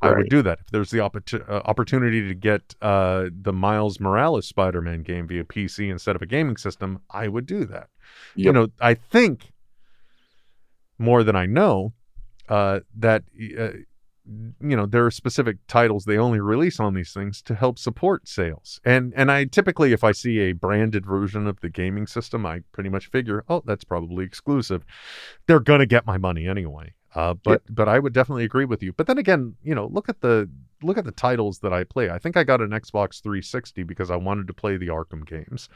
I 0.01 0.11
would 0.11 0.29
do 0.29 0.43
that. 0.43 0.61
If 0.61 0.67
there's 0.71 0.91
the 0.91 1.05
uh, 1.05 1.63
opportunity 1.65 2.27
to 2.27 2.35
get 2.35 2.75
uh, 2.83 3.29
the 3.33 3.53
Miles 3.53 4.01
Morales 4.01 4.47
Spider-Man 4.47 5.03
game 5.03 5.29
via 5.29 5.45
PC 5.45 5.91
instead 5.91 6.17
of 6.17 6.23
a 6.23 6.27
gaming 6.27 6.57
system, 6.57 7.01
I 7.11 7.29
would 7.29 7.47
do 7.47 7.65
that. 7.67 7.89
You 8.35 8.53
know, 8.53 8.69
I 8.81 8.95
think 8.95 9.53
more 10.99 11.23
than 11.23 11.37
I 11.37 11.47
know 11.47 11.93
uh, 12.49 12.81
that 12.99 13.25
uh, 13.59 13.69
you 14.25 14.77
know 14.77 14.87
there 14.87 15.05
are 15.05 15.11
specific 15.11 15.57
titles 15.67 16.05
they 16.05 16.17
only 16.17 16.41
release 16.41 16.79
on 16.79 16.95
these 16.95 17.13
things 17.13 17.43
to 17.43 17.55
help 17.55 17.79
support 17.79 18.29
sales. 18.29 18.81
And 18.85 19.13
and 19.17 19.31
i 19.33 19.45
typically 19.45 19.93
if 19.93 20.05
i 20.05 20.13
see 20.13 20.39
a 20.41 20.53
branded 20.53 21.05
version 21.05 21.47
of 21.47 21.61
the 21.61 21.69
gaming 21.69 22.07
system 22.07 22.47
i 22.47 22.61
pretty 22.73 22.89
much 22.89 23.09
figure 23.11 23.45
oh 23.49 23.63
that's 23.65 23.85
probably 23.85 24.25
exclusive. 24.25 24.85
They're 25.47 25.61
gonna 25.61 25.87
get 25.87 26.07
my 26.07 26.19
money 26.19 26.47
anyway 26.47 26.95
uh, 27.15 27.35
but 27.35 27.63
but 27.69 27.89
I 27.89 27.99
would 27.99 28.13
definitely 28.13 28.45
agree 28.45 28.65
with 28.65 28.83
you. 28.83 28.93
But 28.93 29.07
then 29.07 29.19
again, 29.19 29.57
you 29.63 29.75
know, 29.75 29.87
look 29.87 30.09
at 30.09 30.21
the 30.21 30.49
look 30.83 30.99
at 30.99 31.05
the 31.05 31.13
titles 31.13 31.61
that 31.61 31.73
I 31.73 31.85
play. 31.85 32.11
I 32.11 32.19
think 32.19 32.37
I 32.37 32.43
got 32.43 32.61
an 32.61 32.71
Xbox 32.71 33.23
360 33.23 33.85
because 33.85 34.11
I 34.11 34.17
wanted 34.17 34.49
to 34.49 34.53
play 34.53 34.77
the 34.77 34.89
Arkham 34.89 35.25
games. 35.25 35.69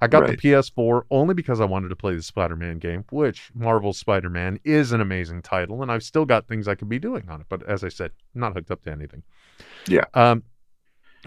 I 0.00 0.06
got 0.06 0.22
Right. 0.22 0.30
the 0.30 0.36
PS4 0.36 1.02
only 1.10 1.34
because 1.34 1.60
I 1.60 1.64
wanted 1.64 1.88
to 1.88 1.96
play 1.96 2.14
the 2.14 2.22
Spider-Man 2.22 2.78
game, 2.78 3.04
which 3.10 3.50
Marvel's 3.52 3.98
Spider-Man 3.98 4.60
is 4.62 4.92
an 4.92 5.00
amazing 5.00 5.42
title, 5.42 5.82
and 5.82 5.90
I've 5.90 6.04
still 6.04 6.24
got 6.24 6.46
things 6.46 6.68
I 6.68 6.76
could 6.76 6.88
be 6.88 7.00
doing 7.00 7.28
on 7.28 7.40
it. 7.40 7.46
But 7.48 7.64
as 7.64 7.82
I 7.82 7.88
said, 7.88 8.12
not 8.32 8.54
hooked 8.54 8.70
up 8.70 8.82
to 8.84 8.92
anything. 8.92 9.24
Yeah. 9.88 10.04
Um, 10.14 10.44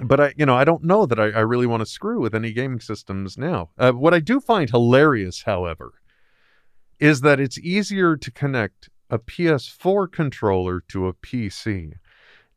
but 0.02 0.20
I, 0.22 0.34
you 0.38 0.46
know, 0.46 0.56
I 0.56 0.64
don't 0.64 0.84
know 0.84 1.06
that 1.06 1.20
I, 1.20 1.26
I 1.32 1.40
really 1.40 1.68
want 1.68 1.82
to 1.82 1.86
screw 1.86 2.22
with 2.22 2.34
any 2.34 2.54
gaming 2.54 2.80
systems 2.80 3.38
now. 3.38 3.72
Uh, 3.78 3.92
what 3.92 4.14
I 4.14 4.20
do 4.22 4.40
find 4.40 4.70
hilarious, 4.70 5.44
however, 5.44 5.96
is 7.00 7.22
that 7.22 7.40
it's 7.42 7.60
easier 7.60 8.16
to 8.16 8.32
connect 8.32 8.90
a 9.10 9.18
PS4 9.20 10.12
controller 10.12 10.82
to 10.90 11.08
a 11.08 11.14
PC 11.14 11.94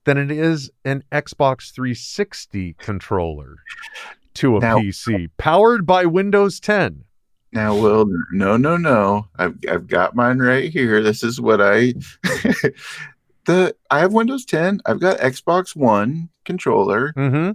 than 0.05 0.17
it 0.19 0.31
is 0.31 0.71
an 0.85 1.05
Xbox 1.13 1.73
360 1.73 2.75
controller 2.79 3.57
to 4.35 4.57
a 4.57 4.61
Now- 4.61 4.79
PC 4.79 5.31
powered 5.37 5.87
by 5.87 6.07
Windows 6.07 6.59
10. 6.61 7.05
Now, 7.53 7.75
Will, 7.77 8.07
no, 8.33 8.57
no, 8.57 8.77
no. 8.77 9.27
I've 9.37 9.59
I've 9.69 9.89
got 9.89 10.15
mine 10.15 10.39
right 10.39 10.71
here. 10.73 11.03
This 11.03 11.25
is 11.25 11.41
what 11.41 11.61
I 11.61 11.95
the 13.47 13.75
I 13.91 13.99
have 14.01 14.13
Windows 14.13 14.45
10. 14.45 14.81
I've 14.87 15.01
got 15.01 15.19
Xbox 15.19 15.75
One 15.75 16.29
controller. 16.45 17.13
Mm-hmm. 17.17 17.53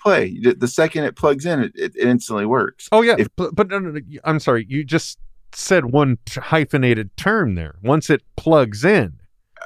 Play 0.00 0.38
the, 0.40 0.54
the 0.54 0.68
second 0.68 1.04
it 1.04 1.16
plugs 1.16 1.46
in, 1.46 1.60
it, 1.60 1.72
it 1.76 1.96
instantly 1.96 2.46
works. 2.46 2.88
Oh 2.92 3.02
yeah, 3.02 3.16
If- 3.18 3.28
but, 3.36 3.54
but 3.54 3.68
no, 3.68 3.78
no, 3.78 3.90
no, 3.90 4.00
I'm 4.24 4.40
sorry. 4.40 4.66
You 4.68 4.84
just 4.84 5.18
said 5.54 5.86
one 5.86 6.18
t- 6.26 6.40
hyphenated 6.40 7.16
term 7.16 7.54
there. 7.54 7.76
Once 7.82 8.10
it 8.10 8.22
plugs 8.36 8.84
in. 8.84 9.18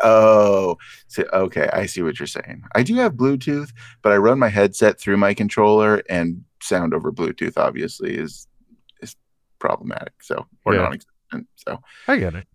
Oh, 0.03 0.77
so, 1.09 1.25
okay. 1.33 1.71
I 1.73 1.87
see 1.87 2.03
what 2.03 2.19
you're 2.19 2.27
saying. 2.27 2.63
I 2.75 2.83
do 2.83 2.95
have 2.97 3.15
Bluetooth, 3.15 3.71
but 4.03 4.13
I 4.13 4.17
run 4.17 4.39
my 4.39 4.49
headset 4.49 5.01
through 5.01 5.17
my 5.17 5.33
controller, 5.33 6.03
and 6.11 6.45
sound 6.63 6.93
over 6.93 7.11
Bluetooth 7.13 7.57
obviously 7.57 8.15
is 8.17 8.47
is 9.01 9.17
problematic. 9.59 10.13
So 10.23 10.47
or 10.65 10.75
Yeah. 10.75 10.83
non-existent. 10.83 11.49
So 11.57 11.81
I 12.09 12.17
get 12.19 12.35
it. 12.35 12.47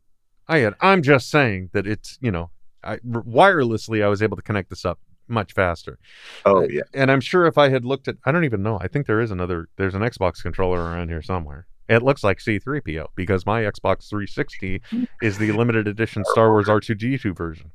I 0.47 0.59
get 0.59 0.73
it. 0.73 0.77
I'm 0.81 1.01
just 1.01 1.29
saying 1.31 1.69
that 1.73 1.87
it's 1.87 2.17
you 2.21 2.31
know, 2.31 2.51
I, 2.83 2.97
wirelessly 2.97 4.03
I 4.03 4.07
was 4.07 4.21
able 4.21 4.37
to 4.37 4.43
connect 4.43 4.69
this 4.69 4.85
up 4.85 4.99
much 5.27 5.53
faster. 5.53 5.97
oh 6.45 6.63
uh, 6.63 6.67
yeah, 6.69 6.81
And 6.93 7.09
I'm 7.09 7.21
sure 7.21 7.45
if 7.47 7.57
I 7.57 7.69
had 7.69 7.85
looked 7.85 8.07
at, 8.07 8.17
I 8.25 8.31
don't 8.31 8.43
even 8.43 8.61
know. 8.61 8.77
I 8.81 8.87
think 8.87 9.07
there 9.07 9.21
is 9.21 9.31
another. 9.31 9.67
There's 9.77 9.95
an 9.95 10.01
Xbox 10.01 10.41
controller 10.43 10.79
around 10.79 11.07
here 11.09 11.21
somewhere. 11.21 11.65
It 11.89 12.03
looks 12.03 12.23
like 12.23 12.39
C3PO 12.39 13.07
because 13.15 13.45
my 13.45 13.63
Xbox 13.63 14.09
360 14.09 14.81
is 15.21 15.37
the 15.37 15.51
limited 15.51 15.87
edition 15.87 16.23
Star 16.25 16.51
Wars 16.51 16.67
R2D2 16.67 17.35
version. 17.35 17.71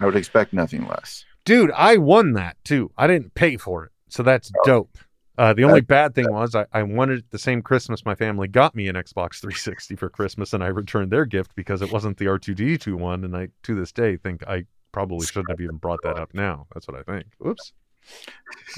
I 0.00 0.06
would 0.06 0.16
expect 0.16 0.52
nothing 0.52 0.86
less. 0.86 1.24
Dude, 1.44 1.70
I 1.72 1.96
won 1.96 2.34
that 2.34 2.56
too. 2.64 2.90
I 2.98 3.06
didn't 3.06 3.34
pay 3.34 3.56
for 3.56 3.84
it, 3.86 3.92
so 4.08 4.22
that's 4.22 4.52
dope. 4.64 4.98
Uh, 5.38 5.52
the 5.54 5.62
only 5.62 5.80
bad 5.80 6.16
thing 6.16 6.30
was 6.32 6.56
I, 6.56 6.66
I 6.72 6.82
wanted 6.82 7.24
the 7.30 7.38
same 7.38 7.62
Christmas 7.62 8.04
my 8.04 8.16
family 8.16 8.48
got 8.48 8.74
me 8.74 8.88
an 8.88 8.96
Xbox 8.96 9.40
360 9.40 9.94
for 9.94 10.10
Christmas, 10.10 10.52
and 10.52 10.64
I 10.64 10.66
returned 10.66 11.12
their 11.12 11.24
gift 11.24 11.54
because 11.54 11.80
it 11.80 11.92
wasn't 11.92 12.18
the 12.18 12.24
R2D2 12.24 12.94
one, 12.94 13.24
and 13.24 13.36
I 13.36 13.48
to 13.62 13.74
this 13.76 13.92
day 13.92 14.16
think 14.16 14.46
I 14.48 14.64
probably 14.90 15.24
shouldn't 15.24 15.50
have 15.50 15.60
even 15.60 15.76
brought 15.76 16.00
that 16.02 16.18
up 16.18 16.34
now. 16.34 16.66
That's 16.74 16.88
what 16.88 16.98
I 16.98 17.02
think. 17.02 17.26
Oops. 17.46 17.72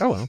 Oh 0.01 0.11
well. 0.11 0.29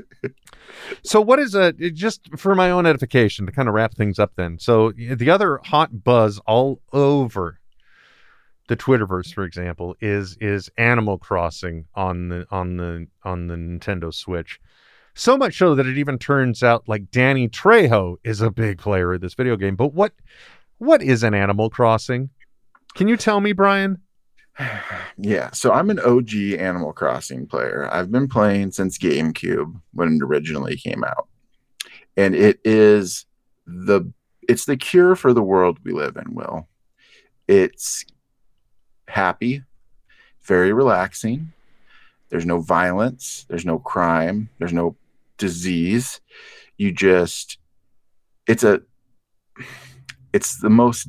so 1.02 1.20
what 1.20 1.38
is 1.38 1.54
a 1.54 1.72
just 1.72 2.36
for 2.36 2.54
my 2.54 2.70
own 2.70 2.86
edification 2.86 3.46
to 3.46 3.52
kind 3.52 3.68
of 3.68 3.74
wrap 3.74 3.94
things 3.94 4.18
up 4.18 4.32
then. 4.36 4.58
So 4.58 4.92
the 4.92 5.30
other 5.30 5.60
hot 5.64 6.04
buzz 6.04 6.40
all 6.46 6.80
over 6.92 7.58
the 8.68 8.76
Twitterverse, 8.76 9.32
for 9.32 9.44
example, 9.44 9.96
is 10.00 10.36
is 10.40 10.70
Animal 10.76 11.18
Crossing 11.18 11.86
on 11.94 12.28
the 12.28 12.46
on 12.50 12.76
the 12.76 13.06
on 13.24 13.48
the 13.48 13.54
Nintendo 13.54 14.12
Switch. 14.12 14.60
So 15.14 15.36
much 15.36 15.58
so 15.58 15.74
that 15.74 15.86
it 15.86 15.98
even 15.98 16.18
turns 16.18 16.62
out 16.62 16.84
like 16.86 17.10
Danny 17.10 17.48
Trejo 17.48 18.16
is 18.22 18.40
a 18.40 18.50
big 18.50 18.78
player 18.78 19.14
of 19.14 19.20
this 19.20 19.34
video 19.34 19.56
game. 19.56 19.74
But 19.74 19.94
what 19.94 20.12
what 20.76 21.02
is 21.02 21.24
an 21.24 21.34
Animal 21.34 21.70
Crossing? 21.70 22.30
Can 22.94 23.08
you 23.08 23.16
tell 23.16 23.40
me, 23.40 23.52
Brian? 23.52 24.00
Yeah, 25.16 25.50
so 25.52 25.72
I'm 25.72 25.90
an 25.90 26.00
OG 26.00 26.34
Animal 26.58 26.92
Crossing 26.92 27.46
player. 27.46 27.88
I've 27.92 28.10
been 28.10 28.28
playing 28.28 28.72
since 28.72 28.98
GameCube 28.98 29.80
when 29.92 30.16
it 30.16 30.22
originally 30.22 30.76
came 30.76 31.04
out. 31.04 31.28
And 32.16 32.34
it 32.34 32.60
is 32.64 33.26
the 33.66 34.12
it's 34.48 34.64
the 34.64 34.76
cure 34.76 35.14
for 35.14 35.32
the 35.32 35.42
world 35.42 35.78
we 35.84 35.92
live 35.92 36.16
in, 36.16 36.34
Will. 36.34 36.68
It's 37.46 38.04
happy, 39.06 39.62
very 40.42 40.72
relaxing. 40.72 41.52
There's 42.30 42.46
no 42.46 42.60
violence, 42.60 43.46
there's 43.48 43.66
no 43.66 43.78
crime, 43.78 44.50
there's 44.58 44.72
no 44.72 44.96
disease. 45.36 46.20
You 46.76 46.92
just 46.92 47.58
it's 48.46 48.64
a 48.64 48.82
it's 50.32 50.58
the 50.58 50.70
most 50.70 51.08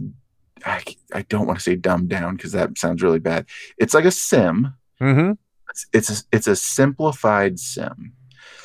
I, 0.66 0.84
I 1.14 1.22
don't 1.24 1.48
want 1.48 1.60
to 1.60 1.64
say 1.64 1.76
dumbed 1.76 2.10
down 2.10 2.36
because 2.36 2.52
that 2.52 2.78
sounds 2.78 3.02
really 3.02 3.20
bad. 3.20 3.46
It's 3.78 3.94
like 3.94 4.06
a 4.06 4.12
sim. 4.12 4.74
Mm-hmm. 5.02 5.32
It's 5.70 5.86
it's 5.94 6.10
a, 6.10 6.24
it's 6.32 6.48
a 6.48 6.56
simplified 6.56 7.60
sim. 7.60 8.14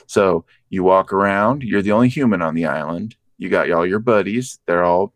So 0.07 0.45
you 0.71 0.83
walk 0.85 1.13
around. 1.13 1.63
You're 1.63 1.83
the 1.83 1.93
only 1.93 2.09
human 2.09 2.43
on 2.43 2.55
the 2.55 2.67
island. 2.67 3.17
You 3.39 3.49
got 3.49 3.71
all 3.71 3.87
your 3.87 3.99
buddies. 3.99 4.59
They're 4.67 4.85
all 4.85 5.13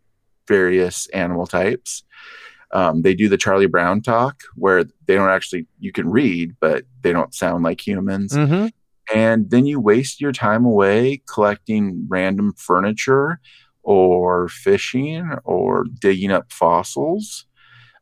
various 0.47 1.07
animal 1.09 1.47
types. 1.47 2.05
Um, 2.73 3.03
they 3.03 3.15
do 3.15 3.29
the 3.29 3.39
Charlie 3.39 3.67
Brown 3.67 4.03
talk 4.03 4.43
where 4.55 4.85
they 4.85 5.15
don't 5.15 5.31
actually 5.31 5.67
you 5.79 5.93
can 5.93 6.09
read, 6.11 6.55
but 6.61 6.85
they 7.03 7.13
don't 7.13 7.35
sound 7.35 7.65
like 7.65 7.87
humans 7.87 8.33
Mm-hmm. 8.35 8.67
and 9.19 9.51
then 9.51 9.65
you 9.65 9.81
waste 9.81 10.21
your 10.21 10.33
time 10.33 10.67
away 10.67 11.23
collecting 11.27 12.05
random 12.09 12.53
furniture 12.59 13.41
or 13.83 14.49
fishing 14.49 15.31
or 15.45 15.85
digging 16.01 16.31
up 16.31 16.53
fossils. 16.53 17.47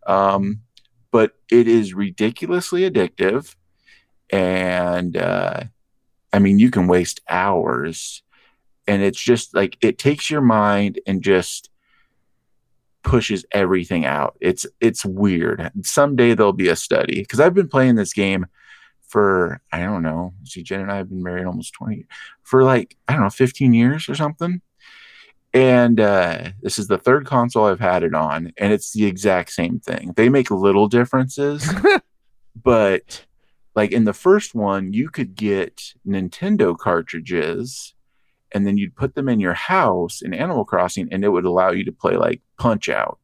Um, 0.07 0.61
but 1.11 1.33
it 1.51 1.69
is 1.69 1.95
ridiculously 1.95 2.89
addictive. 2.89 3.55
And 4.31 5.17
uh, 5.17 5.65
I 6.33 6.39
mean, 6.39 6.59
you 6.59 6.71
can 6.71 6.89
waste 6.89 7.21
hours, 7.29 8.23
and 8.87 9.03
it's 9.03 9.23
just 9.23 9.55
like 9.55 9.79
it 9.81 9.99
takes 9.99 10.31
your 10.31 10.41
mind 10.41 11.01
and 11.07 11.23
just 11.23 11.71
pushes 13.03 13.47
everything 13.53 14.05
out. 14.05 14.37
It's 14.41 14.67
it's 14.81 15.05
weird. 15.05 15.71
Someday 15.83 16.35
there'll 16.35 16.53
be 16.53 16.69
a 16.69 16.77
study 16.77 17.21
because 17.21 17.41
I've 17.41 17.55
been 17.55 17.69
playing 17.69 17.95
this 17.95 18.13
game 18.13 18.47
for 19.09 19.61
I 19.73 19.81
don't 19.81 20.03
know. 20.03 20.35
See, 20.45 20.65
Jen 20.65 20.81
and 20.81 20.91
I 20.91 20.97
have 20.97 21.09
been 21.09 21.23
married 21.23 21.47
almost 21.47 21.73
twenty 21.73 22.07
for 22.43 22.65
like 22.65 22.97
I 23.09 23.13
don't 23.13 23.23
know, 23.23 23.31
fifteen 23.31 23.73
years 23.73 24.09
or 24.09 24.15
something. 24.17 24.61
And 25.57 25.99
uh, 26.01 26.51
this 26.61 26.79
is 26.79 26.89
the 26.89 26.99
third 26.99 27.25
console 27.25 27.65
I've 27.65 27.81
had 27.81 28.03
it 28.03 28.15
on, 28.15 28.53
and 28.59 28.75
it's 28.75 28.93
the 28.93 29.07
exact 29.07 29.51
same 29.53 29.81
thing. 29.81 30.13
They 30.15 30.29
make 30.29 30.51
little 30.51 30.87
differences, 30.87 31.67
but 32.63 33.25
like 33.75 33.91
in 33.91 34.05
the 34.05 34.13
first 34.13 34.55
one, 34.55 34.93
you 34.93 35.09
could 35.09 35.35
get 35.35 35.95
Nintendo 36.07 36.77
cartridges, 36.77 37.95
and 38.53 38.67
then 38.67 38.77
you'd 38.77 38.97
put 38.97 39.15
them 39.15 39.31
in 39.31 39.41
your 39.41 39.55
house 39.55 40.21
in 40.21 40.35
Animal 40.35 40.67
Crossing, 40.67 41.09
and 41.11 41.25
it 41.25 41.31
would 41.31 41.47
allow 41.47 41.71
you 41.71 41.85
to 41.87 41.93
play 41.93 42.19
like 42.19 42.43
Punch 42.59 42.91
Out 42.91 43.19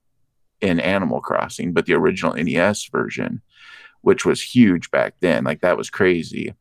in 0.63 0.81
Animal 0.81 1.21
Crossing, 1.21 1.75
but 1.75 1.85
the 1.85 1.93
original 1.93 2.33
NES 2.33 2.87
version 2.87 3.43
which 4.03 4.25
was 4.25 4.43
huge 4.43 4.91
back 4.91 5.15
then. 5.21 5.45
Like 5.45 5.61
that 5.61 5.77
was 5.77 5.89
crazy. 5.89 6.55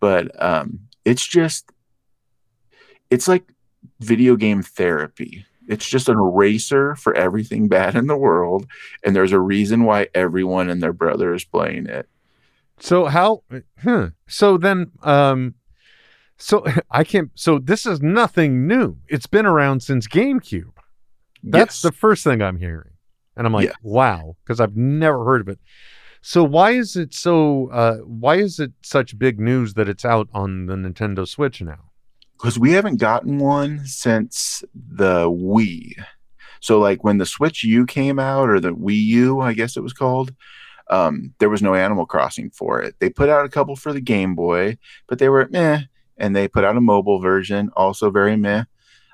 But 0.00 0.30
um 0.42 0.80
it's 1.04 1.26
just 1.26 1.70
it's 3.10 3.28
like 3.28 3.53
video 4.04 4.36
game 4.36 4.62
therapy. 4.62 5.44
It's 5.66 5.88
just 5.88 6.08
an 6.10 6.16
eraser 6.18 6.94
for 6.94 7.14
everything 7.14 7.68
bad 7.68 7.94
in 7.96 8.06
the 8.06 8.16
world, 8.16 8.66
and 9.02 9.16
there's 9.16 9.32
a 9.32 9.40
reason 9.40 9.84
why 9.84 10.08
everyone 10.14 10.68
and 10.68 10.82
their 10.82 10.92
brother 10.92 11.32
is 11.34 11.44
playing 11.44 11.86
it. 11.86 12.06
So 12.80 13.06
how? 13.06 13.42
Huh. 13.82 14.10
So 14.28 14.58
then, 14.58 14.90
um, 15.02 15.54
so 16.36 16.64
I 16.90 17.02
can't. 17.04 17.30
So 17.34 17.58
this 17.58 17.86
is 17.86 18.02
nothing 18.02 18.66
new. 18.66 18.98
It's 19.08 19.26
been 19.26 19.46
around 19.46 19.82
since 19.82 20.06
GameCube. 20.06 20.72
That's 21.42 21.76
Yes. 21.76 21.82
the 21.82 21.92
first 21.92 22.24
thing 22.24 22.42
I'm 22.42 22.58
hearing, 22.58 22.92
and 23.36 23.46
I'm 23.46 23.52
like, 23.52 23.66
Yes. 23.68 23.76
wow, 23.82 24.36
because 24.44 24.60
I've 24.60 24.76
never 24.76 25.24
heard 25.24 25.40
of 25.40 25.48
it. 25.48 25.58
So 26.20 26.42
why 26.44 26.72
is 26.72 26.96
it 26.96 27.14
so? 27.14 27.68
Uh, 27.70 27.96
why 27.98 28.36
is 28.36 28.58
it 28.60 28.72
such 28.82 29.18
big 29.18 29.38
news 29.40 29.74
that 29.74 29.88
it's 29.88 30.04
out 30.04 30.28
on 30.34 30.66
the 30.66 30.74
Nintendo 30.74 31.26
Switch 31.28 31.62
now? 31.62 31.90
Because 32.36 32.58
we 32.58 32.72
haven't 32.72 32.96
gotten 32.96 33.38
one 33.38 33.84
since 33.86 34.64
the 34.74 35.30
Wii. 35.30 35.94
So 36.60 36.78
like 36.78 37.04
when 37.04 37.18
the 37.18 37.26
Switch 37.26 37.64
U 37.64 37.86
came 37.86 38.18
out 38.18 38.48
or 38.48 38.60
the 38.60 38.74
Wii 38.74 39.02
U, 39.04 39.40
I 39.40 39.52
guess 39.52 39.76
it 39.76 39.82
was 39.82 39.92
called, 39.92 40.32
um, 40.88 41.34
there 41.38 41.50
was 41.50 41.62
no 41.62 41.74
Animal 41.74 42.06
Crossing 42.06 42.50
for 42.50 42.80
it. 42.80 42.94
They 42.98 43.10
put 43.10 43.28
out 43.28 43.44
a 43.44 43.50
couple 43.50 43.76
for 43.76 43.92
the 43.92 44.00
Game 44.00 44.34
Boy, 44.34 44.78
but 45.06 45.18
they 45.18 45.28
were 45.28 45.48
meh. 45.50 45.82
And 46.16 46.34
they 46.34 46.46
put 46.46 46.64
out 46.64 46.76
a 46.76 46.80
mobile 46.80 47.20
version, 47.20 47.70
also 47.76 48.10
very 48.10 48.36
meh. 48.36 48.64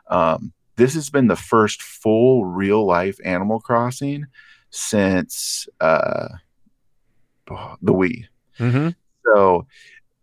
Um, 0.09 0.52
this 0.76 0.94
has 0.94 1.09
been 1.09 1.28
the 1.28 1.36
first 1.36 1.82
full 1.82 2.44
real 2.44 2.86
life 2.86 3.18
Animal 3.24 3.60
Crossing 3.60 4.26
since 4.70 5.68
uh, 5.80 6.28
the 7.47 7.92
Wii. 7.92 8.26
Mm-hmm. 8.59 8.90
So 9.24 9.66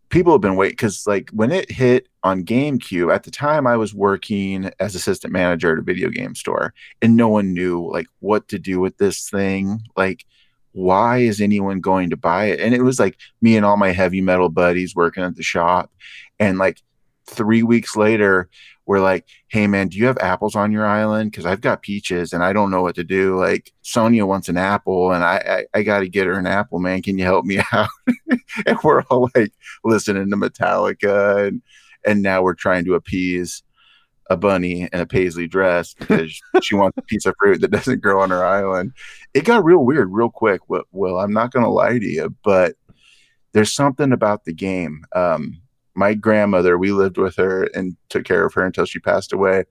people 0.10 0.34
have 0.34 0.42
been 0.42 0.56
waiting 0.56 0.74
because 0.74 1.06
like 1.08 1.30
when 1.32 1.52
it 1.52 1.72
hit 1.72 2.08
on 2.28 2.44
GameCube, 2.44 3.14
at 3.14 3.24
the 3.24 3.32
time 3.32 3.66
I 3.66 3.78
was 3.78 3.94
working 3.94 4.70
as 4.80 4.96
assistant 4.96 5.32
manager 5.34 5.72
at 5.72 5.80
a 5.80 5.82
video 5.82 6.10
game 6.10 6.36
store 6.36 6.74
and 7.02 7.16
no 7.16 7.30
one 7.30 7.54
knew 7.54 7.90
like 7.92 8.08
what 8.20 8.48
to 8.50 8.60
do 8.60 8.80
with 8.80 8.98
this 8.98 9.30
thing. 9.30 9.82
Like, 9.96 10.26
why 10.74 11.20
is 11.20 11.42
anyone 11.42 11.80
going 11.80 12.10
to 12.10 12.18
buy 12.18 12.46
it? 12.46 12.60
And 12.60 12.76
it 12.76 12.84
was 12.84 13.00
like 13.00 13.18
me 13.42 13.56
and 13.56 13.66
all 13.66 13.78
my 13.78 13.92
heavy 13.92 14.22
metal 14.22 14.50
buddies 14.50 14.96
working 14.96 15.24
at 15.24 15.36
the 15.36 15.44
shop. 15.44 15.92
And 16.38 16.58
like 16.58 16.82
three 17.26 17.64
weeks 17.64 17.96
later, 17.96 18.50
we're 18.86 19.00
like, 19.00 19.26
hey 19.48 19.68
man, 19.68 19.88
do 19.88 19.98
you 19.98 20.06
have 20.06 20.18
apples 20.20 20.56
on 20.56 20.72
your 20.72 20.86
island? 20.86 21.32
Because 21.32 21.46
I've 21.46 21.62
got 21.62 21.82
peaches 21.82 22.34
and 22.34 22.44
I 22.44 22.54
don't 22.54 22.72
know 22.72 22.82
what 22.82 22.96
to 22.96 23.04
do. 23.04 23.38
Like 23.38 23.72
Sonia 23.82 24.26
wants 24.26 24.50
an 24.50 24.58
apple 24.58 25.12
and 25.12 25.24
I 25.24 25.66
I, 25.74 25.80
I 25.80 25.84
gotta 25.84 26.08
get 26.08 26.28
her 26.28 26.38
an 26.38 26.48
apple, 26.48 26.80
man. 26.80 27.02
Can 27.02 27.18
you 27.18 27.24
help 27.24 27.46
me 27.46 27.60
out? 27.72 27.90
and 28.66 28.78
we're 28.84 29.04
all 29.04 29.30
like 29.36 29.54
listening 29.84 30.30
to 30.30 30.38
Metallica 30.38 31.48
and 31.48 31.62
and 32.08 32.24
now 32.24 32.42
we're 32.42 32.56
trying 32.56 32.86
to 32.86 32.96
appease 32.96 33.62
a 34.30 34.36
bunny 34.36 34.90
in 34.92 35.00
a 35.00 35.06
paisley 35.06 35.48
dress 35.48 35.94
because 35.94 36.42
she 36.62 36.76
wants 36.76 36.98
a 36.98 37.02
piece 37.04 37.26
of 37.26 37.36
fruit 37.40 37.62
that 37.62 37.72
doesn't 37.72 38.02
grow 38.02 38.22
on 38.22 38.30
her 38.30 38.44
island. 38.46 38.92
It 39.34 39.46
got 39.46 39.64
real 39.64 39.86
weird 39.86 40.10
real 40.12 40.30
quick. 40.30 40.62
Well, 40.68 41.18
I'm 41.18 41.32
not 41.34 41.52
gonna 41.52 41.70
lie 41.70 42.00
to 42.00 42.06
you, 42.06 42.36
but 42.44 42.76
there's 43.54 43.74
something 43.74 44.12
about 44.12 44.46
the 44.46 44.54
game. 44.54 45.04
Um, 45.16 45.62
my 45.96 46.14
grandmother, 46.14 46.78
we 46.78 46.92
lived 46.92 47.18
with 47.18 47.36
her 47.38 47.64
and 47.74 47.96
took 48.10 48.26
care 48.26 48.46
of 48.46 48.54
her 48.56 48.66
until 48.66 48.86
she 48.86 49.00
passed 49.00 49.34
away. 49.34 49.64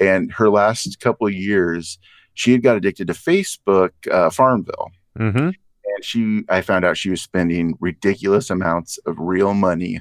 And 0.00 0.30
her 0.32 0.50
last 0.50 1.00
couple 1.00 1.26
of 1.26 1.32
years, 1.32 1.98
she 2.34 2.52
had 2.52 2.62
got 2.62 2.76
addicted 2.76 3.06
to 3.08 3.12
Facebook 3.14 3.90
uh, 4.10 4.30
Farmville 4.30 4.90
Mm-hmm. 5.18 5.38
and 5.38 5.54
she 6.02 6.42
i 6.48 6.60
found 6.60 6.84
out 6.84 6.96
she 6.96 7.08
was 7.08 7.22
spending 7.22 7.76
ridiculous 7.78 8.50
amounts 8.50 8.98
of 9.06 9.16
real 9.16 9.54
money 9.54 10.00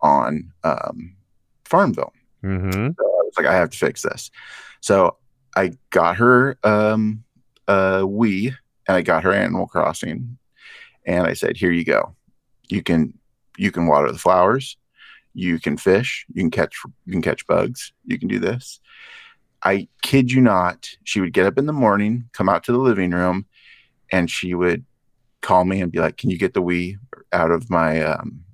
on 0.00 0.52
um, 0.62 1.16
farmville. 1.72 2.12
Mm-hmm. 2.44 2.88
so 2.98 3.04
i 3.04 3.22
was 3.24 3.32
like 3.38 3.46
i 3.46 3.54
have 3.54 3.70
to 3.70 3.78
fix 3.78 4.02
this. 4.02 4.30
So 4.80 5.16
i 5.56 5.72
got 5.90 6.16
her 6.16 6.58
um 6.64 7.24
uh 7.68 8.02
wii 8.02 8.54
and 8.86 8.96
i 8.96 9.02
got 9.02 9.22
her 9.22 9.32
animal 9.32 9.66
crossing 9.66 10.38
and 11.06 11.26
i 11.26 11.32
said 11.32 11.56
here 11.56 11.72
you 11.72 11.84
go. 11.84 12.14
You 12.68 12.82
can 12.82 13.14
you 13.56 13.70
can 13.70 13.86
water 13.86 14.10
the 14.12 14.18
flowers. 14.18 14.76
You 15.34 15.58
can 15.58 15.76
fish. 15.76 16.26
You 16.34 16.42
can 16.42 16.50
catch 16.50 16.74
you 17.06 17.12
can 17.12 17.22
catch 17.22 17.46
bugs. 17.46 17.92
You 18.04 18.18
can 18.18 18.28
do 18.28 18.38
this. 18.38 18.80
I 19.62 19.88
kid 20.02 20.30
you 20.30 20.40
not 20.40 20.88
she 21.04 21.20
would 21.20 21.32
get 21.32 21.46
up 21.46 21.58
in 21.58 21.66
the 21.66 21.72
morning 21.72 22.28
come 22.32 22.48
out 22.48 22.64
to 22.64 22.72
the 22.72 22.78
living 22.78 23.12
room 23.12 23.46
and 24.10 24.28
she 24.30 24.52
would 24.54 24.84
call 25.40 25.64
me 25.64 25.80
and 25.80 25.92
be 25.92 25.98
like, 25.98 26.16
"Can 26.16 26.30
you 26.30 26.38
get 26.38 26.54
the 26.54 26.62
Wii 26.62 26.96
out 27.32 27.50
of 27.50 27.68
my 27.68 28.00
um, 28.02 28.44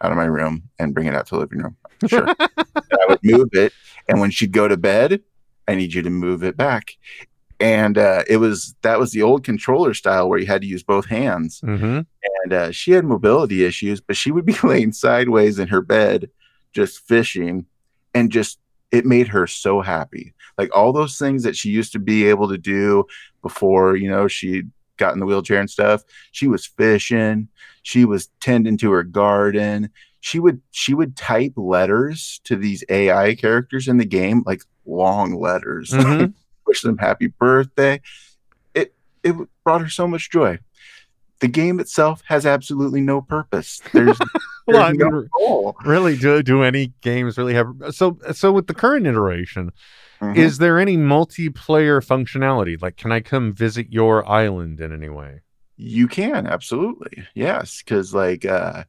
out 0.00 0.12
of 0.12 0.16
my 0.16 0.24
room 0.24 0.62
and 0.78 0.94
bring 0.94 1.06
it 1.06 1.14
out 1.14 1.26
to 1.26 1.34
the 1.34 1.40
living 1.40 1.58
room?" 1.58 1.76
Sure. 2.06 2.28
I 2.38 3.06
would 3.08 3.20
move 3.22 3.48
it, 3.52 3.72
and 4.08 4.20
when 4.20 4.30
she'd 4.30 4.52
go 4.52 4.68
to 4.68 4.76
bed, 4.76 5.22
I 5.66 5.74
need 5.74 5.92
you 5.92 6.02
to 6.02 6.10
move 6.10 6.42
it 6.42 6.56
back. 6.56 6.96
And 7.60 7.98
uh, 7.98 8.22
it 8.28 8.36
was 8.36 8.74
that 8.82 8.98
was 8.98 9.12
the 9.12 9.22
old 9.22 9.44
controller 9.44 9.94
style 9.94 10.28
where 10.28 10.38
you 10.38 10.46
had 10.46 10.60
to 10.62 10.66
use 10.66 10.82
both 10.82 11.06
hands. 11.06 11.60
Mm-hmm. 11.60 12.00
And 12.42 12.52
uh, 12.52 12.70
she 12.70 12.92
had 12.92 13.04
mobility 13.04 13.64
issues, 13.64 14.00
but 14.00 14.16
she 14.16 14.30
would 14.30 14.46
be 14.46 14.56
laying 14.62 14.92
sideways 14.92 15.58
in 15.58 15.68
her 15.68 15.80
bed, 15.80 16.30
just 16.72 17.00
fishing, 17.00 17.66
and 18.14 18.30
just 18.30 18.58
it 18.90 19.04
made 19.04 19.28
her 19.28 19.46
so 19.46 19.80
happy. 19.80 20.34
Like 20.56 20.74
all 20.74 20.92
those 20.92 21.18
things 21.18 21.42
that 21.42 21.56
she 21.56 21.70
used 21.70 21.92
to 21.92 21.98
be 21.98 22.26
able 22.26 22.48
to 22.48 22.58
do 22.58 23.04
before, 23.42 23.96
you 23.96 24.08
know, 24.08 24.28
she 24.28 24.64
got 24.96 25.14
in 25.14 25.20
the 25.20 25.26
wheelchair 25.26 25.60
and 25.60 25.70
stuff. 25.70 26.02
She 26.32 26.48
was 26.48 26.66
fishing. 26.66 27.48
She 27.82 28.04
was 28.04 28.28
tending 28.40 28.76
to 28.78 28.90
her 28.92 29.02
garden. 29.02 29.90
She 30.28 30.38
would 30.40 30.60
she 30.72 30.92
would 30.92 31.16
type 31.16 31.54
letters 31.56 32.40
to 32.44 32.54
these 32.56 32.84
AI 32.90 33.34
characters 33.34 33.88
in 33.88 33.96
the 33.96 34.04
game, 34.04 34.42
like 34.44 34.60
long 34.84 35.34
letters, 35.40 35.90
Mhm. 35.90 36.34
wish 36.66 36.82
them 36.82 36.98
happy 36.98 37.28
birthday. 37.28 38.02
It 38.74 38.94
it 39.22 39.34
brought 39.64 39.80
her 39.80 39.88
so 39.88 40.06
much 40.06 40.30
joy. 40.30 40.58
The 41.40 41.48
game 41.48 41.80
itself 41.80 42.22
has 42.26 42.44
absolutely 42.44 43.00
no 43.00 43.22
purpose. 43.22 43.80
There's, 43.94 44.18
Well, 44.66 44.82
I 44.82 44.88
there's 44.92 44.98
no 44.98 45.10
mean, 45.20 45.28
goal. 45.38 45.76
really, 45.86 46.14
do 46.18 46.42
do 46.42 46.62
any 46.62 46.92
games 47.00 47.38
really 47.38 47.54
have 47.54 47.68
so? 47.90 48.18
So 48.32 48.52
with 48.52 48.66
the 48.66 48.74
current 48.74 49.06
iteration, 49.06 49.72
Mhm. 50.20 50.36
is 50.36 50.58
there 50.58 50.78
any 50.78 50.98
multiplayer 50.98 52.04
functionality? 52.04 52.76
Like, 52.82 52.96
can 52.98 53.12
I 53.12 53.20
come 53.20 53.54
visit 53.54 53.86
your 53.90 54.28
island 54.28 54.78
in 54.80 54.92
any 54.92 55.08
way? 55.08 55.40
You 55.78 56.06
can 56.06 56.46
absolutely, 56.46 57.26
yes, 57.34 57.82
because 57.82 58.12
like 58.12 58.44
uh, 58.44 58.84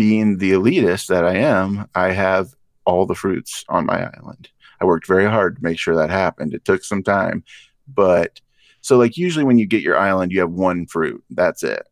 being 0.00 0.38
the 0.38 0.52
elitist 0.52 1.08
that 1.08 1.26
I 1.26 1.34
am, 1.34 1.86
I 1.94 2.12
have 2.12 2.54
all 2.86 3.04
the 3.04 3.14
fruits 3.14 3.66
on 3.68 3.84
my 3.84 4.10
island. 4.16 4.48
I 4.80 4.86
worked 4.86 5.06
very 5.06 5.26
hard 5.26 5.56
to 5.56 5.62
make 5.62 5.78
sure 5.78 5.94
that 5.94 6.08
happened. 6.08 6.54
It 6.54 6.64
took 6.64 6.84
some 6.84 7.02
time, 7.02 7.44
but 7.86 8.40
so 8.80 8.96
like 8.96 9.18
usually 9.18 9.44
when 9.44 9.58
you 9.58 9.66
get 9.66 9.82
your 9.82 9.98
island, 9.98 10.32
you 10.32 10.40
have 10.40 10.52
one 10.52 10.86
fruit. 10.86 11.22
That's 11.28 11.62
it, 11.62 11.86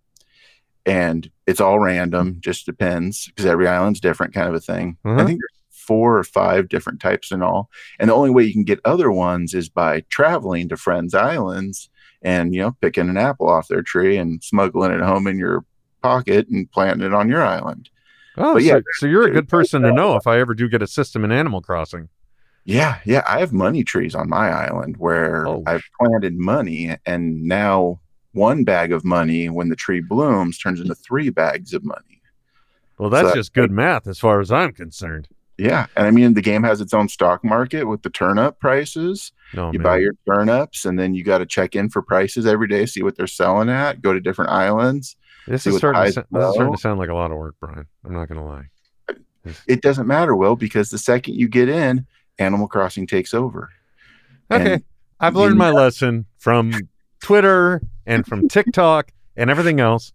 and 0.86 1.30
it's 1.46 1.60
all 1.60 1.80
random. 1.80 2.38
Just 2.40 2.64
depends 2.64 3.26
because 3.26 3.44
every 3.44 3.68
island's 3.68 4.00
different, 4.00 4.32
kind 4.32 4.48
of 4.48 4.54
a 4.54 4.60
thing. 4.60 4.96
Uh-huh. 5.04 5.22
I 5.22 5.26
think 5.26 5.40
there's 5.40 5.62
four 5.70 6.16
or 6.16 6.24
five 6.24 6.70
different 6.70 7.00
types 7.02 7.30
in 7.30 7.42
all, 7.42 7.68
and 8.00 8.08
the 8.08 8.14
only 8.14 8.30
way 8.30 8.44
you 8.44 8.54
can 8.54 8.64
get 8.64 8.80
other 8.86 9.12
ones 9.12 9.52
is 9.52 9.68
by 9.68 10.00
traveling 10.08 10.70
to 10.70 10.78
friends' 10.78 11.12
islands 11.12 11.90
and 12.22 12.54
you 12.54 12.62
know 12.62 12.74
picking 12.80 13.10
an 13.10 13.18
apple 13.18 13.50
off 13.50 13.68
their 13.68 13.82
tree 13.82 14.16
and 14.16 14.42
smuggling 14.42 14.92
it 14.92 15.02
home 15.02 15.26
in 15.26 15.38
your 15.38 15.66
pocket 16.02 16.48
and 16.48 16.70
planting 16.72 17.06
it 17.06 17.12
on 17.12 17.28
your 17.28 17.42
island. 17.42 17.90
Oh, 18.38 18.54
But 18.54 18.62
so, 18.62 18.66
yeah, 18.66 18.80
so 18.98 19.06
you're 19.06 19.26
a 19.26 19.30
good 19.32 19.48
person 19.48 19.82
to 19.82 19.92
know 19.92 20.16
if 20.16 20.26
I 20.26 20.38
ever 20.38 20.54
do 20.54 20.68
get 20.68 20.82
a 20.82 20.86
system 20.86 21.24
in 21.24 21.32
Animal 21.32 21.60
Crossing. 21.60 22.08
Yeah, 22.64 22.98
yeah, 23.04 23.22
I 23.26 23.40
have 23.40 23.52
money 23.52 23.82
trees 23.82 24.14
on 24.14 24.28
my 24.28 24.50
island 24.50 24.96
where 24.98 25.46
Oh, 25.48 25.62
I've 25.66 25.82
planted 25.98 26.36
money 26.38 26.96
and 27.06 27.42
now 27.44 28.00
one 28.32 28.64
bag 28.64 28.92
of 28.92 29.04
money 29.04 29.48
when 29.48 29.70
the 29.70 29.76
tree 29.76 30.00
blooms 30.02 30.58
turns 30.58 30.80
into 30.80 30.94
three 30.94 31.30
bags 31.30 31.72
of 31.72 31.82
money. 31.84 32.20
Well, 32.98 33.10
that's 33.10 33.30
So- 33.30 33.34
just 33.34 33.54
good 33.54 33.70
math 33.70 34.06
as 34.06 34.18
far 34.18 34.40
as 34.40 34.52
I'm 34.52 34.72
concerned. 34.72 35.28
Yeah, 35.56 35.86
and 35.96 36.06
I 36.06 36.12
mean 36.12 36.34
the 36.34 36.42
game 36.42 36.62
has 36.62 36.80
its 36.80 36.94
own 36.94 37.08
stock 37.08 37.42
market 37.42 37.84
with 37.84 38.02
the 38.02 38.10
turnip 38.10 38.60
prices. 38.60 39.32
No, 39.54 39.72
you 39.72 39.80
man. 39.80 39.82
buy 39.84 39.98
your 39.98 40.12
turnips 40.28 40.84
and 40.84 40.96
then 40.96 41.14
you 41.14 41.24
got 41.24 41.38
to 41.38 41.46
check 41.46 41.74
in 41.74 41.88
for 41.88 42.00
prices 42.00 42.46
every 42.46 42.68
day, 42.68 42.86
see 42.86 43.02
what 43.02 43.16
they're 43.16 43.26
selling 43.26 43.68
at, 43.68 44.00
go 44.00 44.12
to 44.12 44.20
different 44.20 44.52
islands. 44.52 45.16
This 45.48 45.66
is 45.66 45.76
starting 45.76 46.12
to, 46.12 46.26
this 46.30 46.44
is 46.44 46.54
starting 46.54 46.72
to 46.72 46.80
sound 46.80 46.98
like 46.98 47.08
a 47.08 47.14
lot 47.14 47.30
of 47.30 47.36
work, 47.36 47.56
Brian. 47.60 47.86
I'm 48.04 48.12
not 48.12 48.28
gonna 48.28 48.46
lie. 48.46 48.68
It 49.66 49.82
doesn't 49.82 50.06
matter, 50.06 50.36
Will, 50.36 50.56
because 50.56 50.90
the 50.90 50.98
second 50.98 51.34
you 51.34 51.48
get 51.48 51.68
in, 51.68 52.06
Animal 52.38 52.68
Crossing 52.68 53.06
takes 53.06 53.32
over. 53.32 53.70
Okay, 54.50 54.74
And 54.74 54.84
I've 55.20 55.36
learned 55.36 55.56
my 55.56 55.70
lesson 55.70 56.26
from 56.38 56.72
Twitter 57.20 57.82
and 58.06 58.26
from 58.26 58.48
TikTok 58.48 59.12
and 59.36 59.50
everything 59.50 59.80
else. 59.80 60.12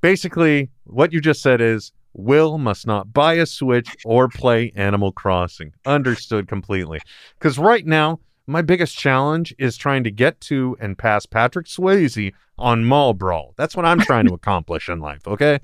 Basically, 0.00 0.70
what 0.84 1.12
you 1.12 1.20
just 1.20 1.42
said 1.42 1.60
is 1.60 1.92
Will 2.14 2.58
must 2.58 2.86
not 2.86 3.12
buy 3.12 3.34
a 3.34 3.46
Switch 3.46 3.96
or 4.04 4.28
play 4.28 4.72
Animal 4.76 5.12
Crossing. 5.12 5.72
Understood 5.86 6.48
completely. 6.48 7.00
Because 7.38 7.58
right 7.58 7.86
now, 7.86 8.20
my 8.46 8.62
biggest 8.62 8.96
challenge 8.96 9.54
is 9.58 9.76
trying 9.76 10.04
to 10.04 10.10
get 10.10 10.40
to 10.42 10.76
and 10.80 10.98
pass 10.98 11.26
Patrick 11.26 11.66
Swayze 11.66 12.32
on 12.58 12.84
Mall 12.84 13.14
Brawl. 13.14 13.54
That's 13.56 13.76
what 13.76 13.84
I'm 13.84 14.00
trying 14.00 14.26
to 14.26 14.34
accomplish 14.34 14.88
in 14.88 15.00
life, 15.00 15.26
okay? 15.26 15.60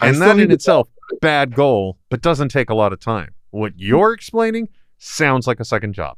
And 0.00 0.20
that 0.20 0.38
in 0.38 0.50
itself, 0.50 0.88
bad 1.20 1.54
goal, 1.54 1.98
but 2.08 2.22
doesn't 2.22 2.48
take 2.48 2.70
a 2.70 2.74
lot 2.74 2.92
of 2.92 3.00
time. 3.00 3.34
What 3.50 3.72
you're 3.76 4.12
explaining 4.12 4.68
sounds 4.98 5.46
like 5.46 5.60
a 5.60 5.64
second 5.64 5.94
job. 5.94 6.16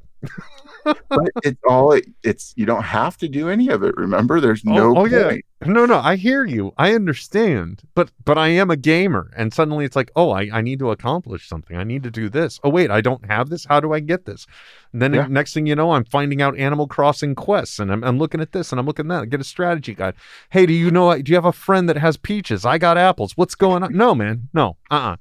But 0.85 1.31
it's 1.43 1.61
all 1.69 1.99
it's 2.23 2.53
you 2.57 2.67
don't 2.67 2.83
have 2.83 3.17
to 3.19 3.29
do 3.29 3.49
any 3.49 3.69
of 3.69 3.83
it. 3.83 3.97
Remember, 3.97 4.41
there's 4.41 4.63
oh, 4.67 4.73
no 4.73 4.91
oh, 4.91 5.01
oh 5.01 5.05
yeah. 5.07 5.37
No, 5.67 5.87
no, 5.87 5.99
I 5.99 6.17
hear 6.17 6.45
you. 6.45 6.75
I 6.77 6.93
understand. 6.95 7.83
But 7.95 8.11
but 8.25 8.37
I 8.37 8.49
am 8.49 8.71
a 8.71 8.77
gamer. 8.77 9.31
And 9.35 9.53
suddenly 9.55 9.85
it's 9.87 9.97
like, 9.97 10.11
oh, 10.15 10.31
I, 10.31 10.51
I 10.53 10.61
need 10.61 10.79
to 10.81 10.91
accomplish 10.91 11.49
something. 11.49 11.77
I 11.77 11.85
need 11.85 12.03
to 12.03 12.11
do 12.11 12.29
this. 12.29 12.61
Oh, 12.63 12.69
wait, 12.69 12.91
I 12.91 13.01
don't 13.01 13.25
have 13.31 13.49
this. 13.49 13.65
How 13.65 13.81
do 13.81 13.95
I 13.95 14.01
get 14.01 14.27
this? 14.27 14.47
And 14.93 15.01
then 15.01 15.15
Yeah. 15.15 15.27
next 15.29 15.55
thing 15.55 15.67
you 15.67 15.75
know, 15.75 15.93
I'm 15.93 16.05
finding 16.05 16.43
out 16.43 16.59
Animal 16.59 16.87
Crossing 16.87 17.35
quests 17.35 17.79
and 17.79 17.91
I'm, 17.91 18.05
I'm 18.05 18.19
looking 18.19 18.41
at 18.43 18.53
this 18.53 18.73
and 18.73 18.79
I'm 18.79 18.87
looking 18.87 19.07
at 19.07 19.09
that. 19.09 19.23
I 19.23 19.27
get 19.27 19.41
a 19.41 19.45
strategy 19.45 19.95
guide. 19.95 20.15
Hey, 20.51 20.67
do 20.67 20.75
you 20.75 20.91
know 20.91 21.17
do 21.23 21.31
you 21.33 21.37
have 21.37 21.45
a 21.47 21.53
friend 21.53 21.89
that 21.89 21.97
has 21.97 22.19
peaches? 22.19 22.67
I 22.67 22.77
got 22.77 22.99
apples. 22.99 23.33
What's 23.37 23.55
going 23.55 23.83
on? 23.83 23.97
No, 23.97 24.15
man. 24.15 24.49
No. 24.53 24.77
Uh-uh. 24.91 25.17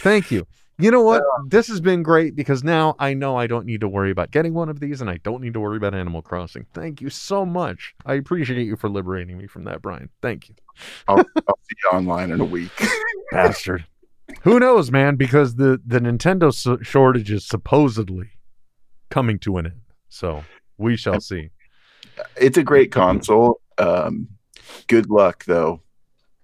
Thank 0.00 0.30
you. 0.30 0.46
You 0.78 0.90
know 0.90 1.00
what? 1.00 1.22
This 1.46 1.68
has 1.68 1.80
been 1.80 2.02
great 2.02 2.36
because 2.36 2.62
now 2.62 2.96
I 2.98 3.14
know 3.14 3.36
I 3.36 3.46
don't 3.46 3.64
need 3.64 3.80
to 3.80 3.88
worry 3.88 4.10
about 4.10 4.30
getting 4.30 4.52
one 4.52 4.68
of 4.68 4.78
these 4.78 5.00
and 5.00 5.08
I 5.08 5.18
don't 5.18 5.40
need 5.40 5.54
to 5.54 5.60
worry 5.60 5.78
about 5.78 5.94
Animal 5.94 6.20
Crossing. 6.20 6.66
Thank 6.74 7.00
you 7.00 7.08
so 7.08 7.46
much. 7.46 7.94
I 8.04 8.14
appreciate 8.14 8.64
you 8.64 8.76
for 8.76 8.90
liberating 8.90 9.38
me 9.38 9.46
from 9.46 9.64
that, 9.64 9.80
Brian. 9.80 10.10
Thank 10.20 10.50
you. 10.50 10.54
I'll, 11.08 11.16
I'll 11.16 11.58
see 11.62 11.76
you 11.82 11.90
online 11.92 12.30
in 12.30 12.40
a 12.40 12.44
week. 12.44 12.70
Bastard. 13.32 13.86
Who 14.42 14.60
knows, 14.60 14.90
man? 14.90 15.16
Because 15.16 15.54
the, 15.54 15.80
the 15.86 15.98
Nintendo 15.98 16.84
shortage 16.84 17.30
is 17.30 17.46
supposedly 17.46 18.28
coming 19.08 19.38
to 19.40 19.56
an 19.56 19.66
end. 19.66 19.80
So 20.10 20.44
we 20.76 20.96
shall 20.96 21.20
see. 21.20 21.50
it's 22.36 22.58
a 22.58 22.62
great 22.62 22.92
console. 22.92 23.60
Um, 23.78 24.28
good 24.88 25.08
luck 25.08 25.44
though, 25.46 25.80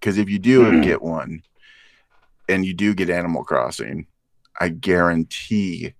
because 0.00 0.16
if 0.16 0.30
you 0.30 0.38
do 0.38 0.82
get 0.82 1.02
one, 1.02 1.42
and 2.48 2.64
you 2.64 2.74
do 2.74 2.94
get 2.94 3.08
Animal 3.08 3.44
Crossing, 3.44 4.06
I 4.62 4.68
guarantee 4.68 5.94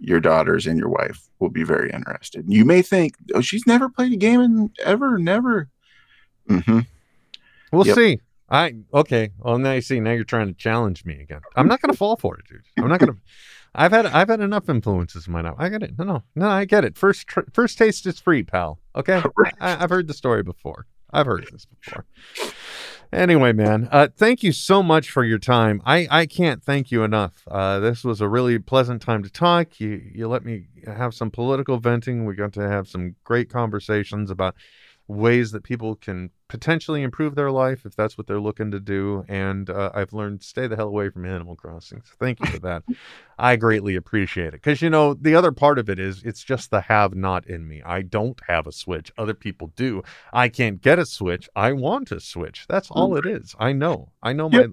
your 0.00 0.18
daughters 0.20 0.66
and 0.66 0.76
your 0.78 0.88
wife 0.88 1.28
will 1.38 1.50
be 1.50 1.62
very 1.62 1.90
interested. 1.90 2.44
You 2.48 2.64
may 2.64 2.82
think, 2.82 3.14
"Oh, 3.34 3.40
she's 3.40 3.66
never 3.66 3.88
played 3.88 4.12
a 4.12 4.16
game 4.16 4.40
in 4.40 4.70
ever, 4.84 5.18
never." 5.18 5.68
Mm-hmm. 6.48 6.80
We'll 7.70 7.86
Yep. 7.86 7.96
see. 7.96 8.20
I 8.50 8.74
okay. 8.92 9.30
Well, 9.38 9.58
now 9.58 9.72
you 9.72 9.80
see. 9.80 10.00
Now 10.00 10.10
you're 10.10 10.24
trying 10.24 10.48
to 10.48 10.54
challenge 10.54 11.04
me 11.04 11.20
again. 11.22 11.40
I'm 11.56 11.68
not 11.68 11.80
going 11.80 11.92
to 11.92 11.96
fall 11.96 12.16
for 12.16 12.36
it, 12.38 12.44
dude. 12.48 12.62
I'm 12.78 12.88
not 12.88 12.98
going 12.98 13.12
to. 13.14 13.18
I've 13.74 13.92
had 13.92 14.06
I've 14.06 14.28
had 14.28 14.40
enough 14.40 14.68
influences 14.68 15.26
in 15.28 15.32
my 15.32 15.40
life. 15.40 15.54
I 15.58 15.68
get 15.68 15.82
it. 15.84 15.96
No, 15.98 16.04
no, 16.04 16.22
no. 16.34 16.48
I 16.48 16.64
get 16.64 16.84
it. 16.84 16.98
First 16.98 17.28
tr- 17.28 17.48
first 17.54 17.78
taste 17.78 18.04
is 18.06 18.18
free, 18.20 18.42
pal. 18.42 18.80
Okay. 18.96 19.22
I, 19.60 19.82
I've 19.84 19.90
heard 19.90 20.08
the 20.08 20.14
story 20.14 20.42
before. 20.42 20.86
I've 21.12 21.26
heard 21.26 21.46
this 21.52 21.66
before. 21.66 22.04
Anyway, 23.12 23.52
man, 23.52 23.88
uh, 23.92 24.08
thank 24.16 24.42
you 24.42 24.52
so 24.52 24.82
much 24.82 25.10
for 25.10 25.22
your 25.22 25.38
time. 25.38 25.82
I, 25.84 26.08
I 26.10 26.24
can't 26.24 26.62
thank 26.62 26.90
you 26.90 27.02
enough. 27.04 27.46
Uh, 27.46 27.78
this 27.78 28.04
was 28.04 28.22
a 28.22 28.28
really 28.28 28.58
pleasant 28.58 29.02
time 29.02 29.22
to 29.22 29.30
talk. 29.30 29.78
You 29.80 30.00
you 30.14 30.28
let 30.28 30.46
me 30.46 30.68
have 30.86 31.12
some 31.12 31.30
political 31.30 31.78
venting. 31.78 32.24
We 32.24 32.34
got 32.34 32.54
to 32.54 32.66
have 32.66 32.88
some 32.88 33.16
great 33.22 33.50
conversations 33.50 34.30
about 34.30 34.54
ways 35.08 35.52
that 35.52 35.62
people 35.62 35.94
can 35.94 36.30
potentially 36.48 37.02
improve 37.02 37.34
their 37.34 37.50
life 37.50 37.84
if 37.84 37.96
that's 37.96 38.16
what 38.16 38.26
they're 38.26 38.40
looking 38.40 38.70
to 38.70 38.80
do. 38.80 39.24
And 39.28 39.68
uh, 39.68 39.90
I've 39.94 40.12
learned 40.12 40.42
stay 40.42 40.66
the 40.66 40.76
hell 40.76 40.88
away 40.88 41.10
from 41.10 41.24
Animal 41.24 41.56
Crossing. 41.56 42.02
So 42.04 42.14
thank 42.18 42.40
you 42.40 42.46
for 42.46 42.58
that. 42.60 42.84
I 43.38 43.56
greatly 43.56 43.96
appreciate 43.96 44.48
it 44.48 44.52
because 44.62 44.82
you 44.82 44.90
know 44.90 45.14
the 45.14 45.34
other 45.34 45.52
part 45.52 45.78
of 45.78 45.88
it 45.88 45.98
is 45.98 46.22
it's 46.22 46.44
just 46.44 46.70
the 46.70 46.82
have 46.82 47.14
not 47.14 47.46
in 47.46 47.66
me. 47.66 47.82
I 47.84 48.02
don't 48.02 48.40
have 48.48 48.66
a 48.66 48.72
Switch. 48.72 49.10
Other 49.18 49.34
people 49.34 49.72
do. 49.76 50.02
I 50.32 50.48
can't 50.48 50.80
get 50.80 50.98
a 50.98 51.06
Switch. 51.06 51.48
I 51.56 51.72
want 51.72 52.12
a 52.12 52.20
Switch. 52.20 52.66
That's 52.68 52.90
all 52.90 53.16
it 53.16 53.26
is. 53.26 53.54
I 53.58 53.72
know. 53.72 54.12
I 54.22 54.32
know 54.32 54.48
my. 54.48 54.60
Yep. 54.60 54.70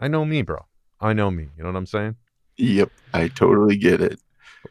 I 0.00 0.08
know 0.08 0.24
me, 0.24 0.42
bro. 0.42 0.66
I 1.00 1.12
know 1.12 1.30
me. 1.30 1.48
You 1.56 1.62
know 1.62 1.70
what 1.70 1.76
I'm 1.76 1.86
saying? 1.86 2.16
Yep, 2.58 2.90
I 3.14 3.28
totally 3.28 3.76
get 3.76 4.00
it. 4.00 4.20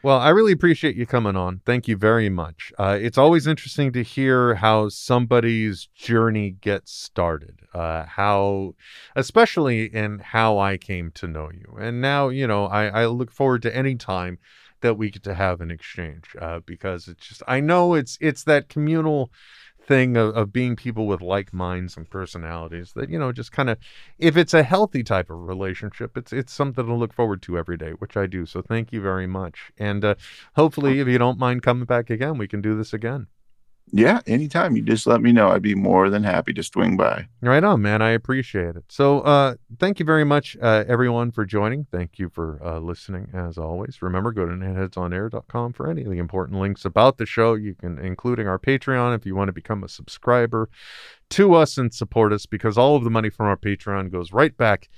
Well, 0.03 0.19
I 0.19 0.29
really 0.29 0.51
appreciate 0.51 0.95
you 0.95 1.05
coming 1.05 1.35
on. 1.35 1.61
Thank 1.65 1.87
you 1.87 1.95
very 1.97 2.29
much. 2.29 2.71
Uh, 2.77 2.97
it's 2.99 3.17
always 3.17 3.47
interesting 3.47 3.91
to 3.93 4.03
hear 4.03 4.55
how 4.55 4.89
somebody's 4.89 5.87
journey 5.95 6.51
gets 6.51 6.91
started, 6.91 7.61
uh, 7.73 8.05
how, 8.05 8.75
especially 9.15 9.85
in 9.85 10.19
how 10.19 10.59
I 10.59 10.77
came 10.77 11.11
to 11.11 11.27
know 11.27 11.49
you. 11.51 11.77
And 11.79 12.01
now, 12.01 12.29
you 12.29 12.47
know, 12.47 12.65
I, 12.65 12.87
I 12.87 13.05
look 13.07 13.31
forward 13.31 13.61
to 13.63 13.75
any 13.75 13.95
time 13.95 14.39
that 14.81 14.97
we 14.97 15.09
get 15.09 15.23
to 15.23 15.33
have 15.33 15.61
an 15.61 15.71
exchange 15.71 16.35
uh, 16.39 16.59
because 16.65 17.07
it's 17.07 17.27
just, 17.27 17.41
I 17.47 17.59
know 17.59 17.95
it's 17.95 18.17
it's 18.21 18.43
that 18.43 18.69
communal 18.69 19.31
thing 19.87 20.17
of, 20.17 20.35
of 20.35 20.51
being 20.51 20.75
people 20.75 21.07
with 21.07 21.21
like 21.21 21.53
minds 21.53 21.95
and 21.95 22.09
personalities 22.09 22.91
that 22.93 23.09
you 23.09 23.17
know 23.17 23.31
just 23.31 23.51
kind 23.51 23.69
of 23.69 23.77
if 24.19 24.35
it's 24.35 24.53
a 24.53 24.63
healthy 24.63 25.01
type 25.01 25.29
of 25.29 25.39
relationship 25.39 26.17
it's 26.17 26.33
it's 26.33 26.51
something 26.51 26.85
to 26.85 26.93
look 26.93 27.13
forward 27.13 27.41
to 27.41 27.57
every 27.57 27.77
day 27.77 27.91
which 27.91 28.17
i 28.17 28.27
do 28.27 28.45
so 28.45 28.61
thank 28.61 28.91
you 28.91 29.01
very 29.01 29.27
much. 29.27 29.71
And 29.77 30.03
uh, 30.03 30.15
hopefully 30.55 30.99
if 30.99 31.07
you 31.07 31.17
don't 31.17 31.39
mind 31.39 31.63
coming 31.63 31.85
back 31.85 32.09
again 32.09 32.37
we 32.37 32.47
can 32.47 32.61
do 32.61 32.77
this 32.77 32.93
again 32.93 33.27
Yeah, 33.91 34.19
anytime. 34.27 34.75
You 34.75 34.83
just 34.83 35.07
let 35.07 35.21
me 35.21 35.31
know, 35.31 35.49
I'd 35.49 35.61
be 35.61 35.75
more 35.75 36.09
than 36.09 36.23
happy 36.23 36.53
to 36.53 36.63
swing 36.63 36.97
by. 36.97 37.27
right 37.41 37.63
on 37.63 37.81
man. 37.81 38.01
I 38.01 38.09
appreciate 38.09 38.75
it. 38.75 38.83
So 38.89 39.21
uh 39.21 39.55
thank 39.79 39.99
you 39.99 40.05
very 40.05 40.25
much 40.25 40.57
uh, 40.61 40.83
everyone 40.87 41.31
for 41.31 41.45
joining. 41.45 41.85
Thank 41.91 42.19
you 42.19 42.29
for 42.29 42.59
uh, 42.63 42.79
listening 42.79 43.29
as 43.33 43.57
always. 43.57 44.01
Remember 44.01 44.31
go 44.31 44.45
to 44.45 44.51
netheadsonair.com 44.51 45.73
for 45.73 45.89
any 45.89 46.03
of 46.03 46.11
the 46.11 46.17
important 46.17 46.59
links 46.59 46.83
about 46.85 47.17
the 47.17 47.25
show. 47.25 47.53
You 47.53 47.75
can 47.75 47.97
including 47.97 48.47
our 48.47 48.59
patreon 48.59 49.15
if 49.15 49.25
you 49.25 49.35
want 49.35 49.47
to 49.47 49.53
become 49.53 49.83
a 49.83 49.89
subscriber 49.89 50.69
to 51.29 51.53
us 51.53 51.77
and 51.77 51.93
support 51.93 52.33
us 52.33 52.45
because 52.45 52.77
all 52.77 52.95
of 52.95 53.03
the 53.03 53.09
money 53.09 53.29
from 53.29 53.47
our 53.47 53.57
patreon 53.57 54.11
goes 54.11 54.31
right 54.33 54.55
back 54.57 54.89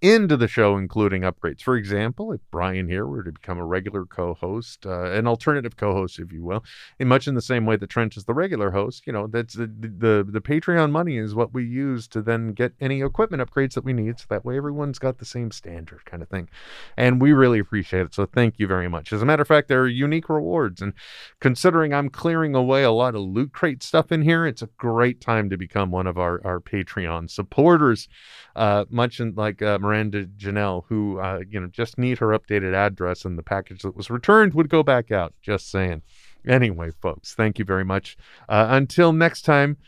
into 0.00 0.36
the 0.36 0.46
show, 0.46 0.76
including 0.76 1.22
upgrades. 1.22 1.60
For 1.60 1.76
example, 1.76 2.32
if 2.32 2.40
Brian 2.50 2.88
here 2.88 3.06
were 3.06 3.24
to 3.24 3.32
become 3.32 3.58
a 3.58 3.64
regular 3.64 4.04
co-host, 4.04 4.86
uh, 4.86 5.10
an 5.10 5.26
alternative 5.26 5.76
co-host, 5.76 6.18
if 6.18 6.32
you 6.32 6.44
will, 6.44 6.64
in 6.98 7.08
much 7.08 7.26
in 7.26 7.34
the 7.34 7.42
same 7.42 7.66
way 7.66 7.76
that 7.76 7.90
Trent 7.90 8.16
is 8.16 8.24
the 8.24 8.34
regular 8.34 8.70
host, 8.70 9.06
you 9.06 9.12
know, 9.12 9.26
that's 9.26 9.54
the, 9.54 9.66
the 9.66 10.26
the 10.28 10.40
Patreon 10.40 10.90
money 10.90 11.16
is 11.16 11.34
what 11.34 11.52
we 11.52 11.64
use 11.64 12.06
to 12.08 12.22
then 12.22 12.52
get 12.52 12.74
any 12.80 13.02
equipment 13.02 13.42
upgrades 13.42 13.74
that 13.74 13.84
we 13.84 13.92
need. 13.92 14.20
So 14.20 14.26
that 14.28 14.44
way, 14.44 14.56
everyone's 14.56 14.98
got 14.98 15.18
the 15.18 15.24
same 15.24 15.50
standard 15.50 16.04
kind 16.04 16.22
of 16.22 16.28
thing, 16.28 16.48
and 16.96 17.20
we 17.20 17.32
really 17.32 17.58
appreciate 17.58 18.02
it. 18.02 18.14
So 18.14 18.26
thank 18.26 18.58
you 18.58 18.66
very 18.66 18.88
much. 18.88 19.12
As 19.12 19.22
a 19.22 19.26
matter 19.26 19.42
of 19.42 19.48
fact, 19.48 19.68
there 19.68 19.82
are 19.82 19.88
unique 19.88 20.28
rewards, 20.28 20.80
and 20.80 20.92
considering 21.40 21.92
I'm 21.92 22.08
clearing 22.08 22.54
away 22.54 22.84
a 22.84 22.92
lot 22.92 23.14
of 23.14 23.22
loot 23.22 23.52
crate 23.52 23.82
stuff 23.82 24.12
in 24.12 24.22
here, 24.22 24.46
it's 24.46 24.62
a 24.62 24.68
great 24.78 25.20
time 25.20 25.50
to 25.50 25.56
become 25.56 25.90
one 25.90 26.06
of 26.06 26.18
our 26.18 26.40
our 26.44 26.60
Patreon 26.60 27.30
supporters 27.30 28.08
uh, 28.54 28.84
much 28.90 29.20
in, 29.20 29.34
like 29.34 29.62
uh, 29.62 29.78
Miranda 29.88 30.26
Janelle, 30.26 30.84
who 30.88 31.18
uh, 31.18 31.40
you 31.48 31.58
know 31.58 31.66
just 31.68 31.96
need 31.96 32.18
her 32.18 32.38
updated 32.38 32.74
address, 32.74 33.24
and 33.24 33.38
the 33.38 33.42
package 33.42 33.82
that 33.82 33.96
was 33.96 34.10
returned 34.10 34.52
would 34.52 34.68
go 34.68 34.82
back 34.82 35.10
out. 35.10 35.32
Just 35.40 35.70
saying. 35.70 36.02
Anyway, 36.46 36.90
folks, 37.00 37.34
thank 37.34 37.58
you 37.58 37.64
very 37.64 37.84
much. 37.84 38.16
Uh, 38.48 38.66
until 38.68 39.12
next 39.12 39.42
time. 39.42 39.78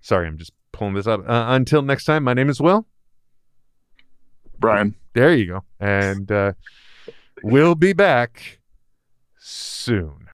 Sorry, 0.00 0.26
I'm 0.26 0.38
just 0.38 0.52
pulling 0.72 0.94
this 0.94 1.06
up. 1.06 1.20
Uh, 1.20 1.46
until 1.48 1.82
next 1.82 2.04
time, 2.04 2.24
my 2.24 2.34
name 2.34 2.48
is 2.48 2.60
Will. 2.60 2.86
Brian. 4.58 4.96
There 5.14 5.34
you 5.34 5.46
go, 5.46 5.64
and 5.78 6.30
uh, 6.30 6.52
we'll 7.42 7.74
be 7.76 7.92
back 7.92 8.60
soon. 9.38 10.26